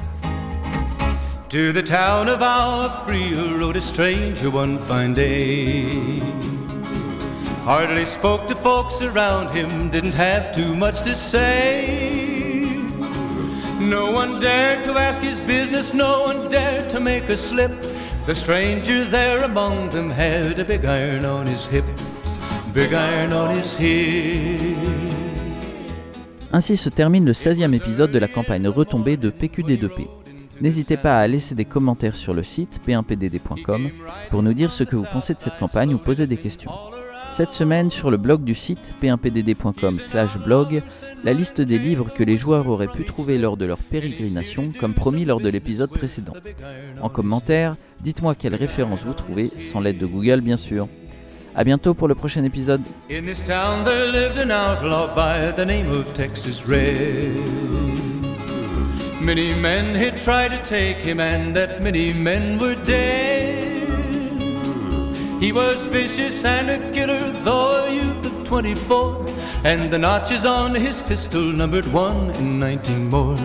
To 1.49 1.71
the 1.71 1.81
town 1.81 2.27
of 2.27 2.41
our 2.41 3.05
Freer 3.05 3.57
rode 3.57 3.77
a 3.77 3.81
stranger 3.81 4.49
one 4.49 4.77
fine 4.87 5.13
day. 5.13 6.21
Hardly 7.63 8.05
spoke 8.05 8.47
to 8.47 8.55
folks 8.55 9.01
around 9.01 9.53
him, 9.53 9.89
didn't 9.89 10.15
have 10.15 10.53
too 10.53 10.75
much 10.75 11.01
to 11.03 11.15
say. 11.15 12.17
No 13.79 14.11
one 14.11 14.39
dared 14.39 14.83
to 14.85 14.97
ask 14.97 15.21
his 15.21 15.39
business, 15.41 15.93
no 15.93 16.23
one 16.23 16.49
dared 16.49 16.89
to 16.89 16.99
make 16.99 17.29
a 17.29 17.37
slip. 17.37 17.71
The 18.25 18.35
stranger 18.35 19.05
there 19.05 19.43
among 19.43 19.89
them 19.89 20.09
had 20.09 20.59
a 20.59 20.65
big 20.65 20.83
iron 20.83 21.23
on 21.23 21.47
his 21.47 21.65
hip, 21.65 21.85
big 22.73 22.93
iron 22.93 23.31
on 23.31 23.55
his 23.55 23.77
hip. 23.77 25.06
Ainsi 26.53 26.77
se 26.77 26.89
termine 26.89 27.25
le 27.25 27.33
16e 27.33 27.73
épisode 27.73 28.11
de 28.11 28.19
la 28.19 28.27
campagne 28.27 28.67
retombée 28.67 29.17
de 29.17 29.29
PQD2P. 29.29 30.07
N'hésitez 30.61 30.97
pas 30.97 31.19
à 31.19 31.27
laisser 31.27 31.55
des 31.55 31.65
commentaires 31.65 32.15
sur 32.15 32.33
le 32.33 32.41
site 32.41 32.79
p1pdd.com 32.87 33.89
pour 34.31 34.43
nous 34.43 34.53
dire 34.53 34.71
ce 34.71 34.83
que 34.83 34.95
vous 34.95 35.05
pensez 35.11 35.33
de 35.33 35.39
cette 35.39 35.57
campagne 35.57 35.93
ou 35.93 35.97
poser 35.97 36.25
des 36.25 36.37
questions. 36.37 36.71
Cette 37.33 37.51
semaine, 37.51 37.89
sur 37.89 38.09
le 38.09 38.17
blog 38.17 38.43
du 38.43 38.55
site 38.55 38.93
p1pdd.com 39.01 39.99
blog, 40.43 40.81
la 41.23 41.33
liste 41.33 41.61
des 41.61 41.77
livres 41.77 42.11
que 42.15 42.23
les 42.23 42.37
joueurs 42.37 42.67
auraient 42.67 42.87
pu 42.87 43.03
trouver 43.03 43.37
lors 43.37 43.57
de 43.57 43.65
leur 43.65 43.77
pérégrination, 43.77 44.71
comme 44.79 44.93
promis 44.93 45.25
lors 45.25 45.41
de 45.41 45.49
l'épisode 45.49 45.91
précédent. 45.91 46.33
En 47.01 47.09
commentaire, 47.09 47.75
dites-moi 48.01 48.33
quelles 48.33 48.55
références 48.55 49.03
vous 49.03 49.13
trouvez, 49.13 49.51
sans 49.59 49.81
l'aide 49.81 49.99
de 49.99 50.05
Google 50.07 50.41
bien 50.41 50.57
sûr. 50.57 50.87
A 51.59 51.63
bientôt 51.63 51.95
pour 51.95 52.07
le 52.07 52.13
prochain 52.13 52.43
épisode. 52.43 52.81
In 53.09 53.25
this 53.25 53.41
town 53.41 53.83
there 53.83 54.11
lived 54.11 54.37
an 54.37 54.51
outlaw 54.51 55.07
by 55.15 55.51
the 55.51 55.65
name 55.65 55.89
of 55.89 56.05
Texas 56.13 56.67
Red. 56.67 57.33
Many 59.19 59.55
men 59.55 59.95
had 59.95 60.21
tried 60.21 60.51
to 60.51 60.63
take 60.63 60.97
him, 60.97 61.19
and 61.19 61.55
that 61.55 61.81
many 61.81 62.13
men 62.13 62.59
were 62.59 62.75
dead. 62.85 63.89
He 65.41 65.51
was 65.51 65.83
vicious 65.85 66.45
and 66.45 66.69
a 66.69 66.91
killer, 66.91 67.31
though 67.43 67.85
a 67.85 67.91
youth 67.91 68.23
of 68.27 68.43
24, 68.43 69.25
and 69.63 69.89
the 69.89 69.97
notches 69.97 70.45
on 70.45 70.75
his 70.75 71.01
pistol 71.01 71.41
numbered 71.41 71.91
one 71.91 72.29
in 72.35 72.59
19 72.59 73.09
more. 73.09 73.35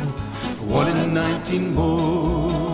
One 0.68 0.88
in 0.88 1.14
19 1.14 1.74
more. 1.74 2.71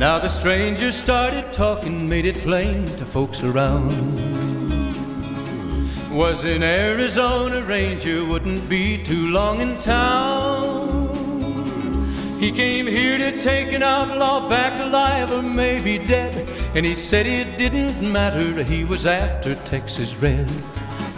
Now 0.00 0.18
the 0.18 0.30
stranger 0.30 0.92
started 0.92 1.52
talking, 1.52 2.08
made 2.08 2.24
it 2.24 2.38
plain 2.38 2.86
to 2.96 3.04
folks 3.04 3.42
around. 3.42 3.92
Was 6.10 6.42
an 6.42 6.62
Arizona 6.62 7.60
Ranger, 7.60 8.24
wouldn't 8.24 8.66
be 8.66 9.02
too 9.02 9.26
long 9.26 9.60
in 9.60 9.76
town. 9.76 11.12
He 12.40 12.50
came 12.50 12.86
here 12.86 13.18
to 13.18 13.42
take 13.42 13.74
an 13.74 13.82
outlaw 13.82 14.48
back 14.48 14.80
alive 14.80 15.32
or 15.32 15.42
maybe 15.42 15.98
dead. 15.98 16.48
And 16.74 16.86
he 16.86 16.94
said 16.94 17.26
it 17.26 17.58
didn't 17.58 18.00
matter, 18.00 18.62
he 18.62 18.84
was 18.84 19.04
after 19.04 19.54
Texas 19.66 20.14
Red. 20.14 20.50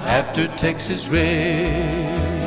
After 0.00 0.48
Texas 0.48 1.06
Red. 1.06 2.41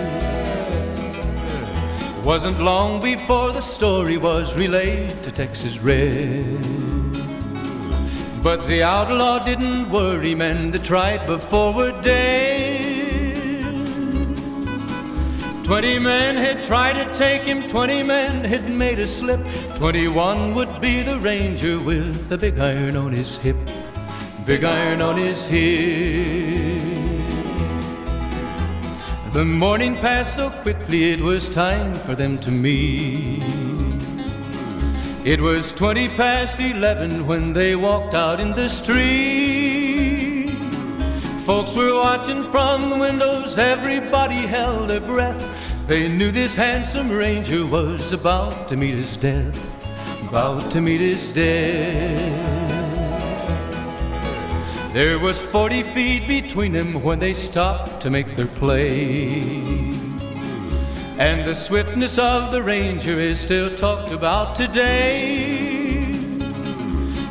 Wasn't 2.26 2.59
long 2.59 3.01
before 3.01 3.51
the 3.51 3.61
story 3.61 4.17
was 4.17 4.55
relayed 4.55 5.21
to 5.21 5.32
Texas 5.32 5.78
Red. 5.78 6.59
But 8.41 8.65
the 8.65 8.82
outlaw 8.82 9.45
didn't 9.45 9.91
worry 9.91 10.34
men 10.34 10.71
that 10.71 10.84
tried 10.84 11.28
before 11.28 11.71
were 11.71 12.01
dead. 12.01 13.36
Twenty 15.65 15.99
men 15.99 16.36
had 16.36 16.63
tried 16.63 16.93
to 16.93 17.15
take 17.15 17.43
him, 17.43 17.69
twenty 17.69 18.01
men 18.01 18.43
had 18.43 18.71
made 18.71 18.97
a 18.97 19.07
slip. 19.07 19.45
Twenty-one 19.76 20.55
would 20.55 20.82
be 20.82 21.03
the 21.03 21.19
ranger 21.19 21.80
with 21.80 22.28
the 22.28 22.39
big 22.39 22.57
iron 22.57 22.97
on 22.97 23.11
his 23.11 23.38
hip. 23.38 23.57
Big 24.45 24.63
iron 24.63 24.99
on 24.99 25.15
his 25.15 25.45
hip. 25.45 26.95
The 29.36 29.44
morning 29.44 29.98
passed 29.98 30.38
so 30.38 30.50
quickly, 30.50 31.12
it 31.12 31.20
was 31.20 31.50
time 31.50 31.94
for 32.06 32.16
them 32.16 32.40
to 32.40 32.50
meet. 32.50 33.44
It 35.26 35.42
was 35.42 35.74
twenty 35.74 36.08
past 36.08 36.58
eleven 36.62 37.28
when 37.28 37.52
they 37.52 37.76
walked 37.76 38.14
out 38.14 38.40
in 38.40 38.52
the 38.52 38.70
street. 38.70 40.56
Folks 41.42 41.76
were 41.76 41.96
watching 41.96 42.46
from 42.46 42.90
the 42.90 42.96
windows, 42.98 43.58
everybody 43.58 44.36
held 44.36 44.90
their 44.90 45.02
breath. 45.02 45.44
They 45.86 46.08
knew 46.08 46.32
this 46.32 46.56
handsome 46.56 47.10
ranger 47.10 47.66
was 47.66 48.14
about 48.14 48.70
to 48.70 48.78
meet 48.78 48.96
his 48.96 49.18
death, 49.18 49.60
about 50.30 50.72
to 50.72 50.80
meet 50.80 51.02
his 51.02 51.34
death. 51.34 52.55
There 54.96 55.20
was 55.20 55.38
40 55.38 55.84
feet 55.84 56.26
between 56.26 56.72
them 56.72 57.04
when 57.04 57.20
they 57.20 57.34
stopped 57.34 58.00
to 58.00 58.10
make 58.10 58.38
their 58.38 58.48
play. 58.48 59.52
And 61.20 61.43
the 61.46 61.54
swiftness 61.54 62.18
of 62.18 62.54
the 62.54 62.64
ranger 62.64 63.20
is 63.20 63.38
still 63.38 63.76
talked 63.76 64.14
about 64.14 64.56
today. 64.56 65.98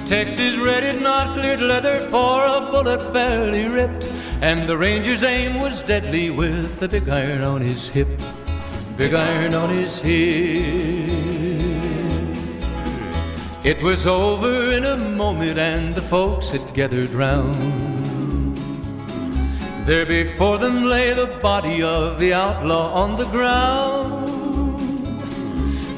Texas 0.04 0.58
red 0.58 0.82
had 0.82 1.00
not 1.00 1.38
cleared 1.38 1.62
leather 1.62 2.06
for 2.10 2.44
a 2.44 2.68
bullet 2.70 3.00
fairly 3.14 3.64
ripped. 3.64 4.08
And 4.42 4.68
the 4.68 4.76
ranger's 4.76 5.22
aim 5.22 5.58
was 5.58 5.80
deadly 5.84 6.28
with 6.28 6.80
the 6.80 6.88
big 6.88 7.08
iron 7.08 7.40
on 7.40 7.62
his 7.62 7.88
hip. 7.88 8.20
Big 8.98 9.14
iron 9.14 9.54
on 9.54 9.70
his 9.70 10.00
hip. 10.00 11.33
It 13.64 13.82
was 13.82 14.06
over 14.06 14.72
in 14.72 14.84
a 14.84 14.98
moment 14.98 15.58
and 15.58 15.94
the 15.94 16.02
folks 16.02 16.50
had 16.50 16.74
gathered 16.74 17.08
round. 17.12 18.58
There 19.86 20.04
before 20.04 20.58
them 20.58 20.84
lay 20.84 21.14
the 21.14 21.28
body 21.40 21.82
of 21.82 22.20
the 22.20 22.34
outlaw 22.34 22.92
on 22.92 23.16
the 23.16 23.24
ground. 23.24 24.30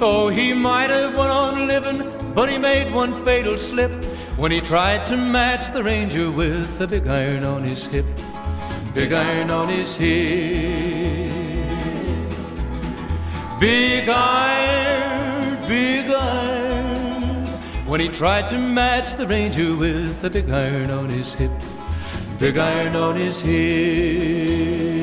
Oh, 0.00 0.28
he 0.28 0.54
might 0.54 0.90
have 0.90 1.16
went 1.16 1.32
on 1.32 1.66
living, 1.66 2.08
but 2.36 2.48
he 2.48 2.56
made 2.56 2.94
one 2.94 3.12
fatal 3.24 3.58
slip 3.58 3.92
when 4.36 4.52
he 4.52 4.60
tried 4.60 5.04
to 5.08 5.16
match 5.16 5.74
the 5.74 5.82
ranger 5.82 6.30
with 6.30 6.78
the 6.78 6.86
big 6.86 7.08
iron 7.08 7.42
on 7.42 7.64
his 7.64 7.84
hip. 7.86 8.06
Big 8.94 9.12
iron 9.12 9.50
on 9.50 9.68
his 9.68 9.96
hip. 9.96 11.32
Big 13.58 14.08
iron, 14.08 15.66
big 15.66 16.08
iron. 16.12 16.45
When 17.86 18.00
he 18.00 18.08
tried 18.08 18.48
to 18.48 18.58
match 18.58 19.16
the 19.16 19.28
ranger 19.28 19.76
with 19.76 20.20
the 20.20 20.28
big 20.28 20.50
iron 20.50 20.90
on 20.90 21.08
his 21.08 21.34
hip. 21.34 21.52
Big 22.36 22.58
iron 22.58 22.96
on 22.96 23.14
his 23.14 23.40
hip. 23.40 24.95